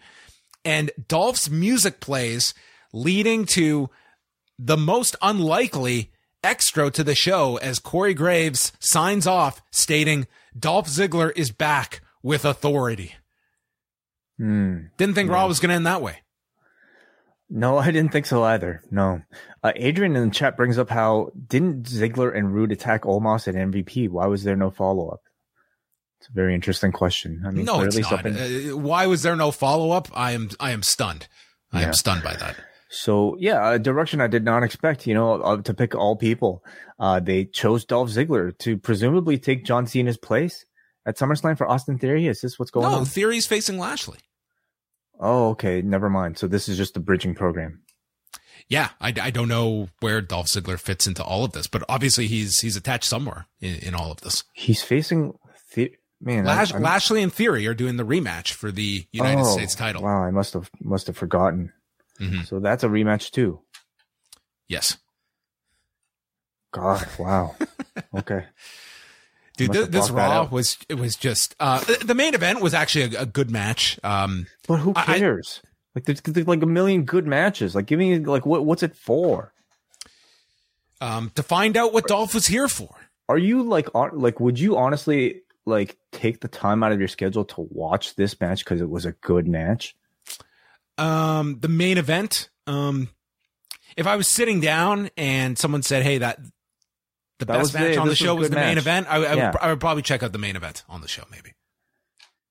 and 0.65 0.91
Dolph's 1.09 1.49
music 1.49 2.01
plays, 2.01 2.55
leading 2.93 3.45
to 3.47 3.91
the 4.59 4.77
most 4.77 5.17
unlikely 5.23 6.11
extra 6.43 6.91
to 6.91 7.05
the 7.05 7.15
show 7.15 7.57
as 7.59 7.79
Corey 7.79 8.15
Graves 8.15 8.73
signs 8.79 9.27
off 9.27 9.63
stating 9.71 10.27
Dolph 10.59 10.89
Ziggler 10.89 11.33
is 11.37 11.51
back 11.51 12.01
with 12.23 12.45
authority. 12.45 13.15
Hmm. 14.39 14.87
Didn't 14.97 15.15
think 15.15 15.31
Raw 15.31 15.47
was 15.47 15.61
going 15.61 15.71
to 15.71 15.77
end 15.77 15.87
that 15.87 16.03
way. 16.03 16.19
No, 17.51 17.79
I 17.87 17.91
didn't 17.91 18.13
think 18.13 18.27
so 18.27 18.43
either. 18.45 18.83
No. 18.91 19.21
Uh, 19.63 19.73
Adrian 19.77 20.17
in 20.17 20.29
the 20.29 20.35
chat 20.35 20.57
brings 20.57 20.79
up 20.79 20.89
how 20.89 21.31
didn't 21.49 21.83
Ziggler 21.85 22.35
and 22.35 22.55
Rude 22.55 22.73
attack 22.73 23.03
Omos 23.03 23.49
at 23.49 23.55
MVP? 23.55 24.09
Why 24.09 24.27
was 24.27 24.45
there 24.45 24.57
no 24.57 24.71
follow 24.71 25.09
up? 25.09 25.21
It's 26.21 26.29
a 26.29 26.33
very 26.33 26.55
interesting 26.55 26.93
question. 26.93 27.43
I 27.47 27.51
mean, 27.51 27.65
no, 27.65 27.81
it's 27.83 27.99
not. 27.99 28.25
Uh, 28.27 28.77
why 28.77 29.07
was 29.07 29.23
there 29.23 29.37
no 29.37 29.51
follow 29.51 29.91
up? 29.91 30.09
I 30.15 30.33
am 30.33 30.51
I 30.61 30.71
am 30.73 30.83
stunned. 30.83 31.29
I 31.73 31.81
Yeah. 31.81 31.87
am 31.89 31.93
stunned 31.95 32.23
by 32.23 32.35
that. 32.37 32.57
So 32.91 33.37
yeah, 33.39 33.73
a 33.73 33.79
direction 33.79 34.21
I 34.21 34.27
did 34.27 34.45
not 34.45 34.63
expect. 34.63 35.07
You 35.07 35.15
know, 35.15 35.41
uh, 35.41 35.63
to 35.63 35.73
pick 35.73 35.95
all 35.95 36.17
people, 36.17 36.63
uh, 36.99 37.21
they 37.21 37.47
chose 37.47 37.85
Dolph 37.87 38.11
Ziggler 38.11 38.57
to 38.59 38.77
presumably 38.77 39.39
take 39.39 39.65
John 39.65 39.87
Cena's 39.87 40.19
place 40.19 40.67
at 41.07 41.17
SummerSlam 41.17 41.57
for 41.57 41.67
Austin 41.67 41.99
Theory. 41.99 42.27
Is 42.27 42.43
this 42.43 42.59
what's 42.59 42.71
going 42.71 42.91
No, 42.91 42.99
on? 42.99 43.05
Theory's 43.07 43.47
facing 43.47 43.79
Lashley. 43.79 44.19
Oh, 45.21 45.51
okay. 45.51 45.83
Never 45.83 46.09
mind. 46.09 46.39
So 46.39 46.47
this 46.47 46.69
is 46.69 46.77
just 46.79 46.97
a 46.97 47.01
bridging 47.01 47.35
program. 47.35 47.83
Yeah, 48.69 48.91
I, 49.01 49.13
I 49.21 49.31
don't 49.31 49.49
know 49.49 49.89
where 50.01 50.21
Dolph 50.21 50.47
Ziggler 50.47 50.79
fits 50.79 51.07
into 51.07 51.23
all 51.25 51.45
of 51.45 51.53
this, 51.53 51.67
but 51.67 51.83
obviously 51.89 52.27
he's 52.29 52.61
he's 52.61 52.77
attached 52.77 53.05
somewhere 53.05 53.47
in, 53.61 53.75
in 53.77 53.95
all 53.95 54.13
of 54.13 54.21
this. 54.21 54.45
He's 54.53 54.83
facing 54.83 55.35
the- 55.75 55.93
man. 56.21 56.45
Lash, 56.45 56.73
Lashley 56.73 57.23
and 57.23 57.33
Theory 57.33 57.67
are 57.67 57.75
doing 57.75 57.97
the 57.97 58.05
rematch 58.07 58.53
for 58.53 58.71
the 58.71 59.07
United 59.13 59.41
Oh, 59.43 59.53
States 59.53 59.75
title. 59.75 60.03
Wow, 60.05 60.23
I 60.23 60.31
must 60.31 60.53
have 60.55 60.71
must 60.81 61.07
have 61.09 61.17
forgotten. 61.17 61.73
Mhm. 62.21 62.47
So 62.47 62.61
that's 62.61 62.85
a 62.85 62.89
rematch 62.89 63.31
too. 63.33 63.61
Yes, 64.69 64.99
God, 66.73 67.05
wow. 67.19 67.57
okay. 68.19 68.45
Dude, 69.69 69.93
this 69.93 70.11
Raw 70.11 70.49
was 70.51 70.79
it 70.89 70.95
was 70.95 71.17
just 71.17 71.55
uh, 71.61 71.81
the- 72.05 72.15
main 72.15 72.35
event 72.35 72.61
was 72.61 72.75
actually 72.75 73.15
a, 73.17 73.23
a 73.23 73.27
good 73.27 73.51
match. 73.51 73.99
Um, 74.03 74.47
But 74.69 74.79
who 74.79 74.93
I- 74.95 75.05
I- 75.15 75.19
cares? 75.19 75.63
like 75.95 76.05
there's, 76.05 76.21
there's 76.21 76.47
like 76.47 76.63
a 76.63 76.67
million 76.67 77.05
good 77.05 77.27
matches. 77.27 77.75
Like 77.75 77.87
give 77.87 77.99
me 77.99 78.19
like 78.19 78.47
what 78.47 78.65
what's 78.65 78.83
it 78.83 78.97
for? 78.97 79.53
um, 81.01 81.31
to 81.35 81.43
find 81.43 81.77
out 81.77 81.93
what 81.93 82.07
Dolph 82.07 82.35
was 82.35 82.47
here 82.47 82.69
for. 82.69 82.95
Are 83.29 83.39
you 83.39 83.63
like 83.63 83.89
on, 83.95 84.19
like 84.19 84.39
would 84.41 84.59
you 84.59 84.77
honestly 84.77 85.43
like 85.65 85.97
take 86.13 86.41
the 86.41 86.49
time 86.49 86.83
out 86.83 86.93
of 86.93 86.99
your 86.99 87.09
schedule 87.09 87.45
to 87.47 87.67
watch 87.71 88.15
this 88.17 88.39
match 88.41 88.65
because 88.65 88.81
it 88.81 88.91
was 88.91 89.07
a 89.07 89.13
good 89.13 89.47
match? 89.49 89.97
Um, 90.99 91.59
the 91.61 91.69
main 91.69 91.97
event. 91.97 92.51
Um, 92.67 93.09
if 93.97 94.07
I 94.07 94.17
was 94.17 94.29
sitting 94.29 94.61
down 94.61 95.11
and 95.17 95.57
someone 95.59 95.83
said, 95.83 96.03
"Hey, 96.03 96.19
that 96.19 96.39
the 97.41 97.47
That 97.47 97.59
best 97.59 97.75
match 97.75 97.95
the- 97.95 98.01
on 98.01 98.07
the 98.07 98.11
was 98.13 98.19
show 98.19 98.35
was 98.37 98.51
the 98.51 98.57
main 98.57 98.79
event," 98.79 99.07
I, 99.11 99.17
I, 99.17 99.35
Yeah. 99.35 99.51
would, 99.51 99.61
I 99.61 99.69
would 99.71 99.81
probably 99.81 100.03
check 100.03 100.23
out 100.23 100.33
the 100.33 100.39
main 100.39 100.55
event 100.57 100.85
on 100.89 101.01
the 101.01 101.09
show. 101.09 101.25
Maybe. 101.31 101.53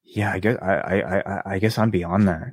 Yeah, 0.03 0.31
I 0.31 0.39
guess 0.39 0.57
I 0.61 0.73
I 0.75 1.19
I, 1.19 1.41
I 1.55 1.59
guess 1.59 1.77
I'm 1.77 1.89
beyond 1.91 2.27
that. 2.27 2.51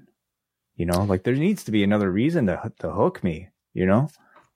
You 0.77 0.87
know, 0.87 1.03
like 1.05 1.25
there 1.25 1.35
needs 1.35 1.65
to 1.65 1.71
be 1.73 1.83
another 1.83 2.11
reason 2.11 2.47
to 2.47 2.73
to 2.81 2.91
hook 2.93 3.25
me. 3.25 3.49
You 3.75 3.87
know, 3.87 4.09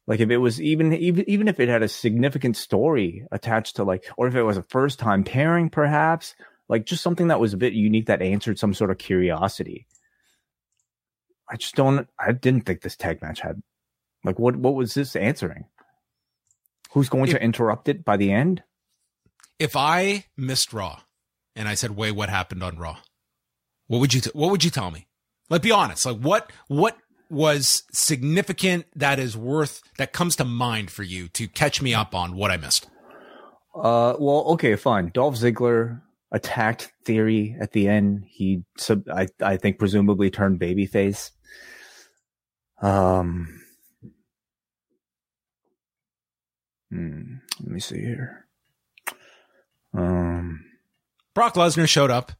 like 0.06 0.20
if 0.20 0.30
it 0.30 0.36
was 0.38 0.60
even 0.62 0.92
even 0.92 1.24
even 1.28 1.48
if 1.48 1.58
it 1.60 1.68
had 1.68 1.82
a 1.82 1.88
significant 1.88 2.56
story 2.56 3.26
attached 3.32 3.76
to 3.76 3.84
like, 3.84 4.04
or 4.16 4.26
if 4.28 4.34
it 4.34 4.42
was 4.42 4.56
a 4.58 4.62
first 4.64 4.98
time 4.98 5.24
pairing, 5.24 5.70
perhaps 5.70 6.34
like 6.68 6.84
just 6.86 7.02
something 7.02 7.28
that 7.28 7.40
was 7.40 7.52
a 7.52 7.56
bit 7.58 7.72
unique 7.72 8.06
that 8.06 8.22
answered 8.22 8.58
some 8.58 8.74
sort 8.74 8.90
of 8.90 8.98
curiosity. 8.98 9.86
I 11.48 11.56
just 11.56 11.74
don't. 11.74 12.06
I 12.18 12.32
didn't 12.32 12.66
think 12.66 12.82
this 12.82 12.96
tag 12.96 13.22
match 13.22 13.40
had 13.40 13.62
like 14.24 14.38
what 14.38 14.56
what 14.56 14.74
was 14.74 14.94
this 14.94 15.16
answering? 15.16 15.64
Who's 16.92 17.08
going 17.08 17.24
If- 17.28 17.34
to 17.34 17.42
interrupt 17.42 17.88
it 17.88 18.04
by 18.04 18.16
the 18.16 18.32
end? 18.32 18.62
If 19.58 19.76
I 19.76 20.24
missed 20.36 20.72
Raw 20.72 21.00
and 21.54 21.68
I 21.68 21.74
said, 21.74 21.92
"Wait, 21.96 22.12
what 22.12 22.28
happened 22.30 22.62
on 22.62 22.76
Raw?" 22.78 22.98
What 23.86 23.98
would 23.98 24.14
you 24.14 24.20
t- 24.20 24.30
What 24.32 24.50
would 24.50 24.64
you 24.64 24.70
tell 24.70 24.90
me? 24.90 25.06
Like, 25.48 25.62
be 25.62 25.72
honest. 25.72 26.06
Like, 26.06 26.18
what 26.18 26.50
what 26.68 26.96
was 27.28 27.82
significant 27.92 28.86
that 28.96 29.18
is 29.20 29.36
worth 29.36 29.82
that 29.98 30.12
comes 30.12 30.34
to 30.36 30.44
mind 30.44 30.90
for 30.90 31.02
you 31.02 31.28
to 31.28 31.46
catch 31.46 31.80
me 31.82 31.92
up 31.94 32.14
on 32.14 32.34
what 32.36 32.50
I 32.50 32.56
missed? 32.56 32.88
Uh, 33.74 34.14
well, 34.18 34.44
okay, 34.52 34.74
fine. 34.76 35.10
Dolph 35.14 35.36
Ziggler 35.36 36.00
attacked 36.32 36.92
Theory 37.04 37.56
at 37.60 37.70
the 37.72 37.86
end. 37.88 38.24
He, 38.28 38.64
sub, 38.78 39.08
I, 39.08 39.28
I 39.40 39.56
think, 39.58 39.78
presumably 39.78 40.30
turned 40.30 40.58
babyface. 40.58 41.30
Um, 42.82 43.59
hmm, 46.90 47.34
let 47.60 47.70
me 47.70 47.80
see 47.80 48.00
here. 48.00 48.46
Um, 49.96 50.64
Brock 51.34 51.54
Lesnar 51.54 51.88
showed 51.88 52.10
up. 52.10 52.32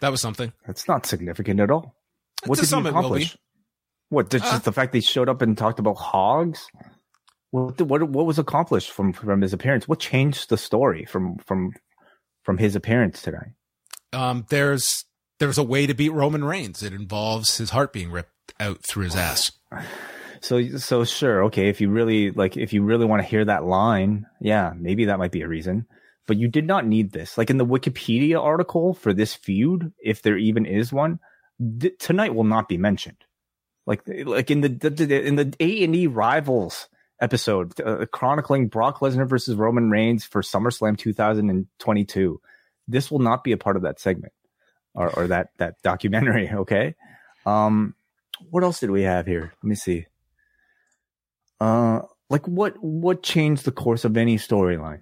That 0.00 0.10
was 0.10 0.20
something. 0.20 0.52
That's 0.66 0.88
not 0.88 1.06
significant 1.06 1.60
at 1.60 1.70
all. 1.70 1.94
What 2.46 2.56
To 2.56 2.62
did 2.62 2.66
he 2.66 2.70
some 2.70 2.84
will 2.84 2.90
accomplish? 2.90 3.36
What? 4.08 4.30
Just, 4.30 4.44
Uh, 4.44 4.50
just 4.52 4.64
the 4.64 4.72
fact 4.72 4.92
that 4.92 4.98
he 4.98 5.02
showed 5.02 5.28
up 5.28 5.42
and 5.42 5.56
talked 5.56 5.78
about 5.78 5.96
hogs. 5.96 6.66
What? 7.50 7.80
What? 7.80 8.02
What 8.08 8.26
was 8.26 8.38
accomplished 8.38 8.90
from 8.90 9.12
from 9.12 9.40
his 9.40 9.52
appearance? 9.52 9.86
What 9.86 10.00
changed 10.00 10.48
the 10.48 10.56
story 10.58 11.04
from 11.04 11.36
from 11.38 11.72
from 12.42 12.58
his 12.58 12.74
appearance 12.74 13.22
today? 13.22 13.52
Um, 14.12 14.44
there's 14.48 15.04
there's 15.38 15.58
a 15.58 15.62
way 15.62 15.86
to 15.86 15.94
beat 15.94 16.10
Roman 16.12 16.44
Reigns. 16.44 16.82
It 16.82 16.92
involves 16.92 17.58
his 17.58 17.70
heart 17.70 17.92
being 17.92 18.10
ripped 18.10 18.54
out 18.58 18.82
through 18.82 19.04
his 19.04 19.16
ass. 19.16 19.52
So 20.42 20.76
so 20.76 21.04
sure, 21.04 21.44
okay. 21.44 21.68
If 21.68 21.80
you 21.80 21.88
really 21.88 22.32
like, 22.32 22.56
if 22.56 22.72
you 22.72 22.82
really 22.82 23.06
want 23.06 23.22
to 23.22 23.28
hear 23.28 23.44
that 23.44 23.64
line, 23.64 24.26
yeah, 24.40 24.72
maybe 24.76 25.04
that 25.06 25.18
might 25.18 25.30
be 25.30 25.42
a 25.42 25.48
reason. 25.48 25.86
But 26.26 26.36
you 26.36 26.48
did 26.48 26.66
not 26.66 26.86
need 26.86 27.12
this. 27.12 27.38
Like 27.38 27.48
in 27.48 27.58
the 27.58 27.66
Wikipedia 27.66 28.42
article 28.42 28.94
for 28.94 29.12
this 29.12 29.34
feud, 29.34 29.92
if 30.02 30.22
there 30.22 30.36
even 30.36 30.66
is 30.66 30.92
one, 30.92 31.20
th- 31.80 31.94
tonight 31.98 32.34
will 32.34 32.44
not 32.44 32.68
be 32.68 32.76
mentioned. 32.76 33.18
Like 33.86 34.02
like 34.06 34.50
in 34.50 34.62
the, 34.62 34.68
the, 34.68 34.90
the 34.90 35.26
in 35.26 35.36
the 35.36 35.54
A 35.60 35.84
and 35.84 35.94
E 35.94 36.06
rivals 36.08 36.88
episode 37.20 37.80
uh, 37.80 38.06
chronicling 38.06 38.66
Brock 38.66 38.98
Lesnar 38.98 39.28
versus 39.28 39.54
Roman 39.54 39.90
Reigns 39.90 40.24
for 40.24 40.42
SummerSlam 40.42 40.98
2022, 40.98 42.40
this 42.88 43.10
will 43.12 43.20
not 43.20 43.44
be 43.44 43.52
a 43.52 43.56
part 43.56 43.76
of 43.76 43.82
that 43.82 44.00
segment 44.00 44.32
or 44.94 45.08
or 45.10 45.26
that 45.28 45.50
that 45.58 45.80
documentary. 45.82 46.48
Okay. 46.52 46.96
Um, 47.46 47.94
what 48.50 48.64
else 48.64 48.80
did 48.80 48.90
we 48.90 49.02
have 49.02 49.26
here? 49.26 49.52
Let 49.62 49.68
me 49.68 49.74
see. 49.76 50.06
Uh, 51.62 52.02
like 52.28 52.46
what 52.48 52.74
what 52.82 53.22
changed 53.22 53.64
the 53.64 53.70
course 53.72 54.04
of 54.04 54.16
any 54.16 54.36
storyline? 54.36 55.00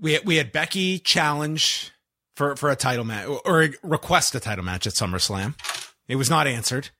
We 0.00 0.18
we 0.24 0.36
had 0.36 0.52
Becky 0.52 0.98
challenge 1.00 1.90
for 2.36 2.54
for 2.54 2.70
a 2.70 2.76
title 2.76 3.04
match 3.04 3.26
or 3.44 3.68
request 3.82 4.34
a 4.34 4.40
title 4.40 4.64
match 4.64 4.86
at 4.86 4.92
SummerSlam. 4.92 5.54
It 6.06 6.16
was 6.16 6.30
not 6.30 6.46
answered, 6.46 6.90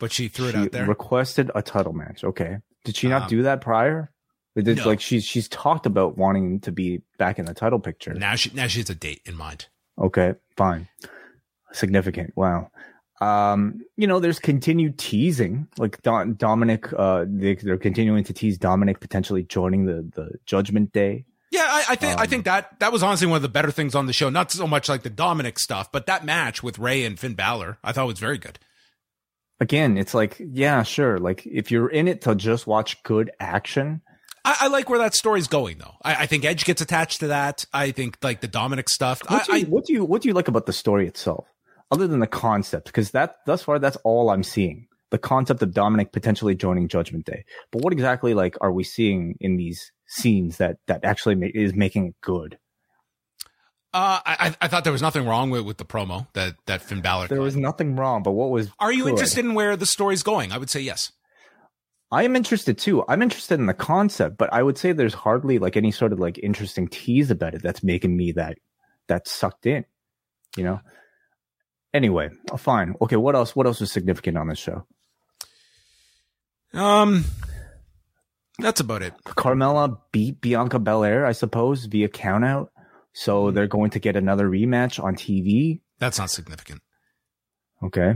but 0.00 0.12
she 0.12 0.28
threw 0.28 0.48
it 0.48 0.54
out 0.54 0.72
there. 0.72 0.86
requested 0.86 1.50
a 1.54 1.62
title 1.62 1.92
match. 1.92 2.24
Okay, 2.24 2.58
did 2.84 2.96
she 2.96 3.08
not 3.08 3.22
Um, 3.22 3.28
do 3.28 3.42
that 3.42 3.60
prior? 3.60 4.10
Did, 4.56 4.78
no. 4.78 4.86
Like 4.86 5.00
she's 5.00 5.24
she's 5.24 5.46
talked 5.48 5.86
about 5.86 6.18
wanting 6.18 6.58
to 6.60 6.72
be 6.72 7.02
back 7.18 7.38
in 7.38 7.44
the 7.44 7.54
title 7.54 7.78
picture. 7.78 8.14
now 8.14 8.34
she 8.34 8.50
now 8.52 8.66
she 8.66 8.80
has 8.80 8.90
a 8.90 8.94
date 8.96 9.20
in 9.24 9.36
mind. 9.36 9.68
Okay, 9.96 10.34
fine. 10.56 10.88
Significant. 11.72 12.32
Wow. 12.36 12.70
Um, 13.20 13.80
you 13.96 14.06
know, 14.06 14.20
there's 14.20 14.38
continued 14.38 14.98
teasing. 14.98 15.66
Like 15.76 16.00
Don, 16.02 16.34
Dominic, 16.34 16.92
uh, 16.92 17.24
they, 17.28 17.54
they're 17.56 17.76
continuing 17.78 18.24
to 18.24 18.32
tease 18.32 18.58
Dominic 18.58 19.00
potentially 19.00 19.42
joining 19.42 19.86
the 19.86 20.08
the 20.14 20.32
Judgment 20.46 20.92
Day. 20.92 21.24
Yeah, 21.50 21.66
I, 21.66 21.84
I 21.90 21.96
think 21.96 22.18
I 22.18 22.24
Um, 22.24 22.28
think 22.28 22.44
that 22.44 22.78
that 22.80 22.92
was 22.92 23.02
honestly 23.02 23.26
one 23.26 23.36
of 23.36 23.42
the 23.42 23.48
better 23.48 23.70
things 23.70 23.94
on 23.94 24.06
the 24.06 24.12
show. 24.12 24.28
Not 24.28 24.52
so 24.52 24.66
much 24.66 24.88
like 24.88 25.02
the 25.02 25.10
Dominic 25.10 25.58
stuff, 25.58 25.90
but 25.90 26.06
that 26.06 26.24
match 26.24 26.62
with 26.62 26.78
Rey 26.78 27.04
and 27.04 27.18
Finn 27.18 27.34
Balor, 27.34 27.78
I 27.82 27.92
thought 27.92 28.06
was 28.06 28.18
very 28.18 28.38
good. 28.38 28.58
Again, 29.60 29.98
it's 29.98 30.14
like, 30.14 30.36
yeah, 30.38 30.82
sure. 30.84 31.18
Like 31.18 31.44
if 31.46 31.70
you're 31.72 31.88
in 31.88 32.06
it 32.06 32.20
to 32.22 32.34
just 32.36 32.66
watch 32.66 33.02
good 33.02 33.30
action, 33.40 34.02
I, 34.44 34.56
I 34.60 34.68
like 34.68 34.88
where 34.88 35.00
that 35.00 35.14
story's 35.14 35.48
going, 35.48 35.78
though. 35.78 35.94
I, 36.02 36.14
I 36.22 36.26
think 36.26 36.44
Edge 36.44 36.64
gets 36.64 36.80
attached 36.80 37.20
to 37.20 37.28
that. 37.28 37.64
I 37.72 37.90
think 37.90 38.18
like 38.22 38.40
the 38.40 38.46
Dominic 38.46 38.88
stuff. 38.88 39.20
What 39.28 39.46
do, 39.46 39.58
you, 39.58 39.66
I, 39.66 39.68
what 39.68 39.84
do 39.86 39.92
you 39.94 40.04
what 40.04 40.22
do 40.22 40.28
you 40.28 40.34
like 40.34 40.46
about 40.46 40.66
the 40.66 40.72
story 40.72 41.08
itself, 41.08 41.46
other 41.90 42.06
than 42.06 42.20
the 42.20 42.26
concept? 42.26 42.86
Because 42.86 43.10
that 43.12 43.36
thus 43.46 43.62
far, 43.62 43.78
that's 43.78 43.96
all 44.04 44.30
I'm 44.30 44.42
seeing. 44.42 44.86
The 45.10 45.18
concept 45.18 45.62
of 45.62 45.72
Dominic 45.72 46.12
potentially 46.12 46.54
joining 46.54 46.88
Judgment 46.88 47.24
Day. 47.24 47.44
But 47.72 47.82
what 47.82 47.92
exactly 47.92 48.34
like 48.34 48.56
are 48.60 48.72
we 48.72 48.84
seeing 48.84 49.36
in 49.40 49.56
these 49.56 49.90
scenes 50.06 50.58
that 50.58 50.76
that 50.86 51.04
actually 51.04 51.34
ma- 51.34 51.46
is 51.54 51.74
making 51.74 52.08
it 52.08 52.14
good? 52.20 52.58
uh, 53.94 54.20
I 54.24 54.54
I 54.60 54.68
thought 54.68 54.84
there 54.84 54.92
was 54.92 55.02
nothing 55.02 55.26
wrong 55.26 55.50
with, 55.50 55.64
with 55.64 55.78
the 55.78 55.84
promo 55.84 56.26
that 56.34 56.54
that 56.66 56.82
Finn 56.82 57.00
Balor. 57.00 57.28
There 57.28 57.40
was 57.40 57.56
nothing 57.56 57.96
wrong, 57.96 58.22
but 58.22 58.32
what 58.32 58.50
was? 58.50 58.70
Are 58.78 58.92
you 58.92 59.04
good? 59.04 59.14
interested 59.14 59.44
in 59.44 59.54
where 59.54 59.76
the 59.76 59.86
story's 59.86 60.22
going? 60.22 60.52
I 60.52 60.58
would 60.58 60.68
say 60.68 60.80
yes. 60.80 61.12
I 62.10 62.22
am 62.24 62.36
interested 62.36 62.78
too. 62.78 63.04
I'm 63.08 63.22
interested 63.22 63.58
in 63.58 63.66
the 63.66 63.74
concept, 63.74 64.38
but 64.38 64.52
I 64.52 64.62
would 64.62 64.78
say 64.78 64.92
there's 64.92 65.14
hardly 65.14 65.58
like 65.58 65.76
any 65.76 65.90
sort 65.90 66.12
of 66.12 66.18
like 66.18 66.38
interesting 66.38 66.88
tease 66.88 67.30
about 67.30 67.54
it 67.54 67.62
that's 67.62 67.82
making 67.82 68.16
me 68.16 68.32
that 68.32 68.58
that 69.08 69.26
sucked 69.26 69.66
in. 69.66 69.84
You 70.56 70.64
know. 70.64 70.80
Anyway, 71.98 72.30
fine. 72.56 72.94
Okay, 73.02 73.16
what 73.16 73.34
else? 73.34 73.56
What 73.56 73.66
else 73.66 73.80
was 73.80 73.90
significant 73.90 74.38
on 74.38 74.46
this 74.46 74.58
show? 74.60 74.86
Um, 76.72 77.24
that's 78.60 78.78
about 78.78 79.02
it. 79.02 79.14
Carmella 79.26 79.98
beat 80.12 80.40
Bianca 80.40 80.78
Belair, 80.78 81.26
I 81.26 81.32
suppose, 81.32 81.86
via 81.86 82.08
countout. 82.08 82.68
So 83.14 83.50
they're 83.50 83.66
going 83.66 83.90
to 83.90 83.98
get 83.98 84.14
another 84.14 84.48
rematch 84.48 85.02
on 85.02 85.16
TV. 85.16 85.80
That's 85.98 86.20
not 86.20 86.30
significant. 86.30 86.82
Okay. 87.82 88.14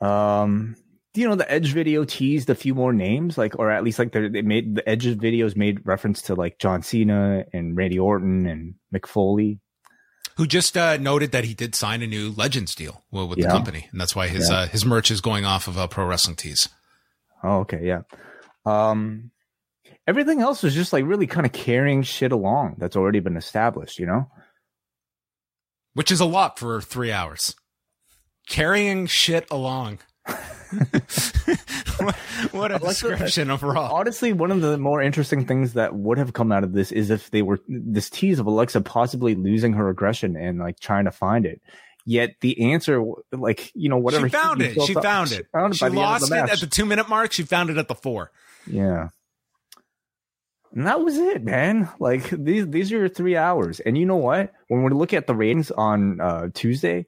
Um, 0.00 0.74
you 1.12 1.28
know, 1.28 1.34
the 1.34 1.52
Edge 1.52 1.74
video 1.74 2.06
teased 2.06 2.48
a 2.48 2.54
few 2.54 2.74
more 2.74 2.94
names, 2.94 3.36
like, 3.36 3.58
or 3.58 3.70
at 3.70 3.84
least 3.84 3.98
like 3.98 4.12
they 4.12 4.40
made 4.40 4.76
the 4.76 4.88
Edge 4.88 5.04
videos 5.04 5.56
made 5.56 5.86
reference 5.86 6.22
to 6.22 6.34
like 6.34 6.58
John 6.58 6.80
Cena 6.80 7.44
and 7.52 7.76
Randy 7.76 7.98
Orton 7.98 8.46
and 8.46 8.76
Mick 8.94 9.06
Foley. 9.06 9.60
Who 10.36 10.46
just 10.46 10.76
uh, 10.76 10.96
noted 10.96 11.30
that 11.32 11.44
he 11.44 11.54
did 11.54 11.74
sign 11.74 12.02
a 12.02 12.06
new 12.06 12.30
Legends 12.32 12.74
deal 12.74 13.02
with, 13.12 13.28
with 13.28 13.38
the 13.38 13.44
Yeah. 13.44 13.50
company, 13.52 13.88
and 13.92 14.00
that's 14.00 14.16
why 14.16 14.26
his 14.28 14.50
Yeah. 14.50 14.56
uh, 14.60 14.66
his 14.66 14.84
merch 14.84 15.10
is 15.10 15.20
going 15.20 15.44
off 15.44 15.68
of 15.68 15.78
uh, 15.78 15.86
Pro 15.86 16.06
Wrestling 16.06 16.36
Tees. 16.36 16.68
Oh, 17.42 17.58
okay, 17.60 17.80
yeah. 17.86 18.02
Um, 18.66 19.30
everything 20.06 20.40
else 20.40 20.62
was 20.62 20.74
just 20.74 20.92
like 20.92 21.04
really 21.04 21.26
kind 21.26 21.46
of 21.46 21.52
carrying 21.52 22.02
shit 22.02 22.32
along 22.32 22.76
that's 22.78 22.96
already 22.96 23.20
been 23.20 23.36
established, 23.36 23.98
you 23.98 24.06
know? 24.06 24.30
which 25.92 26.10
is 26.10 26.18
a 26.18 26.24
lot 26.24 26.58
for 26.58 26.80
three 26.80 27.12
hours. 27.12 27.54
Carrying 28.48 29.06
shit 29.06 29.46
along. 29.50 30.00
what, 32.52 32.70
a 32.70 32.74
a 32.74 32.78
I 32.78 32.78
like 32.78 32.96
the- 32.96 33.08
description 33.08 33.50
overall. 33.50 33.94
Honestly, 33.94 34.32
one 34.32 34.50
of 34.50 34.60
the 34.60 34.78
more 34.78 35.02
interesting 35.02 35.46
things 35.46 35.74
that 35.74 35.94
would 35.94 36.18
have 36.18 36.32
come 36.32 36.52
out 36.52 36.64
of 36.64 36.72
this 36.72 36.92
is 36.92 37.10
if 37.10 37.30
they 37.30 37.42
were 37.42 37.60
this 37.68 38.10
tease 38.10 38.38
of 38.38 38.46
Alexa 38.46 38.80
possibly 38.82 39.34
losing 39.34 39.72
her 39.74 39.88
aggression 39.88 40.36
and 40.36 40.58
like 40.58 40.80
trying 40.80 41.04
to 41.04 41.10
find 41.12 41.46
it. 41.46 41.60
Yet 42.06 42.32
the 42.40 42.72
answer, 42.72 43.02
like 43.32 43.72
you 43.74 43.88
know, 43.88 43.96
whatever 43.96 44.28
she 44.28 44.32
found 44.32 44.60
it. 44.60 44.80
She 44.82 44.92
found 44.94 45.30
she 45.30 45.36
it. 45.36 45.46
found 45.52 45.72
it 45.72 45.76
She 45.78 45.84
by 45.84 45.88
the 45.88 45.96
end 45.96 46.04
of 46.04 46.20
lost 46.22 46.32
it 46.32 46.52
at 46.52 46.60
the 46.60 46.66
two 46.66 46.84
minute 46.84 47.08
mark. 47.08 47.32
She 47.32 47.44
found 47.44 47.70
it 47.70 47.78
at 47.78 47.88
the 47.88 47.94
four. 47.94 48.30
Yeah. 48.66 49.08
And 50.72 50.86
that 50.86 51.00
was 51.00 51.16
it, 51.16 51.44
man. 51.44 51.88
Like 52.00 52.28
these 52.30 52.66
these 52.68 52.92
are 52.92 52.98
your 52.98 53.08
three 53.08 53.36
hours. 53.36 53.80
And 53.80 53.96
you 53.96 54.06
know 54.06 54.16
what? 54.16 54.52
When 54.68 54.82
we 54.82 54.90
look 54.90 55.12
at 55.14 55.26
the 55.26 55.34
ratings 55.34 55.70
on 55.70 56.20
uh, 56.20 56.48
Tuesday, 56.52 57.06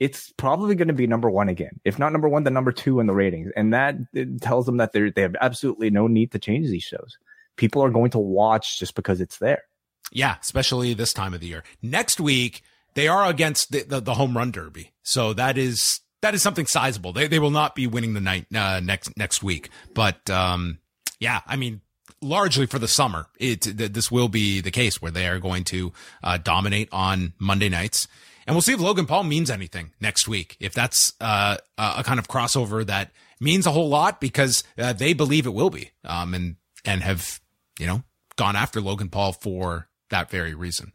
it's 0.00 0.32
probably 0.36 0.74
going 0.74 0.88
to 0.88 0.94
be 0.94 1.06
number 1.06 1.30
one 1.30 1.48
again. 1.48 1.80
If 1.84 1.98
not 1.98 2.12
number 2.12 2.28
one, 2.28 2.44
then 2.44 2.52
number 2.52 2.72
two 2.72 3.00
in 3.00 3.06
the 3.06 3.14
ratings. 3.14 3.52
And 3.56 3.72
that 3.72 3.96
tells 4.40 4.66
them 4.66 4.78
that 4.78 4.92
they 4.92 5.10
they 5.10 5.22
have 5.22 5.36
absolutely 5.40 5.90
no 5.90 6.06
need 6.06 6.32
to 6.32 6.38
change 6.38 6.68
these 6.68 6.82
shows. 6.82 7.16
People 7.56 7.82
are 7.82 7.90
going 7.90 8.10
to 8.10 8.18
watch 8.18 8.78
just 8.78 8.94
because 8.94 9.20
it's 9.20 9.38
there. 9.38 9.62
Yeah, 10.10 10.36
especially 10.42 10.94
this 10.94 11.12
time 11.12 11.34
of 11.34 11.40
the 11.40 11.46
year. 11.46 11.62
Next 11.80 12.20
week 12.20 12.62
they 12.94 13.08
are 13.08 13.26
against 13.26 13.72
the, 13.72 13.82
the, 13.82 14.00
the 14.00 14.14
home 14.14 14.36
run 14.36 14.50
derby, 14.50 14.92
so 15.02 15.32
that 15.34 15.56
is 15.56 16.00
that 16.22 16.34
is 16.34 16.42
something 16.42 16.66
sizable. 16.66 17.12
They 17.12 17.28
they 17.28 17.38
will 17.38 17.50
not 17.50 17.74
be 17.74 17.86
winning 17.86 18.14
the 18.14 18.20
night 18.20 18.46
uh, 18.54 18.80
next 18.80 19.16
next 19.16 19.42
week, 19.42 19.70
but 19.94 20.28
um, 20.30 20.78
yeah, 21.20 21.40
I 21.46 21.56
mean. 21.56 21.80
Largely 22.22 22.64
for 22.64 22.78
the 22.78 22.88
summer, 22.88 23.26
it 23.38 23.60
th- 23.62 23.92
this 23.92 24.10
will 24.10 24.28
be 24.28 24.62
the 24.62 24.70
case 24.70 25.02
where 25.02 25.10
they 25.10 25.28
are 25.28 25.38
going 25.38 25.62
to 25.64 25.92
uh, 26.22 26.38
dominate 26.38 26.88
on 26.90 27.34
Monday 27.38 27.68
nights, 27.68 28.08
and 28.46 28.54
we'll 28.54 28.62
see 28.62 28.72
if 28.72 28.80
Logan 28.80 29.06
Paul 29.06 29.24
means 29.24 29.50
anything 29.50 29.92
next 30.00 30.28
week. 30.28 30.56
If 30.60 30.74
that's 30.74 31.12
uh, 31.20 31.56
a 31.78 32.02
kind 32.04 32.18
of 32.18 32.28
crossover 32.28 32.84
that 32.86 33.10
means 33.40 33.66
a 33.66 33.70
whole 33.70 33.88
lot 33.88 34.20
because 34.20 34.64
uh, 34.78 34.92
they 34.92 35.12
believe 35.12 35.46
it 35.46 35.54
will 35.54 35.70
be, 35.70 35.90
um, 36.04 36.34
and 36.34 36.56
and 36.84 37.02
have 37.02 37.40
you 37.78 37.86
know 37.86 38.02
gone 38.36 38.56
after 38.56 38.80
Logan 38.80 39.08
Paul 39.08 39.32
for 39.32 39.88
that 40.10 40.30
very 40.30 40.54
reason. 40.54 40.92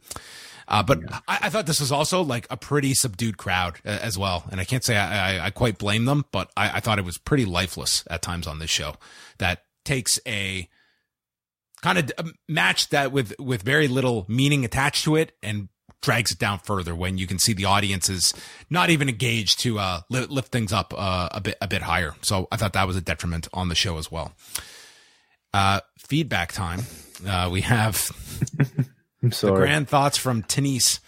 Uh, 0.68 0.84
but 0.84 1.00
I, 1.26 1.38
I 1.42 1.50
thought 1.50 1.66
this 1.66 1.80
was 1.80 1.90
also 1.90 2.22
like 2.22 2.46
a 2.48 2.56
pretty 2.56 2.94
subdued 2.94 3.36
crowd 3.36 3.80
uh, 3.84 3.98
as 4.02 4.16
well, 4.16 4.44
and 4.50 4.60
I 4.60 4.64
can't 4.64 4.84
say 4.84 4.96
I, 4.96 5.36
I, 5.36 5.46
I 5.46 5.50
quite 5.50 5.78
blame 5.78 6.04
them, 6.04 6.24
but 6.30 6.50
I, 6.56 6.76
I 6.76 6.80
thought 6.80 6.98
it 6.98 7.04
was 7.04 7.18
pretty 7.18 7.44
lifeless 7.44 8.04
at 8.08 8.22
times 8.22 8.46
on 8.46 8.60
this 8.60 8.70
show. 8.70 8.94
That 9.38 9.64
takes 9.84 10.20
a 10.26 10.68
kind 11.82 11.98
of 11.98 12.32
match 12.48 12.90
that 12.90 13.10
with 13.10 13.34
with 13.38 13.62
very 13.62 13.88
little 13.88 14.26
meaning 14.28 14.64
attached 14.64 15.04
to 15.04 15.16
it 15.16 15.32
and 15.42 15.68
drags 16.02 16.32
it 16.32 16.38
down 16.38 16.58
further 16.58 16.94
when 16.94 17.18
you 17.18 17.26
can 17.26 17.38
see 17.38 17.52
the 17.52 17.66
audience 17.66 18.08
is 18.08 18.32
not 18.70 18.90
even 18.90 19.08
engaged 19.08 19.60
to 19.60 19.78
uh, 19.78 20.00
lift 20.08 20.50
things 20.50 20.72
up 20.72 20.94
uh, 20.96 21.28
a 21.32 21.40
bit 21.40 21.56
a 21.60 21.68
bit 21.68 21.82
higher. 21.82 22.14
So 22.22 22.48
I 22.50 22.56
thought 22.56 22.72
that 22.72 22.86
was 22.86 22.96
a 22.96 23.00
detriment 23.00 23.48
on 23.52 23.68
the 23.68 23.74
show 23.74 23.98
as 23.98 24.10
well. 24.10 24.32
Uh, 25.52 25.80
feedback 25.98 26.52
time. 26.52 26.82
Uh, 27.26 27.48
we 27.52 27.60
have 27.62 28.10
the 29.22 29.52
grand 29.54 29.88
thoughts 29.88 30.16
from 30.16 30.44
Denise. 30.48 31.00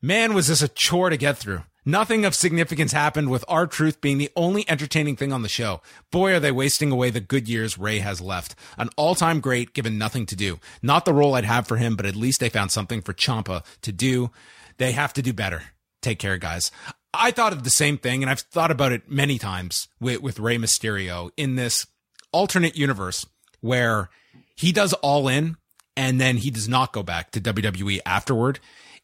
Man, 0.00 0.34
was 0.34 0.48
this 0.48 0.62
a 0.62 0.68
chore 0.68 1.10
to 1.10 1.16
get 1.16 1.38
through. 1.38 1.62
Nothing 1.84 2.24
of 2.24 2.34
significance 2.34 2.92
happened 2.92 3.28
with 3.28 3.44
R-Truth 3.48 4.00
being 4.00 4.18
the 4.18 4.30
only 4.36 4.68
entertaining 4.70 5.16
thing 5.16 5.32
on 5.32 5.42
the 5.42 5.48
show. 5.48 5.82
Boy, 6.12 6.34
are 6.34 6.40
they 6.40 6.52
wasting 6.52 6.92
away 6.92 7.10
the 7.10 7.20
good 7.20 7.48
years 7.48 7.76
Rey 7.76 7.98
has 7.98 8.20
left. 8.20 8.54
An 8.78 8.88
all-time 8.96 9.40
great 9.40 9.74
given 9.74 9.98
nothing 9.98 10.24
to 10.26 10.36
do. 10.36 10.60
Not 10.80 11.04
the 11.04 11.12
role 11.12 11.34
I'd 11.34 11.44
have 11.44 11.66
for 11.66 11.78
him, 11.78 11.96
but 11.96 12.06
at 12.06 12.14
least 12.14 12.38
they 12.38 12.48
found 12.48 12.70
something 12.70 13.02
for 13.02 13.12
Ciampa 13.12 13.64
to 13.82 13.90
do. 13.90 14.30
They 14.78 14.92
have 14.92 15.12
to 15.14 15.22
do 15.22 15.32
better. 15.32 15.62
Take 16.02 16.20
care, 16.20 16.38
guys. 16.38 16.70
I 17.12 17.32
thought 17.32 17.52
of 17.52 17.64
the 17.64 17.70
same 17.70 17.98
thing, 17.98 18.22
and 18.22 18.30
I've 18.30 18.40
thought 18.40 18.70
about 18.70 18.92
it 18.92 19.10
many 19.10 19.38
times 19.38 19.88
with, 20.00 20.22
with 20.22 20.38
Rey 20.38 20.58
Mysterio 20.58 21.30
in 21.36 21.56
this 21.56 21.86
alternate 22.32 22.76
universe 22.76 23.26
where 23.60 24.08
he 24.54 24.70
does 24.70 24.92
all 24.94 25.26
in 25.26 25.56
and 25.96 26.20
then 26.20 26.36
he 26.38 26.50
does 26.50 26.68
not 26.68 26.92
go 26.92 27.02
back 27.02 27.32
to 27.32 27.40
WWE 27.40 28.00
afterward. 28.06 28.60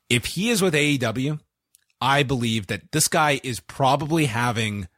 If 0.08 0.26
he 0.26 0.48
is 0.48 0.62
with 0.62 0.74
AEW, 0.74 1.40
I 2.00 2.22
believe 2.22 2.68
that 2.68 2.92
this 2.92 3.08
guy 3.08 3.40
is 3.42 3.60
probably 3.60 4.26
having 4.26 4.88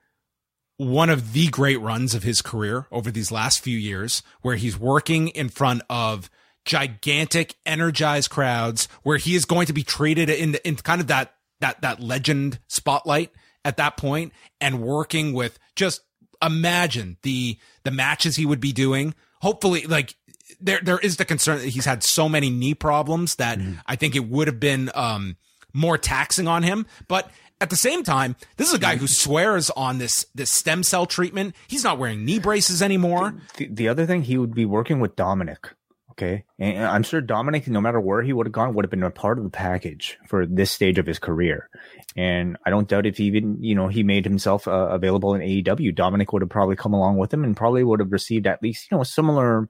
one 0.77 1.11
of 1.11 1.35
the 1.35 1.49
great 1.49 1.81
runs 1.81 2.15
of 2.15 2.23
his 2.23 2.41
career 2.41 2.87
over 2.91 3.11
these 3.11 3.31
last 3.31 3.61
few 3.61 3.77
years, 3.77 4.23
where 4.43 4.57
he's 4.57 4.79
working 4.79 5.29
in 5.29 5.49
front 5.49 5.83
of 5.91 6.31
gigantic, 6.65 7.57
energized 7.67 8.31
crowds, 8.31 8.89
where 9.03 9.19
he 9.19 9.35
is 9.35 9.45
going 9.45 9.67
to 9.67 9.73
be 9.73 9.83
treated 9.83 10.31
in 10.31 10.55
in 10.65 10.77
kind 10.77 11.01
of 11.01 11.07
that 11.09 11.35
that 11.61 11.83
that 11.83 12.01
legend 12.01 12.59
spotlight 12.69 13.31
at 13.65 13.77
that 13.77 13.97
point, 13.97 14.33
and 14.61 14.83
working 14.83 15.33
with 15.33 15.59
just 15.77 16.01
imagine 16.43 17.19
the 17.23 17.59
the 17.85 17.91
matches 17.91 18.37
he 18.37 18.47
would 18.47 18.61
be 18.61 18.73
doing. 18.73 19.15
Hopefully, 19.43 19.87
like 19.87 20.15
there 20.61 20.81
there 20.83 20.99
is 20.99 21.17
the 21.17 21.25
concern 21.25 21.59
that 21.59 21.69
he's 21.69 21.85
had 21.85 22.03
so 22.03 22.29
many 22.29 22.51
knee 22.51 22.75
problems 22.75 23.37
that 23.37 23.59
mm. 23.59 23.79
I 23.87 23.97
think 23.97 24.17
it 24.17 24.29
would 24.29 24.49
have 24.49 24.61
been 24.61 24.91
um 24.95 25.37
more 25.73 25.99
taxing 25.99 26.49
on 26.49 26.63
him. 26.63 26.87
But 27.09 27.31
at 27.61 27.71
the 27.71 27.77
same 27.77 28.03
time, 28.03 28.37
this 28.57 28.69
is 28.69 28.75
a 28.75 28.79
guy 28.79 28.97
who 28.97 29.07
swears 29.07 29.71
on 29.71 29.99
this 29.99 30.27
this 30.35 30.51
stem 30.51 30.83
cell 30.83 31.07
treatment. 31.07 31.55
He's 31.69 31.85
not 31.85 31.99
wearing 31.99 32.25
knee 32.25 32.39
braces 32.39 32.83
anymore. 32.83 33.35
The, 33.57 33.69
the 33.71 33.89
other 33.89 34.07
thing, 34.07 34.23
he 34.23 34.39
would 34.39 34.55
be 34.55 34.65
working 34.65 35.01
with 35.01 35.17
Dominic. 35.17 35.69
Okay, 36.13 36.45
and 36.59 36.85
I'm 36.85 37.03
sure 37.03 37.21
Dominic, 37.21 37.67
no 37.69 37.81
matter 37.81 38.01
where 38.01 38.21
he 38.21 38.33
would 38.33 38.47
have 38.47 38.53
gone, 38.53 38.75
would 38.75 38.85
have 38.85 38.91
been 38.91 39.03
a 39.03 39.11
part 39.11 39.39
of 39.39 39.45
the 39.45 39.51
package 39.51 40.19
for 40.27 40.45
this 40.45 40.71
stage 40.71 40.99
of 40.99 41.07
his 41.07 41.19
career. 41.19 41.71
And 42.17 42.59
I 42.67 42.71
don't 42.71 42.89
doubt 42.89 43.07
if 43.07 43.21
even 43.21 43.63
you 43.63 43.75
know 43.75 43.89
he 43.89 44.03
made 44.03 44.25
himself 44.25 44.67
uh, 44.67 44.89
available 44.91 45.35
in 45.35 45.41
AEW, 45.41 45.95
Dominic 45.95 46.33
would 46.33 46.43
have 46.43 46.51
probably 46.51 46.77
come 46.77 46.95
along 46.95 47.19
with 47.19 47.33
him 47.33 47.45
and 47.45 47.57
probably 47.57 47.85
would 47.85 48.01
have 48.01 48.13
received 48.13 48.47
at 48.47 48.63
least 48.63 48.91
you 48.91 48.97
know 48.97 49.03
a 49.03 49.07
similar 49.07 49.69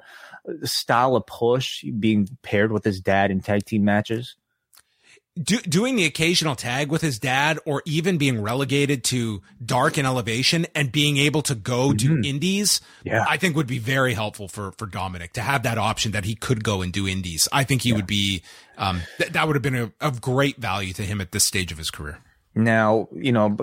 uh, 0.49 0.53
style 0.65 1.17
of 1.17 1.27
push, 1.27 1.85
being 1.99 2.29
paired 2.43 2.73
with 2.73 2.85
his 2.85 3.01
dad 3.01 3.31
in 3.31 3.41
tag 3.41 3.65
team 3.65 3.85
matches 3.85 4.37
do, 5.37 5.59
doing 5.59 5.97
the 5.97 6.05
occasional 6.05 6.57
tag 6.57 6.91
with 6.91 7.03
his 7.03 7.19
dad 7.19 7.59
or 7.65 7.83
even 7.87 8.19
being 8.19 8.43
relegated 8.43 9.05
to 9.05 9.43
dark 9.65 9.97
and 9.97 10.07
elevation 10.07 10.67
and 10.75 10.91
being 10.91 11.17
able 11.19 11.43
to 11.43 11.55
go 11.55 11.91
mm-hmm. 11.91 12.23
to 12.23 12.29
indies 12.29 12.81
yeah. 13.05 13.25
i 13.29 13.37
think 13.37 13.55
would 13.55 13.67
be 13.67 13.79
very 13.79 14.13
helpful 14.13 14.49
for 14.49 14.73
for 14.73 14.87
dominic 14.87 15.33
to 15.33 15.41
have 15.41 15.63
that 15.63 15.79
option 15.79 16.13
that 16.13 16.25
he 16.25 16.35
could 16.35 16.65
go 16.65 16.83
and 16.83 16.93
do 16.93 17.07
indies 17.07 17.49
i 17.53 17.63
think 17.63 17.83
he 17.83 17.91
yeah. 17.91 17.97
would 17.97 18.07
be 18.07 18.43
um, 18.79 19.03
th- 19.19 19.33
that 19.33 19.47
would 19.47 19.57
have 19.57 19.63
been 19.63 19.77
a, 19.77 19.93
of 20.01 20.21
great 20.21 20.57
value 20.57 20.93
to 20.93 21.03
him 21.03 21.21
at 21.21 21.33
this 21.33 21.47
stage 21.47 21.71
of 21.71 21.79
his 21.79 21.91
career 21.91 22.19
now 22.55 23.09
you 23.15 23.31
know 23.31 23.57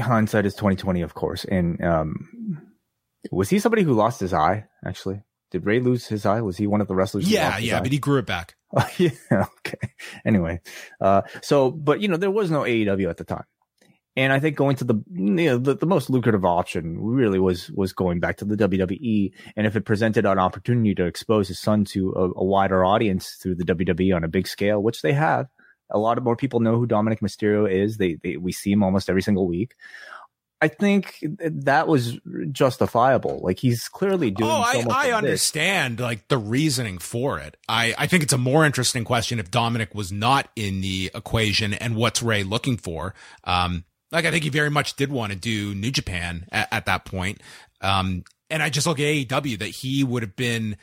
hindsight 0.00 0.46
is 0.46 0.54
2020 0.54 1.02
of 1.02 1.14
course 1.14 1.44
and 1.44 1.82
um, 1.84 2.62
was 3.30 3.50
he 3.50 3.58
somebody 3.58 3.82
who 3.82 3.92
lost 3.92 4.20
his 4.20 4.32
eye 4.32 4.64
actually 4.86 5.22
did 5.52 5.66
Rey 5.66 5.80
lose 5.80 6.06
his 6.06 6.24
eye? 6.24 6.40
Was 6.40 6.56
he 6.56 6.66
one 6.66 6.80
of 6.80 6.88
the 6.88 6.94
wrestlers? 6.94 7.30
Yeah, 7.30 7.58
yeah, 7.58 7.80
but 7.80 7.92
he 7.92 7.98
grew 7.98 8.18
it 8.18 8.24
back. 8.24 8.56
Oh, 8.76 8.88
yeah. 8.96 9.10
Okay. 9.32 9.92
Anyway, 10.24 10.60
uh, 11.00 11.22
so, 11.42 11.70
but 11.70 12.00
you 12.00 12.08
know, 12.08 12.16
there 12.16 12.30
was 12.30 12.50
no 12.50 12.62
AEW 12.62 13.10
at 13.10 13.18
the 13.18 13.24
time. 13.24 13.44
And 14.16 14.32
I 14.32 14.40
think 14.40 14.56
going 14.56 14.76
to 14.76 14.84
the, 14.84 14.94
you 15.10 15.30
know, 15.46 15.58
the, 15.58 15.74
the 15.74 15.86
most 15.86 16.10
lucrative 16.10 16.44
option 16.44 16.98
really 16.98 17.38
was, 17.38 17.70
was 17.70 17.92
going 17.92 18.20
back 18.20 18.38
to 18.38 18.44
the 18.44 18.56
WWE. 18.56 19.32
And 19.56 19.66
if 19.66 19.74
it 19.74 19.84
presented 19.84 20.26
an 20.26 20.38
opportunity 20.38 20.94
to 20.94 21.06
expose 21.06 21.48
his 21.48 21.58
son 21.58 21.84
to 21.86 22.12
a, 22.12 22.40
a 22.40 22.44
wider 22.44 22.84
audience 22.84 23.38
through 23.42 23.56
the 23.56 23.64
WWE 23.64 24.14
on 24.14 24.24
a 24.24 24.28
big 24.28 24.46
scale, 24.46 24.82
which 24.82 25.00
they 25.02 25.12
have, 25.12 25.48
a 25.90 25.98
lot 25.98 26.18
of 26.18 26.24
more 26.24 26.36
people 26.36 26.60
know 26.60 26.76
who 26.76 26.86
Dominic 26.86 27.20
Mysterio 27.20 27.70
is. 27.70 27.96
They, 27.98 28.14
they 28.22 28.36
we 28.36 28.52
see 28.52 28.72
him 28.72 28.82
almost 28.82 29.08
every 29.08 29.22
single 29.22 29.46
week. 29.46 29.74
I 30.62 30.68
think 30.68 31.18
that 31.40 31.88
was 31.88 32.20
justifiable. 32.52 33.40
Like 33.42 33.58
he's 33.58 33.88
clearly 33.88 34.30
doing. 34.30 34.48
Oh, 34.48 34.80
so 34.80 34.90
I, 34.90 35.08
I 35.08 35.12
understand 35.12 35.98
this. 35.98 36.04
like 36.04 36.28
the 36.28 36.38
reasoning 36.38 36.98
for 36.98 37.40
it. 37.40 37.56
I, 37.68 37.96
I 37.98 38.06
think 38.06 38.22
it's 38.22 38.32
a 38.32 38.38
more 38.38 38.64
interesting 38.64 39.02
question 39.02 39.40
if 39.40 39.50
Dominic 39.50 39.92
was 39.92 40.12
not 40.12 40.48
in 40.54 40.80
the 40.80 41.10
equation 41.16 41.74
and 41.74 41.96
what's 41.96 42.22
Rey 42.22 42.44
looking 42.44 42.76
for. 42.76 43.12
Um, 43.42 43.82
like 44.12 44.24
I 44.24 44.30
think 44.30 44.44
he 44.44 44.50
very 44.50 44.70
much 44.70 44.94
did 44.94 45.10
want 45.10 45.32
to 45.32 45.38
do 45.38 45.74
New 45.74 45.90
Japan 45.90 46.46
at, 46.52 46.68
at 46.70 46.86
that 46.86 47.06
point. 47.06 47.40
Um, 47.80 48.22
and 48.48 48.62
I 48.62 48.70
just 48.70 48.86
look 48.86 49.00
at 49.00 49.04
AEW 49.04 49.58
that 49.58 49.66
he 49.66 50.04
would 50.04 50.22
have 50.22 50.36
been 50.36 50.76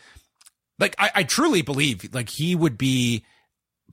like 0.78 0.94
I, 1.00 1.12
I 1.16 1.24
truly 1.24 1.62
believe 1.62 2.14
like 2.14 2.28
he 2.28 2.54
would 2.54 2.78
be 2.78 3.24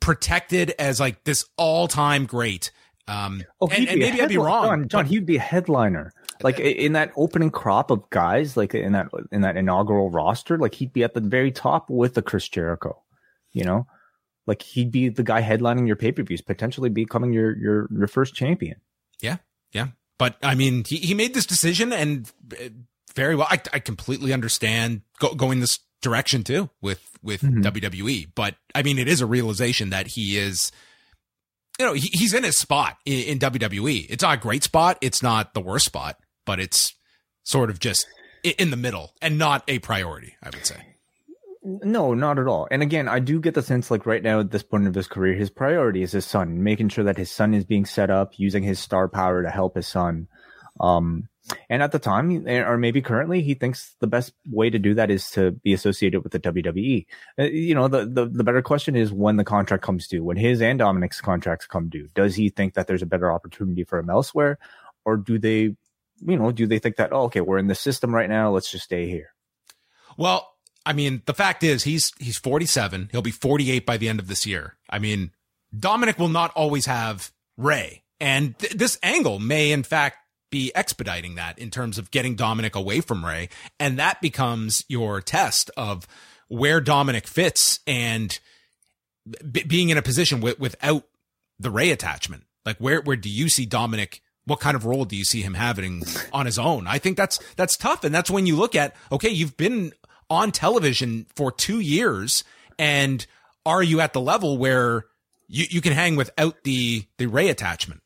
protected 0.01 0.74
as 0.80 0.99
like 0.99 1.22
this 1.22 1.45
all 1.57 1.87
time 1.87 2.26
great 2.26 2.72
um, 3.09 3.42
oh, 3.61 3.68
and, 3.68 3.88
and 3.88 4.00
maybe 4.00 4.20
I'd 4.20 4.28
be 4.28 4.38
wrong. 4.38 4.66
John, 4.66 4.88
John 4.88 5.07
he'd 5.07 5.26
be 5.26 5.36
a 5.36 5.40
headliner. 5.40 6.12
Like 6.42 6.59
in 6.59 6.92
that 6.92 7.12
opening 7.16 7.50
crop 7.50 7.90
of 7.90 8.09
guys, 8.11 8.57
like 8.57 8.74
in 8.74 8.92
that 8.92 9.09
in 9.32 9.42
that 9.42 9.57
inaugural 9.57 10.11
roster, 10.11 10.59
like 10.59 10.74
he'd 10.74 10.92
be 10.92 11.04
at 11.04 11.14
the 11.14 11.20
very 11.20 11.50
top 11.50 11.88
with 11.88 12.14
the 12.14 12.22
Chris 12.22 12.48
Jericho. 12.48 13.02
You 13.52 13.64
know, 13.64 13.86
like 14.46 14.62
he'd 14.62 14.90
be 14.90 15.09
the 15.09 15.22
guy 15.22 15.40
headlining 15.40 15.86
your 15.86 15.96
pay 15.96 16.12
per 16.12 16.22
views, 16.22 16.42
potentially 16.42 16.90
becoming 16.90 17.32
your 17.32 17.57
your 17.57 17.88
your 17.96 18.09
first 18.09 18.34
champion. 18.34 18.80
Yeah, 19.20 19.36
yeah. 19.72 19.88
But 20.18 20.36
I 20.42 20.54
mean, 20.54 20.84
he, 20.84 20.96
he 20.96 21.14
made 21.14 21.32
this 21.32 21.46
decision, 21.46 21.92
and 21.92 22.30
uh, 22.52 22.68
very 23.14 23.34
well. 23.34 23.46
I, 23.50 23.61
I 23.72 23.78
completely 23.78 24.32
understand 24.32 25.02
go, 25.18 25.34
going 25.34 25.61
this 25.61 25.78
direction 26.02 26.42
too 26.42 26.70
with 26.80 27.18
with 27.22 27.42
mm-hmm. 27.42 27.62
WWE. 27.62 28.30
But 28.34 28.57
I 28.74 28.82
mean, 28.82 28.98
it 28.98 29.09
is 29.09 29.20
a 29.20 29.26
realization 29.26 29.90
that 29.90 30.09
he 30.09 30.38
is 30.38 30.70
you 31.79 31.87
know, 31.87 31.93
he, 31.93 32.09
he's 32.12 32.35
in 32.35 32.45
his 32.45 32.57
spot 32.57 32.97
in, 33.05 33.22
in, 33.24 33.39
WWE. 33.39 34.07
It's 34.09 34.22
not 34.22 34.39
a 34.39 34.41
great 34.41 34.62
spot. 34.62 34.99
It's 35.01 35.22
not 35.22 35.55
the 35.55 35.61
worst 35.61 35.87
spot, 35.87 36.16
but 36.45 36.59
it's 36.59 36.95
sort 37.45 37.70
of 37.70 37.79
just 37.79 38.07
in 38.43 38.70
the 38.70 38.77
middle 38.77 39.12
and 39.20 39.39
not 39.39 39.62
a 39.68 39.79
priority, 39.79 40.37
I 40.43 40.51
would 40.51 40.66
say. 40.66 40.97
No, 41.62 42.14
not 42.14 42.39
at 42.39 42.47
all. 42.47 42.68
And 42.70 42.81
again, 42.81 43.09
I 43.09 43.18
do 43.18 43.41
get 43.41 43.55
the 43.55 43.62
sense 43.62 43.91
like 43.91 44.07
right 44.07 44.22
now 44.22 44.39
at 44.39 44.53
this 44.53 44.62
point 44.62 44.87
of 44.87 44.95
his 44.95 45.09
career, 45.09 45.35
his 45.35 45.51
priority 45.51 46.03
is 46.03 46.12
his 46.12 46.24
son, 46.24 46.62
making 46.62 46.91
sure 46.91 47.05
that 47.05 47.16
his 47.16 47.31
son 47.31 47.55
is 47.55 47.64
being 47.64 47.85
set 47.85 48.09
up, 48.09 48.39
using 48.39 48.62
his 48.62 48.79
star 48.79 49.09
power 49.09 49.43
to 49.43 49.51
help 49.51 49.74
his 49.74 49.89
son. 49.89 50.29
Um, 50.79 51.29
and 51.70 51.82
at 51.82 51.92
the 51.92 51.99
time, 51.99 52.47
or 52.49 52.76
maybe 52.76 53.01
currently, 53.01 53.40
he 53.40 53.55
thinks 53.55 53.94
the 54.01 54.07
best 54.07 54.32
way 54.51 54.70
to 54.70 54.78
do 54.78 54.94
that 54.94 55.11
is 55.11 55.30
to 55.30 55.53
be 55.53 55.72
associated 55.72 56.22
with 56.22 56.32
the 56.32 56.40
WWE. 56.40 57.07
Uh, 57.38 57.44
you 57.44 57.74
know, 57.74 57.88
the, 57.88 58.05
the, 58.05 58.26
the 58.26 58.44
better 58.44 58.62
question 58.62 58.97
is 58.97 59.12
when 59.12 59.36
the 59.36 59.44
contract 59.44 59.82
comes 59.82 60.09
due, 60.09 60.24
when 60.24 60.36
his 60.36 60.60
and 60.60 60.78
Dominic's 60.78 61.20
contracts 61.20 61.66
come 61.66 61.89
due. 61.89 62.09
Does 62.14 62.35
he 62.35 62.48
think 62.48 62.74
that 62.74 62.86
there's 62.86 63.02
a 63.02 63.06
better 63.06 63.32
opportunity 63.32 63.85
for 63.85 63.98
him 63.98 64.10
elsewhere? 64.10 64.59
Or 65.05 65.16
do 65.16 65.39
they, 65.39 65.77
you 66.27 66.36
know, 66.36 66.51
do 66.51 66.66
they 66.66 66.78
think 66.78 66.97
that, 66.97 67.12
oh, 67.12 67.24
okay, 67.24 67.40
we're 67.40 67.59
in 67.59 67.68
the 67.68 67.74
system 67.74 68.14
right 68.14 68.28
now. 68.28 68.51
Let's 68.51 68.70
just 68.70 68.85
stay 68.85 69.06
here. 69.06 69.32
Well, 70.16 70.52
I 70.85 70.93
mean, 70.93 71.23
the 71.27 71.35
fact 71.35 71.62
is 71.62 71.85
he's, 71.85 72.12
he's 72.18 72.39
47. 72.39 73.10
He'll 73.12 73.23
be 73.23 73.31
48 73.31 73.86
by 73.86 73.97
the 73.97 74.09
end 74.09 74.18
of 74.18 74.27
this 74.27 74.47
year. 74.47 74.77
I 74.90 74.98
mean, 74.98 75.31
Dominic 75.77 76.18
will 76.18 76.28
not 76.28 76.52
always 76.52 76.86
have 76.86 77.32
Rey. 77.56 78.02
And 78.18 78.59
th- 78.59 78.73
this 78.73 78.98
angle 79.02 79.39
may, 79.39 79.73
in 79.73 79.82
fact, 79.82 80.18
be 80.51 80.73
expediting 80.74 81.35
that 81.35 81.59
in 81.59 81.70
terms 81.70 81.98
of 81.98 82.10
getting 82.10 82.36
Dominic 82.36 82.74
away 82.74 83.01
from 83.01 83.24
Rey. 83.24 83.48
And 83.81 83.98
that 83.98 84.20
becomes 84.20 84.85
your 84.89 85.20
test 85.20 85.70
of 85.77 86.06
where 86.48 86.81
Dominic 86.81 87.27
fits 87.27 87.81
and 87.86 88.39
b- 89.51 89.64
being 89.64 89.89
in 89.89 89.98
a 89.98 90.02
position 90.02 90.39
w- 90.39 90.56
without 90.59 91.05
the 91.59 91.70
Rey 91.70 91.90
attachment. 91.90 92.44
Like 92.64 92.78
where, 92.78 93.01
where 93.01 93.16
do 93.16 93.28
you 93.28 93.48
see 93.48 93.66
Dominic? 93.66 94.23
What 94.44 94.60
kind 94.60 94.77
of 94.77 94.86
role 94.86 95.05
do 95.05 95.16
you 95.16 95.24
see 95.24 95.43
him 95.43 95.55
having 95.55 96.05
on 96.32 96.47
his 96.47 96.59
own? 96.59 96.86
I 96.86 96.98
think 96.98 97.16
that's, 97.16 97.40
that's 97.56 97.77
tough. 97.77 98.05
And 98.05 98.14
that's 98.14 98.31
when 98.31 98.47
you 98.47 98.55
look 98.55 98.77
at, 98.77 98.94
okay, 99.10 99.28
you've 99.28 99.56
been 99.56 99.93
on 100.31 100.52
television 100.52 101.27
for 101.35 101.51
two 101.51 101.81
years 101.81 102.44
and 102.78 103.27
are 103.64 103.82
you 103.82 104.01
at 104.01 104.12
the 104.12 104.20
level 104.20 104.59
where 104.59 105.06
you, 105.48 105.66
you 105.68 105.81
can 105.81 105.93
hang 105.93 106.14
without 106.14 106.62
the, 106.62 107.05
the 107.18 107.27
Rey 107.27 107.48
attachment? 107.48 108.02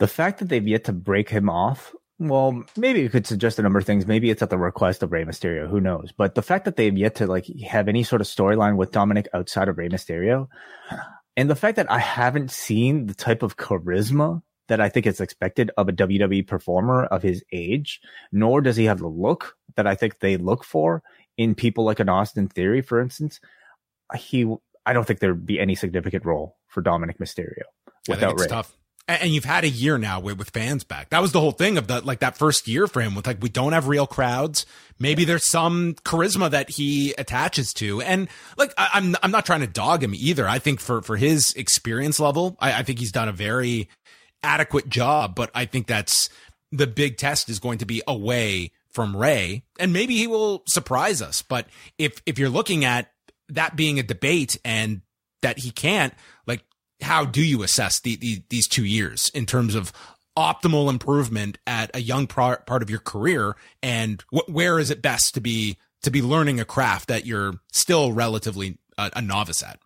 The 0.00 0.08
fact 0.08 0.38
that 0.38 0.48
they've 0.48 0.66
yet 0.66 0.84
to 0.84 0.92
break 0.92 1.28
him 1.28 1.48
off, 1.48 1.94
well, 2.18 2.64
maybe 2.76 3.00
you 3.00 3.08
could 3.08 3.26
suggest 3.26 3.58
a 3.58 3.62
number 3.62 3.78
of 3.78 3.84
things. 3.84 4.06
Maybe 4.06 4.30
it's 4.30 4.42
at 4.42 4.50
the 4.50 4.58
request 4.58 5.02
of 5.02 5.12
Rey 5.12 5.24
Mysterio. 5.24 5.68
Who 5.68 5.80
knows? 5.80 6.10
But 6.10 6.34
the 6.34 6.42
fact 6.42 6.64
that 6.64 6.76
they've 6.76 6.96
yet 6.96 7.14
to 7.16 7.26
like 7.26 7.46
have 7.66 7.86
any 7.86 8.02
sort 8.02 8.20
of 8.20 8.26
storyline 8.26 8.76
with 8.76 8.92
Dominic 8.92 9.28
outside 9.32 9.68
of 9.68 9.78
Rey 9.78 9.88
Mysterio, 9.88 10.48
And 11.36 11.48
the 11.48 11.54
fact 11.54 11.76
that 11.76 11.90
I 11.90 11.98
haven't 11.98 12.50
seen 12.50 13.06
the 13.06 13.14
type 13.14 13.42
of 13.42 13.56
charisma 13.56 14.42
that 14.68 14.80
I 14.80 14.88
think 14.88 15.06
is 15.06 15.20
expected 15.20 15.70
of 15.76 15.88
a 15.88 15.92
WWE 15.92 16.46
performer 16.46 17.04
of 17.04 17.22
his 17.22 17.42
age, 17.52 18.00
nor 18.32 18.60
does 18.60 18.76
he 18.76 18.84
have 18.84 18.98
the 18.98 19.08
look 19.08 19.56
that 19.76 19.86
I 19.86 19.94
think 19.94 20.18
they 20.18 20.36
look 20.36 20.64
for 20.64 21.02
in 21.36 21.54
people 21.54 21.84
like 21.84 22.00
an 22.00 22.08
Austin 22.08 22.48
Theory, 22.48 22.82
for 22.82 23.00
instance. 23.00 23.40
He, 24.16 24.52
I 24.84 24.92
don't 24.92 25.06
think 25.06 25.20
there'd 25.20 25.46
be 25.46 25.60
any 25.60 25.74
significant 25.74 26.24
role 26.24 26.56
for 26.68 26.82
Dominic 26.82 27.18
Mysterio 27.18 27.64
without 28.08 28.38
Rey. 28.38 28.46
tough 28.46 28.76
and 29.14 29.34
you've 29.34 29.44
had 29.44 29.64
a 29.64 29.68
year 29.68 29.98
now 29.98 30.20
with, 30.20 30.38
with 30.38 30.50
fans 30.50 30.84
back. 30.84 31.10
That 31.10 31.22
was 31.22 31.32
the 31.32 31.40
whole 31.40 31.52
thing 31.52 31.78
of 31.78 31.86
the 31.86 32.00
like 32.00 32.20
that 32.20 32.36
first 32.36 32.68
year 32.68 32.86
for 32.86 33.00
him 33.00 33.14
with 33.14 33.26
like 33.26 33.42
we 33.42 33.48
don't 33.48 33.72
have 33.72 33.88
real 33.88 34.06
crowds. 34.06 34.66
Maybe 34.98 35.24
there's 35.24 35.48
some 35.48 35.94
charisma 36.04 36.50
that 36.50 36.70
he 36.70 37.14
attaches 37.16 37.72
to, 37.74 38.00
and 38.02 38.28
like 38.56 38.72
I, 38.76 38.98
am 38.98 39.04
I'm, 39.04 39.16
I'm 39.22 39.30
not 39.30 39.46
trying 39.46 39.60
to 39.60 39.66
dog 39.66 40.02
him 40.02 40.14
either. 40.14 40.46
I 40.46 40.58
think 40.58 40.80
for 40.80 41.02
for 41.02 41.16
his 41.16 41.54
experience 41.54 42.20
level, 42.20 42.56
I, 42.60 42.80
I 42.80 42.82
think 42.82 42.98
he's 42.98 43.12
done 43.12 43.28
a 43.28 43.32
very 43.32 43.88
adequate 44.42 44.88
job. 44.88 45.34
But 45.34 45.50
I 45.54 45.64
think 45.64 45.86
that's 45.86 46.28
the 46.72 46.86
big 46.86 47.16
test 47.16 47.48
is 47.48 47.58
going 47.58 47.78
to 47.78 47.86
be 47.86 48.02
away 48.06 48.72
from 48.90 49.16
Rey 49.16 49.62
and 49.78 49.92
maybe 49.92 50.16
he 50.16 50.26
will 50.26 50.62
surprise 50.66 51.22
us. 51.22 51.42
But 51.42 51.66
if 51.98 52.20
if 52.26 52.38
you're 52.38 52.48
looking 52.48 52.84
at 52.84 53.12
that 53.48 53.76
being 53.76 53.98
a 53.98 54.02
debate 54.02 54.58
and 54.64 55.02
that 55.42 55.58
he 55.58 55.70
can't, 55.70 56.12
like 56.46 56.62
how 57.02 57.24
do 57.24 57.42
you 57.42 57.62
assess 57.62 58.00
the, 58.00 58.16
the, 58.16 58.42
these 58.48 58.68
two 58.68 58.84
years 58.84 59.30
in 59.34 59.46
terms 59.46 59.74
of 59.74 59.92
optimal 60.36 60.88
improvement 60.88 61.58
at 61.66 61.94
a 61.94 62.00
young 62.00 62.26
part 62.26 62.64
of 62.68 62.90
your 62.90 63.00
career 63.00 63.56
and 63.82 64.22
wh- 64.32 64.48
where 64.48 64.78
is 64.78 64.90
it 64.90 65.02
best 65.02 65.34
to 65.34 65.40
be 65.40 65.76
to 66.02 66.10
be 66.10 66.22
learning 66.22 66.60
a 66.60 66.64
craft 66.64 67.08
that 67.08 67.26
you're 67.26 67.54
still 67.72 68.12
relatively 68.12 68.78
a, 68.96 69.10
a 69.16 69.22
novice 69.22 69.62
at 69.62 69.78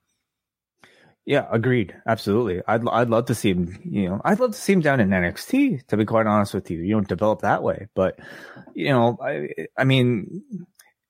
yeah, 1.26 1.46
agreed. 1.50 1.94
Absolutely. 2.06 2.60
I'd 2.68 2.86
I'd 2.86 3.08
love 3.08 3.26
to 3.26 3.34
see 3.34 3.50
him. 3.50 3.78
You 3.82 4.10
know, 4.10 4.20
I'd 4.24 4.40
love 4.40 4.52
to 4.52 4.58
see 4.58 4.74
him 4.74 4.80
down 4.80 5.00
in 5.00 5.08
NXT. 5.08 5.86
To 5.86 5.96
be 5.96 6.04
quite 6.04 6.26
honest 6.26 6.52
with 6.52 6.70
you, 6.70 6.82
you 6.82 6.92
don't 6.92 7.08
develop 7.08 7.40
that 7.40 7.62
way. 7.62 7.88
But 7.94 8.18
you 8.74 8.90
know, 8.90 9.18
I 9.22 9.48
I 9.78 9.84
mean, 9.84 10.44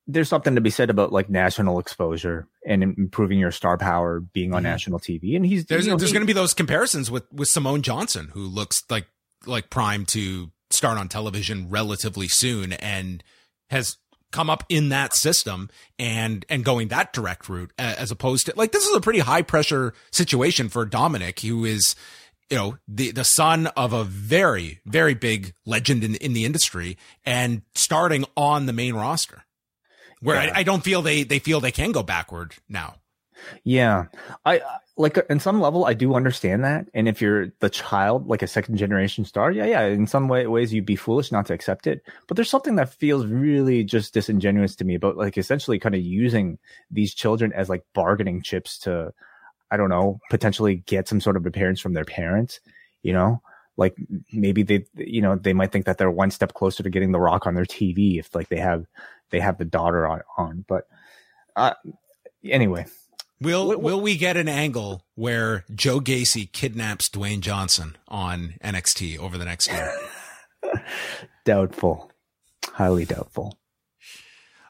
there's 0.06 0.28
something 0.28 0.54
to 0.54 0.60
be 0.60 0.70
said 0.70 0.90
about 0.90 1.12
like 1.12 1.30
national 1.30 1.78
exposure 1.78 2.46
and 2.66 2.82
improving 2.82 3.38
your 3.38 3.50
star 3.50 3.78
power 3.78 4.20
being 4.20 4.52
on 4.52 4.58
mm-hmm. 4.58 4.70
national 4.70 5.00
TV. 5.00 5.36
And 5.36 5.46
he's 5.46 5.66
there's 5.66 5.86
you 5.86 5.92
know, 5.92 5.98
there's 5.98 6.12
going 6.12 6.22
to 6.22 6.26
be 6.26 6.32
those 6.32 6.54
comparisons 6.54 7.10
with 7.10 7.24
with 7.32 7.48
Simone 7.48 7.82
Johnson, 7.82 8.30
who 8.32 8.46
looks 8.46 8.82
like 8.90 9.06
like 9.46 9.70
prime 9.70 10.04
to 10.06 10.50
start 10.70 10.98
on 10.98 11.08
television 11.08 11.70
relatively 11.70 12.28
soon 12.28 12.72
and 12.74 13.22
has 13.70 13.96
come 14.30 14.50
up 14.50 14.64
in 14.68 14.88
that 14.88 15.14
system 15.14 15.70
and 15.98 16.44
and 16.48 16.64
going 16.64 16.88
that 16.88 17.12
direct 17.12 17.48
route 17.48 17.72
as 17.78 18.10
opposed 18.10 18.46
to 18.46 18.52
like 18.56 18.72
this 18.72 18.84
is 18.84 18.94
a 18.94 19.00
pretty 19.00 19.20
high 19.20 19.42
pressure 19.42 19.94
situation 20.10 20.68
for 20.68 20.84
Dominic, 20.84 21.40
who 21.40 21.64
is 21.64 21.94
you 22.50 22.56
know 22.56 22.76
the 22.86 23.10
the 23.12 23.24
son 23.24 23.68
of 23.68 23.92
a 23.92 24.04
very 24.04 24.80
very 24.84 25.14
big 25.14 25.54
legend 25.64 26.04
in 26.04 26.16
in 26.16 26.34
the 26.34 26.44
industry 26.44 26.98
and 27.24 27.62
starting 27.74 28.24
on 28.36 28.66
the 28.66 28.72
main 28.72 28.94
roster 28.94 29.43
where 30.24 30.42
yeah. 30.42 30.52
I, 30.54 30.60
I, 30.60 30.62
don't 30.62 30.82
feel 30.82 31.02
they 31.02 31.22
they 31.22 31.38
feel 31.38 31.60
they 31.60 31.70
can 31.70 31.92
go 31.92 32.02
backward 32.02 32.54
now. 32.68 32.96
Yeah, 33.62 34.06
I 34.44 34.62
like 34.96 35.18
in 35.28 35.38
some 35.38 35.60
level 35.60 35.84
I 35.84 35.92
do 35.92 36.14
understand 36.14 36.64
that, 36.64 36.88
and 36.94 37.08
if 37.08 37.20
you're 37.20 37.48
the 37.60 37.68
child, 37.68 38.26
like 38.26 38.42
a 38.42 38.46
second 38.46 38.78
generation 38.78 39.24
star, 39.24 39.52
yeah, 39.52 39.66
yeah, 39.66 39.82
in 39.82 40.06
some 40.06 40.28
way, 40.28 40.46
ways 40.46 40.72
you'd 40.72 40.86
be 40.86 40.96
foolish 40.96 41.30
not 41.30 41.46
to 41.46 41.52
accept 41.52 41.86
it. 41.86 42.02
But 42.26 42.36
there's 42.36 42.48
something 42.48 42.76
that 42.76 42.94
feels 42.94 43.26
really 43.26 43.84
just 43.84 44.14
disingenuous 44.14 44.76
to 44.76 44.84
me 44.84 44.94
about 44.94 45.18
like 45.18 45.36
essentially 45.36 45.78
kind 45.78 45.94
of 45.94 46.00
using 46.00 46.58
these 46.90 47.12
children 47.12 47.52
as 47.52 47.68
like 47.68 47.84
bargaining 47.92 48.40
chips 48.40 48.78
to, 48.80 49.12
I 49.70 49.76
don't 49.76 49.90
know, 49.90 50.20
potentially 50.30 50.76
get 50.76 51.06
some 51.06 51.20
sort 51.20 51.36
of 51.36 51.44
appearance 51.44 51.80
from 51.80 51.92
their 51.92 52.06
parents. 52.06 52.60
You 53.02 53.12
know, 53.12 53.42
like 53.76 53.96
maybe 54.32 54.62
they 54.62 54.86
you 54.94 55.20
know 55.20 55.36
they 55.36 55.52
might 55.52 55.72
think 55.72 55.86
that 55.86 55.98
they're 55.98 56.10
one 56.10 56.30
step 56.30 56.54
closer 56.54 56.82
to 56.82 56.90
getting 56.90 57.12
the 57.12 57.20
rock 57.20 57.46
on 57.46 57.54
their 57.54 57.64
tv 57.64 58.18
if 58.18 58.34
like 58.34 58.48
they 58.48 58.58
have 58.58 58.86
they 59.34 59.40
have 59.40 59.58
the 59.58 59.64
daughter 59.64 60.06
on, 60.06 60.20
on. 60.38 60.64
but 60.68 60.86
uh 61.56 61.74
anyway 62.44 62.86
will 63.40 63.66
what, 63.66 63.80
what, 63.80 63.92
will 63.92 64.00
we 64.00 64.16
get 64.16 64.36
an 64.36 64.48
angle 64.48 65.04
where 65.16 65.64
joe 65.74 65.98
gacy 65.98 66.50
kidnaps 66.50 67.08
dwayne 67.08 67.40
johnson 67.40 67.96
on 68.06 68.54
nxt 68.62 69.18
over 69.18 69.36
the 69.36 69.44
next 69.44 69.68
year 69.68 69.92
doubtful 71.44 72.12
highly 72.64 73.04
doubtful 73.04 73.58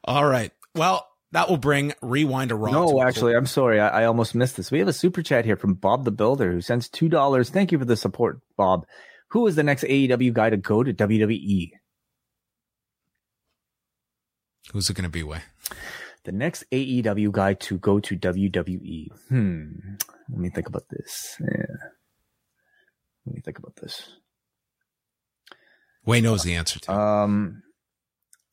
all 0.03 0.27
right 0.27 0.53
well 0.75 1.07
that 1.33 1.51
will 1.51 1.57
bring 1.57 1.93
Rewind 2.01 2.51
to 2.51 2.55
Raw. 2.55 2.71
No, 2.71 3.03
actually, 3.03 3.35
I'm 3.35 3.47
sorry. 3.47 3.81
I, 3.81 4.03
I, 4.03 4.05
almost 4.05 4.37
missed 4.37 4.57
this. 4.57 4.71
We 4.71 4.79
have 4.79 4.87
a 4.87 4.93
super 4.93 5.21
chat 5.21 5.45
here 5.45 5.57
from 5.57 5.75
Bob 5.75 6.05
the 6.05 6.13
Builder 6.13 6.53
who 6.53 6.61
sends 6.61 6.89
$2. 6.89 7.51
Thank 7.51 7.73
you 7.73 7.79
for 7.81 7.85
the 7.85 7.97
support, 7.97 8.39
Bob. 8.57 8.87
Who 9.31 9.49
is 9.49 9.57
the 9.57 9.65
next 9.65 9.83
AEW 9.83 10.33
guy 10.33 10.51
to 10.51 10.57
go 10.57 10.85
to 10.85 10.95
WWE? 10.95 11.73
Who's 14.75 14.91
it 14.91 14.95
going 14.95 15.05
to 15.05 15.09
be, 15.09 15.23
Wai? 15.23 15.41
The 16.25 16.33
next 16.33 16.65
AEW 16.73 17.31
guy 17.31 17.55
to 17.55 17.79
go 17.79 18.01
to 18.01 18.17
WWE. 18.17 19.07
Hmm. 19.29 19.69
Let 20.29 20.39
me 20.39 20.51
think 20.51 20.67
about 20.67 20.89
this. 20.91 21.37
Yeah. 21.41 21.77
Let 23.25 23.37
me 23.37 23.41
think 23.41 23.61
about 23.61 23.77
this. 23.77 24.09
Wai 26.05 26.19
knows 26.19 26.43
the 26.43 26.57
answer 26.57 26.81
to. 26.81 26.93
Um, 26.93 27.63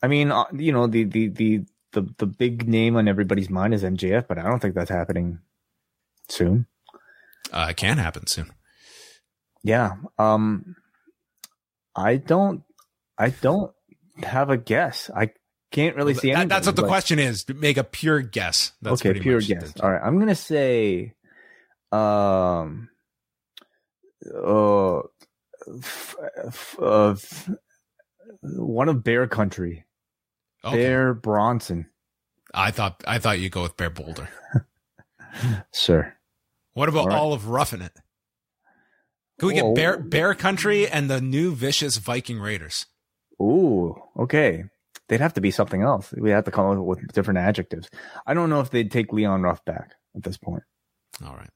I 0.04 0.08
mean, 0.08 0.32
uh, 0.32 0.44
you 0.54 0.72
know, 0.72 0.86
the, 0.86 1.06
the, 1.06 1.30
the, 1.30 1.66
the 1.94 2.14
the 2.20 2.28
big 2.28 2.68
name 2.68 2.98
on 2.98 3.08
everybody's 3.08 3.50
mind 3.50 3.74
is 3.74 3.84
MJF, 3.84 4.28
but 4.28 4.38
I 4.38 4.44
don't 4.44 4.60
think 4.60 4.76
that's 4.76 4.92
happening 4.92 5.40
soon. 6.30 6.68
Uh, 7.52 7.68
it 7.72 7.78
can 7.78 7.98
happen 7.98 8.28
soon. 8.28 8.52
Yeah. 9.64 9.94
Um, 10.20 10.76
I 11.96 12.18
don't. 12.18 12.62
I 13.18 13.30
don't 13.30 13.74
have 14.22 14.52
a 14.52 14.58
guess. 14.58 15.10
I 15.16 15.32
can't 15.72 15.96
really 15.96 16.14
see. 16.14 16.34
That, 16.34 16.50
that's 16.50 16.68
what 16.68 16.76
the 16.76 16.86
question 16.86 17.18
is. 17.18 17.48
Make 17.48 17.78
a 17.78 17.84
pure 17.84 18.22
guess. 18.22 18.74
That's 18.82 19.04
okay, 19.06 19.20
pure 19.20 19.42
guess. 19.42 19.74
All 19.80 19.92
right, 19.92 20.02
I'm 20.04 20.20
gonna 20.20 20.36
say, 20.36 21.14
um, 21.92 22.90
uh, 24.34 25.00
f- 25.80 26.16
f- 26.46 26.76
uh, 26.80 27.16
one 28.42 28.90
of 28.90 29.04
Bear 29.04 29.28
Country. 29.28 29.86
Okay. 30.64 30.78
Bear 30.78 31.14
Bronson. 31.14 31.88
I 32.54 32.72
thought 32.72 33.04
I 33.08 33.20
thought 33.20 33.40
you'd 33.40 33.52
go 33.52 33.64
with 33.64 33.78
Bear 33.78 33.90
Boulder. 33.90 34.30
sure. 35.74 36.16
What 36.74 36.90
about 36.90 37.00
all, 37.00 37.08
right. 37.08 37.18
all 37.18 37.34
of 37.34 37.48
Roughing 37.48 37.82
It? 37.82 37.94
Can 39.40 39.48
we 39.48 39.56
Whoa. 39.56 39.74
get 39.74 39.76
Bear 39.76 39.98
Bear 40.00 40.36
Country 40.36 40.88
and 40.88 41.10
the 41.10 41.22
new 41.22 41.56
vicious 41.56 41.98
Viking 41.98 42.40
Raiders? 42.40 42.86
Ooh, 43.42 43.96
okay. 44.18 44.66
They'd 45.12 45.20
have 45.20 45.34
to 45.34 45.42
be 45.42 45.52
something 45.52 45.82
else. 45.82 46.14
We 46.14 46.30
have 46.30 46.46
to 46.46 46.52
come 46.52 46.68
up 46.68 46.86
with 46.86 47.06
different 47.12 47.38
adjectives. 47.38 47.90
I 48.26 48.34
don't 48.34 48.50
know 48.50 48.62
if 48.62 48.70
they'd 48.70 48.90
take 48.90 49.12
Leon 49.12 49.42
Ruff 49.42 49.64
back 49.66 49.92
at 50.16 50.24
this 50.24 50.38
point. 50.38 50.64
All 51.22 51.36
right. 51.36 51.50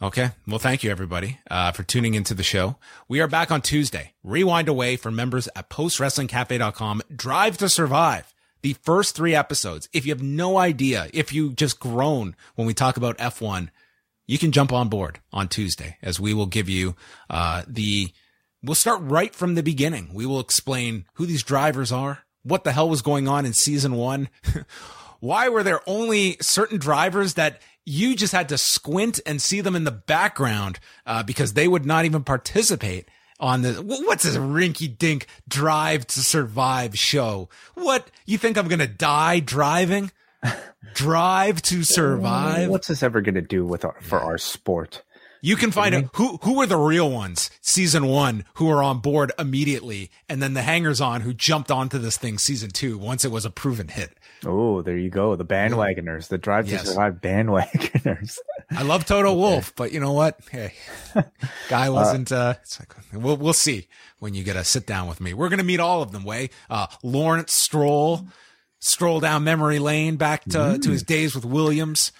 Okay. 0.00 0.30
Well, 0.46 0.60
thank 0.60 0.84
you 0.84 0.90
everybody 0.92 1.40
uh, 1.50 1.72
for 1.72 1.82
tuning 1.82 2.14
into 2.14 2.32
the 2.32 2.44
show. 2.44 2.76
We 3.08 3.20
are 3.20 3.26
back 3.26 3.50
on 3.50 3.60
Tuesday. 3.60 4.12
Rewind 4.22 4.68
a 4.68 4.72
Raw 4.72 4.94
for 4.96 5.10
members 5.10 5.48
at 5.56 5.68
postwrestlingcafe.com. 5.68 7.02
Drive 7.12 7.58
to 7.58 7.68
survive 7.68 8.32
the 8.62 8.74
first 8.74 9.16
three 9.16 9.34
episodes. 9.34 9.88
If 9.92 10.06
you 10.06 10.12
have 10.12 10.22
no 10.22 10.56
idea, 10.56 11.08
if 11.12 11.32
you 11.32 11.52
just 11.52 11.80
groan 11.80 12.36
when 12.54 12.68
we 12.68 12.74
talk 12.74 12.96
about 12.96 13.18
F1, 13.18 13.70
you 14.28 14.38
can 14.38 14.52
jump 14.52 14.72
on 14.72 14.88
board 14.88 15.18
on 15.32 15.48
Tuesday 15.48 15.96
as 16.02 16.20
we 16.20 16.34
will 16.34 16.46
give 16.46 16.68
you 16.68 16.94
uh, 17.28 17.64
the. 17.66 18.12
We'll 18.62 18.76
start 18.76 19.00
right 19.02 19.34
from 19.34 19.56
the 19.56 19.64
beginning. 19.64 20.14
We 20.14 20.24
will 20.24 20.38
explain 20.38 21.06
who 21.14 21.26
these 21.26 21.42
drivers 21.42 21.90
are, 21.90 22.20
what 22.42 22.64
the 22.64 22.72
hell 22.72 22.88
was 22.88 23.02
going 23.02 23.28
on 23.28 23.46
in 23.46 23.52
season 23.52 23.94
one. 23.94 24.28
Why 25.20 25.48
were 25.48 25.62
there 25.62 25.80
only 25.86 26.38
certain 26.40 26.78
drivers 26.78 27.34
that 27.34 27.60
you 27.84 28.16
just 28.16 28.32
had 28.32 28.48
to 28.50 28.58
squint 28.58 29.20
and 29.26 29.40
see 29.40 29.60
them 29.60 29.76
in 29.76 29.84
the 29.84 29.90
background 29.90 30.78
uh, 31.06 31.22
because 31.22 31.52
they 31.52 31.68
would 31.68 31.84
not 31.84 32.04
even 32.04 32.24
participate 32.24 33.08
on 33.38 33.62
the 33.62 33.72
what's 33.74 34.24
this 34.24 34.36
rinky 34.36 34.96
dink 34.96 35.26
drive 35.48 36.06
to 36.08 36.20
survive 36.20 36.96
show? 36.96 37.48
What 37.74 38.10
you 38.26 38.38
think 38.38 38.56
I'm 38.56 38.68
gonna 38.68 38.86
die 38.86 39.40
driving? 39.40 40.12
drive 40.94 41.60
to 41.62 41.82
survive. 41.82 42.68
What's 42.70 42.88
this 42.88 43.02
ever 43.02 43.20
gonna 43.20 43.40
do 43.42 43.64
with 43.64 43.84
our 43.84 43.96
for 44.00 44.20
our 44.20 44.38
sport? 44.38 45.02
You 45.42 45.56
can 45.56 45.70
find 45.70 45.94
out 45.94 46.10
who 46.14 46.38
who 46.42 46.58
were 46.58 46.66
the 46.66 46.76
real 46.76 47.10
ones, 47.10 47.50
season 47.60 48.06
one, 48.06 48.44
who 48.54 48.66
were 48.66 48.82
on 48.82 48.98
board 48.98 49.32
immediately, 49.38 50.10
and 50.28 50.42
then 50.42 50.54
the 50.54 50.62
hangers 50.62 51.00
on 51.00 51.22
who 51.22 51.32
jumped 51.32 51.70
onto 51.70 51.98
this 51.98 52.16
thing 52.16 52.38
season 52.38 52.70
two 52.70 52.98
once 52.98 53.24
it 53.24 53.30
was 53.30 53.44
a 53.44 53.50
proven 53.50 53.88
hit. 53.88 54.18
Oh, 54.46 54.82
there 54.82 54.96
you 54.96 55.10
go. 55.10 55.36
The 55.36 55.44
bandwagoners, 55.44 56.28
the 56.28 56.38
drive 56.38 56.66
to 56.66 56.72
yes. 56.72 56.88
survive 56.88 57.14
bandwagoners. 57.14 58.38
I 58.70 58.82
love 58.82 59.04
Toto 59.04 59.34
Wolff, 59.34 59.74
but 59.76 59.92
you 59.92 60.00
know 60.00 60.12
what? 60.12 60.40
Hey, 60.50 60.74
guy 61.68 61.88
uh, 61.88 61.92
wasn't, 61.92 62.32
uh, 62.32 62.54
it's 62.62 62.80
like, 62.80 62.94
we'll, 63.12 63.36
we'll 63.36 63.52
see 63.52 63.88
when 64.18 64.34
you 64.34 64.42
get 64.42 64.56
a 64.56 64.64
sit 64.64 64.86
down 64.86 65.08
with 65.08 65.20
me. 65.20 65.34
We're 65.34 65.48
going 65.48 65.58
to 65.58 65.64
meet 65.64 65.80
all 65.80 66.02
of 66.02 66.12
them, 66.12 66.24
Wai. 66.24 66.48
Uh, 66.70 66.86
Lawrence 67.02 67.52
Stroll, 67.54 68.26
stroll 68.78 69.20
down 69.20 69.44
memory 69.44 69.78
lane 69.78 70.16
back 70.16 70.44
to, 70.44 70.58
mm. 70.58 70.82
to 70.82 70.90
his 70.90 71.02
days 71.02 71.34
with 71.34 71.44
Williams. 71.44 72.12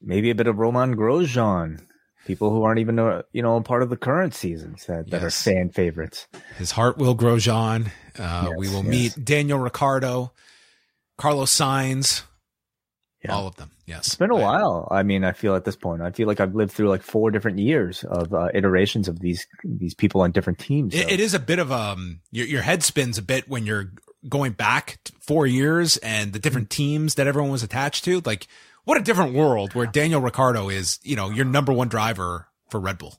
Maybe 0.00 0.30
a 0.30 0.34
bit 0.34 0.46
of 0.46 0.58
Romain 0.58 0.94
Grosjean 0.94 1.80
people 2.26 2.50
who 2.50 2.64
aren't 2.64 2.80
even 2.80 2.98
uh, 2.98 3.22
you 3.32 3.42
know 3.42 3.60
part 3.60 3.82
of 3.82 3.90
the 3.90 3.96
current 3.96 4.34
seasons 4.34 4.84
that, 4.86 5.10
that 5.10 5.22
yes. 5.22 5.46
are 5.46 5.50
fan 5.50 5.70
favorites. 5.70 6.26
His 6.58 6.72
heart 6.72 6.98
will 6.98 7.14
grow, 7.14 7.38
John. 7.38 7.90
Uh, 8.18 8.48
yes, 8.48 8.54
we 8.58 8.68
will 8.68 8.84
yes. 8.84 9.16
meet 9.16 9.24
Daniel 9.24 9.58
Ricciardo, 9.58 10.32
Carlos 11.16 11.54
Sainz, 11.56 12.22
yeah. 13.24 13.34
all 13.34 13.46
of 13.46 13.56
them. 13.56 13.70
Yes, 13.86 14.06
it's 14.08 14.16
been 14.16 14.30
a 14.30 14.36
while. 14.36 14.88
I 14.90 15.04
mean, 15.04 15.22
I 15.22 15.32
feel 15.32 15.54
at 15.54 15.64
this 15.64 15.76
point, 15.76 16.02
I 16.02 16.10
feel 16.10 16.26
like 16.26 16.40
I've 16.40 16.54
lived 16.54 16.72
through 16.72 16.88
like 16.88 17.02
four 17.02 17.30
different 17.30 17.60
years 17.60 18.02
of 18.04 18.34
uh, 18.34 18.48
iterations 18.52 19.06
of 19.06 19.20
these 19.20 19.46
these 19.62 19.94
people 19.94 20.22
on 20.22 20.32
different 20.32 20.58
teams. 20.58 20.94
So. 20.94 21.00
It, 21.00 21.12
it 21.12 21.20
is 21.20 21.34
a 21.34 21.38
bit 21.38 21.60
of 21.60 21.70
um, 21.70 22.20
your 22.32 22.46
your 22.46 22.62
head 22.62 22.82
spins 22.82 23.16
a 23.16 23.22
bit 23.22 23.48
when 23.48 23.64
you're 23.64 23.92
going 24.28 24.52
back 24.52 24.98
four 25.20 25.46
years 25.46 25.96
and 25.98 26.32
the 26.32 26.38
different 26.38 26.70
teams 26.70 27.14
that 27.14 27.26
everyone 27.26 27.50
was 27.50 27.62
attached 27.62 28.04
to. 28.04 28.20
Like, 28.24 28.46
what 28.86 28.96
a 28.96 29.02
different 29.02 29.34
world 29.34 29.74
where 29.74 29.86
Daniel 29.86 30.20
Ricciardo 30.20 30.68
is, 30.68 31.00
you 31.02 31.16
know, 31.16 31.28
your 31.28 31.44
number 31.44 31.72
one 31.72 31.88
driver 31.88 32.46
for 32.70 32.78
Red 32.80 32.98
Bull. 32.98 33.18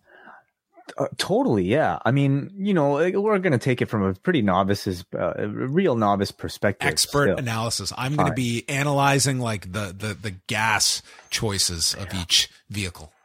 Uh, 0.98 1.08
totally, 1.18 1.66
yeah. 1.66 2.00
I 2.06 2.12
mean, 2.12 2.52
you 2.56 2.74
know, 2.74 2.94
we're 2.94 3.40
going 3.40 3.52
to 3.52 3.58
take 3.58 3.82
it 3.82 3.88
from 3.88 4.04
a 4.04 4.14
pretty 4.14 4.42
novice's, 4.42 5.04
uh, 5.14 5.48
real 5.50 5.98
novice 5.98 6.32
perspective. 6.32 6.88
Expert 6.88 7.26
still. 7.26 7.38
analysis. 7.38 7.92
I'm 7.98 8.16
going 8.16 8.30
to 8.30 8.34
be 8.34 8.64
analyzing 8.70 9.40
like 9.40 9.70
the 9.74 9.94
the 9.98 10.14
the 10.14 10.32
gas 10.48 11.04
choices 11.30 11.94
of 11.94 12.14
each 12.14 12.50
vehicle. 12.70 13.12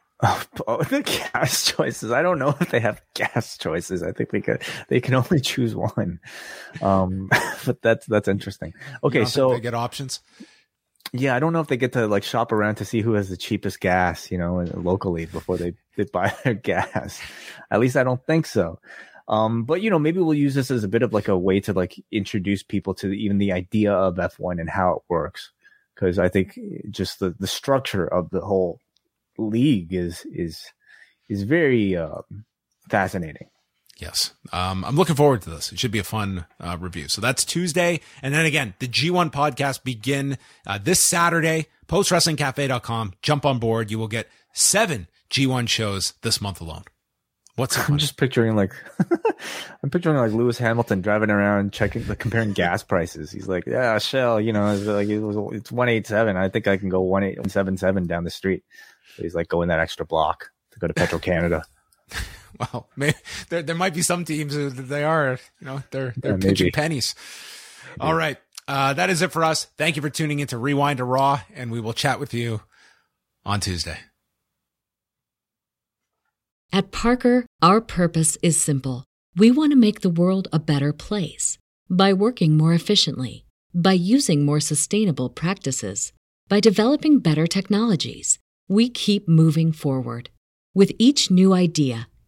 Oh, 0.67 0.81
the 0.83 1.01
gas 1.01 1.65
choices. 1.65 2.11
I 2.11 2.21
don't 2.21 2.39
know 2.39 2.55
if 2.61 2.69
they 2.69 2.79
have 2.79 3.01
gas 3.13 3.57
choices. 3.57 4.01
I 4.03 4.13
think 4.13 4.29
they 4.29 4.39
could. 4.39 4.61
They 4.87 5.01
can 5.01 5.15
only 5.15 5.41
choose 5.41 5.75
one. 5.75 6.21
Um, 6.81 7.29
but 7.65 7.81
that's 7.81 8.05
that's 8.05 8.29
interesting. 8.29 8.73
Okay, 9.03 9.25
so 9.25 9.49
they 9.49 9.59
get 9.59 9.73
options. 9.73 10.21
Yeah, 11.11 11.35
I 11.35 11.39
don't 11.39 11.53
know 11.53 11.59
if 11.59 11.67
they 11.67 11.77
get 11.77 11.93
to 11.93 12.07
like 12.07 12.23
shop 12.23 12.51
around 12.51 12.75
to 12.75 12.85
see 12.85 13.01
who 13.01 13.13
has 13.13 13.29
the 13.29 13.37
cheapest 13.37 13.79
gas, 13.79 14.31
you 14.31 14.37
know, 14.37 14.65
locally 14.73 15.25
before 15.25 15.57
they, 15.57 15.73
they 15.95 16.03
buy 16.13 16.33
their 16.43 16.53
gas. 16.53 17.19
At 17.69 17.79
least 17.79 17.97
I 17.97 18.03
don't 18.03 18.25
think 18.25 18.45
so. 18.45 18.79
Um, 19.27 19.63
but 19.63 19.81
you 19.81 19.89
know, 19.89 19.99
maybe 19.99 20.19
we'll 20.19 20.33
use 20.33 20.55
this 20.55 20.71
as 20.71 20.83
a 20.83 20.89
bit 20.89 21.03
of 21.03 21.13
like 21.13 21.27
a 21.27 21.37
way 21.37 21.59
to 21.61 21.73
like 21.73 22.01
introduce 22.11 22.63
people 22.63 22.93
to 22.95 23.11
even 23.11 23.37
the 23.37 23.51
idea 23.51 23.93
of 23.93 24.15
F1 24.15 24.59
and 24.59 24.69
how 24.69 24.95
it 24.95 25.01
works. 25.07 25.51
Cause 25.95 26.17
I 26.17 26.27
think 26.27 26.59
just 26.89 27.19
the, 27.19 27.35
the 27.39 27.47
structure 27.47 28.05
of 28.05 28.29
the 28.31 28.41
whole 28.41 28.79
league 29.37 29.93
is, 29.93 30.25
is, 30.25 30.65
is 31.29 31.43
very, 31.43 31.95
uh, 31.95 32.21
fascinating. 32.89 33.47
Yes. 33.99 34.33
Um, 34.51 34.83
I'm 34.83 34.95
looking 34.95 35.15
forward 35.15 35.41
to 35.43 35.49
this. 35.49 35.71
It 35.71 35.79
should 35.79 35.91
be 35.91 35.99
a 35.99 36.03
fun 36.03 36.45
uh, 36.59 36.77
review. 36.79 37.07
So 37.07 37.21
that's 37.21 37.45
Tuesday. 37.45 37.99
And 38.21 38.33
then 38.33 38.45
again, 38.45 38.73
the 38.79 38.87
G1 38.87 39.31
podcast 39.31 39.83
begin 39.83 40.37
uh, 40.65 40.79
this 40.81 40.99
Saturday, 40.99 41.67
postwrestlingcafe.com. 41.87 43.13
Jump 43.21 43.45
on 43.45 43.59
board. 43.59 43.91
You 43.91 43.99
will 43.99 44.07
get 44.07 44.27
seven 44.53 45.07
G1 45.29 45.69
shows 45.69 46.13
this 46.21 46.41
month 46.41 46.59
alone. 46.59 46.83
What's 47.55 47.77
I'm 47.87 47.99
just 47.99 48.17
picturing 48.17 48.55
like 48.55 48.73
I'm 49.83 49.91
picturing 49.91 50.17
like 50.17 50.31
Lewis 50.31 50.57
Hamilton 50.57 51.01
driving 51.01 51.29
around 51.29 51.71
checking 51.71 52.07
like 52.07 52.17
comparing 52.17 52.53
gas 52.53 52.81
prices. 52.81 53.31
He's 53.31 53.47
like, 53.47 53.67
yeah, 53.67 53.99
Shell, 53.99 54.41
you 54.41 54.51
know, 54.51 54.73
it's 54.73 54.85
like 54.85 55.07
it 55.07 55.19
was 55.19 55.37
it's 55.53 55.71
one 55.71 55.87
eight 55.87 56.07
seven. 56.07 56.35
I 56.35 56.49
think 56.49 56.67
I 56.67 56.77
can 56.77 56.89
go 56.89 57.01
one 57.01 57.23
eight 57.23 57.37
seven 57.51 57.77
seven 57.77 58.07
down 58.07 58.23
the 58.23 58.31
street. 58.31 58.63
So 59.15 59.21
he's 59.21 59.35
like 59.35 59.49
going 59.49 59.67
that 59.67 59.79
extra 59.79 60.03
block 60.03 60.49
to 60.71 60.79
go 60.79 60.87
to 60.87 60.95
Petro 60.95 61.19
Canada. 61.19 61.63
well, 62.59 62.89
may, 62.95 63.13
there 63.49 63.61
there 63.61 63.75
might 63.75 63.93
be 63.93 64.01
some 64.01 64.25
teams 64.25 64.53
who 64.53 64.69
they 64.69 65.03
are, 65.03 65.39
you 65.59 65.65
know, 65.65 65.83
they're 65.91 66.13
they're 66.17 66.33
yeah, 66.33 66.37
pitching 66.37 66.71
pennies. 66.71 67.15
All 67.99 68.13
right, 68.13 68.37
uh, 68.67 68.93
that 68.93 69.09
is 69.09 69.21
it 69.21 69.31
for 69.31 69.43
us. 69.43 69.65
Thank 69.77 69.95
you 69.95 70.01
for 70.01 70.09
tuning 70.09 70.39
in 70.39 70.47
to 70.47 70.57
Rewind 70.57 70.97
to 70.97 71.03
Raw, 71.03 71.41
and 71.53 71.71
we 71.71 71.79
will 71.79 71.93
chat 71.93 72.19
with 72.19 72.33
you 72.33 72.61
on 73.45 73.59
Tuesday. 73.59 73.97
At 76.71 76.91
Parker, 76.91 77.45
our 77.61 77.81
purpose 77.81 78.37
is 78.41 78.59
simple. 78.59 79.05
We 79.35 79.51
want 79.51 79.71
to 79.71 79.77
make 79.77 80.01
the 80.01 80.09
world 80.09 80.47
a 80.51 80.59
better 80.59 80.91
place 80.91 81.57
by 81.89 82.13
working 82.13 82.57
more 82.57 82.73
efficiently, 82.73 83.45
by 83.73 83.93
using 83.93 84.45
more 84.45 84.59
sustainable 84.59 85.29
practices, 85.29 86.13
by 86.47 86.59
developing 86.59 87.19
better 87.19 87.45
technologies. 87.45 88.39
We 88.67 88.89
keep 88.89 89.27
moving 89.27 89.71
forward 89.71 90.29
with 90.73 90.91
each 90.97 91.29
new 91.29 91.53
idea 91.53 92.07